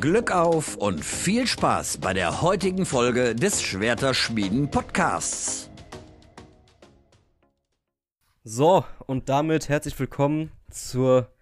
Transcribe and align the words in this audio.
Glück 0.00 0.30
auf 0.30 0.76
und 0.76 1.02
viel 1.02 1.46
Spaß 1.46 1.98
bei 1.98 2.12
der 2.12 2.42
heutigen 2.42 2.84
Folge 2.84 3.34
des 3.34 3.62
Schwerterschmieden 3.62 4.70
Podcasts. 4.70 5.70
So, 8.44 8.84
und 9.06 9.30
damit 9.30 9.70
herzlich 9.70 9.98
willkommen 9.98 10.52
zur 10.70 11.32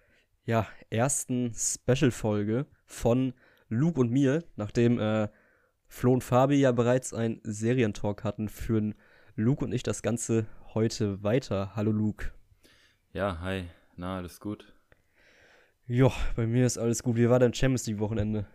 ja, 0.45 0.67
ersten 0.89 1.53
Special-Folge 1.53 2.65
von 2.85 3.33
Luke 3.67 3.99
und 3.99 4.11
mir, 4.11 4.45
nachdem 4.55 4.99
äh, 4.99 5.27
Flo 5.89 6.13
und 6.13 6.23
Fabi 6.23 6.55
ja 6.55 6.71
bereits 6.71 7.13
einen 7.13 7.41
Serientalk 7.43 8.23
hatten, 8.23 8.47
führen 8.47 8.95
Luke 9.35 9.65
und 9.65 9.73
ich 9.73 9.83
das 9.83 10.01
Ganze 10.01 10.45
heute 10.73 11.21
weiter. 11.23 11.75
Hallo 11.75 11.91
Luke. 11.91 12.31
Ja, 13.11 13.41
hi. 13.41 13.65
Na, 13.97 14.17
alles 14.17 14.39
gut? 14.39 14.74
Ja, 15.87 16.11
bei 16.35 16.47
mir 16.47 16.65
ist 16.65 16.79
alles 16.79 17.03
gut. 17.03 17.15
Wie 17.15 17.29
war 17.29 17.39
dein 17.39 17.53
Champions 17.53 17.85
League 17.85 17.99
Wochenende? 17.99 18.47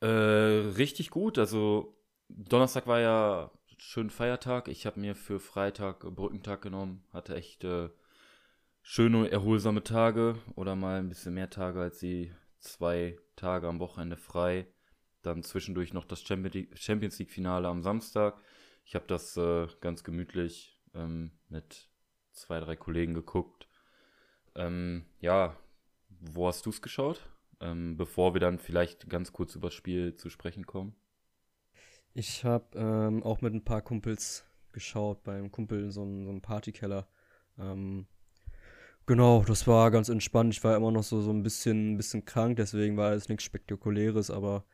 Äh, 0.00 0.06
richtig 0.06 1.10
gut. 1.10 1.38
Also 1.38 1.96
Donnerstag 2.28 2.86
war 2.86 3.00
ja 3.00 3.50
schön 3.76 4.08
Feiertag. 4.08 4.68
Ich 4.68 4.86
habe 4.86 4.98
mir 4.98 5.14
für 5.14 5.40
Freitag 5.40 6.00
Brückentag 6.00 6.62
genommen. 6.62 7.04
Hatte 7.12 7.34
echt 7.34 7.64
äh, 7.64 7.90
schöne, 8.80 9.30
erholsame 9.30 9.82
Tage 9.84 10.36
oder 10.54 10.74
mal 10.74 11.00
ein 11.00 11.10
bisschen 11.10 11.34
mehr 11.34 11.50
Tage 11.50 11.80
als 11.80 11.98
die 11.98 12.32
zwei 12.60 13.18
Tage 13.36 13.68
am 13.68 13.78
Wochenende 13.78 14.16
frei. 14.16 14.66
Dann 15.20 15.42
zwischendurch 15.42 15.92
noch 15.92 16.06
das 16.06 16.22
Champions 16.22 17.18
League 17.18 17.30
Finale 17.30 17.68
am 17.68 17.82
Samstag. 17.82 18.40
Ich 18.84 18.94
habe 18.94 19.04
das 19.06 19.36
äh, 19.36 19.66
ganz 19.80 20.02
gemütlich 20.02 20.80
ähm, 20.94 21.32
mit 21.48 21.90
zwei, 22.32 22.58
drei 22.58 22.74
Kollegen 22.74 23.12
geguckt. 23.12 23.68
Ähm, 24.54 25.04
ja, 25.20 25.56
wo 26.22 26.46
hast 26.46 26.66
du 26.66 26.70
es 26.70 26.82
geschaut? 26.82 27.28
Ähm, 27.60 27.96
bevor 27.96 28.34
wir 28.34 28.40
dann 28.40 28.58
vielleicht 28.58 29.08
ganz 29.08 29.32
kurz 29.32 29.54
über 29.54 29.68
das 29.68 29.74
Spiel 29.74 30.16
zu 30.16 30.30
sprechen 30.30 30.66
kommen. 30.66 30.94
Ich 32.14 32.44
habe 32.44 32.66
ähm, 32.76 33.22
auch 33.22 33.40
mit 33.40 33.54
ein 33.54 33.64
paar 33.64 33.82
Kumpels 33.82 34.44
geschaut, 34.72 35.22
beim 35.22 35.50
Kumpel 35.50 35.84
in 35.84 35.90
so 35.90 36.02
einem, 36.02 36.26
so 36.26 36.40
Partykeller. 36.40 37.06
Ähm, 37.58 38.06
genau, 39.06 39.44
das 39.46 39.66
war 39.66 39.90
ganz 39.90 40.08
entspannt. 40.08 40.54
Ich 40.54 40.64
war 40.64 40.76
immer 40.76 40.90
noch 40.90 41.04
so, 41.04 41.20
so 41.20 41.30
ein 41.30 41.42
bisschen, 41.42 41.92
ein 41.92 41.96
bisschen 41.96 42.24
krank, 42.24 42.56
deswegen 42.56 42.96
war 42.96 43.12
es 43.12 43.28
nichts 43.28 43.44
Spektakuläres, 43.44 44.30
aber 44.30 44.64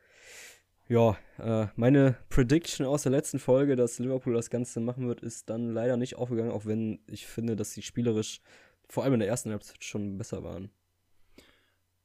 ja, 0.87 1.17
äh, 1.37 1.67
meine 1.75 2.17
Prediction 2.29 2.85
aus 2.85 3.03
der 3.03 3.11
letzten 3.11 3.37
Folge, 3.37 3.75
dass 3.75 3.99
Liverpool 3.99 4.33
das 4.33 4.49
Ganze 4.49 4.79
machen 4.79 5.07
wird, 5.07 5.21
ist 5.21 5.49
dann 5.49 5.71
leider 5.71 5.97
nicht 5.97 6.15
aufgegangen, 6.15 6.51
auch 6.51 6.65
wenn 6.65 6.99
ich 7.05 7.27
finde, 7.27 7.55
dass 7.55 7.73
sie 7.73 7.83
spielerisch 7.83 8.41
vor 8.89 9.03
allem 9.03 9.13
in 9.13 9.19
der 9.19 9.29
ersten 9.29 9.51
Halbzeit 9.51 9.83
schon 9.83 10.17
besser 10.17 10.43
waren. 10.43 10.71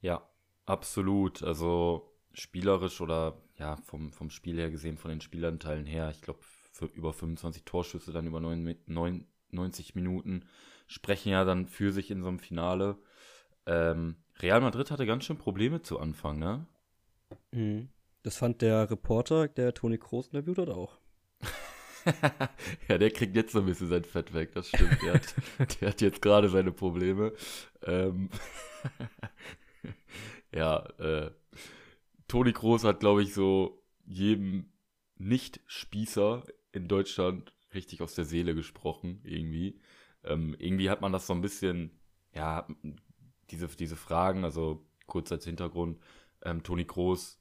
Ja, 0.04 0.28
absolut. 0.66 1.42
Also 1.42 2.12
spielerisch 2.34 3.00
oder 3.00 3.40
ja, 3.56 3.76
vom, 3.76 4.12
vom 4.12 4.28
Spiel 4.28 4.58
her 4.58 4.70
gesehen, 4.70 4.98
von 4.98 5.10
den 5.10 5.22
Spielanteilen 5.22 5.86
her, 5.86 6.10
ich 6.10 6.20
glaube, 6.20 6.40
für 6.42 6.84
über 6.84 7.14
25 7.14 7.64
Torschüsse 7.64 8.12
dann 8.12 8.26
über 8.26 8.38
9, 8.38 8.76
9, 8.84 9.26
90 9.50 9.94
Minuten 9.94 10.44
sprechen 10.88 11.30
ja 11.30 11.46
dann 11.46 11.66
für 11.66 11.90
sich 11.90 12.10
in 12.10 12.20
so 12.20 12.28
einem 12.28 12.38
Finale. 12.38 12.98
Ähm, 13.64 14.16
Real 14.40 14.60
Madrid 14.60 14.90
hatte 14.90 15.06
ganz 15.06 15.24
schön 15.24 15.38
Probleme 15.38 15.80
zu 15.80 15.98
Anfang, 15.98 16.38
ne? 16.38 16.66
Mhm. 17.52 17.88
Das 18.24 18.36
fand 18.36 18.60
der 18.60 18.90
Reporter, 18.90 19.48
der 19.48 19.72
Toni 19.72 19.96
Kroos 19.96 20.26
interviewt 20.26 20.58
hat, 20.58 20.68
auch. 20.68 20.98
ja, 22.88 22.98
der 22.98 23.10
kriegt 23.10 23.36
jetzt 23.36 23.52
so 23.52 23.60
ein 23.60 23.66
bisschen 23.66 23.88
sein 23.88 24.04
Fett 24.04 24.34
weg, 24.34 24.52
das 24.52 24.68
stimmt. 24.68 25.00
Der 25.02 25.14
hat, 25.14 25.34
der 25.80 25.88
hat 25.88 26.02
jetzt 26.02 26.20
gerade 26.20 26.50
seine 26.50 26.72
Probleme. 26.72 27.32
Ähm 27.86 28.28
ja, 30.52 30.78
äh, 30.98 31.30
Toni 32.28 32.52
Kroos 32.52 32.84
hat, 32.84 33.00
glaube 33.00 33.22
ich, 33.22 33.34
so 33.34 33.82
jedem 34.06 34.72
Nicht-Spießer 35.16 36.44
in 36.72 36.88
Deutschland 36.88 37.54
richtig 37.74 38.02
aus 38.02 38.14
der 38.14 38.24
Seele 38.24 38.54
gesprochen, 38.54 39.20
irgendwie. 39.24 39.80
Ähm, 40.22 40.54
irgendwie 40.58 40.90
hat 40.90 41.00
man 41.00 41.12
das 41.12 41.26
so 41.26 41.34
ein 41.34 41.40
bisschen, 41.40 41.90
ja, 42.34 42.66
diese, 43.50 43.68
diese 43.68 43.96
Fragen, 43.96 44.44
also 44.44 44.86
kurz 45.06 45.30
als 45.32 45.44
Hintergrund, 45.44 45.98
ähm, 46.42 46.62
Toni 46.62 46.84
Kroos 46.84 47.40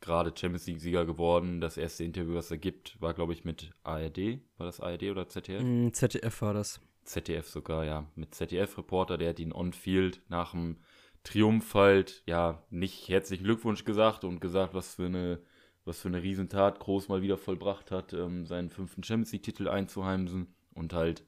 gerade 0.00 0.32
Champions 0.34 0.66
League-Sieger 0.66 1.04
geworden. 1.04 1.60
Das 1.60 1.76
erste 1.76 2.04
Interview, 2.04 2.34
was 2.34 2.50
er 2.50 2.58
gibt, 2.58 3.00
war, 3.00 3.14
glaube 3.14 3.32
ich, 3.32 3.44
mit 3.44 3.72
ARD. 3.82 4.40
War 4.56 4.66
das 4.66 4.80
ARD 4.80 5.04
oder 5.04 5.28
ZDF? 5.28 5.62
Mm, 5.62 5.92
ZDF 5.92 6.42
war 6.42 6.54
das. 6.54 6.80
ZDF 7.04 7.48
sogar, 7.48 7.84
ja. 7.84 8.06
Mit 8.14 8.34
ZDF-Reporter, 8.34 9.18
der 9.18 9.30
hat 9.30 9.38
ihn 9.38 9.52
on-field 9.52 10.22
nach 10.28 10.52
dem 10.52 10.78
Triumph 11.26 11.74
halt, 11.74 12.22
ja, 12.26 12.62
nicht 12.70 13.08
herzlichen 13.08 13.42
Glückwunsch 13.42 13.84
gesagt 13.84 14.22
und 14.22 14.40
gesagt, 14.40 14.74
was 14.74 14.94
für 14.94 15.06
eine, 15.06 15.40
was 15.84 16.00
für 16.00 16.06
eine 16.06 16.22
Riesentat 16.22 16.78
Groß 16.78 17.08
mal 17.08 17.20
wieder 17.20 17.36
vollbracht 17.36 17.90
hat, 17.90 18.12
ähm, 18.12 18.46
seinen 18.46 18.70
fünften 18.70 19.02
Champions 19.02 19.32
League-Titel 19.32 19.68
einzuheimsen 19.68 20.54
und 20.72 20.92
halt, 20.92 21.24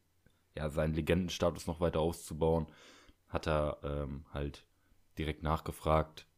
ja, 0.55 0.71
seinen 0.71 0.95
Legendenstatus 0.95 1.67
noch 1.67 1.81
weiter 1.81 1.99
auszubauen, 1.99 2.67
hat 3.29 3.49
er 3.49 3.79
ähm, 3.83 4.25
halt 4.33 4.65
direkt 5.19 5.43
nachgefragt, 5.43 6.29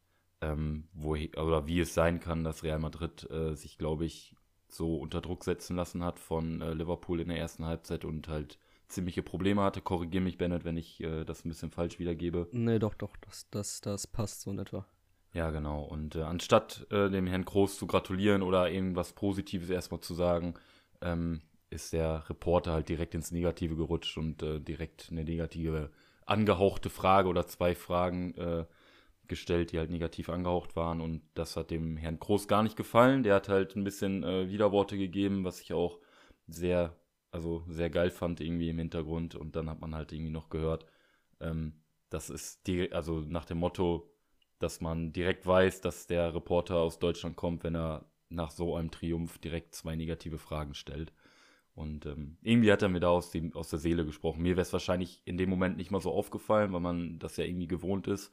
ähm, 0.41 0.89
wo, 0.95 1.13
oder 1.13 1.67
wie 1.67 1.81
es 1.81 1.93
sein 1.93 2.19
kann, 2.19 2.45
dass 2.45 2.63
Real 2.63 2.79
Madrid 2.79 3.31
äh, 3.31 3.55
sich, 3.57 3.77
glaube 3.77 4.07
ich, 4.07 4.35
so 4.69 4.97
unter 4.97 5.21
Druck 5.21 5.45
setzen 5.45 5.77
lassen 5.77 6.03
hat 6.03 6.19
von 6.19 6.63
äh, 6.63 6.73
Liverpool 6.73 7.21
in 7.21 7.29
der 7.29 7.39
ersten 7.39 7.67
Halbzeit 7.67 8.07
und 8.07 8.27
halt 8.29 8.59
ziemliche 8.91 9.23
Probleme 9.23 9.63
hatte. 9.63 9.81
Korrigiere 9.81 10.23
mich, 10.23 10.39
Bennett, 10.39 10.65
wenn 10.65 10.77
ich 10.77 11.03
äh, 11.03 11.25
das 11.25 11.45
ein 11.45 11.49
bisschen 11.49 11.71
falsch 11.71 11.99
wiedergebe. 11.99 12.49
Nee, 12.53 12.79
doch, 12.79 12.95
doch, 12.95 13.17
das, 13.19 13.49
das, 13.51 13.81
das 13.81 14.07
passt 14.07 14.43
so 14.43 14.51
in 14.51 14.59
etwa. 14.59 14.87
Ja, 15.33 15.51
genau. 15.51 15.83
Und 15.83 16.17
äh, 16.17 16.23
anstatt 16.23 16.87
äh, 16.91 17.09
dem 17.09 17.27
Herrn 17.27 17.45
Groß 17.45 17.79
zu 17.79 17.87
gratulieren 17.87 18.43
oder 18.43 18.71
irgendwas 18.71 19.13
Positives 19.13 19.71
erstmal 19.71 20.01
zu 20.01 20.15
sagen, 20.15 20.55
ähm, 21.01 21.41
ist 21.71 21.93
der 21.93 22.29
Reporter 22.29 22.73
halt 22.73 22.89
direkt 22.89 23.15
ins 23.15 23.31
Negative 23.31 23.77
gerutscht 23.77 24.19
und 24.19 24.43
äh, 24.43 24.59
direkt 24.59 25.09
eine 25.11 25.25
negative 25.25 25.91
angehauchte 26.27 26.91
Frage 26.91 27.29
oder 27.29 27.47
zwei 27.47 27.75
Fragen 27.75 28.35
äh, 28.35 28.65
gestellt, 29.29 29.71
die 29.73 29.79
halt 29.79 29.91
negativ 29.91 30.29
angehaucht 30.29 30.77
waren. 30.77 31.01
Und 31.01 31.23
das 31.35 31.57
hat 31.57 31.71
dem 31.71 31.97
Herrn 31.97 32.19
Groß 32.19 32.49
gar 32.49 32.63
nicht 32.65 32.77
gefallen. 32.77 33.23
Der 33.23 33.37
hat 33.37 33.49
halt 33.49 33.77
ein 33.77 33.85
bisschen 33.85 34.25
äh, 34.25 34.49
Widerworte 34.51 34.99
gegeben, 34.99 35.45
was 35.45 35.61
ich 35.61 35.73
auch 35.73 35.99
sehr 36.49 36.97
also 37.31 37.65
sehr 37.69 37.91
geil 37.91 38.11
fand 38.11 38.41
irgendwie 38.41 38.71
im 38.71 38.79
Hintergrund. 38.79 39.35
Und 39.35 39.57
dann 39.57 39.71
hat 39.71 39.81
man 39.81 39.95
halt 39.95 40.13
irgendwie 40.13 40.33
noch 40.33 40.51
gehört, 40.51 40.87
ähm, 41.41 41.75
das 42.11 42.31
ist 42.31 42.67
die, 42.67 42.93
also 42.93 43.21
nach 43.21 43.45
dem 43.45 43.59
Motto, 43.59 44.11
dass 44.59 44.81
man 44.81 45.13
direkt 45.13 45.47
weiß, 45.47 45.81
dass 45.81 46.07
der 46.07 46.35
Reporter 46.35 46.77
aus 46.77 46.99
Deutschland 46.99 47.37
kommt, 47.37 47.65
wenn 47.65 47.77
er 47.77 48.11
nach 48.29 48.51
so 48.51 48.77
einem 48.77 48.91
Triumph 48.91 49.39
direkt 49.39 49.75
zwei 49.75 49.97
negative 49.97 50.39
Fragen 50.39 50.75
stellt. 50.75 51.13
Und 51.75 52.05
ähm, 52.07 52.37
irgendwie 52.43 52.73
hat 52.73 52.83
er 52.83 52.89
mir 52.89 53.01
da 53.01 53.09
aus, 53.09 53.31
dem, 53.31 53.55
aus 53.55 53.71
der 53.71 53.79
Seele 53.79 54.05
gesprochen. 54.05 54.43
Mir 54.43 54.57
wäre 54.57 54.63
es 54.63 54.73
wahrscheinlich 54.73 55.23
in 55.25 55.39
dem 55.39 55.49
Moment 55.49 55.77
nicht 55.77 55.91
mal 55.91 56.01
so 56.01 56.13
aufgefallen, 56.13 56.73
weil 56.73 56.81
man 56.81 57.19
das 57.19 57.37
ja 57.37 57.45
irgendwie 57.45 57.69
gewohnt 57.69 58.07
ist, 58.07 58.33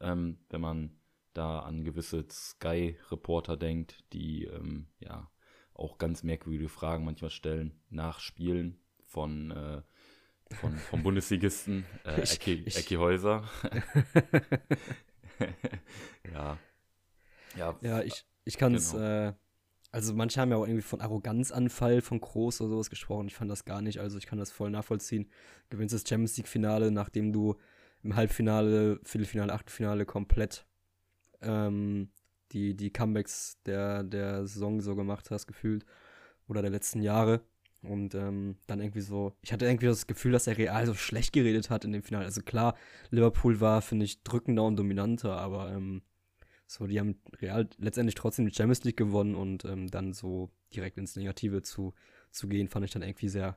ähm, 0.00 0.38
wenn 0.48 0.60
man 0.60 0.96
da 1.34 1.60
an 1.60 1.84
gewisse 1.84 2.24
Sky-Reporter 2.28 3.56
denkt, 3.56 4.04
die 4.12 4.44
ähm, 4.44 4.86
ja 5.00 5.30
auch 5.78 5.98
ganz 5.98 6.22
merkwürdige 6.22 6.68
Fragen 6.68 7.04
manchmal 7.04 7.30
stellen 7.30 7.72
nach 7.88 8.20
Spielen 8.20 8.78
von, 9.06 9.50
äh, 9.50 9.82
von 10.56 10.76
vom 10.76 11.02
Bundesligisten 11.02 11.86
äh, 12.04 12.20
Ecki, 12.20 12.64
Ecki 12.66 12.96
Häuser. 12.96 13.44
ja. 16.32 16.58
Ja, 17.56 17.76
ja 17.80 18.02
ich, 18.02 18.26
ich 18.44 18.58
kann 18.58 18.74
es, 18.74 18.92
genau. 18.92 19.28
äh, 19.28 19.32
also 19.90 20.14
manche 20.14 20.40
haben 20.40 20.50
ja 20.50 20.56
auch 20.56 20.66
irgendwie 20.66 20.82
von 20.82 21.00
Arroganzanfall 21.00 22.02
von 22.02 22.20
Groß 22.20 22.60
oder 22.60 22.70
sowas 22.70 22.90
gesprochen. 22.90 23.28
Ich 23.28 23.34
fand 23.36 23.50
das 23.50 23.64
gar 23.64 23.80
nicht, 23.80 24.00
also 24.00 24.18
ich 24.18 24.26
kann 24.26 24.38
das 24.38 24.50
voll 24.50 24.70
nachvollziehen. 24.70 25.30
Gewinnst 25.70 25.94
das 25.94 26.04
Champions 26.06 26.36
League-Finale, 26.36 26.90
nachdem 26.90 27.32
du 27.32 27.56
im 28.02 28.16
Halbfinale, 28.16 29.00
Viertelfinale, 29.04 29.52
Achtelfinale 29.52 30.06
komplett 30.06 30.66
ähm, 31.40 32.10
die, 32.52 32.74
die 32.74 32.92
Comebacks 32.92 33.58
der, 33.66 34.02
der 34.02 34.46
Saison 34.46 34.80
so 34.80 34.96
gemacht 34.96 35.30
hast, 35.30 35.46
gefühlt. 35.46 35.84
Oder 36.46 36.62
der 36.62 36.70
letzten 36.70 37.02
Jahre. 37.02 37.42
Und 37.82 38.14
ähm, 38.14 38.56
dann 38.66 38.80
irgendwie 38.80 39.02
so, 39.02 39.36
ich 39.40 39.52
hatte 39.52 39.66
irgendwie 39.66 39.86
das 39.86 40.06
Gefühl, 40.06 40.32
dass 40.32 40.46
er 40.46 40.58
Real 40.58 40.84
so 40.86 40.94
schlecht 40.94 41.32
geredet 41.32 41.70
hat 41.70 41.84
in 41.84 41.92
dem 41.92 42.02
Finale. 42.02 42.24
Also 42.24 42.42
klar, 42.42 42.76
Liverpool 43.10 43.60
war, 43.60 43.82
finde 43.82 44.04
ich, 44.04 44.22
drückender 44.24 44.64
und 44.64 44.76
dominanter, 44.76 45.36
aber 45.36 45.70
ähm, 45.70 46.02
so, 46.66 46.86
die 46.86 46.98
haben 46.98 47.20
Real 47.40 47.68
letztendlich 47.78 48.16
trotzdem 48.16 48.46
die 48.46 48.54
Champions 48.54 48.84
League 48.84 48.96
gewonnen 48.96 49.34
und 49.34 49.64
ähm, 49.64 49.88
dann 49.88 50.12
so 50.12 50.50
direkt 50.74 50.98
ins 50.98 51.16
Negative 51.16 51.62
zu, 51.62 51.94
zu 52.30 52.48
gehen, 52.48 52.68
fand 52.68 52.84
ich 52.84 52.90
dann 52.90 53.02
irgendwie 53.02 53.28
sehr, 53.28 53.56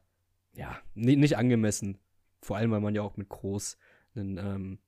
ja, 0.54 0.78
nicht, 0.94 1.36
angemessen. 1.36 1.98
Vor 2.42 2.58
allem, 2.58 2.72
weil 2.72 2.80
man 2.80 2.96
ja 2.96 3.02
auch 3.02 3.18
mit 3.18 3.30
Groß 3.30 3.78
einen 4.16 4.38
ähm, 4.38 4.80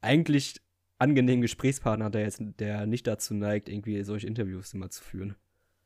eigentlich 0.00 0.60
angenehmen 1.04 1.42
Gesprächspartner, 1.42 2.08
der 2.08 2.22
jetzt, 2.22 2.42
der 2.58 2.86
nicht 2.86 3.06
dazu 3.06 3.34
neigt, 3.34 3.68
irgendwie 3.68 4.02
solche 4.04 4.26
Interviews 4.26 4.72
immer 4.72 4.88
zu 4.88 5.04
führen. 5.04 5.36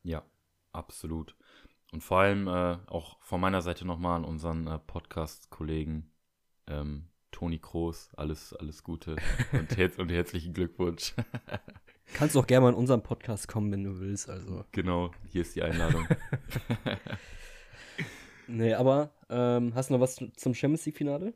Ja, 0.03 0.23
absolut. 0.71 1.35
Und 1.91 2.01
vor 2.01 2.19
allem 2.19 2.47
äh, 2.47 2.77
auch 2.87 3.19
von 3.19 3.41
meiner 3.41 3.61
Seite 3.61 3.85
nochmal 3.85 4.15
an 4.15 4.23
unseren 4.23 4.65
äh, 4.67 4.79
Podcast-Kollegen 4.79 6.09
ähm, 6.67 7.09
Toni 7.31 7.59
Kroos, 7.59 8.11
alles, 8.15 8.53
alles 8.53 8.83
Gute 8.83 9.17
und, 9.51 9.77
her 9.77 9.91
und 9.97 10.09
herzlichen 10.09 10.53
Glückwunsch. 10.53 11.13
Kannst 12.13 12.37
auch 12.37 12.47
gerne 12.47 12.63
mal 12.63 12.69
in 12.69 12.75
unseren 12.75 13.03
Podcast 13.03 13.49
kommen, 13.49 13.71
wenn 13.73 13.83
du 13.83 13.99
willst. 13.99 14.29
Also. 14.29 14.63
Genau, 14.71 15.11
hier 15.27 15.41
ist 15.41 15.55
die 15.55 15.63
Einladung. 15.63 16.07
nee, 18.47 18.73
aber 18.73 19.11
ähm, 19.29 19.75
hast 19.75 19.89
du 19.89 19.95
noch 19.95 20.01
was 20.01 20.15
zum 20.15 20.55
Champions 20.55 20.85
League-Finale? 20.85 21.33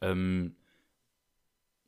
Ähm, 0.00 0.54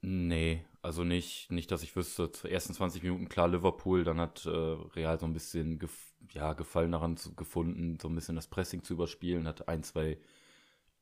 nee, 0.03 0.65
also 0.87 1.03
nicht, 1.03 1.51
nicht, 1.51 1.73
dass 1.73 1.83
ich 1.83 1.97
wüsste. 1.97 2.31
Zur 2.31 2.51
ersten 2.51 2.73
20 2.73 3.03
Minuten 3.03 3.29
klar 3.29 3.49
Liverpool, 3.49 4.05
dann 4.05 4.21
hat 4.21 4.47
äh, 4.47 4.51
Real 4.51 5.19
so 5.19 5.27
ein 5.27 5.33
bisschen 5.33 5.81
gef 5.81 6.15
ja, 6.33 6.53
Gefallen 6.55 6.93
daran 6.93 7.17
zu, 7.17 7.35
gefunden, 7.35 7.99
so 8.01 8.09
ein 8.09 8.15
bisschen 8.15 8.37
das 8.37 8.47
Pressing 8.49 8.83
zu 8.83 8.95
überspielen, 8.95 9.47
hat 9.47 9.69
ein, 9.69 9.83
zwei 9.83 10.19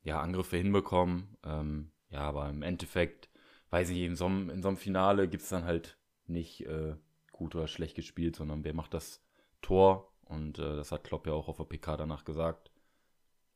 ja, 0.02 0.20
Angriffe 0.20 0.56
hinbekommen. 0.56 1.36
Ähm, 1.44 1.90
ja, 2.10 2.20
aber 2.20 2.48
im 2.48 2.62
Endeffekt, 2.62 3.28
weiß 3.70 3.90
ich, 3.90 3.98
in 4.00 4.16
so 4.16 4.26
einem, 4.26 4.76
Finale 4.76 5.28
gibt 5.28 5.42
es 5.42 5.50
dann 5.50 5.64
halt 5.64 5.98
nicht 6.26 6.66
äh, 6.66 6.96
gut 7.32 7.54
oder 7.54 7.68
schlecht 7.68 7.94
gespielt, 7.94 8.36
sondern 8.36 8.64
wer 8.64 8.74
macht 8.74 8.94
das 8.94 9.22
Tor? 9.62 10.12
Und 10.24 10.58
äh, 10.58 10.76
das 10.76 10.92
hat 10.92 11.04
Klopp 11.04 11.26
ja 11.26 11.34
auch 11.34 11.48
auf 11.48 11.58
der 11.58 11.64
PK 11.64 11.98
danach 11.98 12.24
gesagt, 12.24 12.70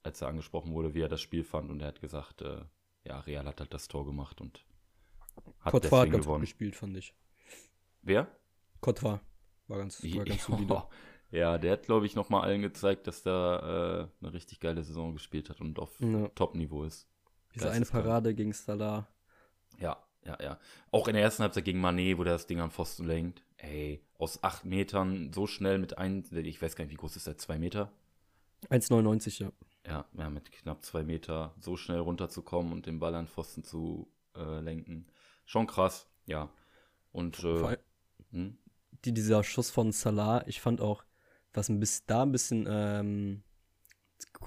als 0.02 0.20
er 0.20 0.28
angesprochen 0.28 0.72
wurde, 0.72 0.94
wie 0.94 1.02
er 1.02 1.08
das 1.08 1.22
Spiel 1.22 1.44
fand. 1.44 1.70
Und 1.70 1.80
er 1.80 1.88
hat 1.88 2.00
gesagt, 2.00 2.42
äh, 2.42 2.64
ja, 3.04 3.20
Real 3.20 3.46
hat 3.46 3.60
halt 3.60 3.72
das 3.72 3.88
Tor 3.88 4.04
gemacht 4.04 4.40
und 4.42 4.64
hat 5.60 5.74
deswegen 5.74 5.96
hat 5.96 6.10
ganz 6.10 6.24
gewonnen. 6.24 6.40
gut 6.40 6.48
gespielt, 6.48 6.76
fand 6.76 6.96
ich. 6.96 7.14
Wer? 8.02 8.28
Cottwa 8.80 9.20
war 9.66 9.78
ganz, 9.78 10.02
war 10.02 10.24
ganz 10.24 10.44
solide. 10.46 10.82
Ja, 11.30 11.58
der 11.58 11.72
hat, 11.72 11.82
glaube 11.82 12.06
ich, 12.06 12.14
nochmal 12.14 12.42
allen 12.42 12.62
gezeigt, 12.62 13.06
dass 13.06 13.22
der 13.22 14.08
äh, 14.22 14.24
eine 14.24 14.32
richtig 14.32 14.60
geile 14.60 14.82
Saison 14.82 15.12
gespielt 15.12 15.50
hat 15.50 15.60
und 15.60 15.78
auf 15.78 16.00
ja. 16.00 16.28
Top-Niveau 16.28 16.84
ist. 16.84 17.06
Diese 17.54 17.70
eine 17.70 17.84
Parade 17.84 18.34
gegen 18.34 18.52
Salah. 18.52 19.08
Ja, 19.78 20.02
ja, 20.24 20.38
ja. 20.40 20.58
Auch 20.90 21.08
in 21.08 21.14
der 21.14 21.22
ersten 21.22 21.42
Halbzeit 21.42 21.64
gegen 21.64 21.80
Manet, 21.80 22.18
wo 22.18 22.24
der 22.24 22.34
das 22.34 22.46
Ding 22.46 22.60
am 22.60 22.70
Pfosten 22.70 23.06
lenkt. 23.06 23.42
Ey, 23.58 24.02
aus 24.18 24.42
acht 24.42 24.64
Metern 24.64 25.32
so 25.32 25.46
schnell 25.46 25.78
mit 25.78 25.98
ein, 25.98 26.24
ich 26.32 26.62
weiß 26.62 26.76
gar 26.76 26.84
nicht, 26.84 26.92
wie 26.92 26.96
groß 26.96 27.16
ist 27.16 27.26
der, 27.26 27.36
zwei 27.36 27.58
Meter? 27.58 27.92
1,99, 28.70 29.42
ja. 29.42 29.52
Ja, 29.86 30.04
ja, 30.16 30.30
mit 30.30 30.50
knapp 30.52 30.84
zwei 30.84 31.02
Meter 31.02 31.54
so 31.60 31.76
schnell 31.76 31.98
runterzukommen 31.98 32.72
und 32.72 32.86
den 32.86 32.98
Ball 32.98 33.14
an 33.14 33.26
Pfosten 33.26 33.64
zu 33.64 34.08
äh, 34.36 34.60
lenken. 34.60 35.06
Schon 35.48 35.66
krass, 35.66 36.06
ja. 36.26 36.50
Und 37.10 37.42
äh, 37.42 37.78
hm? 38.32 38.58
die, 39.06 39.14
dieser 39.14 39.42
Schuss 39.42 39.70
von 39.70 39.92
Salah, 39.92 40.46
ich 40.46 40.60
fand 40.60 40.82
auch, 40.82 41.04
was 41.54 41.70
ein 41.70 41.80
bisschen, 41.80 42.04
da 42.06 42.22
ein 42.24 42.32
bisschen 42.32 42.66
ähm, 42.68 43.42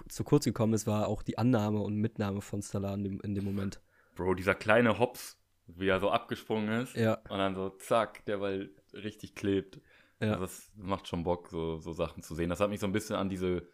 zu 0.09 0.23
kurz 0.23 0.45
gekommen 0.45 0.75
ist, 0.75 0.85
war 0.85 1.07
auch 1.07 1.23
die 1.23 1.39
Annahme 1.39 1.79
und 1.79 1.95
Mitnahme 1.95 2.41
von 2.41 2.61
Salah 2.61 2.93
in 2.93 3.03
dem, 3.03 3.21
in 3.21 3.33
dem 3.33 3.43
Moment. 3.43 3.81
Bro, 4.13 4.35
dieser 4.35 4.53
kleine 4.53 4.99
Hops, 4.99 5.39
wie 5.65 5.87
er 5.87 5.99
so 5.99 6.11
abgesprungen 6.11 6.83
ist. 6.83 6.95
Ja. 6.95 7.15
Und 7.29 7.39
dann 7.39 7.55
so, 7.55 7.71
zack, 7.71 8.23
der 8.25 8.37
Ball 8.37 8.69
richtig 8.93 9.33
klebt. 9.33 9.81
Ja. 10.19 10.33
Also 10.33 10.43
das 10.43 10.71
macht 10.75 11.07
schon 11.07 11.23
Bock, 11.23 11.49
so, 11.49 11.79
so 11.79 11.93
Sachen 11.93 12.21
zu 12.21 12.35
sehen. 12.35 12.51
Das 12.51 12.59
hat 12.59 12.69
mich 12.69 12.79
so 12.79 12.85
ein 12.85 12.93
bisschen 12.93 13.15
an 13.15 13.27
diese, 13.27 13.67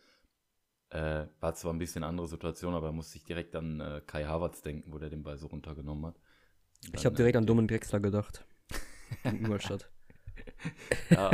äh, 0.92 1.26
war 1.42 1.56
zwar 1.56 1.74
ein 1.74 1.78
bisschen 1.78 2.06
andere 2.06 2.28
Situation, 2.28 2.74
aber 2.74 2.94
musste 2.94 3.18
ich 3.18 3.26
direkt 3.26 3.54
an 3.54 3.82
äh, 3.82 4.02
Kai 4.08 4.24
Havertz 4.24 4.62
denken, 4.62 4.94
wo 4.94 4.98
der 4.98 5.10
den 5.10 5.24
Ball 5.24 5.38
so 5.38 5.48
runtergenommen 5.48 6.06
hat. 6.06 6.22
Ich 6.94 7.06
habe 7.06 7.16
direkt 7.16 7.36
äh, 7.36 7.38
an 7.40 7.46
Dominik 7.46 7.72
Drexler 7.72 8.00
gedacht. 8.00 8.46
in 9.24 9.38
Ingolstadt. 9.38 9.90
ja. 11.10 11.32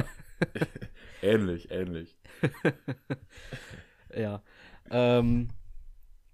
ähnlich, 1.22 1.72
ähnlich. 1.72 2.18
ja. 4.16 4.42
Ähm, 4.90 5.50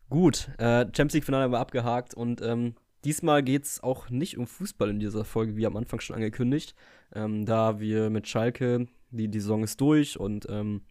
gut, 0.10 0.50
äh, 0.58 0.86
Champions 0.86 1.14
League-Finale 1.14 1.44
haben 1.44 1.52
wir 1.52 1.60
abgehakt 1.60 2.14
und 2.14 2.42
ähm, 2.42 2.76
diesmal 3.04 3.44
geht 3.44 3.66
es 3.66 3.84
auch 3.84 4.10
nicht 4.10 4.38
um 4.38 4.48
Fußball 4.48 4.90
in 4.90 5.00
dieser 5.00 5.26
Folge, 5.26 5.56
wie 5.56 5.66
am 5.66 5.78
Anfang 5.78 6.00
schon 6.00 6.16
angekündigt, 6.16 6.76
ähm, 7.14 7.46
da 7.46 7.80
wir 7.80 8.10
mit 8.10 8.28
Schalke, 8.28 8.88
die, 9.12 9.28
die 9.28 9.40
Saison 9.40 9.64
ist 9.64 9.80
durch 9.82 10.20
und 10.20 10.48
ähm, 10.50 10.82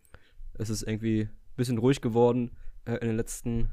es 0.54 0.70
ist 0.70 0.82
irgendwie 0.82 1.22
ein 1.22 1.56
bisschen 1.56 1.78
ruhig 1.78 2.00
geworden 2.00 2.52
äh, 2.84 2.94
in 2.94 3.08
den 3.08 3.16
letzten 3.16 3.70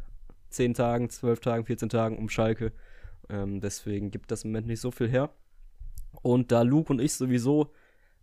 10 0.49 0.73
Tagen, 0.73 1.09
12 1.09 1.39
Tagen, 1.39 1.65
14 1.65 1.89
Tagen 1.89 2.17
um 2.17 2.29
Schalke. 2.29 2.71
Ähm, 3.29 3.61
deswegen 3.61 4.11
gibt 4.11 4.31
das 4.31 4.43
im 4.43 4.51
Moment 4.51 4.67
nicht 4.67 4.81
so 4.81 4.91
viel 4.91 5.09
her. 5.09 5.29
Und 6.21 6.51
da 6.51 6.61
Luke 6.61 6.91
und 6.91 6.99
ich 6.99 7.13
sowieso 7.13 7.71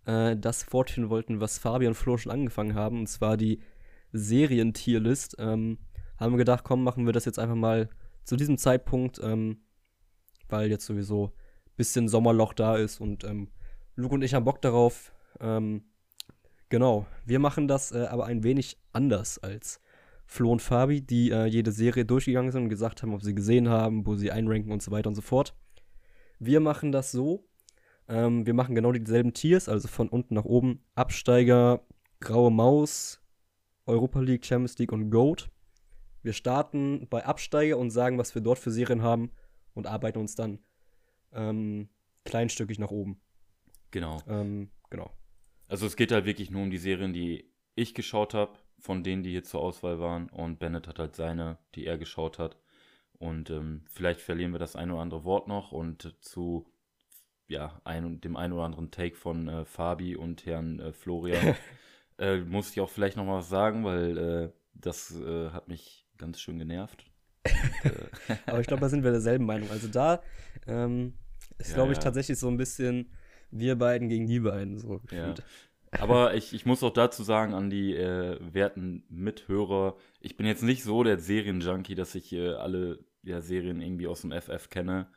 äh, 0.07 0.37
das 0.37 0.63
fortführen 0.63 1.11
wollten, 1.11 1.41
was 1.41 1.59
Fabian 1.59 1.91
und 1.91 1.95
Flo 1.95 2.17
schon 2.17 2.33
angefangen 2.33 2.75
haben, 2.75 3.01
und 3.01 3.07
zwar 3.09 3.37
die 3.37 3.61
Serientierlist, 4.13 5.37
ähm, 5.39 5.79
haben 6.19 6.33
wir 6.33 6.39
gedacht, 6.39 6.65
komm, 6.65 6.85
machen 6.85 7.07
wir 7.07 7.13
das 7.13 7.25
jetzt 7.25 7.39
einfach 7.39 7.57
mal 7.57 7.89
zu 8.25 8.37
diesem 8.37 8.59
Zeitpunkt, 8.59 9.21
ähm, 9.23 9.63
weil 10.49 10.71
jetzt 10.71 10.87
sowieso 10.87 11.27
ein 11.27 11.77
bisschen 11.77 12.09
Sommerloch 12.09 12.53
da 12.53 12.77
ist 12.77 13.01
und 13.01 13.25
ähm, 13.25 13.49
Luke 13.97 14.15
und 14.15 14.23
ich 14.23 14.35
haben 14.35 14.45
Bock 14.45 14.63
darauf. 14.63 15.13
Ähm, 15.41 15.85
genau, 16.69 17.07
wir 17.25 17.39
machen 17.39 17.69
das 17.69 17.93
äh, 17.93 18.07
aber 18.07 18.27
ein 18.27 18.43
wenig 18.43 18.79
anders 18.93 19.39
als 19.39 19.81
Flo 20.27 20.51
und 20.51 20.63
Fabi, 20.63 21.03
die 21.03 21.31
äh, 21.31 21.47
jede 21.47 21.73
Serie 21.73 22.05
durchgegangen 22.05 22.53
sind 22.53 22.65
und 22.65 22.69
gesagt 22.69 23.03
haben, 23.03 23.15
ob 23.15 23.23
sie 23.23 23.35
gesehen 23.35 23.69
haben, 23.69 24.07
wo 24.07 24.15
sie 24.15 24.31
einranken 24.31 24.73
und 24.73 24.83
so 24.83 24.91
weiter 24.91 25.09
und 25.09 25.15
so 25.15 25.23
fort. 25.23 25.55
Wir 26.39 26.61
machen 26.61 26.93
das 26.93 27.13
so, 27.13 27.45
ähm, 28.09 28.47
wir 28.47 28.55
machen 28.55 28.75
genau 28.75 28.93
dieselben 28.93 29.33
Tiers, 29.33 29.69
also 29.69 29.89
von 29.89 30.09
unten 30.09 30.35
nach 30.35 30.45
oben. 30.45 30.85
Absteiger, 30.95 31.85
Graue 32.21 32.51
Maus, 32.51 33.21
Europa 33.87 34.21
League, 34.21 34.45
Champions 34.45 34.79
League 34.79 34.93
und 34.93 35.11
Goat. 35.11 35.51
Wir 36.23 36.33
starten 36.33 37.07
bei 37.11 37.25
Absteiger 37.25 37.79
und 37.79 37.91
sagen, 37.91 38.19
was 38.19 38.35
wir 38.35 38.43
dort 38.43 38.59
für 38.59 38.71
Serien 38.71 39.03
haben 39.03 39.31
und 39.75 39.87
arbeiten 39.87 40.19
uns 40.19 40.35
dann 40.35 40.61
ähm, 41.33 41.89
kleinstückig 42.25 42.79
nach 42.79 42.91
oben. 42.91 43.21
Genau. 43.91 44.23
Ähm, 44.29 44.71
genau. 44.89 45.11
Also 45.69 45.87
es 45.87 45.97
geht 45.97 46.13
halt 46.13 46.27
wirklich 46.27 46.51
nur 46.51 46.63
um 46.63 46.71
die 46.71 46.79
Serien, 46.79 47.13
die 47.13 47.51
ich 47.75 47.95
geschaut 47.95 48.35
habe, 48.35 48.59
von 48.83 49.05
denen, 49.05 49.23
die 49.23 49.31
hier 49.31 49.45
zur 49.45 49.61
Auswahl 49.61 50.01
waren. 50.01 50.29
Und 50.29 50.59
Bennett 50.59 50.89
hat 50.89 50.99
halt 50.99 51.15
seine, 51.15 51.57
die 51.75 51.87
er 51.87 51.99
geschaut 51.99 52.39
hat. 52.39 52.57
Und 53.19 53.49
ähm, 53.51 53.85
vielleicht 53.87 54.21
verlieren 54.21 54.53
wir 54.53 54.59
das 54.59 54.75
ein 54.75 54.91
oder 54.91 55.01
andere 55.01 55.25
Wort 55.25 55.47
noch. 55.47 55.71
Und 55.71 56.17
zu 56.21 56.67
ja, 57.47 57.81
ein, 57.85 58.21
dem 58.21 58.37
einen 58.37 58.53
oder 58.53 58.65
anderen 58.65 58.91
Take 58.91 59.15
von 59.15 59.49
äh, 59.49 59.65
Fabi 59.65 60.17
und 60.17 60.47
Herrn 60.47 60.81
äh, 60.81 60.93
Florian 60.93 61.55
äh, 62.19 62.39
muss 62.39 62.71
ich 62.73 62.81
auch 62.81 62.91
vielleicht 62.91 63.17
noch 63.17 63.25
mal 63.25 63.39
was 63.39 63.49
sagen, 63.49 63.85
weil 63.85 64.19
äh, 64.19 64.53
das 64.75 65.15
äh, 65.15 65.51
hat 65.51 65.69
mich 65.69 66.07
ganz 66.19 66.41
schön 66.41 66.59
genervt. 66.59 67.05
Und, 67.45 67.93
äh, 67.93 68.37
Aber 68.47 68.61
ich 68.61 68.67
glaube, 68.67 68.81
da 68.81 68.89
sind 68.89 69.05
wir 69.05 69.13
derselben 69.13 69.45
Meinung. 69.45 69.71
Also 69.71 69.87
da 69.87 70.23
ähm, 70.67 71.15
ist, 71.59 71.71
ja, 71.71 71.75
glaube 71.77 71.93
ich, 71.93 71.99
ja. 71.99 72.05
tatsächlich 72.05 72.39
so 72.39 72.49
ein 72.49 72.57
bisschen 72.57 73.13
wir 73.53 73.77
beiden 73.77 74.09
gegen 74.09 74.27
die 74.27 74.41
beiden 74.41 74.79
so 74.79 74.99
gefühlt. 74.99 75.39
Ja. 75.39 75.45
Aber 75.99 76.35
ich, 76.35 76.55
ich 76.55 76.65
muss 76.65 76.83
auch 76.83 76.93
dazu 76.93 77.23
sagen 77.23 77.55
an 77.55 77.69
die 77.69 77.95
äh, 77.95 78.39
werten 78.41 79.05
Mithörer, 79.09 79.97
ich 80.21 80.37
bin 80.37 80.47
jetzt 80.47 80.63
nicht 80.63 80.85
so 80.85 81.03
der 81.05 81.19
Serienjunkie, 81.19 81.95
dass 81.95 82.15
ich 82.15 82.33
äh, 82.33 82.55
alle 82.55 83.05
ja, 83.23 83.41
Serien 83.41 83.81
irgendwie 83.81 84.07
aus 84.07 84.23
dem 84.23 84.33
FF 84.33 84.71
kenne. 84.71 85.09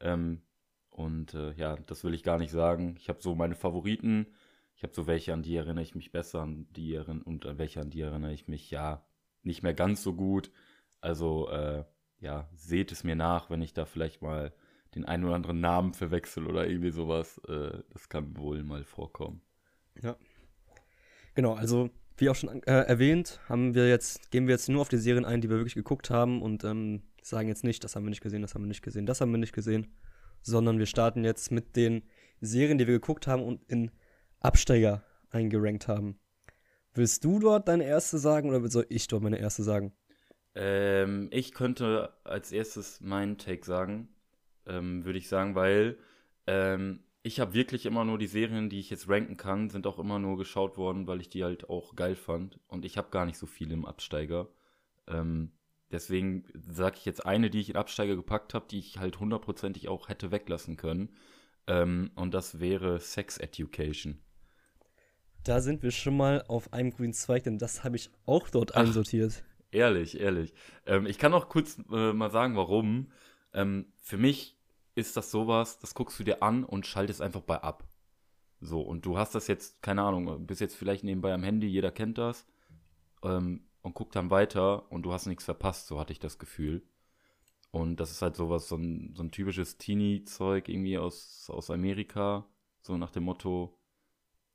Ähm, 0.00 0.42
und 0.90 1.34
äh, 1.34 1.52
ja, 1.54 1.76
das 1.86 2.04
will 2.04 2.14
ich 2.14 2.22
gar 2.22 2.38
nicht 2.38 2.50
sagen. 2.50 2.96
Ich 2.98 3.08
habe 3.08 3.22
so 3.22 3.34
meine 3.34 3.54
Favoriten. 3.54 4.26
Ich 4.74 4.82
habe 4.82 4.94
so 4.94 5.06
welche, 5.06 5.32
an 5.32 5.42
die 5.42 5.56
erinnere 5.56 5.82
ich 5.82 5.94
mich 5.94 6.12
besser, 6.12 6.40
an 6.40 6.66
die 6.70 6.96
und 6.98 7.46
an 7.46 7.58
welche, 7.58 7.80
an 7.80 7.90
die 7.90 8.00
erinnere 8.00 8.32
ich 8.32 8.48
mich 8.48 8.70
ja 8.70 9.04
nicht 9.42 9.62
mehr 9.62 9.74
ganz 9.74 10.02
so 10.02 10.14
gut. 10.14 10.50
Also 11.00 11.48
äh, 11.50 11.84
ja, 12.20 12.48
seht 12.54 12.92
es 12.92 13.04
mir 13.04 13.16
nach, 13.16 13.50
wenn 13.50 13.62
ich 13.62 13.74
da 13.74 13.84
vielleicht 13.84 14.22
mal 14.22 14.52
den 14.94 15.04
einen 15.04 15.24
oder 15.24 15.34
anderen 15.34 15.60
Namen 15.60 15.94
verwechsel 15.94 16.46
oder 16.46 16.66
irgendwie 16.66 16.90
sowas. 16.90 17.38
Äh, 17.48 17.82
das 17.90 18.08
kann 18.08 18.36
wohl 18.36 18.62
mal 18.62 18.84
vorkommen. 18.84 19.42
Ja. 20.00 20.16
Genau, 21.34 21.54
also 21.54 21.90
wie 22.16 22.28
auch 22.28 22.34
schon 22.34 22.62
äh, 22.64 22.82
erwähnt, 22.82 23.40
haben 23.48 23.74
wir 23.74 23.88
jetzt, 23.88 24.30
gehen 24.30 24.46
wir 24.46 24.52
jetzt 24.52 24.68
nur 24.68 24.80
auf 24.80 24.88
die 24.88 24.98
Serien 24.98 25.24
ein, 25.24 25.40
die 25.40 25.50
wir 25.50 25.56
wirklich 25.56 25.74
geguckt 25.74 26.10
haben 26.10 26.42
und 26.42 26.62
ähm, 26.64 27.02
sagen 27.22 27.48
jetzt 27.48 27.64
nicht, 27.64 27.82
das 27.84 27.96
haben 27.96 28.04
wir 28.04 28.10
nicht 28.10 28.22
gesehen, 28.22 28.42
das 28.42 28.54
haben 28.54 28.62
wir 28.62 28.68
nicht 28.68 28.82
gesehen, 28.82 29.06
das 29.06 29.20
haben 29.20 29.32
wir 29.32 29.38
nicht 29.38 29.54
gesehen, 29.54 29.92
sondern 30.42 30.78
wir 30.78 30.86
starten 30.86 31.24
jetzt 31.24 31.50
mit 31.50 31.76
den 31.76 32.02
Serien, 32.40 32.78
die 32.78 32.86
wir 32.86 32.94
geguckt 32.94 33.26
haben 33.26 33.42
und 33.42 33.62
in 33.68 33.90
Absteiger 34.40 35.02
eingerankt 35.30 35.88
haben. 35.88 36.18
Willst 36.94 37.24
du 37.24 37.38
dort 37.38 37.68
deine 37.68 37.84
erste 37.84 38.18
sagen 38.18 38.50
oder 38.50 38.68
soll 38.68 38.86
ich 38.88 39.08
dort 39.08 39.22
meine 39.22 39.38
erste 39.38 39.62
sagen? 39.62 39.92
Ähm, 40.54 41.28
ich 41.32 41.52
könnte 41.52 42.12
als 42.24 42.52
erstes 42.52 43.00
meinen 43.00 43.38
Take 43.38 43.64
sagen, 43.64 44.08
ähm, 44.66 45.04
würde 45.04 45.18
ich 45.18 45.28
sagen, 45.28 45.54
weil 45.54 45.96
ähm, 46.46 47.00
ich 47.22 47.40
habe 47.40 47.54
wirklich 47.54 47.86
immer 47.86 48.04
nur 48.04 48.18
die 48.18 48.26
Serien, 48.26 48.68
die 48.68 48.80
ich 48.80 48.90
jetzt 48.90 49.08
ranken 49.08 49.36
kann, 49.36 49.70
sind 49.70 49.86
auch 49.86 49.98
immer 49.98 50.18
nur 50.18 50.36
geschaut 50.36 50.76
worden, 50.76 51.06
weil 51.06 51.20
ich 51.20 51.28
die 51.28 51.44
halt 51.44 51.68
auch 51.70 51.94
geil 51.96 52.16
fand. 52.16 52.58
Und 52.68 52.84
ich 52.84 52.98
habe 52.98 53.10
gar 53.10 53.26
nicht 53.26 53.38
so 53.38 53.46
viel 53.46 53.70
im 53.72 53.84
Absteiger. 53.84 54.48
Ähm, 55.06 55.52
Deswegen 55.92 56.44
sage 56.54 56.96
ich 56.98 57.04
jetzt 57.04 57.24
eine, 57.26 57.50
die 57.50 57.60
ich 57.60 57.68
in 57.68 57.76
Absteiger 57.76 58.16
gepackt 58.16 58.54
habe, 58.54 58.64
die 58.68 58.78
ich 58.78 58.98
halt 58.98 59.20
hundertprozentig 59.20 59.88
auch 59.88 60.08
hätte 60.08 60.32
weglassen 60.32 60.78
können. 60.78 61.10
Ähm, 61.66 62.10
und 62.14 62.32
das 62.32 62.58
wäre 62.58 62.98
Sex 62.98 63.36
Education. 63.36 64.18
Da 65.44 65.60
sind 65.60 65.82
wir 65.82 65.90
schon 65.90 66.16
mal 66.16 66.44
auf 66.48 66.72
einem 66.72 66.92
grünen 66.92 67.12
Zweig, 67.12 67.44
denn 67.44 67.58
das 67.58 67.84
habe 67.84 67.96
ich 67.96 68.10
auch 68.24 68.48
dort 68.48 68.74
Ach, 68.74 68.80
einsortiert. 68.80 69.44
Ehrlich, 69.70 70.18
ehrlich. 70.18 70.54
Ähm, 70.86 71.04
ich 71.06 71.18
kann 71.18 71.34
auch 71.34 71.48
kurz 71.48 71.78
äh, 71.92 72.12
mal 72.12 72.30
sagen, 72.30 72.56
warum. 72.56 73.12
Ähm, 73.52 73.92
für 74.00 74.16
mich 74.16 74.56
ist 74.94 75.16
das 75.16 75.30
sowas, 75.30 75.78
das 75.78 75.94
guckst 75.94 76.18
du 76.18 76.24
dir 76.24 76.42
an 76.42 76.64
und 76.64 76.86
schaltest 76.86 77.20
einfach 77.22 77.40
bei 77.40 77.62
ab. 77.62 77.84
So, 78.60 78.80
und 78.80 79.04
du 79.04 79.18
hast 79.18 79.34
das 79.34 79.48
jetzt, 79.48 79.82
keine 79.82 80.02
Ahnung, 80.02 80.46
bist 80.46 80.60
jetzt 80.60 80.76
vielleicht 80.76 81.04
nebenbei 81.04 81.32
am 81.34 81.42
Handy, 81.42 81.66
jeder 81.66 81.90
kennt 81.90 82.18
das, 82.18 82.46
ähm, 83.22 83.66
und 83.82 83.94
guckt 83.94 84.14
dann 84.14 84.30
weiter 84.30 84.90
und 84.92 85.02
du 85.02 85.12
hast 85.12 85.26
nichts 85.26 85.44
verpasst, 85.44 85.88
so 85.88 85.98
hatte 85.98 86.12
ich 86.12 86.20
das 86.20 86.38
Gefühl. 86.38 86.86
Und 87.72 87.96
das 87.96 88.10
ist 88.10 88.22
halt 88.22 88.36
sowas, 88.36 88.68
so 88.68 88.76
ein, 88.76 89.14
so 89.16 89.22
ein 89.22 89.30
typisches 89.30 89.78
Teenie-Zeug 89.78 90.68
irgendwie 90.68 90.98
aus, 90.98 91.48
aus 91.50 91.70
Amerika, 91.70 92.46
so 92.82 92.96
nach 92.96 93.10
dem 93.10 93.24
Motto, 93.24 93.78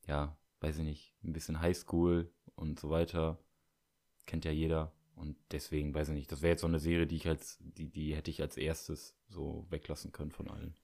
ja, 0.06 0.38
weiß 0.60 0.78
ich 0.78 0.84
nicht, 0.84 1.16
ein 1.24 1.32
bisschen 1.32 1.60
Highschool 1.60 2.32
und 2.54 2.78
so 2.80 2.90
weiter. 2.90 3.38
Kennt 4.24 4.44
ja 4.44 4.52
jeder. 4.52 4.92
Und 5.18 5.36
deswegen, 5.50 5.94
weiß 5.94 6.08
ich 6.08 6.14
nicht, 6.14 6.32
das 6.32 6.42
wäre 6.42 6.52
jetzt 6.52 6.60
so 6.60 6.66
eine 6.66 6.78
Serie, 6.78 7.06
die 7.06 7.16
ich 7.16 7.28
als, 7.28 7.58
die, 7.60 7.90
die 7.90 8.14
hätte 8.14 8.30
ich 8.30 8.40
als 8.40 8.56
erstes 8.56 9.16
so 9.28 9.66
weglassen 9.68 10.12
können 10.12 10.30
von 10.30 10.48
allen. 10.48 10.74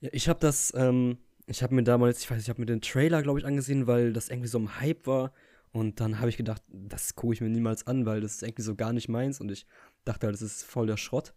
Ja, 0.00 0.08
ich 0.12 0.28
habe 0.28 0.40
das, 0.40 0.72
ähm, 0.74 1.18
ich 1.46 1.62
habe 1.62 1.74
mir 1.74 1.82
damals, 1.82 2.20
ich 2.20 2.30
weiß, 2.30 2.42
ich 2.42 2.48
habe 2.48 2.60
mir 2.60 2.66
den 2.66 2.80
Trailer, 2.80 3.22
glaube 3.22 3.38
ich, 3.38 3.44
angesehen, 3.44 3.86
weil 3.86 4.12
das 4.12 4.28
irgendwie 4.28 4.48
so 4.48 4.58
ein 4.58 4.80
Hype 4.80 5.06
war. 5.06 5.32
Und 5.72 6.00
dann 6.00 6.18
habe 6.18 6.30
ich 6.30 6.38
gedacht, 6.38 6.62
das 6.68 7.14
gucke 7.14 7.34
ich 7.34 7.40
mir 7.40 7.50
niemals 7.50 7.86
an, 7.86 8.06
weil 8.06 8.22
das 8.22 8.36
ist 8.36 8.42
irgendwie 8.42 8.62
so 8.62 8.74
gar 8.74 8.92
nicht 8.92 9.08
meins. 9.08 9.40
Und 9.40 9.50
ich 9.50 9.66
dachte 10.04 10.26
halt, 10.26 10.34
das 10.34 10.42
ist 10.42 10.62
voll 10.62 10.86
der 10.86 10.96
Schrott. 10.96 11.34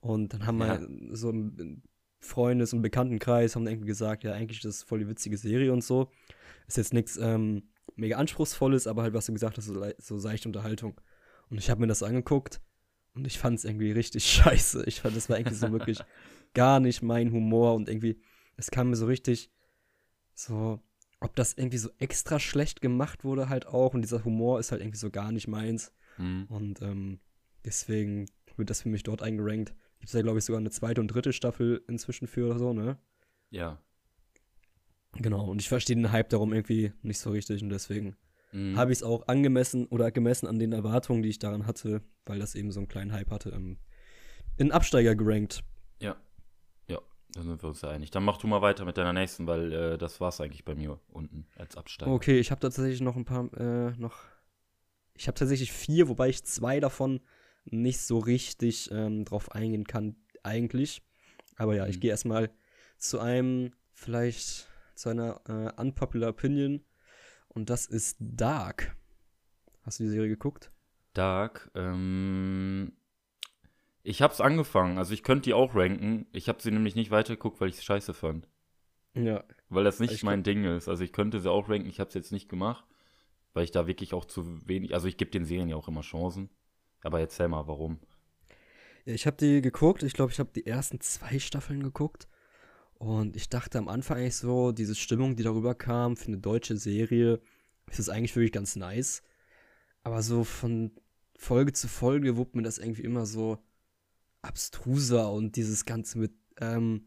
Und 0.00 0.32
dann 0.32 0.46
haben 0.46 0.58
ja. 0.60 0.80
wir 0.80 1.16
so 1.16 1.30
im 1.30 1.82
Freundes- 2.18 2.72
und 2.72 2.82
Bekanntenkreis 2.82 3.54
haben 3.54 3.66
irgendwie 3.66 3.86
gesagt, 3.86 4.24
ja, 4.24 4.32
eigentlich 4.32 4.58
ist 4.58 4.64
das 4.64 4.82
voll 4.82 4.98
die 4.98 5.08
witzige 5.08 5.36
Serie 5.36 5.72
und 5.72 5.84
so. 5.84 6.10
Ist 6.66 6.76
jetzt 6.76 6.92
nichts 6.92 7.16
ähm, 7.16 7.70
mega 7.96 8.16
anspruchsvolles, 8.16 8.86
aber 8.86 9.02
halt, 9.02 9.14
was 9.14 9.26
du 9.26 9.32
gesagt 9.32 9.56
hast, 9.56 9.66
so, 9.66 9.84
so 9.98 10.18
seichte 10.18 10.48
Unterhaltung. 10.48 11.00
Und 11.50 11.58
ich 11.58 11.68
habe 11.68 11.80
mir 11.80 11.86
das 11.88 12.02
angeguckt 12.02 12.60
und 13.14 13.26
ich 13.26 13.38
fand 13.38 13.58
es 13.58 13.64
irgendwie 13.64 13.92
richtig 13.92 14.24
scheiße. 14.30 14.84
Ich 14.86 15.00
fand, 15.00 15.16
das 15.16 15.28
war 15.28 15.38
irgendwie 15.38 15.56
so 15.56 15.70
wirklich 15.72 16.00
gar 16.54 16.80
nicht 16.80 17.02
mein 17.02 17.32
Humor 17.32 17.74
und 17.74 17.88
irgendwie, 17.88 18.20
es 18.56 18.70
kam 18.70 18.90
mir 18.90 18.96
so 18.96 19.06
richtig 19.06 19.50
so, 20.34 20.80
ob 21.20 21.36
das 21.36 21.52
irgendwie 21.54 21.78
so 21.78 21.90
extra 21.98 22.40
schlecht 22.40 22.80
gemacht 22.80 23.24
wurde 23.24 23.48
halt 23.48 23.66
auch 23.66 23.94
und 23.94 24.02
dieser 24.02 24.24
Humor 24.24 24.58
ist 24.58 24.72
halt 24.72 24.80
irgendwie 24.80 24.98
so 24.98 25.10
gar 25.10 25.32
nicht 25.32 25.48
meins. 25.48 25.92
Mhm. 26.16 26.46
Und 26.48 26.82
ähm, 26.82 27.20
deswegen 27.64 28.26
wird 28.56 28.70
das 28.70 28.82
für 28.82 28.88
mich 28.88 29.02
dort 29.02 29.22
eingerankt. 29.22 29.74
Gibt 29.98 30.08
es 30.08 30.12
ja, 30.14 30.22
glaube 30.22 30.38
ich, 30.38 30.44
sogar 30.44 30.60
eine 30.60 30.70
zweite 30.70 31.00
und 31.00 31.08
dritte 31.08 31.32
Staffel 31.32 31.84
inzwischen 31.88 32.26
für 32.26 32.46
oder 32.46 32.58
so, 32.58 32.72
ne? 32.72 32.98
Ja. 33.50 33.82
Genau, 35.14 35.50
und 35.50 35.60
ich 35.60 35.68
verstehe 35.68 35.96
den 35.96 36.12
Hype 36.12 36.30
darum 36.30 36.52
irgendwie 36.52 36.92
nicht 37.02 37.18
so 37.18 37.30
richtig 37.30 37.62
und 37.62 37.68
deswegen 37.68 38.16
mhm. 38.52 38.76
habe 38.76 38.92
ich 38.92 38.98
es 38.98 39.02
auch 39.02 39.28
angemessen 39.28 39.86
oder 39.86 40.10
gemessen 40.10 40.46
an 40.46 40.58
den 40.58 40.72
Erwartungen, 40.72 41.22
die 41.22 41.28
ich 41.28 41.38
daran 41.38 41.66
hatte, 41.66 42.02
weil 42.26 42.38
das 42.38 42.54
eben 42.54 42.72
so 42.72 42.80
einen 42.80 42.88
kleinen 42.88 43.12
Hype 43.12 43.30
hatte, 43.30 43.50
ähm, 43.50 43.78
in 44.56 44.72
Absteiger 44.72 45.14
gerankt. 45.14 45.62
Ja. 46.00 46.16
Ja, 46.88 46.98
da 47.32 47.42
sind 47.42 47.62
wir 47.62 47.68
uns 47.68 47.82
ja 47.82 47.90
einig. 47.90 48.10
Dann 48.10 48.24
mach 48.24 48.38
du 48.38 48.46
mal 48.46 48.62
weiter 48.62 48.84
mit 48.84 48.96
deiner 48.96 49.12
nächsten, 49.12 49.46
weil 49.46 49.72
äh, 49.72 49.98
das 49.98 50.20
war 50.20 50.28
es 50.28 50.40
eigentlich 50.40 50.64
bei 50.64 50.74
mir 50.74 51.00
unten 51.08 51.46
als 51.56 51.76
Absteiger. 51.76 52.12
Okay, 52.12 52.38
ich 52.38 52.50
habe 52.50 52.60
tatsächlich 52.60 53.00
noch 53.00 53.16
ein 53.16 53.24
paar, 53.24 53.52
äh, 53.54 53.92
noch. 53.96 54.16
Ich 55.14 55.28
habe 55.28 55.38
tatsächlich 55.38 55.72
vier, 55.72 56.08
wobei 56.08 56.28
ich 56.28 56.44
zwei 56.44 56.80
davon 56.80 57.20
nicht 57.64 58.00
so 58.00 58.18
richtig 58.18 58.90
ähm, 58.90 59.24
drauf 59.24 59.52
eingehen 59.52 59.84
kann, 59.84 60.16
eigentlich. 60.42 61.02
Aber 61.56 61.74
ja, 61.74 61.84
mhm. 61.84 61.90
ich 61.90 62.00
gehe 62.00 62.10
erstmal 62.10 62.50
zu 62.96 63.18
einem, 63.18 63.72
vielleicht 63.92 64.68
zu 64.94 65.08
einer 65.08 65.40
äh, 65.48 65.80
unpopular 65.80 66.30
Opinion. 66.30 66.82
Und 67.52 67.70
das 67.70 67.86
ist 67.86 68.16
Dark. 68.20 68.96
Hast 69.82 69.98
du 69.98 70.04
die 70.04 70.10
Serie 70.10 70.28
geguckt? 70.28 70.70
Dark, 71.14 71.70
ähm. 71.74 72.92
Ich 74.02 74.22
hab's 74.22 74.40
angefangen, 74.40 74.96
also 74.96 75.12
ich 75.12 75.22
könnte 75.22 75.42
die 75.42 75.54
auch 75.54 75.74
ranken. 75.74 76.26
Ich 76.32 76.48
habe 76.48 76.62
sie 76.62 76.70
nämlich 76.70 76.94
nicht 76.94 77.10
weitergeguckt, 77.10 77.60
weil 77.60 77.68
ich 77.68 77.76
es 77.76 77.84
scheiße 77.84 78.14
fand. 78.14 78.48
Ja. 79.14 79.44
Weil 79.68 79.84
das 79.84 80.00
nicht 80.00 80.22
mein 80.22 80.42
Ding 80.42 80.64
ist. 80.64 80.88
Also 80.88 81.04
ich 81.04 81.12
könnte 81.12 81.38
sie 81.38 81.50
auch 81.50 81.68
ranken, 81.68 81.88
ich 81.88 82.00
habe 82.00 82.08
es 82.08 82.14
jetzt 82.14 82.32
nicht 82.32 82.48
gemacht, 82.48 82.84
weil 83.52 83.64
ich 83.64 83.72
da 83.72 83.86
wirklich 83.86 84.14
auch 84.14 84.24
zu 84.24 84.66
wenig. 84.66 84.94
Also 84.94 85.06
ich 85.06 85.18
gebe 85.18 85.30
den 85.30 85.44
Serien 85.44 85.68
ja 85.68 85.76
auch 85.76 85.88
immer 85.88 86.00
Chancen. 86.00 86.48
Aber 87.02 87.20
erzähl 87.20 87.48
mal, 87.48 87.66
warum. 87.66 87.98
Ich 89.04 89.26
habe 89.26 89.36
die 89.36 89.60
geguckt. 89.60 90.02
Ich 90.02 90.12
glaube, 90.12 90.32
ich 90.32 90.38
habe 90.38 90.50
die 90.54 90.66
ersten 90.66 91.00
zwei 91.00 91.38
Staffeln 91.38 91.82
geguckt. 91.82 92.28
Und 93.00 93.34
ich 93.34 93.48
dachte 93.48 93.78
am 93.78 93.88
Anfang 93.88 94.18
eigentlich 94.18 94.36
so, 94.36 94.72
diese 94.72 94.94
Stimmung, 94.94 95.34
die 95.34 95.42
darüber 95.42 95.74
kam 95.74 96.18
für 96.18 96.26
eine 96.26 96.36
deutsche 96.36 96.76
Serie, 96.76 97.40
ist 97.88 97.98
das 97.98 98.10
eigentlich 98.10 98.36
wirklich 98.36 98.52
ganz 98.52 98.76
nice. 98.76 99.22
Aber 100.02 100.22
so 100.22 100.44
von 100.44 100.92
Folge 101.34 101.72
zu 101.72 101.88
Folge 101.88 102.36
wurde 102.36 102.58
mir 102.58 102.62
das 102.62 102.76
irgendwie 102.76 103.00
immer 103.00 103.24
so 103.24 103.56
abstruser 104.42 105.32
und 105.32 105.56
dieses 105.56 105.86
Ganze 105.86 106.18
mit 106.18 106.32
ähm, 106.60 107.06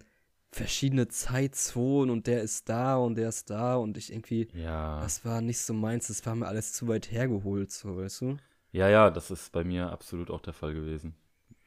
verschiedene 0.52 1.10
Zeitzonen 1.10 2.10
und 2.10 2.26
der 2.26 2.42
ist 2.42 2.70
da 2.70 2.96
und 2.98 3.14
der 3.14 3.30
ist 3.30 3.52
da 3.52 3.76
und 3.76 3.96
ich 3.96 4.12
irgendwie, 4.12 4.48
ja. 4.56 5.00
das 5.00 5.24
war 5.24 5.42
nicht 5.42 5.60
so 5.60 5.76
meins, 5.76 6.08
das 6.08 6.26
war 6.26 6.34
mir 6.34 6.48
alles 6.48 6.74
zu 6.74 6.88
weit 6.88 7.12
hergeholt, 7.12 7.72
so, 7.72 7.98
weißt 7.98 8.22
du? 8.22 8.38
Ja, 8.72 8.90
ja, 8.90 9.12
das 9.12 9.30
ist 9.30 9.52
bei 9.52 9.64
mir 9.64 9.92
absolut 9.92 10.32
auch 10.32 10.42
der 10.42 10.54
Fall 10.54 10.74
gewesen. 10.74 11.14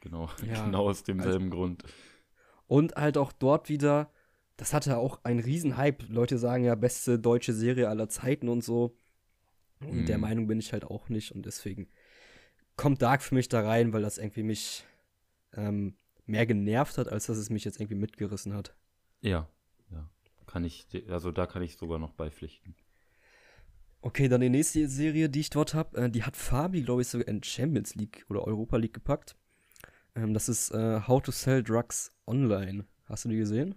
Genau, 0.01 0.27
ja, 0.45 0.65
genau 0.65 0.89
aus 0.89 1.03
demselben 1.03 1.45
also, 1.45 1.55
Grund. 1.55 1.83
Und 2.67 2.95
halt 2.95 3.17
auch 3.17 3.31
dort 3.31 3.69
wieder, 3.69 4.11
das 4.57 4.73
hatte 4.73 4.97
auch 4.97 5.23
einen 5.23 5.39
riesen 5.39 5.77
Hype. 5.77 6.09
Leute 6.09 6.37
sagen 6.37 6.63
ja, 6.63 6.75
beste 6.75 7.19
deutsche 7.19 7.53
Serie 7.53 7.89
aller 7.89 8.09
Zeiten 8.09 8.49
und 8.49 8.63
so. 8.63 8.97
Und 9.79 10.03
mm. 10.03 10.05
der 10.07 10.17
mhm. 10.17 10.21
Meinung 10.21 10.47
bin 10.47 10.59
ich 10.59 10.73
halt 10.73 10.83
auch 10.83 11.09
nicht. 11.09 11.31
Und 11.31 11.45
deswegen 11.45 11.87
kommt 12.75 13.01
Dark 13.03 13.21
für 13.21 13.35
mich 13.35 13.49
da 13.49 13.61
rein, 13.61 13.93
weil 13.93 14.01
das 14.01 14.17
irgendwie 14.17 14.43
mich 14.43 14.83
ähm, 15.53 15.95
mehr 16.25 16.47
genervt 16.47 16.97
hat, 16.97 17.07
als 17.07 17.27
dass 17.27 17.37
es 17.37 17.51
mich 17.51 17.65
jetzt 17.65 17.79
irgendwie 17.79 17.95
mitgerissen 17.95 18.53
hat. 18.53 18.75
Ja, 19.21 19.47
ja. 19.91 20.09
Kann 20.47 20.63
ich, 20.63 20.87
also 21.09 21.31
da 21.31 21.45
kann 21.45 21.61
ich 21.61 21.77
sogar 21.77 21.99
noch 21.99 22.13
beipflichten. 22.13 22.75
Okay, 24.01 24.27
dann 24.27 24.41
die 24.41 24.49
nächste 24.49 24.87
Serie, 24.87 25.29
die 25.29 25.41
ich 25.41 25.49
dort 25.49 25.73
habe, 25.75 25.97
äh, 25.97 26.09
die 26.09 26.23
hat 26.23 26.35
Fabi, 26.35 26.81
glaube 26.81 27.01
ich, 27.01 27.07
sogar 27.07 27.27
in 27.27 27.43
Champions 27.43 27.95
League 27.95 28.25
oder 28.29 28.43
Europa 28.43 28.77
League 28.77 28.93
gepackt. 28.93 29.35
Ähm, 30.15 30.33
das 30.33 30.49
ist 30.49 30.71
äh, 30.71 31.01
How 31.07 31.21
to 31.21 31.31
Sell 31.31 31.63
Drugs 31.63 32.11
Online. 32.25 32.85
Hast 33.05 33.25
du 33.25 33.29
die 33.29 33.37
gesehen? 33.37 33.75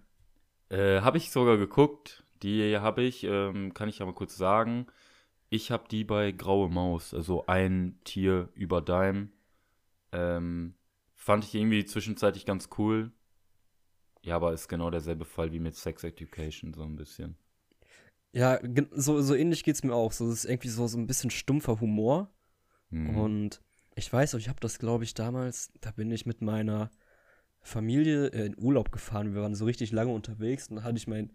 Äh, 0.71 1.03
habe 1.03 1.19
ich 1.19 1.31
sogar 1.31 1.59
geguckt. 1.59 2.25
Die 2.43 2.79
habe 2.79 3.03
ich, 3.03 3.25
ähm, 3.25 3.75
kann 3.75 3.89
ich 3.89 4.01
aber 4.01 4.15
kurz 4.15 4.37
sagen. 4.37 4.87
Ich 5.51 5.71
habe 5.71 5.89
die 5.91 6.05
bei 6.05 6.33
Graue 6.33 6.71
Maus, 6.71 7.13
also 7.13 7.47
ein 7.47 7.99
Tier 8.05 8.49
über 8.55 8.81
Dime. 8.81 9.29
Ähm, 10.13 10.75
fand 11.17 11.45
ich 11.45 11.55
irgendwie 11.55 11.85
zwischenzeitlich 11.85 12.47
ganz 12.47 12.71
cool. 12.79 13.11
Ja, 14.23 14.37
aber 14.37 14.53
ist 14.53 14.69
genau 14.69 14.91
derselbe 14.91 15.25
Fall 15.25 15.53
wie 15.53 15.61
mit 15.61 15.75
Sex 15.75 16.05
Education, 16.05 16.73
so 16.73 16.83
ein 16.83 16.97
bisschen. 16.97 17.37
Ja, 18.33 18.61
so, 18.93 19.21
so 19.23 19.35
ähnlich 19.35 19.67
es 19.67 19.83
mir 19.83 19.95
auch. 19.95 20.13
So, 20.13 20.29
das 20.29 20.45
ist 20.45 20.51
irgendwie 20.51 20.69
so, 20.69 20.87
so 20.87 20.99
ein 20.99 21.07
bisschen 21.07 21.31
stumpfer 21.31 21.81
Humor. 21.81 22.31
Mhm. 22.91 23.17
Und 23.17 23.61
ich 23.97 24.13
weiß 24.13 24.35
auch, 24.35 24.39
ich 24.39 24.49
habe 24.49 24.61
das, 24.61 24.79
glaube 24.79 25.05
ich, 25.05 25.15
damals, 25.15 25.73
da 25.81 25.91
bin 25.91 26.11
ich 26.11 26.27
mit 26.27 26.43
meiner 26.43 26.91
Familie 27.63 28.29
äh, 28.29 28.47
in 28.47 28.59
Urlaub 28.59 28.93
gefahren. 28.93 29.35
Wir 29.35 29.43
waren 29.43 29.55
so 29.55 29.65
richtig 29.65 29.93
lange 29.93 30.13
unterwegs 30.13 30.69
und 30.69 30.77
da 30.77 30.83
hatte 30.83 30.97
ich 30.97 31.07
mein, 31.07 31.31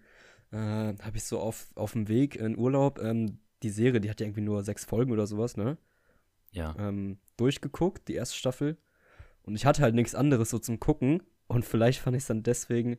äh, 0.51 0.57
habe 0.57 1.15
ich 1.15 1.23
so 1.23 1.39
auf, 1.39 1.67
auf 1.75 1.93
dem 1.93 2.07
Weg 2.07 2.35
in 2.35 2.57
Urlaub 2.57 2.99
ähm, 3.01 3.39
die 3.63 3.69
Serie, 3.69 4.01
die 4.01 4.09
hat 4.09 4.19
ja 4.19 4.27
irgendwie 4.27 4.41
nur 4.41 4.63
sechs 4.63 4.85
Folgen 4.85 5.11
oder 5.11 5.27
sowas, 5.27 5.57
ne? 5.57 5.77
Ja. 6.51 6.75
Ähm, 6.77 7.17
durchgeguckt, 7.37 8.07
die 8.07 8.15
erste 8.15 8.35
Staffel. 8.35 8.77
Und 9.43 9.55
ich 9.55 9.65
hatte 9.65 9.81
halt 9.81 9.95
nichts 9.95 10.15
anderes 10.15 10.49
so 10.49 10.59
zum 10.59 10.79
Gucken. 10.79 11.21
Und 11.47 11.65
vielleicht 11.65 11.99
fand 11.99 12.15
ich 12.15 12.23
es 12.23 12.27
dann 12.27 12.43
deswegen 12.43 12.97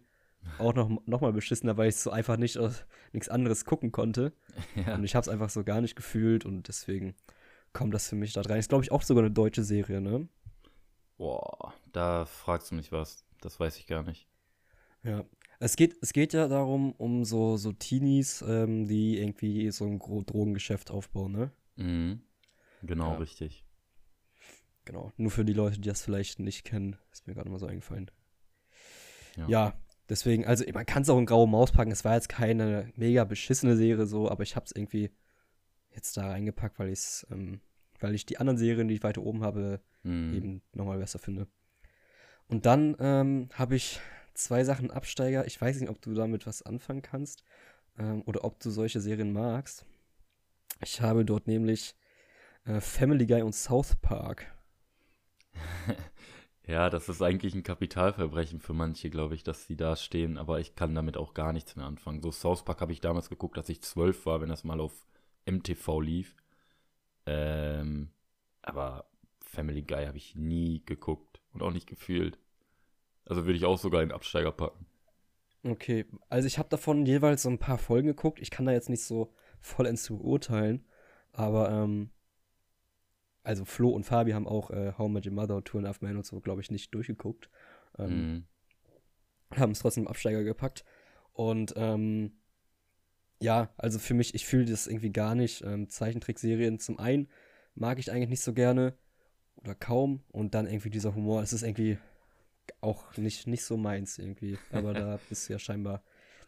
auch 0.59 0.75
noch, 0.75 0.91
noch 1.07 1.21
mal 1.21 1.33
beschissener, 1.33 1.77
weil 1.77 1.89
ich 1.89 1.97
so 1.97 2.11
einfach 2.11 2.37
nicht 2.37 2.57
uh, 2.57 2.71
nichts 3.13 3.29
anderes 3.29 3.65
gucken 3.65 3.93
konnte. 3.93 4.33
Ja. 4.87 4.95
Und 4.95 5.05
ich 5.05 5.15
habe 5.15 5.23
es 5.23 5.29
einfach 5.29 5.51
so 5.51 5.65
gar 5.65 5.81
nicht 5.81 5.97
gefühlt 5.97 6.45
und 6.45 6.69
deswegen 6.69 7.15
kommt 7.73 7.95
das 7.95 8.09
für 8.09 8.17
mich 8.17 8.33
da 8.33 8.43
rein. 8.43 8.59
Ist, 8.59 8.69
glaube 8.69 8.85
ich, 8.85 8.93
auch 8.93 9.03
sogar 9.03 9.25
eine 9.25 9.33
deutsche 9.33 9.65
Serie, 9.65 10.01
ne? 10.01 10.29
Boah, 11.17 11.75
da 11.93 12.27
fragst 12.27 12.71
du 12.71 12.75
mich 12.75 12.93
was. 12.93 13.25
Das 13.41 13.59
weiß 13.59 13.79
ich 13.79 13.87
gar 13.87 14.03
nicht. 14.03 14.29
Ja. 15.03 15.25
Es 15.59 15.77
geht, 15.77 15.97
es 16.03 16.13
geht 16.13 16.35
ja 16.35 16.49
darum, 16.49 16.93
um 16.93 17.25
so, 17.25 17.57
so 17.57 17.73
Teenies, 17.73 18.43
ähm, 18.43 18.87
die 18.87 19.19
irgendwie 19.19 19.71
so 19.71 19.87
ein 19.87 19.99
Drogengeschäft 19.99 20.91
aufbauen, 20.91 21.33
ne? 21.33 21.51
Mhm. 21.77 22.21
Genau, 22.83 23.13
ja. 23.13 23.19
richtig. 23.19 23.65
Genau. 24.85 25.13
Nur 25.17 25.31
für 25.31 25.45
die 25.45 25.55
Leute, 25.55 25.81
die 25.81 25.89
das 25.89 26.03
vielleicht 26.03 26.39
nicht 26.39 26.65
kennen, 26.65 26.97
ist 27.13 27.27
mir 27.27 27.35
gerade 27.35 27.49
mal 27.49 27.59
so 27.59 27.67
eingefallen. 27.67 28.11
Ja. 29.37 29.49
ja. 29.49 29.81
Deswegen, 30.09 30.47
also 30.47 30.65
man 30.73 30.87
kann 30.87 31.03
es 31.03 31.09
auch 31.09 31.19
in 31.19 31.27
graue 31.27 31.49
Maus 31.49 31.73
packen. 31.73 31.91
Es 31.91 32.05
war 32.05 32.15
jetzt 32.15 32.29
keine 32.29 32.93
mega 32.95 33.25
beschissene 33.25 33.77
Serie 33.77 34.07
so, 34.07 34.31
aber 34.31 34.45
ich 34.45 34.55
habe 34.55 34.67
es 34.67 34.73
irgendwie 34.73 35.11
jetzt 35.91 36.17
da 36.17 36.29
reingepackt, 36.29 36.79
weil 36.79 36.91
ich 36.91 37.27
ähm, 37.31 37.61
weil 38.01 38.15
ich 38.15 38.27
die 38.27 38.39
anderen 38.39 38.59
Serien, 38.59 38.89
die 38.89 38.95
ich 38.95 39.03
weiter 39.03 39.23
oben 39.23 39.43
habe, 39.43 39.81
mhm. 40.03 40.35
eben 40.35 40.63
nochmal 40.73 40.99
besser 40.99 41.19
finde. 41.19 41.47
Und 42.49 42.67
dann 42.67 42.97
ähm, 43.01 43.49
habe 43.53 43.77
ich 43.77 44.01
zwei 44.35 44.65
Sachen 44.65 44.91
Absteiger. 44.91 45.47
Ich 45.47 45.61
weiß 45.61 45.81
nicht, 45.81 45.91
ob 45.91 46.01
du 46.01 46.15
damit 46.15 46.47
was 46.47 46.63
anfangen 46.63 47.03
kannst 47.03 47.43
ähm, 47.99 48.23
oder 48.27 48.45
ob 48.45 48.61
du 48.61 48.71
solche 48.71 49.01
Serien 49.01 49.33
magst. 49.33 49.85
Ich 50.83 51.01
habe 51.01 51.25
dort 51.25 51.47
nämlich 51.47 51.95
äh, 52.65 52.81
Family 52.81 53.27
Guy 53.27 53.43
und 53.43 53.55
South 53.55 53.97
Park. 53.97 54.47
Ja, 56.67 56.91
das 56.91 57.09
ist 57.09 57.23
eigentlich 57.23 57.55
ein 57.55 57.63
Kapitalverbrechen 57.63 58.59
für 58.59 58.73
manche, 58.73 59.09
glaube 59.09 59.37
ich, 59.37 59.45
dass 59.45 59.67
sie 59.67 59.77
da 59.77 59.95
stehen, 59.95 60.37
aber 60.37 60.59
ich 60.59 60.75
kann 60.75 60.97
damit 60.97 61.17
auch 61.17 61.33
gar 61.33 61.53
nichts 61.53 61.77
mehr 61.77 61.87
anfangen. 61.87 62.21
So 62.21 62.33
South 62.33 62.65
Park 62.65 62.81
habe 62.81 62.93
ich 62.93 63.01
damals 63.01 63.29
geguckt, 63.29 63.57
als 63.57 63.69
ich 63.69 63.83
zwölf 63.83 64.27
war, 64.27 64.41
wenn 64.41 64.49
das 64.49 64.65
mal 64.65 64.81
auf 64.81 65.07
MTV 65.49 66.01
lief. 66.01 66.35
Ähm, 67.27 68.11
aber 68.63 69.07
Family 69.41 69.83
Guy 69.83 70.07
habe 70.07 70.17
ich 70.17 70.35
nie 70.35 70.83
geguckt 70.85 71.41
und 71.53 71.63
auch 71.63 71.73
nicht 71.73 71.89
gefühlt. 71.89 72.39
Also 73.25 73.45
würde 73.45 73.57
ich 73.57 73.65
auch 73.65 73.79
sogar 73.79 74.03
in 74.03 74.13
Absteiger 74.13 74.53
packen. 74.53 74.87
Okay, 75.65 76.07
also 76.29 76.47
ich 76.47 76.59
habe 76.59 76.69
davon 76.69 77.07
jeweils 77.07 77.43
so 77.43 77.49
ein 77.49 77.59
paar 77.59 77.79
Folgen 77.79 78.07
geguckt. 78.07 78.41
Ich 78.41 78.51
kann 78.51 78.67
da 78.67 78.73
jetzt 78.73 78.89
nicht 78.89 79.03
so 79.03 79.35
vollends 79.61 80.05
zu 80.05 80.19
beurteilen, 80.19 80.85
aber 81.33 81.71
ähm, 81.71 82.11
also 83.47 83.65
Flo 83.65 83.91
und 83.91 84.05
Fabi 84.05 84.33
haben 84.33 84.47
auch 84.47 84.71
äh, 84.71 84.93
How 84.99 85.09
Much 85.09 85.27
Your 85.27 85.33
Mother, 85.33 85.63
Two 85.63 85.79
and 85.79 85.87
a 85.87 85.89
Half 85.89 86.03
Men 86.03 86.17
und 86.17 86.27
so, 86.27 86.41
glaube 86.41 86.61
ich, 86.61 86.71
nicht 86.71 86.93
durchgeguckt. 86.95 87.49
Ähm, 87.99 88.47
mm. 89.53 89.57
Haben 89.57 89.73
es 89.73 89.79
trotzdem 89.79 90.05
im 90.05 90.09
Absteiger 90.09 90.43
gepackt. 90.43 90.85
Und 91.33 91.73
ähm, 91.77 92.33
ja, 93.41 93.71
also 93.77 93.99
für 93.99 94.15
mich, 94.15 94.35
ich 94.35 94.47
fühle 94.47 94.65
das 94.67 94.87
irgendwie 94.87 95.13
gar 95.13 95.35
nicht. 95.35 95.63
Ähm, 95.63 95.89
Zeichentrickserien 95.89 96.79
zum 96.79 96.99
einen 96.99 97.29
mag 97.75 97.99
ich 97.99 98.11
eigentlich 98.11 98.31
nicht 98.31 98.43
so 98.43 98.53
gerne 98.53 98.95
oder 99.57 99.75
kaum 99.75 100.23
und 100.33 100.55
dann 100.55 100.67
irgendwie 100.67 100.91
dieser 100.91 101.15
Humor, 101.15 101.43
es 101.43 101.53
ist 101.53 101.63
irgendwie 101.63 101.99
auch 102.81 103.17
nicht, 103.17 103.47
nicht 103.47 103.65
so 103.65 103.77
meins 103.77 104.19
irgendwie. 104.19 104.59
Aber 104.71 104.95
da 104.95 105.19
bist 105.29 105.49
du 105.49 105.53
ja 105.53 105.59
scheinbar 105.59 106.03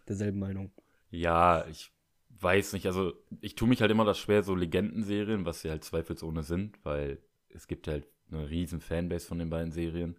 derselben 0.09 0.39
Meinung. 0.39 0.73
Ja, 1.11 1.67
ich 1.67 1.93
weiß 2.41 2.73
nicht, 2.73 2.87
also 2.87 3.13
ich 3.41 3.55
tue 3.55 3.69
mich 3.69 3.81
halt 3.81 3.91
immer 3.91 4.05
das 4.05 4.19
schwer, 4.19 4.43
so 4.43 4.55
Legendenserien, 4.55 5.45
was 5.45 5.63
sie 5.63 5.71
halt 5.71 5.85
zweifelsohne 5.85 6.43
sind, 6.43 6.79
weil 6.85 7.19
es 7.49 7.67
gibt 7.67 7.89
halt 7.89 8.07
eine 8.31 8.49
riesen 8.49 8.81
Fanbase 8.81 9.27
von 9.27 9.39
den 9.39 9.51
beiden 9.51 9.73
Serien, 9.73 10.19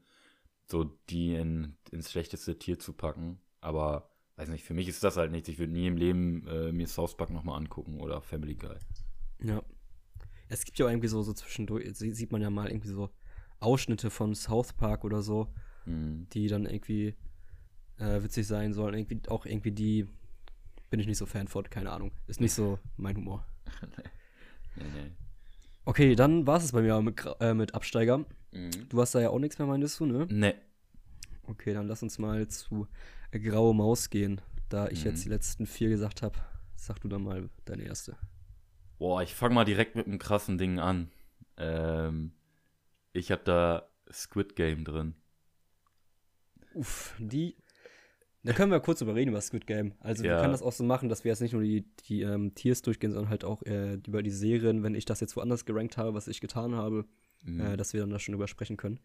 so 0.66 0.84
die 1.10 1.36
in, 1.36 1.78
ins 1.92 2.12
schlechteste 2.12 2.58
Tier 2.58 2.80
zu 2.80 2.94
packen. 2.94 3.40
Aber 3.62 4.10
weiß 4.40 4.50
nicht, 4.50 4.64
für 4.64 4.74
mich 4.74 4.88
ist 4.88 5.04
das 5.04 5.18
halt 5.18 5.32
nichts. 5.32 5.50
Ich 5.50 5.60
würde 5.60 5.74
nie 5.74 5.88
im 5.88 5.98
Leben 5.98 6.48
äh, 6.48 6.72
mir 6.72 6.88
South 6.88 7.18
Park 7.18 7.30
nochmal 7.30 7.58
angucken 7.58 8.00
oder 8.00 8.22
Family 8.22 8.56
Guy. 8.56 8.78
Ja. 9.44 9.62
Es 10.48 10.64
gibt 10.64 10.80
ja 10.80 10.86
auch 10.86 10.90
irgendwie 10.90 11.10
so, 11.10 11.22
so 11.22 11.34
zwischendurch, 11.34 11.86
sieht 11.94 12.32
man 12.32 12.42
ja 12.42 12.50
mal 12.50 12.70
irgendwie 12.70 12.88
so 12.88 13.10
Ausschnitte 13.60 14.10
von 14.10 14.34
South 14.34 14.74
Park 14.74 15.04
oder 15.04 15.22
so, 15.22 15.54
mhm. 15.86 16.28
die 16.32 16.48
dann 16.48 16.66
irgendwie 16.66 17.16
äh, 17.98 18.24
witzig 18.24 18.48
sein 18.48 18.74
sollen. 18.74 18.94
Irgendwie 18.96 19.30
auch 19.30 19.46
irgendwie 19.46 19.72
die 19.72 20.08
bin 20.90 21.00
ich 21.00 21.06
nicht 21.06 21.18
so 21.18 21.26
Fan 21.26 21.48
von, 21.48 21.70
keine 21.70 21.92
Ahnung. 21.92 22.12
Ist 22.28 22.42
nicht 22.42 22.54
so 22.54 22.80
mein 22.96 23.18
Humor. 23.18 23.46
nee, 24.76 24.84
nee. 24.84 25.12
Okay, 25.86 26.16
dann 26.16 26.48
war 26.48 26.58
es 26.58 26.72
bei 26.72 26.82
mir 26.82 27.00
mit, 27.02 27.24
äh, 27.42 27.54
mit 27.54 27.76
Absteiger. 27.76 28.20
Mhm. 28.52 28.88
Du 28.88 29.02
hast 29.02 29.14
da 29.14 29.20
ja 29.20 29.30
auch 29.30 29.40
nichts 29.40 29.60
mehr, 29.60 29.68
meinst 29.68 30.00
du, 30.00 30.06
ne? 30.06 30.28
Nee. 30.30 30.56
Okay, 31.46 31.74
dann 31.74 31.88
lass 31.88 32.02
uns 32.02 32.18
mal 32.20 32.48
zu 32.48 32.88
Graue 33.32 33.74
Maus 33.74 34.10
gehen. 34.10 34.42
Da 34.70 34.88
ich 34.88 35.04
mhm. 35.04 35.12
jetzt 35.12 35.26
die 35.26 35.30
letzten 35.30 35.66
vier 35.66 35.90
gesagt 35.90 36.22
habe, 36.22 36.38
sag 36.76 37.00
du 37.02 37.08
dann 37.08 37.24
mal 37.24 37.50
deine 37.66 37.84
erste. 37.84 38.18
Boah, 38.98 39.22
ich 39.24 39.34
fange 39.34 39.56
mal 39.56 39.66
direkt 39.66 39.96
mit 39.96 40.08
einem 40.08 40.20
krassen 40.20 40.58
Ding 40.58 40.80
an. 40.80 41.10
Ähm, 41.58 42.34
ich 43.14 43.32
habe 43.32 43.44
da 43.44 43.90
Squid 44.12 44.56
Game 44.56 44.84
drin. 44.84 45.16
Uff, 46.74 47.16
die 47.20 47.56
da 48.44 48.54
können 48.54 48.72
wir 48.72 48.80
kurz 48.80 49.02
überreden 49.02 49.30
über 49.30 49.42
Squid 49.42 49.68
Game. 49.68 49.94
Also 50.00 50.24
ja. 50.24 50.32
wir 50.32 50.42
können 50.42 50.54
das 50.54 50.62
auch 50.62 50.72
so 50.72 50.84
machen, 50.84 51.10
dass 51.10 51.24
wir 51.24 51.30
jetzt 51.32 51.42
nicht 51.42 51.52
nur 51.52 51.62
die, 51.62 51.86
die 52.08 52.22
ähm, 52.22 52.56
Tiers 52.56 52.82
durchgehen, 52.82 53.12
sondern 53.12 53.30
halt 53.30 53.44
auch 53.44 53.62
äh, 53.64 53.96
über 54.08 54.24
die 54.24 54.32
Serien, 54.32 54.82
wenn 54.82 54.96
ich 54.96 55.06
das 55.06 55.20
jetzt 55.20 55.36
woanders 55.36 55.66
gerankt 55.66 55.98
habe, 55.98 56.14
was 56.14 56.28
ich 56.28 56.40
getan 56.40 56.74
habe, 56.74 57.06
mhm. 57.44 57.60
äh, 57.60 57.78
dass 57.78 57.94
wir 57.94 58.00
dann 58.00 58.10
da 58.10 58.20
schon 58.20 58.34
drüber 58.34 58.48
sprechen 58.48 58.78
können. 58.78 59.00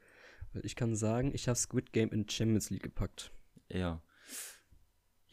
Ich 0.62 0.76
kann 0.76 0.94
sagen, 0.94 1.32
ich 1.34 1.48
habe 1.48 1.58
Squid 1.58 1.92
Game 1.92 2.10
in 2.10 2.28
Champions 2.28 2.70
League 2.70 2.84
gepackt. 2.84 3.32
Ja. 3.68 4.00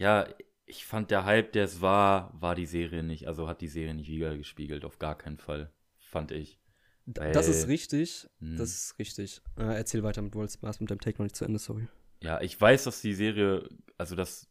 Ja, 0.02 0.28
ich 0.66 0.84
fand 0.84 1.12
der 1.12 1.26
Hype, 1.26 1.52
der 1.52 1.66
es 1.66 1.80
war, 1.80 2.34
war 2.34 2.56
die 2.56 2.66
Serie 2.66 3.04
nicht. 3.04 3.28
Also 3.28 3.48
hat 3.48 3.62
die 3.62 3.68
Serie 3.68 3.94
nicht 3.94 4.10
wieder 4.10 4.36
gespiegelt, 4.36 4.84
auf 4.84 4.98
gar 4.98 5.16
keinen 5.16 5.38
Fall. 5.38 5.72
Fand 6.00 6.32
ich. 6.32 6.60
Weil, 7.06 7.34
das 7.34 7.48
ist 7.48 7.68
richtig. 7.68 8.28
Mh. 8.40 8.58
Das 8.58 8.72
ist 8.72 8.98
richtig. 8.98 9.44
Äh, 9.58 9.76
erzähl 9.76 10.02
weiter 10.02 10.24
mit 10.24 10.34
Wolfs 10.34 10.60
mit 10.60 10.90
deinem 10.90 11.00
Take 11.00 11.20
noch 11.20 11.26
nicht 11.26 11.36
zu 11.36 11.46
Ende, 11.46 11.60
sorry. 11.60 11.88
Ja, 12.20 12.42
ich 12.42 12.60
weiß, 12.60 12.86
dass 12.86 13.02
die 13.02 13.14
Serie, 13.14 13.70
also 13.96 14.16
dass 14.16 14.50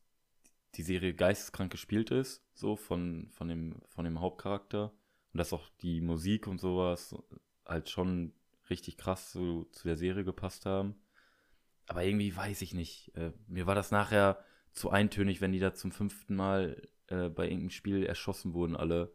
die 0.76 0.84
Serie 0.84 1.14
geisteskrank 1.14 1.72
gespielt 1.72 2.12
ist, 2.12 2.44
so 2.54 2.76
von, 2.76 3.28
von, 3.32 3.48
dem, 3.48 3.82
von 3.88 4.04
dem 4.04 4.20
Hauptcharakter. 4.20 4.92
Und 5.32 5.38
dass 5.38 5.52
auch 5.52 5.68
die 5.80 6.00
Musik 6.00 6.46
und 6.46 6.60
sowas 6.60 7.12
halt 7.66 7.90
schon 7.90 8.34
richtig 8.68 8.98
krass 8.98 9.32
zu, 9.32 9.64
zu 9.72 9.88
der 9.88 9.96
Serie 9.96 10.22
gepasst 10.22 10.64
haben. 10.64 10.94
Aber 11.88 12.04
irgendwie 12.04 12.36
weiß 12.36 12.62
ich 12.62 12.72
nicht. 12.72 13.10
Äh, 13.16 13.32
mir 13.48 13.66
war 13.66 13.74
das 13.74 13.90
nachher 13.90 14.44
zu 14.72 14.90
eintönig, 14.90 15.40
wenn 15.40 15.52
die 15.52 15.58
da 15.58 15.74
zum 15.74 15.92
fünften 15.92 16.34
Mal 16.36 16.82
äh, 17.08 17.28
bei 17.28 17.44
irgendeinem 17.44 17.70
Spiel 17.70 18.04
erschossen 18.04 18.54
wurden, 18.54 18.76
alle. 18.76 19.12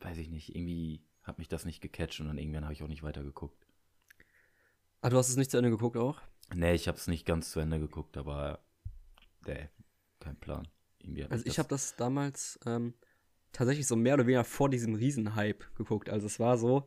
Weiß 0.00 0.18
ich 0.18 0.30
nicht. 0.30 0.54
Irgendwie 0.54 1.04
hat 1.22 1.38
mich 1.38 1.48
das 1.48 1.64
nicht 1.64 1.80
gecatcht 1.80 2.20
und 2.20 2.26
dann 2.26 2.38
irgendwann 2.38 2.64
habe 2.64 2.72
ich 2.72 2.82
auch 2.82 2.88
nicht 2.88 3.02
weitergeguckt. 3.02 3.66
Ah, 5.00 5.10
du 5.10 5.16
hast 5.16 5.28
es 5.28 5.36
nicht 5.36 5.50
zu 5.50 5.56
Ende 5.56 5.70
geguckt 5.70 5.96
auch? 5.96 6.20
Nee, 6.54 6.74
ich 6.74 6.88
habe 6.88 6.98
es 6.98 7.06
nicht 7.06 7.24
ganz 7.24 7.50
zu 7.50 7.60
Ende 7.60 7.78
geguckt, 7.78 8.16
aber 8.16 8.60
nee, 9.46 9.68
kein 10.20 10.36
Plan. 10.36 10.68
also 11.28 11.46
ich 11.46 11.58
habe 11.58 11.68
das 11.68 11.96
damals 11.96 12.58
ähm, 12.66 12.94
tatsächlich 13.52 13.86
so 13.86 13.96
mehr 13.96 14.14
oder 14.14 14.26
weniger 14.26 14.44
vor 14.44 14.68
diesem 14.68 14.94
Riesenhype 14.94 15.64
geguckt. 15.76 16.08
Also 16.08 16.26
es 16.26 16.38
war 16.38 16.58
so, 16.58 16.86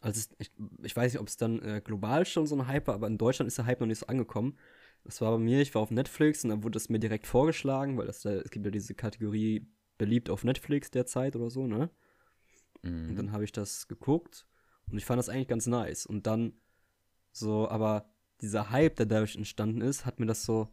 also 0.00 0.30
ich, 0.38 0.50
ich, 0.82 0.96
weiß 0.96 1.12
nicht, 1.12 1.20
ob 1.20 1.28
es 1.28 1.36
dann 1.36 1.60
äh, 1.62 1.80
global 1.84 2.24
schon 2.24 2.46
so 2.46 2.56
ein 2.56 2.66
Hype 2.66 2.86
war, 2.86 2.94
aber 2.94 3.06
in 3.06 3.18
Deutschland 3.18 3.48
ist 3.48 3.58
der 3.58 3.66
Hype 3.66 3.80
noch 3.80 3.86
nicht 3.86 3.98
so 3.98 4.06
angekommen. 4.06 4.58
Das 5.04 5.20
war 5.20 5.32
bei 5.32 5.38
mir, 5.38 5.60
ich 5.60 5.74
war 5.74 5.82
auf 5.82 5.90
Netflix 5.90 6.44
und 6.44 6.50
dann 6.50 6.62
wurde 6.62 6.76
es 6.76 6.88
mir 6.88 6.98
direkt 6.98 7.26
vorgeschlagen, 7.26 7.96
weil 7.96 8.06
das, 8.06 8.24
es 8.24 8.50
gibt 8.50 8.64
ja 8.64 8.70
diese 8.70 8.94
Kategorie 8.94 9.66
beliebt 9.96 10.30
auf 10.30 10.44
Netflix 10.44 10.90
derzeit 10.90 11.34
oder 11.34 11.50
so, 11.50 11.66
ne? 11.66 11.90
Mhm. 12.82 13.10
Und 13.10 13.16
dann 13.16 13.32
habe 13.32 13.44
ich 13.44 13.52
das 13.52 13.88
geguckt 13.88 14.46
und 14.90 14.98
ich 14.98 15.04
fand 15.04 15.18
das 15.18 15.28
eigentlich 15.28 15.48
ganz 15.48 15.66
nice. 15.66 16.06
Und 16.06 16.26
dann 16.26 16.52
so, 17.32 17.68
aber 17.68 18.10
dieser 18.40 18.70
Hype, 18.70 18.96
der 18.96 19.06
dadurch 19.06 19.36
entstanden 19.36 19.80
ist, 19.80 20.06
hat 20.06 20.20
mir 20.20 20.26
das 20.26 20.44
so 20.44 20.68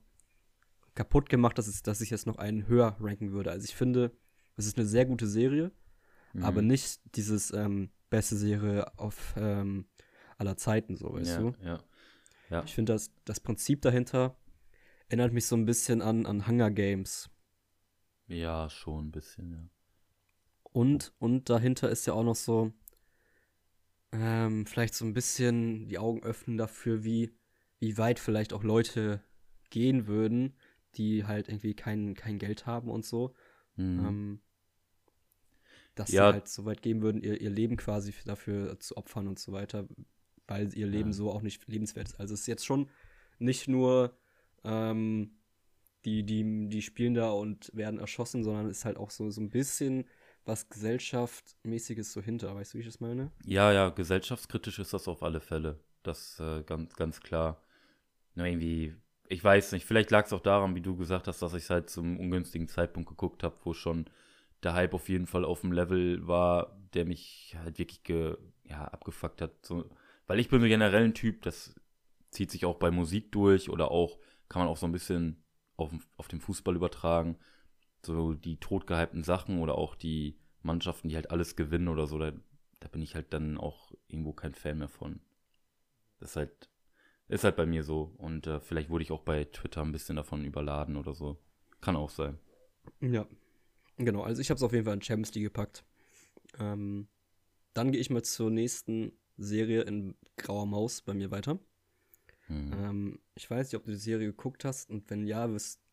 kaputt 0.93 1.29
gemacht, 1.29 1.57
dass, 1.57 1.67
es, 1.67 1.83
dass 1.83 2.01
ich 2.01 2.09
jetzt 2.09 2.27
noch 2.27 2.37
einen 2.37 2.67
höher 2.67 2.95
ranken 2.99 3.31
würde. 3.31 3.51
Also 3.51 3.65
ich 3.65 3.75
finde, 3.75 4.11
es 4.55 4.65
ist 4.65 4.77
eine 4.77 4.87
sehr 4.87 5.05
gute 5.05 5.27
Serie, 5.27 5.71
mhm. 6.33 6.43
aber 6.43 6.61
nicht 6.61 7.01
dieses 7.15 7.51
ähm, 7.51 7.91
beste 8.09 8.35
Serie 8.35 8.97
auf 8.97 9.35
ähm, 9.37 9.85
aller 10.37 10.57
Zeiten, 10.57 10.95
so 10.95 11.13
weißt 11.13 11.31
ja, 11.31 11.39
du? 11.39 11.53
Ja. 11.63 11.79
Ja. 12.49 12.63
Ich 12.63 12.73
finde, 12.73 12.93
das, 12.93 13.11
das 13.25 13.39
Prinzip 13.39 13.81
dahinter 13.81 14.35
erinnert 15.07 15.33
mich 15.33 15.45
so 15.45 15.55
ein 15.55 15.65
bisschen 15.65 16.01
an, 16.01 16.25
an 16.25 16.47
Hunger 16.47 16.71
Games. 16.71 17.29
Ja, 18.27 18.69
schon 18.69 19.07
ein 19.07 19.11
bisschen, 19.11 19.51
ja. 19.51 19.69
Und, 20.63 21.13
und 21.19 21.49
dahinter 21.49 21.89
ist 21.89 22.05
ja 22.05 22.13
auch 22.13 22.23
noch 22.23 22.35
so, 22.35 22.73
ähm, 24.11 24.65
vielleicht 24.65 24.93
so 24.93 25.05
ein 25.05 25.13
bisschen 25.13 25.87
die 25.87 25.99
Augen 25.99 26.23
öffnen 26.23 26.57
dafür, 26.57 27.03
wie 27.03 27.31
wie 27.79 27.97
weit 27.97 28.19
vielleicht 28.19 28.53
auch 28.53 28.63
Leute 28.63 29.21
gehen 29.69 30.07
würden, 30.07 30.55
die 30.95 31.25
halt 31.25 31.49
irgendwie 31.49 31.75
kein, 31.75 32.15
kein 32.15 32.39
Geld 32.39 32.65
haben 32.65 32.89
und 32.89 33.05
so. 33.05 33.33
Mhm. 33.75 34.05
Ähm, 34.05 34.41
dass 35.93 36.11
ja. 36.11 36.29
sie 36.29 36.33
halt 36.33 36.47
so 36.47 36.65
weit 36.65 36.81
gehen 36.81 37.01
würden, 37.01 37.21
ihr, 37.21 37.39
ihr 37.39 37.49
Leben 37.49 37.77
quasi 37.77 38.13
dafür 38.25 38.79
zu 38.79 38.97
opfern 38.97 39.27
und 39.27 39.39
so 39.39 39.51
weiter, 39.51 39.87
weil 40.47 40.73
ihr 40.75 40.87
Leben 40.87 41.09
ja. 41.09 41.13
so 41.13 41.31
auch 41.31 41.41
nicht 41.41 41.67
lebenswert 41.67 42.09
ist. 42.09 42.19
Also 42.19 42.33
es 42.33 42.41
ist 42.41 42.47
jetzt 42.47 42.65
schon 42.65 42.89
nicht 43.39 43.67
nur 43.67 44.17
ähm, 44.63 45.31
die, 46.05 46.23
die, 46.23 46.69
die 46.69 46.81
spielen 46.81 47.13
da 47.13 47.31
und 47.31 47.71
werden 47.73 47.99
erschossen, 47.99 48.43
sondern 48.43 48.67
es 48.67 48.79
ist 48.79 48.85
halt 48.85 48.97
auch 48.97 49.09
so, 49.09 49.29
so 49.29 49.41
ein 49.41 49.49
bisschen 49.49 50.05
was 50.45 50.69
gesellschaftmäßiges 50.69 52.13
so 52.13 52.21
hinter, 52.21 52.55
weißt 52.55 52.73
du, 52.73 52.77
wie 52.77 52.81
ich 52.81 52.87
das 52.87 52.99
meine? 52.99 53.31
Ja, 53.43 53.71
ja, 53.71 53.89
gesellschaftskritisch 53.89 54.77
ist 54.77 54.93
das 54.93 55.07
auf 55.07 55.23
alle 55.23 55.41
Fälle. 55.41 55.79
Das 56.03 56.39
äh, 56.39 56.61
ganz, 56.63 56.95
ganz 56.95 57.19
klar 57.19 57.59
nur 58.35 58.45
irgendwie, 58.45 58.93
ich 59.27 59.43
weiß 59.43 59.71
nicht, 59.71 59.85
vielleicht 59.85 60.11
lag 60.11 60.25
es 60.25 60.33
auch 60.33 60.41
daran, 60.41 60.75
wie 60.75 60.81
du 60.81 60.95
gesagt 60.95 61.27
hast, 61.27 61.41
dass 61.41 61.53
ich 61.53 61.63
es 61.63 61.69
halt 61.69 61.89
zum 61.89 62.19
ungünstigen 62.19 62.67
Zeitpunkt 62.67 63.09
geguckt 63.09 63.43
habe, 63.43 63.55
wo 63.63 63.73
schon 63.73 64.05
der 64.63 64.73
Hype 64.73 64.93
auf 64.93 65.09
jeden 65.09 65.25
Fall 65.25 65.45
auf 65.45 65.61
dem 65.61 65.71
Level 65.71 66.27
war, 66.27 66.77
der 66.93 67.05
mich 67.05 67.55
halt 67.57 67.79
wirklich 67.79 68.03
ge, 68.03 68.37
ja, 68.65 68.85
abgefuckt 68.85 69.41
hat. 69.41 69.51
So, 69.65 69.89
weil 70.27 70.39
ich 70.39 70.49
bin 70.49 70.61
so 70.61 70.67
generell 70.67 71.05
ein 71.05 71.13
Typ, 71.13 71.41
das 71.43 71.75
zieht 72.31 72.51
sich 72.51 72.65
auch 72.65 72.77
bei 72.77 72.91
Musik 72.91 73.31
durch 73.31 73.69
oder 73.69 73.91
auch, 73.91 74.19
kann 74.49 74.61
man 74.61 74.69
auch 74.69 74.77
so 74.77 74.85
ein 74.85 74.91
bisschen 74.91 75.43
auf, 75.77 75.91
auf 76.17 76.27
den 76.27 76.41
Fußball 76.41 76.75
übertragen. 76.75 77.37
So 78.01 78.33
die 78.33 78.59
totgehypten 78.59 79.23
Sachen 79.23 79.59
oder 79.59 79.75
auch 79.75 79.95
die 79.95 80.37
Mannschaften, 80.61 81.09
die 81.09 81.15
halt 81.15 81.31
alles 81.31 81.55
gewinnen 81.55 81.87
oder 81.87 82.07
so, 82.07 82.19
da, 82.19 82.31
da 82.79 82.87
bin 82.87 83.01
ich 83.01 83.15
halt 83.15 83.33
dann 83.33 83.57
auch 83.57 83.91
irgendwo 84.07 84.33
kein 84.33 84.53
Fan 84.53 84.77
mehr 84.77 84.89
von. 84.89 85.21
Das 86.19 86.31
ist 86.31 86.35
halt 86.35 86.69
ist 87.27 87.43
halt 87.43 87.55
bei 87.55 87.65
mir 87.65 87.83
so. 87.83 88.13
Und 88.17 88.47
äh, 88.47 88.59
vielleicht 88.59 88.89
wurde 88.89 89.03
ich 89.03 89.11
auch 89.11 89.21
bei 89.21 89.45
Twitter 89.45 89.81
ein 89.81 89.91
bisschen 89.91 90.15
davon 90.15 90.45
überladen 90.45 90.95
oder 90.95 91.13
so. 91.13 91.37
Kann 91.81 91.95
auch 91.95 92.09
sein. 92.09 92.37
Ja. 93.01 93.27
Genau, 93.97 94.23
also 94.23 94.41
ich 94.41 94.49
habe 94.49 94.57
es 94.57 94.63
auf 94.63 94.73
jeden 94.73 94.85
Fall 94.85 94.95
in 94.95 95.01
Champions 95.01 95.33
League 95.33 95.45
gepackt. 95.45 95.85
Ähm, 96.59 97.07
dann 97.73 97.91
gehe 97.91 98.01
ich 98.01 98.09
mal 98.09 98.23
zur 98.23 98.51
nächsten 98.51 99.13
Serie 99.37 99.81
in 99.81 100.15
Grauer 100.37 100.65
Maus 100.65 101.01
bei 101.01 101.13
mir 101.13 101.31
weiter. 101.31 101.59
Mhm. 102.47 102.73
Ähm, 102.73 103.19
ich 103.35 103.49
weiß 103.49 103.67
nicht, 103.67 103.79
ob 103.79 103.85
du 103.85 103.91
die 103.91 103.97
Serie 103.97 104.27
geguckt 104.27 104.65
hast 104.65 104.89
und 104.89 105.09
wenn 105.09 105.25
ja, 105.25 105.47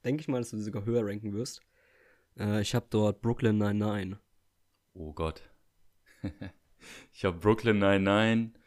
denke 0.04 0.20
ich 0.20 0.28
mal, 0.28 0.38
dass 0.38 0.50
du 0.50 0.58
sie 0.58 0.64
sogar 0.64 0.84
höher 0.84 1.06
ranken 1.06 1.32
wirst. 1.32 1.62
Äh, 2.38 2.60
ich 2.60 2.74
habe 2.74 2.86
dort 2.90 3.22
Brooklyn 3.22 3.58
99. 3.58 4.18
Oh 4.94 5.12
Gott. 5.12 5.42
ich 7.12 7.24
habe 7.24 7.38
Brooklyn 7.38 7.78
99. 7.78 8.60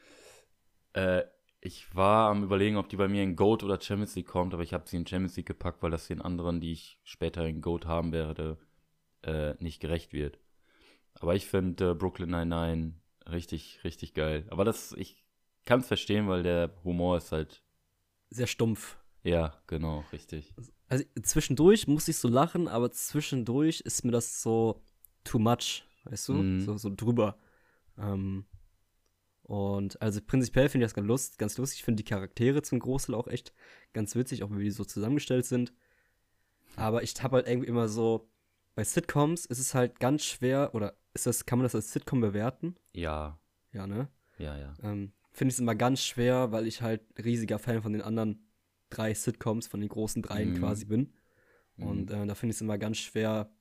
Äh, 0.93 1.23
ich 1.61 1.95
war 1.95 2.29
am 2.29 2.43
überlegen, 2.43 2.77
ob 2.77 2.89
die 2.89 2.95
bei 2.95 3.07
mir 3.07 3.23
in 3.23 3.35
Goat 3.35 3.63
oder 3.63 3.81
Champions 3.81 4.15
League 4.15 4.27
kommt, 4.27 4.53
aber 4.53 4.61
ich 4.61 4.73
habe 4.73 4.87
sie 4.87 4.97
in 4.97 5.07
Champions 5.07 5.35
League 5.35 5.47
gepackt, 5.47 5.81
weil 5.81 5.91
das 5.91 6.07
den 6.07 6.21
anderen, 6.21 6.61
die 6.61 6.71
ich 6.71 6.99
später 7.03 7.45
in 7.45 7.61
Goat 7.61 7.85
haben 7.85 8.11
werde, 8.11 8.57
äh, 9.23 9.55
nicht 9.59 9.79
gerecht 9.79 10.13
wird. 10.13 10.39
Aber 11.15 11.33
ich 11.33 11.47
finde 11.47 11.91
äh, 11.91 11.93
Brooklyn 11.95 12.29
99 12.29 12.93
richtig, 13.29 13.79
richtig 13.83 14.13
geil. 14.13 14.45
Aber 14.49 14.65
das, 14.65 14.93
ich 14.93 15.23
kann 15.65 15.79
es 15.79 15.87
verstehen, 15.87 16.27
weil 16.27 16.43
der 16.43 16.71
Humor 16.83 17.17
ist 17.17 17.31
halt. 17.31 17.63
Sehr 18.29 18.47
stumpf. 18.47 18.97
Ja, 19.23 19.59
genau, 19.67 20.03
richtig. 20.11 20.53
Also 20.87 21.03
zwischendurch 21.23 21.87
muss 21.87 22.07
ich 22.07 22.17
so 22.17 22.27
lachen, 22.27 22.67
aber 22.67 22.91
zwischendurch 22.91 23.81
ist 23.81 24.03
mir 24.05 24.11
das 24.11 24.41
so 24.41 24.83
too 25.23 25.39
much, 25.39 25.83
weißt 26.03 26.29
du? 26.29 26.33
Mhm. 26.33 26.59
So, 26.61 26.77
so 26.77 26.91
drüber. 26.95 27.37
Ähm, 27.97 28.45
und 29.41 30.01
also 30.01 30.21
prinzipiell 30.21 30.69
finde 30.69 30.85
ich 30.85 30.91
das 30.91 30.95
ganz, 30.95 31.07
lust, 31.07 31.37
ganz 31.39 31.57
lustig. 31.57 31.79
Ich 31.79 31.85
finde 31.85 32.03
die 32.03 32.09
Charaktere 32.09 32.61
zum 32.61 32.79
Großteil 32.79 33.15
auch 33.15 33.27
echt 33.27 33.53
ganz 33.93 34.15
witzig, 34.15 34.43
auch 34.43 34.51
wie 34.51 34.63
die 34.63 34.71
so 34.71 34.85
zusammengestellt 34.85 35.45
sind. 35.45 35.73
Aber 36.75 37.03
ich 37.03 37.21
habe 37.23 37.37
halt 37.37 37.47
irgendwie 37.47 37.67
immer 37.67 37.87
so, 37.87 38.29
bei 38.75 38.83
Sitcoms 38.83 39.45
ist 39.45 39.59
es 39.59 39.73
halt 39.73 39.99
ganz 39.99 40.23
schwer, 40.25 40.71
oder 40.73 40.97
ist 41.15 41.25
das, 41.25 41.45
kann 41.45 41.59
man 41.59 41.63
das 41.63 41.75
als 41.75 41.91
Sitcom 41.91 42.21
bewerten? 42.21 42.75
Ja. 42.93 43.39
Ja, 43.71 43.87
ne? 43.87 44.09
Ja, 44.37 44.57
ja. 44.57 44.73
Ähm, 44.83 45.13
finde 45.31 45.49
ich 45.49 45.55
es 45.55 45.59
immer 45.59 45.75
ganz 45.75 46.03
schwer, 46.03 46.51
weil 46.51 46.67
ich 46.67 46.81
halt 46.81 47.01
riesiger 47.17 47.57
Fan 47.57 47.81
von 47.81 47.93
den 47.93 48.01
anderen 48.01 48.47
drei 48.89 49.13
Sitcoms, 49.13 49.67
von 49.67 49.79
den 49.79 49.89
großen 49.89 50.21
dreien 50.21 50.53
mhm. 50.53 50.59
quasi 50.59 50.85
bin. 50.85 51.13
Und 51.77 52.09
mhm. 52.09 52.23
äh, 52.23 52.27
da 52.27 52.35
finde 52.35 52.51
ich 52.51 52.57
es 52.57 52.61
immer 52.61 52.77
ganz 52.77 52.97
schwer, 52.97 53.51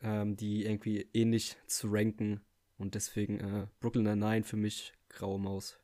ähm, 0.00 0.36
die 0.36 0.64
irgendwie 0.64 1.08
ähnlich 1.12 1.56
zu 1.66 1.88
ranken. 1.90 2.40
Und 2.78 2.94
deswegen 2.94 3.40
äh, 3.40 3.66
Brooklyn 3.80 4.04
Nine-Nine 4.04 4.44
für 4.44 4.56
mich 4.56 4.92
graue 5.08 5.40
Maus. 5.40 5.78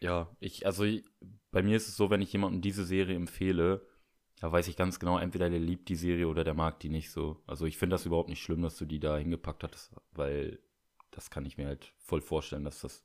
Ja, 0.00 0.36
ich, 0.40 0.66
also 0.66 0.84
bei 1.50 1.62
mir 1.62 1.76
ist 1.76 1.88
es 1.88 1.96
so, 1.96 2.10
wenn 2.10 2.20
ich 2.20 2.32
jemandem 2.32 2.60
diese 2.60 2.84
Serie 2.84 3.16
empfehle, 3.16 3.86
da 4.40 4.52
weiß 4.52 4.68
ich 4.68 4.76
ganz 4.76 4.98
genau, 4.98 5.18
entweder 5.18 5.48
der 5.48 5.58
liebt 5.58 5.88
die 5.88 5.96
Serie 5.96 6.28
oder 6.28 6.44
der 6.44 6.54
mag 6.54 6.78
die 6.80 6.90
nicht 6.90 7.10
so. 7.10 7.42
Also 7.46 7.64
ich 7.66 7.78
finde 7.78 7.94
das 7.94 8.06
überhaupt 8.06 8.28
nicht 8.28 8.42
schlimm, 8.42 8.62
dass 8.62 8.76
du 8.76 8.84
die 8.84 9.00
da 9.00 9.16
hingepackt 9.16 9.64
hast, 9.64 9.92
weil 10.12 10.58
das 11.10 11.30
kann 11.30 11.46
ich 11.46 11.56
mir 11.56 11.66
halt 11.66 11.92
voll 11.96 12.20
vorstellen, 12.20 12.64
dass 12.64 12.80
das 12.80 13.04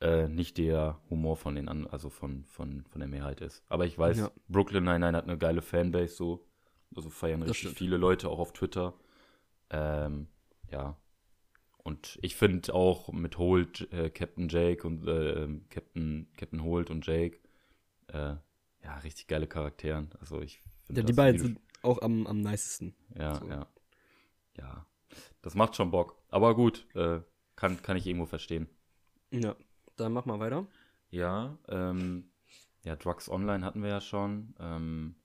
äh, 0.00 0.28
nicht 0.28 0.58
der 0.58 1.00
Humor 1.10 1.36
von 1.36 1.54
den 1.54 1.68
anderen, 1.68 1.92
also 1.92 2.08
von, 2.08 2.44
von, 2.44 2.84
von 2.86 3.00
der 3.00 3.08
Mehrheit 3.08 3.40
ist. 3.40 3.62
Aber 3.68 3.86
ich 3.86 3.98
weiß, 3.98 4.18
ja. 4.18 4.30
Brooklyn 4.48 4.84
Nine-Nine 4.84 5.16
hat 5.16 5.24
eine 5.24 5.38
geile 5.38 5.62
Fanbase, 5.62 6.14
so. 6.14 6.46
Also 6.94 7.10
feiern 7.10 7.40
das 7.40 7.50
richtig 7.50 7.68
stimmt. 7.68 7.78
viele 7.78 7.96
Leute 7.98 8.28
auch 8.28 8.38
auf 8.38 8.52
Twitter. 8.52 8.94
Ähm, 9.70 10.28
ja. 10.70 10.96
Und 11.82 12.18
ich 12.22 12.36
finde 12.36 12.74
auch 12.74 13.12
mit 13.12 13.38
Holt, 13.38 13.92
äh, 13.92 14.10
Captain 14.10 14.48
Jake 14.48 14.86
und 14.86 15.06
äh, 15.06 15.48
Captain, 15.68 16.28
Captain 16.36 16.62
Holt 16.62 16.90
und 16.90 17.06
Jake, 17.06 17.38
äh, 18.08 18.36
ja, 18.86 18.98
richtig 18.98 19.26
geile 19.26 19.46
Charakteren. 19.48 20.10
Also 20.20 20.40
ich 20.40 20.62
finde. 20.84 21.00
Ja, 21.00 21.06
die 21.06 21.12
beiden 21.12 21.40
sind 21.40 21.60
auch 21.82 22.00
am, 22.02 22.26
am 22.26 22.40
nicesten. 22.40 22.94
Ja, 23.18 23.34
so. 23.34 23.46
ja. 23.48 23.66
Ja. 24.56 24.86
Das 25.42 25.54
macht 25.54 25.76
schon 25.76 25.90
Bock. 25.90 26.16
Aber 26.28 26.54
gut, 26.54 26.86
äh, 26.94 27.20
kann, 27.56 27.82
kann 27.82 27.96
ich 27.96 28.06
irgendwo 28.06 28.26
verstehen. 28.26 28.68
Ja. 29.30 29.56
Dann 29.96 30.12
mach 30.12 30.24
mal 30.24 30.38
weiter. 30.38 30.66
Ja, 31.10 31.58
ähm, 31.68 32.30
ja, 32.84 32.96
Drugs 32.96 33.28
Online 33.28 33.64
hatten 33.64 33.82
wir 33.82 33.88
ja 33.88 34.00
schon. 34.00 34.54
Ähm, 34.60 35.16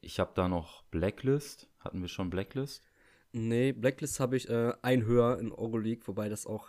ich 0.00 0.20
habe 0.20 0.32
da 0.34 0.48
noch 0.48 0.82
Blacklist. 0.84 1.68
Hatten 1.80 2.00
wir 2.00 2.08
schon 2.08 2.30
Blacklist? 2.30 2.82
Nee, 3.32 3.72
Blacklist 3.72 4.20
habe 4.20 4.36
ich 4.36 4.48
äh, 4.48 4.72
ein 4.82 5.04
höher 5.04 5.38
in 5.38 5.52
Euroleague, 5.52 6.06
wobei 6.06 6.28
das 6.28 6.46
auch. 6.46 6.68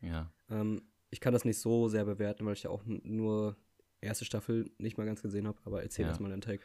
Ja. 0.00 0.30
Ähm, 0.48 0.82
ich 1.10 1.20
kann 1.20 1.32
das 1.32 1.44
nicht 1.44 1.58
so 1.58 1.88
sehr 1.88 2.04
bewerten, 2.04 2.46
weil 2.46 2.54
ich 2.54 2.62
ja 2.62 2.70
auch 2.70 2.84
nur 2.86 3.56
erste 4.02 4.24
Staffel 4.24 4.70
nicht 4.78 4.98
mal 4.98 5.06
ganz 5.06 5.22
gesehen 5.22 5.46
habe, 5.46 5.58
aber 5.64 5.82
erzähl 5.82 6.04
ja. 6.04 6.08
erstmal 6.08 6.30
deinen 6.30 6.42
Take. 6.42 6.62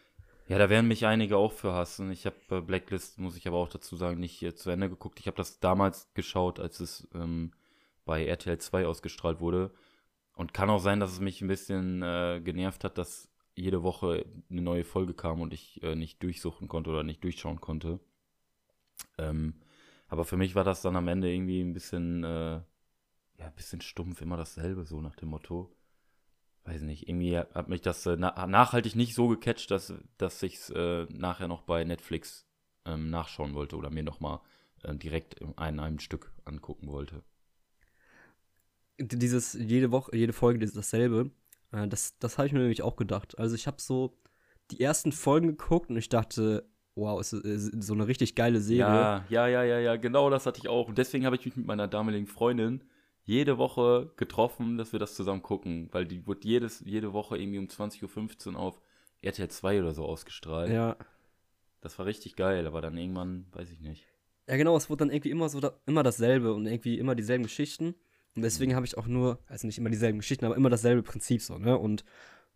Ja, 0.47 0.57
da 0.57 0.69
werden 0.69 0.87
mich 0.87 1.05
einige 1.05 1.37
auch 1.37 1.51
für 1.51 1.73
hassen. 1.73 2.09
Ich 2.11 2.25
habe 2.25 2.37
äh, 2.51 2.61
Blacklist, 2.61 3.19
muss 3.19 3.35
ich 3.35 3.47
aber 3.47 3.57
auch 3.57 3.67
dazu 3.67 3.95
sagen, 3.95 4.19
nicht 4.19 4.41
äh, 4.43 4.55
zu 4.55 4.69
Ende 4.69 4.89
geguckt. 4.89 5.19
Ich 5.19 5.27
habe 5.27 5.37
das 5.37 5.59
damals 5.59 6.13
geschaut, 6.13 6.59
als 6.59 6.79
es 6.79 7.07
ähm, 7.13 7.51
bei 8.05 8.25
RTL 8.25 8.57
2 8.57 8.87
ausgestrahlt 8.87 9.41
wurde. 9.41 9.71
Und 10.33 10.53
kann 10.53 10.69
auch 10.69 10.79
sein, 10.79 10.99
dass 10.99 11.11
es 11.11 11.19
mich 11.19 11.41
ein 11.41 11.47
bisschen 11.47 12.01
äh, 12.01 12.39
genervt 12.43 12.83
hat, 12.83 12.97
dass 12.97 13.29
jede 13.55 13.83
Woche 13.83 14.25
eine 14.49 14.61
neue 14.61 14.83
Folge 14.83 15.13
kam 15.13 15.41
und 15.41 15.51
ich 15.53 15.81
äh, 15.83 15.95
nicht 15.95 16.21
durchsuchen 16.23 16.67
konnte 16.67 16.91
oder 16.91 17.03
nicht 17.03 17.23
durchschauen 17.23 17.59
konnte. 17.59 17.99
Ähm, 19.17 19.55
aber 20.07 20.25
für 20.25 20.37
mich 20.37 20.55
war 20.55 20.63
das 20.63 20.81
dann 20.81 20.95
am 20.95 21.07
Ende 21.07 21.31
irgendwie 21.31 21.61
ein 21.61 21.73
bisschen, 21.73 22.23
äh, 22.23 22.61
ja, 23.37 23.45
ein 23.45 23.55
bisschen 23.55 23.81
stumpf, 23.81 24.21
immer 24.21 24.37
dasselbe, 24.37 24.85
so 24.85 25.01
nach 25.01 25.15
dem 25.15 25.29
Motto. 25.29 25.75
Weiß 26.67 26.81
nicht, 26.81 27.07
irgendwie 27.07 27.37
hat 27.37 27.69
mich 27.69 27.81
das 27.81 28.05
äh, 28.05 28.17
na 28.17 28.45
nachhaltig 28.45 28.95
nicht 28.95 29.15
so 29.15 29.27
gecatcht, 29.27 29.71
dass, 29.71 29.93
dass 30.17 30.43
ich 30.43 30.55
es 30.55 30.69
äh, 30.69 31.05
nachher 31.09 31.47
noch 31.47 31.61
bei 31.61 31.83
Netflix 31.83 32.45
ähm, 32.85 33.09
nachschauen 33.09 33.53
wollte 33.53 33.77
oder 33.77 33.89
mir 33.89 34.03
nochmal 34.03 34.41
äh, 34.83 34.93
direkt 34.95 35.35
in 35.35 35.57
einem 35.57 35.99
Stück 35.99 36.33
angucken 36.45 36.87
wollte 36.87 37.23
dieses 38.99 39.53
jede 39.53 39.91
Woche, 39.91 40.15
jede 40.15 40.33
Folge 40.33 40.63
ist 40.63 40.75
dasselbe. 40.75 41.31
Äh, 41.71 41.87
das 41.87 42.17
das 42.19 42.37
habe 42.37 42.47
ich 42.47 42.53
mir 42.53 42.59
nämlich 42.59 42.81
auch 42.81 42.95
gedacht. 42.95 43.37
Also 43.37 43.55
ich 43.55 43.67
habe 43.67 43.81
so 43.81 44.17
die 44.71 44.81
ersten 44.81 45.11
Folgen 45.11 45.47
geguckt 45.47 45.89
und 45.89 45.97
ich 45.97 46.09
dachte, 46.09 46.67
wow, 46.95 47.21
ist, 47.21 47.33
ist 47.33 47.83
so 47.83 47.93
eine 47.93 48.07
richtig 48.07 48.35
geile 48.35 48.59
Serie. 48.59 48.81
Ja, 48.81 49.25
ja, 49.29 49.47
ja, 49.47 49.63
ja, 49.63 49.79
ja, 49.79 49.95
genau 49.95 50.29
das 50.29 50.45
hatte 50.45 50.59
ich 50.59 50.67
auch. 50.67 50.87
Und 50.87 50.97
deswegen 50.97 51.25
habe 51.25 51.35
ich 51.35 51.45
mich 51.45 51.55
mit 51.55 51.65
meiner 51.65 51.87
damaligen 51.87 52.27
Freundin 52.27 52.83
jede 53.27 53.57
Woche 53.57 54.09
getroffen, 54.15 54.77
dass 54.77 54.93
wir 54.93 54.99
das 54.99 55.13
zusammen 55.13 55.43
gucken, 55.43 55.89
weil 55.91 56.05
die 56.05 56.25
wird 56.25 56.45
jedes, 56.45 56.81
jede 56.85 57.11
Woche 57.11 57.37
irgendwie 57.37 57.59
um 57.59 57.65
20.15 57.67 58.53
Uhr 58.53 58.59
auf 58.59 58.81
RTL 59.21 59.49
2 59.49 59.81
oder 59.81 59.93
so 59.93 60.05
ausgestrahlt. 60.05 60.71
Ja. 60.71 60.95
Das 61.81 61.99
war 61.99 62.05
richtig 62.05 62.37
geil, 62.37 62.65
aber 62.65 62.81
dann 62.81 62.97
irgendwann, 62.97 63.45
weiß 63.51 63.69
ich 63.71 63.81
nicht. 63.81 64.07
Ja, 64.47 64.55
genau, 64.55 64.77
es 64.77 64.89
wurde 64.89 64.99
dann 64.99 65.09
irgendwie 65.09 65.31
immer 65.31 65.49
so 65.49 65.59
da, 65.59 65.73
immer 65.85 66.03
dasselbe 66.03 66.53
und 66.53 66.65
irgendwie 66.65 66.97
immer 66.97 67.15
dieselben 67.15 67.43
Geschichten. 67.43 67.95
Und 68.35 68.43
deswegen 68.43 68.75
habe 68.75 68.85
ich 68.85 68.97
auch 68.97 69.07
nur, 69.07 69.39
also 69.47 69.67
nicht 69.67 69.77
immer 69.77 69.89
dieselben 69.89 70.19
Geschichten, 70.19 70.45
aber 70.45 70.55
immer 70.55 70.69
dasselbe 70.69 71.03
Prinzip 71.03 71.41
so, 71.41 71.57
ne? 71.57 71.77
Und 71.77 72.05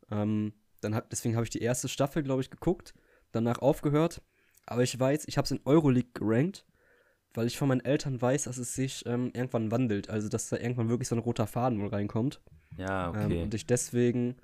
ähm, 0.09 0.53
dann 0.79 0.95
hab, 0.95 1.09
deswegen 1.09 1.35
habe 1.35 1.43
ich 1.43 1.49
die 1.49 1.61
erste 1.61 1.89
Staffel, 1.89 2.23
glaube 2.23 2.41
ich, 2.41 2.49
geguckt, 2.49 2.93
danach 3.33 3.59
aufgehört. 3.59 4.21
Aber 4.65 4.83
ich 4.83 4.97
weiß, 4.97 5.27
ich 5.27 5.37
habe 5.37 5.45
es 5.45 5.51
in 5.51 5.59
Euroleague 5.65 6.11
gerankt, 6.13 6.65
weil 7.33 7.47
ich 7.47 7.57
von 7.57 7.67
meinen 7.67 7.85
Eltern 7.85 8.21
weiß, 8.21 8.43
dass 8.43 8.57
es 8.57 8.75
sich 8.75 9.05
ähm, 9.05 9.31
irgendwann 9.33 9.71
wandelt. 9.71 10.09
Also, 10.09 10.29
dass 10.29 10.49
da 10.49 10.57
irgendwann 10.57 10.89
wirklich 10.89 11.07
so 11.07 11.15
ein 11.15 11.19
roter 11.19 11.47
Faden 11.47 11.81
wohl 11.81 11.87
reinkommt. 11.87 12.41
Ja, 12.77 13.09
okay. 13.09 13.37
Ähm, 13.37 13.43
und 13.43 13.53
ich 13.53 13.65
deswegen 13.65 14.35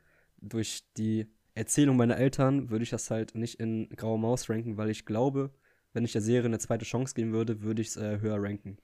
durch 0.42 0.84
die 0.98 1.28
Erzählung 1.56 1.98
meiner 1.98 2.18
Eltern 2.18 2.70
würde 2.70 2.84
ich 2.84 2.92
das 2.92 3.10
halt 3.10 3.36
nicht 3.36 3.60
in 3.60 3.90
Graue 3.90 4.20
Maus 4.20 4.50
ranken, 4.50 4.78
weil 4.78 4.90
ich 4.90 5.06
glaube, 5.06 5.52
wenn 5.94 6.06
ich 6.06 6.12
der 6.12 6.22
Serie 6.22 6.46
eine 6.46 6.60
zweite 6.60 6.86
Chance 6.86 7.16
geben 7.16 7.34
würde, 7.34 7.62
würde 7.64 7.82
ich 7.82 7.90
es 7.90 7.98
äh, 7.98 8.20
höher 8.20 8.42
ranken. 8.42 8.78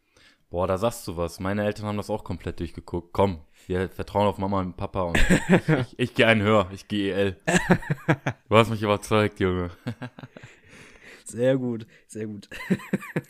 Boah, 0.50 0.68
da 0.68 0.78
sagst 0.78 1.08
du 1.08 1.18
was. 1.18 1.40
Meine 1.40 1.66
Eltern 1.66 1.88
haben 1.88 1.98
das 1.98 2.10
auch 2.10 2.24
komplett 2.24 2.60
durchgeguckt. 2.60 3.12
Komm, 3.14 3.42
wir 3.68 3.90
vertrauen 3.90 4.28
auf 4.28 4.38
Mama 4.38 4.62
und 4.62 4.78
Papa 4.78 5.02
und 5.04 5.18
ich, 5.82 6.00
ich 6.00 6.14
gehe 6.14 6.28
einen 6.28 6.42
höher. 6.42 6.70
Ich 6.72 6.88
gehe 6.88 7.14
EL. 7.14 7.38
Du 8.50 8.56
hast 8.56 8.70
mich 8.70 8.82
überzeugt, 8.82 9.40
Junge. 9.40 9.72
Sehr 11.26 11.58
gut, 11.58 11.88
sehr 12.08 12.28
gut. 12.28 12.50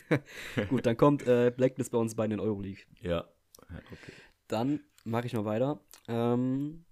gut, 0.68 0.86
dann 0.86 0.96
kommt 0.96 1.26
äh, 1.26 1.52
Blacklist 1.56 1.90
bei 1.90 1.98
uns 1.98 2.14
beiden 2.14 2.32
in 2.32 2.40
Euroleague. 2.40 2.84
Ja. 3.00 3.28
Okay. 3.68 4.12
Dann 4.48 4.80
mache 5.04 5.26
ich 5.26 5.32
mal 5.32 5.44
weiter. 5.44 5.80
Ähm, 6.08 6.84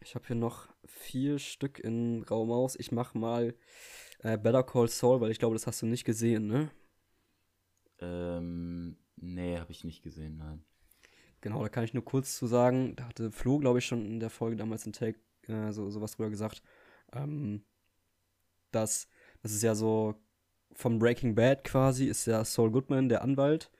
ich 0.00 0.14
habe 0.14 0.26
hier 0.26 0.36
noch 0.36 0.68
vier 0.84 1.38
Stück 1.38 1.78
in 1.78 2.22
Raumaus. 2.22 2.76
Ich 2.76 2.92
mache 2.92 3.18
mal 3.18 3.54
äh, 4.20 4.38
Better 4.38 4.62
Call 4.62 4.88
Saul, 4.88 5.20
weil 5.20 5.30
ich 5.30 5.38
glaube, 5.38 5.54
das 5.54 5.66
hast 5.66 5.82
du 5.82 5.86
nicht 5.86 6.04
gesehen, 6.04 6.46
ne? 6.46 6.70
Ähm, 7.98 8.96
Nee, 9.16 9.58
habe 9.58 9.72
ich 9.72 9.84
nicht 9.84 10.02
gesehen, 10.02 10.36
nein. 10.36 10.64
Genau, 11.40 11.62
da 11.62 11.68
kann 11.68 11.84
ich 11.84 11.94
nur 11.94 12.04
kurz 12.04 12.36
zu 12.36 12.46
sagen, 12.46 12.96
da 12.96 13.08
hatte 13.08 13.30
Flo, 13.30 13.58
glaube 13.58 13.78
ich, 13.78 13.86
schon 13.86 14.04
in 14.04 14.20
der 14.20 14.30
Folge 14.30 14.56
damals 14.56 14.86
in 14.86 14.92
Take 14.92 15.18
äh, 15.48 15.72
so, 15.72 15.90
sowas 15.90 16.12
drüber 16.12 16.30
gesagt, 16.30 16.62
ähm, 17.12 17.64
dass 18.72 19.08
das 19.42 19.52
ist 19.52 19.62
ja 19.62 19.74
so 19.74 20.14
von 20.76 20.98
Breaking 20.98 21.34
Bad 21.34 21.64
quasi, 21.64 22.06
ist 22.06 22.26
ja 22.26 22.44
Saul 22.44 22.70
Goodman, 22.70 23.08
der 23.08 23.22
Anwalt 23.22 23.70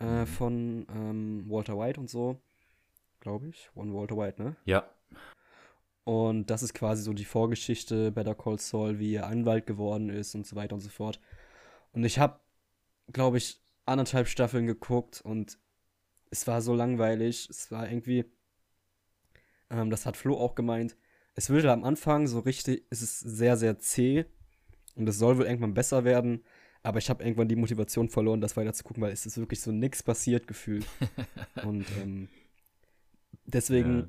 äh, 0.00 0.20
mhm. 0.20 0.26
von 0.26 0.86
ähm, 0.90 1.44
Walter 1.48 1.78
White 1.78 1.98
und 1.98 2.10
so, 2.10 2.40
glaube 3.20 3.48
ich, 3.48 3.70
One 3.74 3.94
Walter 3.94 4.16
White, 4.16 4.42
ne? 4.42 4.56
Ja. 4.64 4.88
Und 6.04 6.50
das 6.50 6.62
ist 6.62 6.74
quasi 6.74 7.02
so 7.02 7.12
die 7.12 7.24
Vorgeschichte 7.24 8.10
Better 8.10 8.34
Call 8.34 8.58
Saul, 8.58 8.98
wie 8.98 9.14
er 9.14 9.26
Anwalt 9.26 9.66
geworden 9.66 10.10
ist 10.10 10.34
und 10.34 10.46
so 10.46 10.56
weiter 10.56 10.74
und 10.74 10.80
so 10.80 10.88
fort. 10.88 11.20
Und 11.92 12.04
ich 12.04 12.18
habe, 12.18 12.40
glaube 13.12 13.38
ich, 13.38 13.62
anderthalb 13.86 14.26
Staffeln 14.28 14.66
geguckt 14.66 15.20
und 15.22 15.58
es 16.30 16.46
war 16.46 16.60
so 16.60 16.74
langweilig. 16.74 17.48
Es 17.50 17.70
war 17.70 17.88
irgendwie, 17.88 18.24
ähm, 19.70 19.90
das 19.90 20.06
hat 20.06 20.16
Flo 20.16 20.36
auch 20.38 20.54
gemeint, 20.54 20.96
es 21.34 21.50
wird 21.50 21.64
am 21.66 21.84
Anfang 21.84 22.26
so 22.26 22.40
richtig, 22.40 22.84
es 22.90 23.00
ist 23.00 23.20
sehr, 23.20 23.56
sehr 23.56 23.78
zäh 23.78 24.26
und 24.94 25.08
es 25.08 25.18
soll 25.18 25.38
wohl 25.38 25.46
irgendwann 25.46 25.74
besser 25.74 26.04
werden, 26.04 26.42
aber 26.82 26.98
ich 26.98 27.08
habe 27.10 27.22
irgendwann 27.22 27.48
die 27.48 27.56
Motivation 27.56 28.08
verloren, 28.08 28.40
das 28.40 28.56
weiter 28.56 28.72
zu 28.72 28.84
gucken, 28.84 29.02
weil 29.02 29.12
es 29.12 29.26
ist 29.26 29.38
wirklich 29.38 29.60
so 29.60 29.70
nichts 29.70 30.02
passiert 30.02 30.46
gefühlt. 30.46 30.86
und 31.64 31.86
ähm, 32.02 32.28
deswegen, 33.44 33.98
ja. 33.98 34.08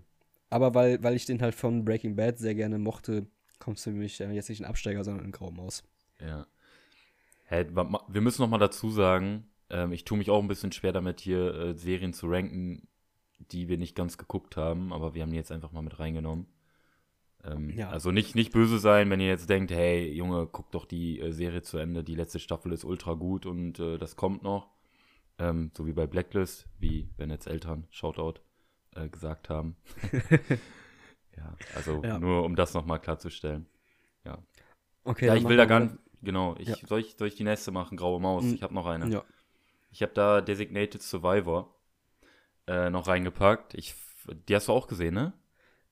aber 0.49 0.73
weil, 0.73 1.03
weil 1.03 1.15
ich 1.15 1.25
den 1.25 1.41
halt 1.41 1.55
von 1.55 1.85
Breaking 1.85 2.15
Bad 2.15 2.39
sehr 2.39 2.55
gerne 2.55 2.79
mochte, 2.79 3.27
kommt 3.59 3.77
es 3.77 3.83
für 3.83 3.91
mich 3.91 4.19
äh, 4.21 4.31
jetzt 4.31 4.49
nicht 4.49 4.61
ein 4.61 4.65
Absteiger, 4.65 5.03
sondern 5.03 5.25
ein 5.25 5.31
Graumaus. 5.31 5.83
Ja. 6.19 6.47
Hey, 7.45 7.67
wir 7.69 8.21
müssen 8.21 8.41
noch 8.41 8.49
mal 8.49 8.57
dazu 8.57 8.89
sagen, 8.89 9.45
ähm, 9.69 9.91
ich 9.91 10.05
tue 10.05 10.17
mich 10.17 10.29
auch 10.29 10.41
ein 10.41 10.47
bisschen 10.47 10.71
schwer 10.71 10.91
damit, 10.91 11.19
hier 11.19 11.53
äh, 11.53 11.73
Serien 11.75 12.13
zu 12.13 12.27
ranken, 12.27 12.87
die 13.51 13.67
wir 13.67 13.77
nicht 13.77 13.95
ganz 13.95 14.17
geguckt 14.17 14.57
haben, 14.57 14.91
aber 14.91 15.13
wir 15.13 15.21
haben 15.21 15.31
die 15.31 15.37
jetzt 15.37 15.51
einfach 15.51 15.71
mal 15.71 15.81
mit 15.81 15.99
reingenommen. 15.99 16.47
Ähm, 17.45 17.71
ja. 17.77 17.89
Also 17.89 18.11
nicht, 18.11 18.35
nicht 18.35 18.53
böse 18.53 18.79
sein, 18.79 19.09
wenn 19.09 19.19
ihr 19.19 19.27
jetzt 19.27 19.49
denkt, 19.49 19.71
hey 19.71 20.11
Junge, 20.13 20.47
guck 20.51 20.71
doch 20.71 20.85
die 20.85 21.19
äh, 21.19 21.31
Serie 21.31 21.61
zu 21.61 21.77
Ende, 21.77 22.03
die 22.03 22.15
letzte 22.15 22.39
Staffel 22.39 22.71
ist 22.71 22.85
ultra 22.85 23.13
gut 23.13 23.45
und 23.45 23.79
äh, 23.79 23.97
das 23.97 24.15
kommt 24.15 24.43
noch. 24.43 24.69
Ähm, 25.39 25.71
so 25.75 25.85
wie 25.85 25.93
bei 25.93 26.07
Blacklist, 26.07 26.67
wie 26.79 27.03
Bennets 27.17 27.47
Eltern, 27.47 27.87
Shoutout, 27.89 28.39
äh, 28.95 29.09
gesagt 29.09 29.49
haben. 29.49 29.75
ja, 31.35 31.55
also 31.75 32.01
ja. 32.03 32.19
nur 32.19 32.43
um 32.43 32.55
das 32.55 32.73
nochmal 32.73 32.99
klarzustellen. 32.99 33.65
Ja. 34.25 34.37
Okay. 35.03 35.27
Ja, 35.27 35.35
ich 35.35 35.47
will 35.47 35.57
da 35.57 35.65
gar 35.65 35.81
nicht, 35.81 35.95
genau, 36.21 36.55
ich, 36.59 36.69
ja. 36.69 36.75
soll, 36.87 37.01
ich, 37.01 37.15
soll 37.17 37.27
ich 37.27 37.35
die 37.35 37.43
nächste 37.43 37.71
machen, 37.71 37.97
Graue 37.97 38.21
Maus? 38.21 38.43
Mhm. 38.43 38.53
Ich 38.53 38.63
habe 38.63 38.73
noch 38.73 38.85
eine. 38.85 39.09
Ja. 39.09 39.23
Ich 39.91 40.01
habe 40.01 40.13
da 40.13 40.41
Designated 40.41 41.01
Survivor 41.01 41.75
äh, 42.67 42.89
noch 42.89 43.07
reingepackt. 43.07 43.73
Ich, 43.73 43.95
die 44.47 44.55
hast 44.55 44.69
du 44.69 44.71
auch 44.71 44.87
gesehen, 44.87 45.13
ne? 45.13 45.33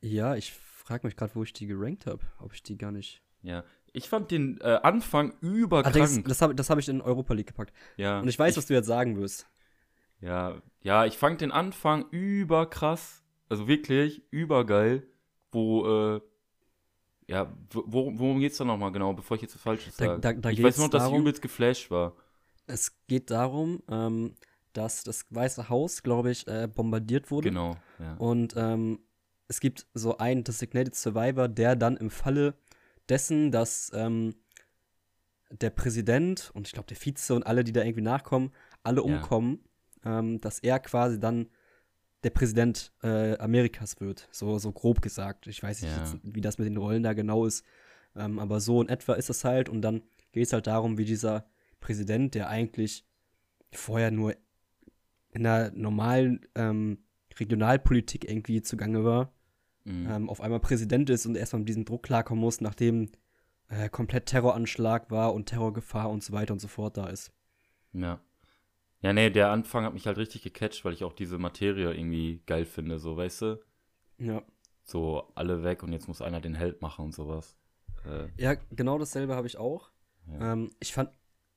Ja, 0.01 0.35
ich 0.35 0.53
frage 0.91 1.07
mich 1.07 1.15
gerade, 1.15 1.33
wo 1.35 1.43
ich 1.43 1.53
die 1.53 1.67
gerankt 1.67 2.05
habe. 2.05 2.19
Ob 2.39 2.53
ich 2.53 2.63
die 2.63 2.77
gar 2.77 2.91
nicht. 2.91 3.21
Ja. 3.43 3.63
Ich 3.93 4.09
fand 4.09 4.29
den 4.29 4.59
äh, 4.59 4.79
Anfang 4.83 5.33
überkrank. 5.39 5.95
Ah, 5.95 6.27
das 6.27 6.41
habe 6.41 6.53
das 6.53 6.69
hab 6.69 6.79
ich 6.79 6.89
in 6.89 7.01
Europa 7.01 7.33
League 7.33 7.47
gepackt. 7.47 7.73
Ja. 7.95 8.19
Und 8.19 8.27
ich 8.27 8.37
weiß, 8.37 8.51
ich, 8.51 8.57
was 8.57 8.65
du 8.65 8.73
jetzt 8.73 8.87
sagen 8.87 9.17
wirst. 9.17 9.47
Ja, 10.19 10.61
ja, 10.81 11.05
ich 11.05 11.17
fand 11.17 11.41
den 11.41 11.51
Anfang 11.51 12.05
überkrass. 12.11 13.23
Also 13.47 13.67
wirklich 13.67 14.21
übergeil. 14.31 15.07
Wo, 15.51 15.85
äh, 15.85 16.21
ja, 17.27 17.51
wo, 17.71 18.11
worum 18.17 18.39
geht's 18.39 18.57
da 18.57 18.65
nochmal 18.65 18.91
genau, 18.91 19.13
bevor 19.13 19.35
ich 19.35 19.41
jetzt 19.41 19.55
was 19.55 19.61
Falsches 19.61 19.95
sage? 19.95 20.19
Da, 20.19 20.33
da 20.33 20.49
ich 20.49 20.61
weiß 20.61 20.77
nur, 20.77 20.89
dass 20.89 21.03
darum, 21.03 21.15
ich 21.15 21.21
übelst 21.21 21.41
geflasht 21.41 21.89
war. 21.89 22.13
Es 22.67 22.97
geht 23.07 23.31
darum, 23.31 23.81
ähm, 23.89 24.35
dass 24.73 25.03
das 25.03 25.25
Weiße 25.29 25.69
Haus, 25.69 26.03
glaube 26.03 26.31
ich, 26.31 26.47
äh, 26.47 26.67
bombardiert 26.67 27.31
wurde. 27.31 27.49
Genau, 27.49 27.77
ja. 27.99 28.15
Und 28.15 28.53
ähm, 28.57 28.99
es 29.51 29.59
gibt 29.59 29.85
so 29.93 30.17
einen 30.17 30.45
Designated 30.45 30.95
Survivor, 30.95 31.49
der 31.49 31.75
dann 31.75 31.97
im 31.97 32.09
Falle 32.09 32.53
dessen, 33.09 33.51
dass 33.51 33.91
ähm, 33.93 34.33
der 35.49 35.71
Präsident 35.71 36.51
und 36.53 36.67
ich 36.67 36.73
glaube 36.73 36.87
der 36.87 36.95
Vize 36.95 37.35
und 37.35 37.43
alle, 37.45 37.65
die 37.65 37.73
da 37.73 37.83
irgendwie 37.83 38.01
nachkommen, 38.01 38.53
alle 38.81 39.03
umkommen, 39.03 39.59
ja. 40.05 40.19
ähm, 40.19 40.39
dass 40.39 40.59
er 40.59 40.79
quasi 40.79 41.19
dann 41.19 41.49
der 42.23 42.29
Präsident 42.29 42.93
äh, 43.03 43.37
Amerikas 43.39 43.99
wird. 43.99 44.29
So, 44.31 44.57
so 44.57 44.71
grob 44.71 45.01
gesagt. 45.01 45.47
Ich 45.47 45.61
weiß 45.61 45.81
nicht, 45.81 45.91
ja. 45.91 45.99
jetzt, 45.99 46.15
wie 46.23 46.39
das 46.39 46.57
mit 46.57 46.67
den 46.67 46.77
Rollen 46.77 47.03
da 47.03 47.11
genau 47.11 47.45
ist. 47.45 47.65
Ähm, 48.15 48.39
aber 48.39 48.61
so 48.61 48.81
in 48.81 48.87
etwa 48.87 49.15
ist 49.15 49.29
es 49.29 49.43
halt. 49.43 49.67
Und 49.67 49.81
dann 49.81 50.01
geht 50.31 50.45
es 50.45 50.53
halt 50.53 50.67
darum, 50.67 50.97
wie 50.97 51.05
dieser 51.05 51.45
Präsident, 51.81 52.35
der 52.35 52.47
eigentlich 52.47 53.05
vorher 53.73 54.11
nur 54.11 54.33
in 55.31 55.43
der 55.43 55.71
normalen 55.73 56.47
ähm, 56.55 56.99
Regionalpolitik 57.37 58.29
irgendwie 58.29 58.61
zugange 58.61 59.03
war, 59.03 59.33
mhm. 59.83 60.07
ähm, 60.09 60.29
auf 60.29 60.41
einmal 60.41 60.59
Präsident 60.59 61.09
ist 61.09 61.25
und 61.25 61.35
erstmal 61.35 61.59
mit 61.59 61.69
diesem 61.69 61.85
Druck 61.85 62.03
klarkommen 62.03 62.41
muss, 62.41 62.61
nachdem 62.61 63.11
äh, 63.69 63.89
komplett 63.89 64.27
Terroranschlag 64.27 65.09
war 65.11 65.33
und 65.33 65.47
Terrorgefahr 65.47 66.09
und 66.09 66.23
so 66.23 66.33
weiter 66.33 66.53
und 66.53 66.59
so 66.59 66.67
fort 66.67 66.97
da 66.97 67.07
ist. 67.07 67.31
Ja. 67.93 68.19
Ja, 69.01 69.13
nee, 69.13 69.31
der 69.31 69.49
Anfang 69.49 69.83
hat 69.83 69.93
mich 69.93 70.05
halt 70.05 70.17
richtig 70.17 70.43
gecatcht, 70.43 70.85
weil 70.85 70.93
ich 70.93 71.03
auch 71.03 71.13
diese 71.13 71.39
Materie 71.39 71.91
irgendwie 71.91 72.43
geil 72.45 72.65
finde, 72.65 72.99
so, 72.99 73.17
weißt 73.17 73.41
du? 73.41 73.63
Ja. 74.19 74.43
So, 74.83 75.31
alle 75.33 75.63
weg 75.63 75.81
und 75.81 75.91
jetzt 75.91 76.07
muss 76.07 76.21
einer 76.21 76.39
den 76.39 76.53
Held 76.53 76.81
machen 76.81 77.05
und 77.05 77.15
sowas. 77.15 77.57
Äh. 78.05 78.27
Ja, 78.37 78.55
genau 78.69 78.99
dasselbe 78.99 79.35
habe 79.35 79.47
ich 79.47 79.57
auch. 79.57 79.91
Ja. 80.27 80.53
Ähm, 80.53 80.69
ich 80.79 80.93
fand, 80.93 81.09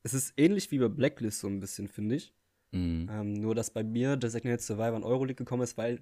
es 0.02 0.14
ist 0.14 0.32
ähnlich 0.37 0.70
wie 0.70 0.78
bei 0.78 0.88
Blacklist 0.88 1.40
so 1.40 1.48
ein 1.48 1.60
bisschen, 1.60 1.88
finde 1.88 2.14
ich. 2.14 2.34
Mhm. 2.70 3.08
Ähm, 3.10 3.32
nur, 3.34 3.54
dass 3.54 3.70
bei 3.70 3.84
mir 3.84 4.16
Designated 4.16 4.62
Survivor 4.62 4.96
in 4.96 5.04
Euroleague 5.04 5.37
gekommen 5.37 5.62
ist, 5.62 5.76
weil 5.76 6.00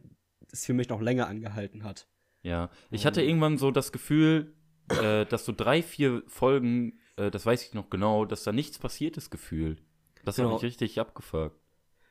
es 0.51 0.67
für 0.67 0.75
mich 0.75 0.89
noch 0.89 1.01
länger 1.01 1.29
angehalten 1.29 1.85
hat. 1.85 2.09
Ja, 2.43 2.71
ich 2.91 3.07
hatte 3.07 3.23
irgendwann 3.23 3.57
so 3.57 3.71
das 3.71 3.93
Gefühl, 3.93 4.55
äh, 4.89 5.25
dass 5.27 5.45
so 5.45 5.53
drei, 5.53 5.83
vier 5.83 6.23
Folgen, 6.27 6.99
äh, 7.17 7.31
das 7.31 7.47
weiß 7.47 7.65
ich 7.65 7.75
noch 7.75 7.89
genau, 7.89 8.25
dass 8.25 8.43
da 8.43 8.53
nichts 8.53 8.79
passiert 8.79 9.17
ist 9.17 9.31
gefühlt. 9.31 9.83
Das 10.25 10.37
genau. 10.37 10.49
hat 10.49 10.55
mich 10.55 10.63
richtig 10.63 10.99
abgefuckt. 11.01 11.57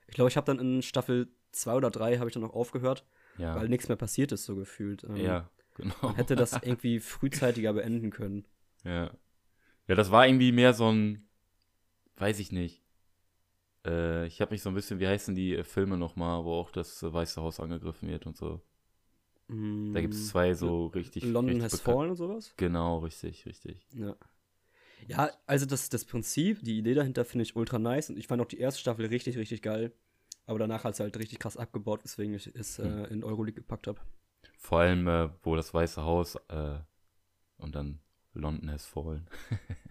Ich 0.07 0.15
glaube, 0.15 0.29
ich 0.29 0.37
habe 0.37 0.45
dann 0.45 0.59
in 0.59 0.81
Staffel 0.81 1.29
zwei 1.51 1.75
oder 1.75 1.91
drei 1.91 2.17
habe 2.17 2.29
ich 2.29 2.33
dann 2.33 2.43
noch 2.43 2.53
aufgehört, 2.53 3.05
ja. 3.37 3.55
weil 3.55 3.69
nichts 3.69 3.87
mehr 3.87 3.97
passiert 3.97 4.31
ist, 4.31 4.45
so 4.45 4.55
gefühlt. 4.55 5.03
Ähm, 5.03 5.17
ja, 5.17 5.49
genau. 5.75 5.95
Man 6.01 6.15
hätte 6.15 6.35
das 6.35 6.53
irgendwie 6.61 6.99
frühzeitiger 6.99 7.73
beenden 7.73 8.09
können. 8.09 8.45
Ja. 8.83 9.11
Ja, 9.87 9.95
das 9.95 10.11
war 10.11 10.27
irgendwie 10.27 10.51
mehr 10.51 10.73
so 10.73 10.89
ein, 10.91 11.27
weiß 12.17 12.39
ich 12.39 12.51
nicht. 12.51 12.80
Äh, 13.85 14.27
ich 14.27 14.41
habe 14.41 14.51
mich 14.51 14.61
so 14.61 14.69
ein 14.69 14.75
bisschen, 14.75 14.99
wie 14.99 15.07
heißen 15.07 15.35
die 15.35 15.55
äh, 15.55 15.63
Filme 15.63 15.97
nochmal, 15.97 16.43
wo 16.43 16.53
auch 16.53 16.71
das 16.71 17.01
äh, 17.03 17.11
Weiße 17.11 17.41
Haus 17.41 17.59
angegriffen 17.59 18.09
wird 18.09 18.25
und 18.25 18.37
so. 18.37 18.61
Mm, 19.47 19.93
da 19.93 20.01
gibt 20.01 20.13
es 20.13 20.29
zwei 20.29 20.53
so 20.53 20.87
richtig. 20.87 21.23
London 21.23 21.61
richtig 21.61 21.73
Has 21.73 21.81
Fallen 21.81 22.11
und 22.11 22.15
sowas? 22.15 22.53
Genau, 22.57 22.99
richtig, 22.99 23.45
richtig. 23.45 23.87
Ja. 23.93 24.15
Ja, 25.07 25.31
also 25.47 25.65
das, 25.65 25.89
das 25.89 26.05
Prinzip, 26.05 26.61
die 26.61 26.77
Idee 26.77 26.93
dahinter 26.93 27.25
finde 27.25 27.43
ich 27.43 27.55
ultra 27.55 27.79
nice 27.79 28.11
und 28.11 28.17
ich 28.17 28.27
fand 28.27 28.39
auch 28.41 28.47
die 28.47 28.59
erste 28.59 28.79
Staffel 28.79 29.07
richtig, 29.07 29.35
richtig 29.37 29.63
geil. 29.63 29.91
Aber 30.45 30.59
danach 30.59 30.83
hat 30.83 30.93
es 30.93 30.99
halt 30.99 31.17
richtig 31.17 31.39
krass 31.39 31.57
abgebaut, 31.57 32.03
weswegen 32.03 32.33
ich 32.33 32.47
es 32.55 32.79
äh, 32.79 32.83
hm. 32.83 33.05
in 33.05 33.23
Euroleague 33.23 33.61
gepackt 33.61 33.87
habe. 33.87 33.99
Vor 34.57 34.79
allem, 34.79 35.07
äh, 35.07 35.29
wo 35.43 35.55
das 35.55 35.73
Weiße 35.73 36.03
Haus 36.03 36.35
äh, 36.49 36.79
und 37.57 37.75
dann 37.75 37.99
London 38.33 38.69
has 38.69 38.85
fallen. 38.85 39.27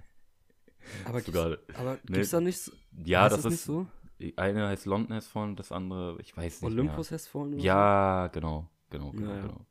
aber 1.04 1.20
Sogar, 1.20 1.50
gibt's, 1.50 1.78
aber 1.78 1.92
ne, 1.92 2.00
gibt's 2.06 2.30
da 2.30 2.40
nichts? 2.40 2.72
Ja, 3.04 3.28
das, 3.28 3.42
das 3.42 3.54
ist 3.54 3.64
so. 3.64 3.86
Eine 4.36 4.68
heißt 4.68 4.86
London 4.86 5.16
has 5.16 5.26
fallen, 5.26 5.56
das 5.56 5.72
andere, 5.72 6.18
ich 6.20 6.36
weiß 6.36 6.62
nicht. 6.62 6.70
Olympus 6.70 7.10
mehr. 7.10 7.18
has 7.18 7.26
fallen? 7.26 7.58
Ja, 7.58 8.26
so? 8.26 8.40
genau, 8.40 8.70
genau, 8.90 9.10
genau, 9.12 9.30
ja, 9.30 9.40
genau. 9.40 9.66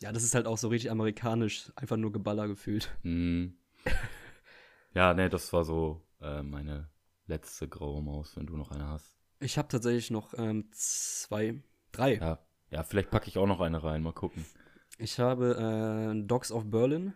Ja, 0.00 0.12
das 0.12 0.24
ist 0.24 0.34
halt 0.34 0.46
auch 0.46 0.58
so 0.58 0.68
richtig 0.68 0.90
amerikanisch, 0.90 1.72
einfach 1.76 1.96
nur 1.96 2.12
Geballer 2.12 2.48
gefühlt. 2.48 2.90
Mm. 3.02 3.46
Ja, 4.96 5.12
nee, 5.12 5.28
das 5.28 5.52
war 5.52 5.62
so 5.62 6.02
äh, 6.22 6.42
meine 6.42 6.88
letzte 7.26 7.68
graue 7.68 8.02
Maus, 8.02 8.34
wenn 8.36 8.46
du 8.46 8.56
noch 8.56 8.70
eine 8.70 8.88
hast. 8.88 9.18
Ich 9.40 9.58
habe 9.58 9.68
tatsächlich 9.68 10.10
noch 10.10 10.32
ähm, 10.38 10.70
zwei, 10.72 11.62
drei. 11.92 12.14
Ja, 12.14 12.38
ja 12.70 12.82
vielleicht 12.82 13.10
packe 13.10 13.28
ich 13.28 13.36
auch 13.36 13.46
noch 13.46 13.60
eine 13.60 13.84
rein, 13.84 14.02
mal 14.02 14.14
gucken. 14.14 14.46
Ich 14.96 15.18
habe 15.18 16.14
äh, 16.14 16.26
Dogs 16.26 16.50
of 16.50 16.70
Berlin. 16.70 17.12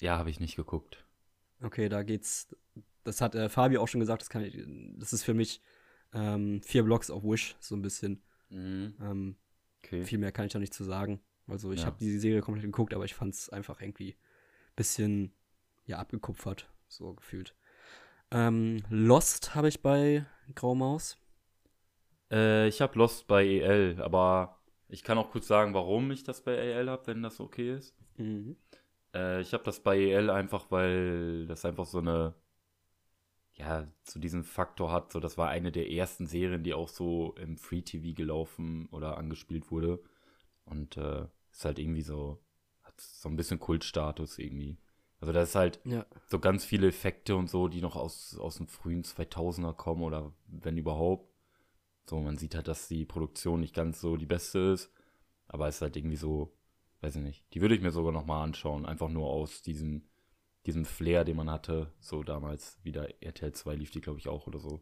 Ja, 0.00 0.16
habe 0.16 0.30
ich 0.30 0.40
nicht 0.40 0.56
geguckt. 0.56 1.03
Okay, 1.64 1.88
da 1.88 2.02
geht's. 2.02 2.54
Das 3.04 3.20
hat 3.20 3.34
äh, 3.34 3.48
Fabi 3.48 3.78
auch 3.78 3.88
schon 3.88 4.00
gesagt, 4.00 4.22
das, 4.22 4.42
ich, 4.42 4.62
das 4.96 5.12
ist 5.12 5.24
für 5.24 5.34
mich 5.34 5.62
ähm, 6.12 6.62
vier 6.62 6.82
Blocks 6.82 7.10
auf 7.10 7.24
Wish, 7.24 7.56
so 7.58 7.74
ein 7.74 7.82
bisschen. 7.82 8.22
Mhm. 8.50 8.94
Ähm, 9.00 9.36
okay. 9.82 10.04
Viel 10.04 10.18
mehr 10.18 10.32
kann 10.32 10.46
ich 10.46 10.52
da 10.52 10.58
nicht 10.58 10.74
zu 10.74 10.84
sagen. 10.84 11.20
Also 11.46 11.72
ich 11.72 11.80
ja. 11.80 11.86
habe 11.86 11.96
die 11.98 12.18
Serie 12.18 12.40
komplett 12.40 12.64
geguckt, 12.64 12.94
aber 12.94 13.04
ich 13.04 13.14
fand 13.14 13.34
es 13.34 13.48
einfach 13.48 13.80
irgendwie 13.80 14.12
ein 14.12 14.76
bisschen 14.76 15.32
ja, 15.86 15.98
abgekupfert 15.98 16.70
so 16.88 17.14
gefühlt. 17.14 17.54
Ähm, 18.30 18.82
Lost 18.88 19.54
habe 19.54 19.68
ich 19.68 19.82
bei 19.82 20.26
Graumaus. 20.54 21.18
Äh, 22.30 22.68
ich 22.68 22.80
habe 22.80 22.98
Lost 22.98 23.26
bei 23.26 23.46
EL, 23.46 24.00
aber 24.00 24.58
ich 24.88 25.02
kann 25.02 25.18
auch 25.18 25.30
kurz 25.30 25.46
sagen, 25.46 25.74
warum 25.74 26.10
ich 26.10 26.24
das 26.24 26.42
bei 26.42 26.54
EL 26.54 26.88
habe, 26.88 27.06
wenn 27.06 27.22
das 27.22 27.40
okay 27.40 27.74
ist. 27.74 27.94
Mhm. 28.16 28.56
Äh, 29.14 29.40
ich 29.40 29.54
habe 29.54 29.64
das 29.64 29.80
bei 29.80 29.98
EL 29.98 30.30
einfach, 30.30 30.70
weil 30.70 31.46
das 31.46 31.64
einfach 31.64 31.86
so 31.86 31.98
eine, 31.98 32.34
ja, 33.54 33.86
zu 34.02 34.18
diesem 34.18 34.44
Faktor 34.44 34.92
hat. 34.92 35.12
So, 35.12 35.20
das 35.20 35.38
war 35.38 35.48
eine 35.48 35.72
der 35.72 35.90
ersten 35.90 36.26
Serien, 36.26 36.64
die 36.64 36.74
auch 36.74 36.88
so 36.88 37.34
im 37.36 37.56
Free 37.56 37.82
TV 37.82 38.14
gelaufen 38.14 38.88
oder 38.90 39.16
angespielt 39.16 39.70
wurde. 39.70 40.02
Und 40.64 40.96
äh, 40.96 41.26
ist 41.52 41.64
halt 41.64 41.78
irgendwie 41.78 42.02
so, 42.02 42.42
hat 42.82 43.00
so 43.00 43.28
ein 43.28 43.36
bisschen 43.36 43.60
Kultstatus 43.60 44.38
irgendwie. 44.38 44.78
Also 45.20 45.32
da 45.32 45.42
ist 45.42 45.54
halt 45.54 45.80
ja. 45.84 46.04
so 46.26 46.38
ganz 46.38 46.64
viele 46.64 46.88
Effekte 46.88 47.36
und 47.36 47.48
so, 47.48 47.68
die 47.68 47.80
noch 47.80 47.96
aus, 47.96 48.36
aus 48.38 48.56
dem 48.56 48.66
frühen 48.66 49.04
2000er 49.04 49.72
kommen 49.74 50.02
oder 50.02 50.32
wenn 50.48 50.76
überhaupt. 50.76 51.32
So, 52.06 52.20
man 52.20 52.36
sieht 52.36 52.54
halt, 52.54 52.68
dass 52.68 52.88
die 52.88 53.06
Produktion 53.06 53.60
nicht 53.60 53.74
ganz 53.74 54.00
so 54.00 54.16
die 54.16 54.26
beste 54.26 54.58
ist, 54.58 54.92
aber 55.48 55.68
es 55.68 55.76
ist 55.76 55.82
halt 55.82 55.96
irgendwie 55.96 56.16
so, 56.16 56.54
weiß 57.04 57.16
ich 57.16 57.22
nicht. 57.22 57.44
Die 57.52 57.60
würde 57.60 57.74
ich 57.74 57.82
mir 57.82 57.90
sogar 57.90 58.12
noch 58.12 58.24
mal 58.24 58.42
anschauen, 58.42 58.86
einfach 58.86 59.10
nur 59.10 59.26
aus 59.26 59.62
diesem, 59.62 60.02
diesem 60.66 60.84
Flair, 60.84 61.24
den 61.24 61.36
man 61.36 61.50
hatte, 61.50 61.92
so 62.00 62.22
damals 62.22 62.78
wieder 62.82 63.22
RTL 63.22 63.52
2 63.52 63.74
lief 63.74 63.90
die, 63.90 64.00
glaube 64.00 64.18
ich, 64.18 64.28
auch 64.28 64.46
oder 64.46 64.58
so. 64.58 64.80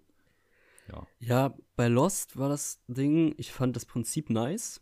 Ja. 0.88 1.06
Ja, 1.18 1.54
bei 1.76 1.88
Lost 1.88 2.36
war 2.36 2.48
das 2.48 2.80
Ding, 2.86 3.34
ich 3.38 3.52
fand 3.52 3.76
das 3.76 3.86
Prinzip 3.86 4.30
nice. 4.30 4.80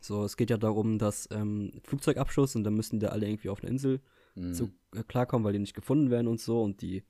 So, 0.00 0.24
es 0.24 0.36
geht 0.36 0.50
ja 0.50 0.58
darum, 0.58 0.98
dass 0.98 1.28
ähm, 1.30 1.80
Flugzeugabschuss 1.84 2.56
und 2.56 2.64
dann 2.64 2.74
müssen 2.74 2.98
die 2.98 3.06
da 3.06 3.12
alle 3.12 3.26
irgendwie 3.26 3.48
auf 3.48 3.62
einer 3.62 3.70
Insel 3.70 4.00
mhm. 4.34 4.52
zu, 4.52 4.72
äh, 4.94 5.02
klarkommen, 5.02 5.44
weil 5.44 5.52
die 5.52 5.60
nicht 5.60 5.74
gefunden 5.74 6.10
werden 6.10 6.26
und 6.26 6.40
so 6.40 6.62
und 6.62 6.82
die 6.82 7.04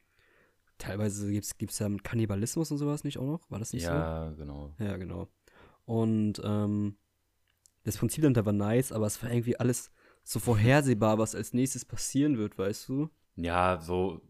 teilweise 0.79 1.31
gibt 1.31 1.73
es 1.73 1.79
ja 1.79 1.89
Kannibalismus 2.03 2.71
und 2.71 2.79
sowas 2.79 3.05
nicht 3.05 3.19
auch 3.19 3.27
noch? 3.27 3.51
War 3.51 3.59
das 3.59 3.73
nicht 3.73 3.85
ja, 3.85 3.89
so? 3.89 3.95
Ja, 3.95 4.31
genau. 4.37 4.75
Ja, 4.79 4.97
genau. 4.97 5.29
Und 5.85 6.41
ähm, 6.45 6.97
das 7.85 7.97
Prinzip 7.97 8.23
dann 8.23 8.37
war 8.37 8.53
nice, 8.53 8.93
aber 8.93 9.07
es 9.07 9.23
war 9.23 9.31
irgendwie 9.31 9.59
alles 9.59 9.91
so 10.25 10.39
vorhersehbar, 10.39 11.19
was 11.19 11.35
als 11.35 11.53
nächstes 11.53 11.85
passieren 11.85 12.39
wird, 12.39 12.57
weißt 12.57 12.89
du? 12.89 13.11
Ja, 13.37 13.81
so, 13.81 14.21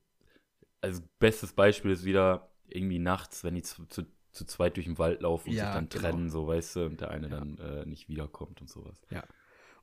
also 0.81 1.03
bestes 1.19 1.53
Beispiel 1.53 1.91
ist 1.91 2.05
wieder 2.05 2.51
irgendwie 2.67 2.99
nachts, 2.99 3.45
wenn 3.45 3.55
die 3.55 3.62
zu, 3.62 3.85
zu, 3.87 4.05
zu 4.31 4.47
zweit 4.47 4.77
durch 4.77 4.87
den 4.87 4.99
Wald 4.99 5.21
laufen 5.23 5.51
und 5.51 5.57
ja, 5.57 5.67
sich 5.67 5.75
dann 5.75 5.88
genau. 5.88 6.03
trennen, 6.03 6.31
so, 6.31 6.47
weißt 6.47 6.77
du, 6.77 6.87
und 6.87 7.01
der 7.01 7.11
eine 7.11 7.29
ja. 7.29 7.37
dann 7.37 7.59
äh, 7.59 7.87
nicht 7.87 8.09
wiederkommt 8.09 8.61
und 8.61 8.71
sowas. 8.71 9.01
Ja. 9.11 9.25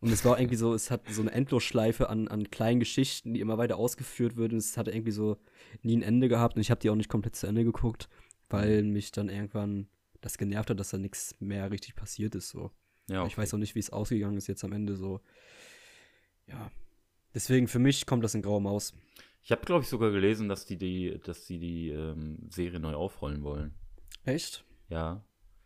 Und 0.02 0.12
es 0.12 0.24
war 0.24 0.40
irgendwie 0.40 0.56
so, 0.56 0.74
es 0.74 0.92
hat 0.92 1.02
so 1.10 1.22
eine 1.22 1.32
Endlosschleife 1.32 2.10
an, 2.10 2.30
an 2.30 2.50
kleinen 2.50 2.80
Geschichten, 2.80 3.34
die 3.34 3.42
immer 3.42 3.58
weiter 3.58 3.78
ausgeführt 3.78 4.38
wird. 4.38 4.54
Und 4.54 4.60
es 4.60 4.78
hatte 4.78 4.92
irgendwie 4.92 5.12
so 5.12 5.38
nie 5.82 5.98
ein 5.98 6.02
Ende 6.02 6.30
gehabt. 6.30 6.56
Und 6.56 6.62
ich 6.62 6.72
habe 6.72 6.80
die 6.80 6.90
auch 6.90 6.96
nicht 6.96 7.10
komplett 7.10 7.36
zu 7.36 7.48
Ende 7.48 7.66
geguckt, 7.66 8.08
weil 8.50 8.84
mhm. 8.84 8.94
mich 8.94 9.12
dann 9.12 9.28
irgendwann 9.28 9.90
das 10.22 10.38
genervt 10.38 10.70
hat, 10.70 10.80
dass 10.80 10.92
da 10.92 10.98
nichts 10.98 11.36
mehr 11.40 11.70
richtig 11.70 11.96
passiert 11.96 12.34
ist. 12.36 12.50
So. 12.50 12.72
Ja, 13.10 13.22
okay. 13.22 13.28
Ich 13.28 13.38
weiß 13.38 13.54
auch 13.54 13.58
nicht, 13.58 13.76
wie 13.76 13.80
es 13.80 13.90
ausgegangen 13.90 14.38
ist 14.38 14.48
jetzt 14.48 14.64
am 14.64 14.74
Ende 14.74 14.96
so. 14.96 15.22
Ja. 16.48 16.72
Deswegen 17.34 17.68
für 17.68 17.80
mich 17.80 18.06
kommt 18.06 18.24
das 18.24 18.36
in 18.36 18.42
Grau 18.42 18.60
Maus. 18.60 18.94
Ich 19.44 19.52
habe, 19.52 19.62
glaube 19.66 19.84
ich, 19.84 19.90
sogar 19.90 20.12
gelesen, 20.12 20.50
dass 20.50 20.66
die 20.66 20.78
die, 20.78 21.20
dass 21.24 21.46
die, 21.46 21.60
die 21.60 21.90
ähm, 21.90 22.50
Serie 22.50 22.80
neu 22.80 22.94
aufrollen 22.94 23.44
wollen. 23.44 23.74
Echt? 24.26 24.64
Ja. 24.90 25.24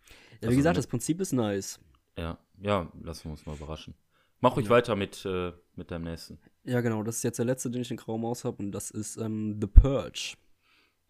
Ja, 0.09 0.41
wie 0.41 0.45
also 0.47 0.57
gesagt, 0.57 0.77
das 0.77 0.87
Prinzip 0.87 1.21
ist 1.21 1.31
nice. 1.31 1.79
Ja, 2.17 2.37
ja, 2.61 2.91
lassen 3.01 3.25
wir 3.25 3.31
uns 3.31 3.45
mal 3.45 3.55
überraschen. 3.55 3.95
Mach 4.41 4.55
ruhig 4.55 4.65
ja. 4.65 4.71
weiter 4.71 4.95
mit, 4.95 5.25
äh, 5.25 5.53
mit 5.75 5.89
deinem 5.89 6.03
nächsten. 6.03 6.37
Ja, 6.65 6.81
genau, 6.81 7.01
das 7.03 7.17
ist 7.17 7.23
jetzt 7.23 7.39
der 7.39 7.45
letzte, 7.45 7.71
den 7.71 7.81
ich 7.81 7.91
in 7.91 7.97
Grau 7.97 8.17
Maus 8.17 8.43
habe 8.43 8.61
und 8.61 8.71
das 8.71 8.91
ist 8.91 9.17
ähm, 9.17 9.57
The 9.59 9.67
Purge. 9.67 10.35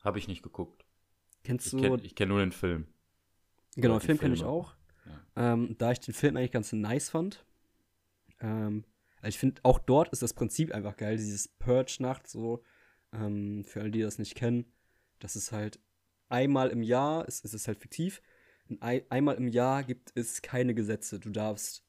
Habe 0.04 0.20
ich 0.20 0.28
nicht 0.28 0.44
geguckt. 0.44 0.86
Kennst 1.44 1.74
du? 1.74 1.96
Ich 2.04 2.16
kenne 2.16 2.30
nur 2.30 2.40
den 2.40 2.52
Film. 2.52 2.88
Genau, 3.76 3.98
den 3.98 4.06
Film 4.06 4.20
kenne 4.20 4.36
ich 4.36 4.44
auch. 4.44 4.76
Ähm, 5.36 5.76
da 5.78 5.92
ich 5.92 6.00
den 6.00 6.14
Film 6.14 6.38
eigentlich 6.38 6.52
ganz 6.52 6.72
nice 6.72 7.10
fand. 7.10 7.46
Ähm, 8.40 8.84
also 9.18 9.30
ich 9.30 9.40
finde, 9.40 9.62
auch 9.64 9.80
dort 9.80 10.10
ist 10.10 10.22
das 10.22 10.34
Prinzip 10.34 10.72
einfach 10.74 10.98
geil, 10.98 11.18
dieses 11.18 11.48
Purge-Nacht 11.48 12.28
so. 12.28 12.64
Ähm, 13.12 13.64
für 13.66 13.82
alle, 13.82 13.92
die 13.92 14.02
das 14.02 14.20
nicht 14.20 14.36
kennen, 14.36 14.66
das 15.20 15.36
ist 15.36 15.52
halt 15.52 15.80
einmal 16.30 16.70
im 16.70 16.84
Jahr, 16.84 17.28
es, 17.28 17.44
es 17.44 17.54
ist 17.54 17.68
halt 17.68 17.80
fiktiv, 17.80 18.22
ein, 18.80 19.04
einmal 19.10 19.36
im 19.36 19.48
Jahr 19.48 19.84
gibt 19.84 20.12
es 20.16 20.42
keine 20.42 20.74
Gesetze. 20.74 21.20
Du 21.20 21.30
darfst 21.30 21.84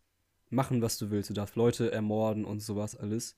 machen, 0.51 0.83
was 0.83 0.99
du 0.99 1.11
willst. 1.11 1.31
Du 1.31 1.35
darfst 1.35 1.57
Leute 1.57 1.91
ermorden 1.91 2.45
und 2.45 2.61
sowas 2.61 2.97
alles. 2.97 3.37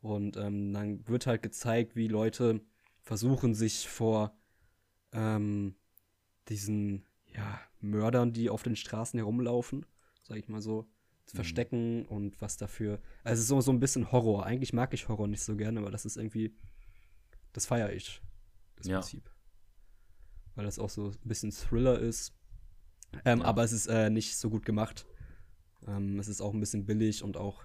Und 0.00 0.36
ähm, 0.36 0.72
dann 0.72 1.06
wird 1.08 1.26
halt 1.26 1.42
gezeigt, 1.42 1.96
wie 1.96 2.08
Leute 2.08 2.60
versuchen, 3.02 3.54
sich 3.54 3.88
vor 3.88 4.36
ähm, 5.12 5.74
diesen 6.48 7.06
ja, 7.34 7.60
Mördern, 7.84 8.32
die 8.32 8.50
auf 8.50 8.62
den 8.62 8.76
Straßen 8.76 9.18
herumlaufen, 9.18 9.86
sag 10.22 10.38
ich 10.38 10.48
mal 10.48 10.60
so, 10.60 10.88
zu 11.26 11.34
mhm. 11.34 11.36
verstecken 11.36 12.06
und 12.06 12.40
was 12.40 12.56
dafür. 12.56 13.00
Also 13.22 13.42
so, 13.42 13.60
so 13.60 13.72
ein 13.72 13.80
bisschen 13.80 14.12
Horror. 14.12 14.46
Eigentlich 14.46 14.72
mag 14.72 14.92
ich 14.94 15.08
Horror 15.08 15.28
nicht 15.28 15.42
so 15.42 15.56
gerne, 15.56 15.80
aber 15.80 15.90
das 15.90 16.04
ist 16.04 16.16
irgendwie. 16.16 16.56
Das 17.52 17.66
feiere 17.66 17.92
ich. 17.92 18.20
Das 18.76 18.86
ja. 18.86 18.98
Prinzip. 18.98 19.30
Weil 20.54 20.64
das 20.64 20.78
auch 20.78 20.90
so 20.90 21.10
ein 21.10 21.28
bisschen 21.28 21.50
Thriller 21.50 21.98
ist. 21.98 22.34
Ähm, 23.24 23.40
ja. 23.40 23.44
Aber 23.44 23.62
es 23.62 23.72
ist 23.72 23.86
äh, 23.86 24.10
nicht 24.10 24.36
so 24.36 24.50
gut 24.50 24.64
gemacht. 24.64 25.06
Ähm, 25.86 26.18
es 26.18 26.28
ist 26.28 26.40
auch 26.40 26.52
ein 26.52 26.60
bisschen 26.60 26.86
billig 26.86 27.22
und 27.22 27.36
auch 27.36 27.64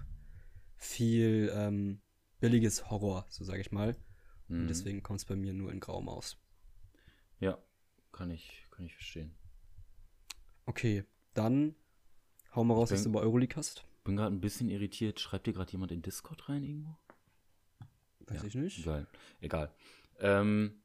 viel 0.76 1.52
ähm, 1.54 2.00
billiges 2.40 2.90
Horror, 2.90 3.26
so 3.28 3.44
sage 3.44 3.60
ich 3.60 3.72
mal. 3.72 3.96
Mhm. 4.48 4.62
Und 4.62 4.68
deswegen 4.68 5.02
kommt 5.02 5.20
es 5.20 5.24
bei 5.24 5.36
mir 5.36 5.52
nur 5.52 5.72
in 5.72 5.80
Grau 5.80 6.00
Maus. 6.00 6.38
Ja, 7.38 7.58
kann 8.12 8.30
ich, 8.30 8.66
kann 8.70 8.86
ich 8.86 8.94
verstehen. 8.94 9.34
Okay, 10.70 11.04
dann 11.34 11.74
hau 12.54 12.62
mal 12.62 12.74
raus, 12.74 12.90
bin, 12.90 12.98
was 12.98 13.02
du 13.02 13.10
bei 13.10 13.18
Euroleague 13.18 13.56
hast. 13.56 13.84
Bin 14.04 14.14
gerade 14.14 14.32
ein 14.32 14.40
bisschen 14.40 14.68
irritiert. 14.68 15.18
Schreibt 15.18 15.48
dir 15.48 15.52
gerade 15.52 15.72
jemand 15.72 15.90
in 15.90 16.00
Discord 16.00 16.48
rein 16.48 16.62
irgendwo? 16.62 16.96
Weiß 18.20 18.42
ja, 18.42 18.44
ich 18.46 18.54
nicht. 18.54 18.78
Egal. 18.78 19.08
Egal. 19.40 19.74
Ähm, 20.20 20.80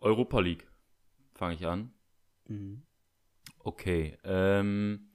Europa 0.00 0.40
League 0.40 0.68
fange 1.32 1.54
ich 1.54 1.66
an. 1.66 1.90
Mhm. 2.48 2.82
Okay. 3.60 4.18
Ähm, 4.24 5.08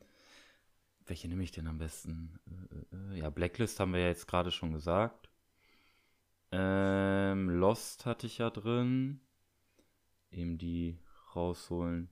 welche 1.05 1.27
nehme 1.27 1.43
ich 1.43 1.51
denn 1.51 1.67
am 1.67 1.77
besten? 1.77 2.39
Äh, 2.47 2.95
äh, 2.95 3.13
äh, 3.13 3.19
ja, 3.19 3.29
Blacklist 3.29 3.79
haben 3.79 3.93
wir 3.93 3.99
ja 3.99 4.07
jetzt 4.07 4.27
gerade 4.27 4.49
schon 4.49 4.73
gesagt. 4.73 5.29
Ähm, 6.51 7.47
Lost 7.51 8.07
hatte 8.07 8.25
ich 8.25 8.39
ja 8.39 8.49
drin. 8.49 9.21
Eben 10.31 10.57
die 10.57 10.97
rausholen. 11.35 12.09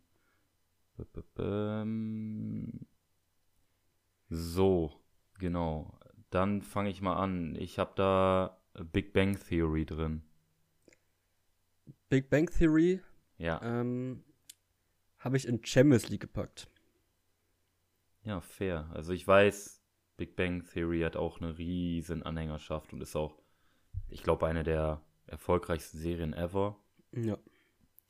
So, 4.30 4.92
genau. 5.40 6.00
Dann 6.30 6.62
fange 6.62 6.90
ich 6.90 7.02
mal 7.02 7.16
an. 7.16 7.56
Ich 7.56 7.80
habe 7.80 7.94
da 7.96 8.62
Big 8.92 9.14
Bang 9.14 9.38
Theory 9.40 9.86
drin. 9.86 10.24
Big 12.10 12.30
Bang 12.30 12.50
Theory? 12.50 13.02
Ja. 13.38 13.62
Ähm, 13.62 14.24
habe 15.20 15.38
ich 15.38 15.48
in 15.48 15.64
Champions 15.64 16.10
League 16.10 16.22
gepackt. 16.22 16.70
Ja, 18.24 18.42
fair. 18.42 18.90
Also 18.94 19.14
ich 19.14 19.26
weiß, 19.26 19.82
Big 20.18 20.36
Bang 20.36 20.66
Theory 20.66 21.02
hat 21.02 21.16
auch 21.16 21.40
eine 21.40 21.58
riesen 21.58 22.24
Anhängerschaft 22.24 22.92
und 22.92 23.02
ist 23.02 23.16
auch, 23.16 23.42
ich 24.10 24.24
glaube, 24.24 24.48
eine 24.48 24.64
der 24.64 25.02
erfolgreichsten 25.26 25.98
Serien 25.98 26.34
ever. 26.34 26.78
Ja. 27.14 27.38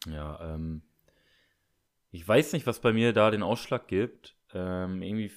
Ja, 0.06 0.54
ähm, 0.54 0.82
ich 2.12 2.28
weiß 2.28 2.54
nicht, 2.54 2.68
was 2.68 2.82
bei 2.82 2.94
mir 2.94 3.14
da 3.14 3.32
den 3.32 3.44
Ausschlag 3.44 3.88
gibt. 3.88 4.38
Ähm, 4.54 5.02
irgendwie, 5.02 5.32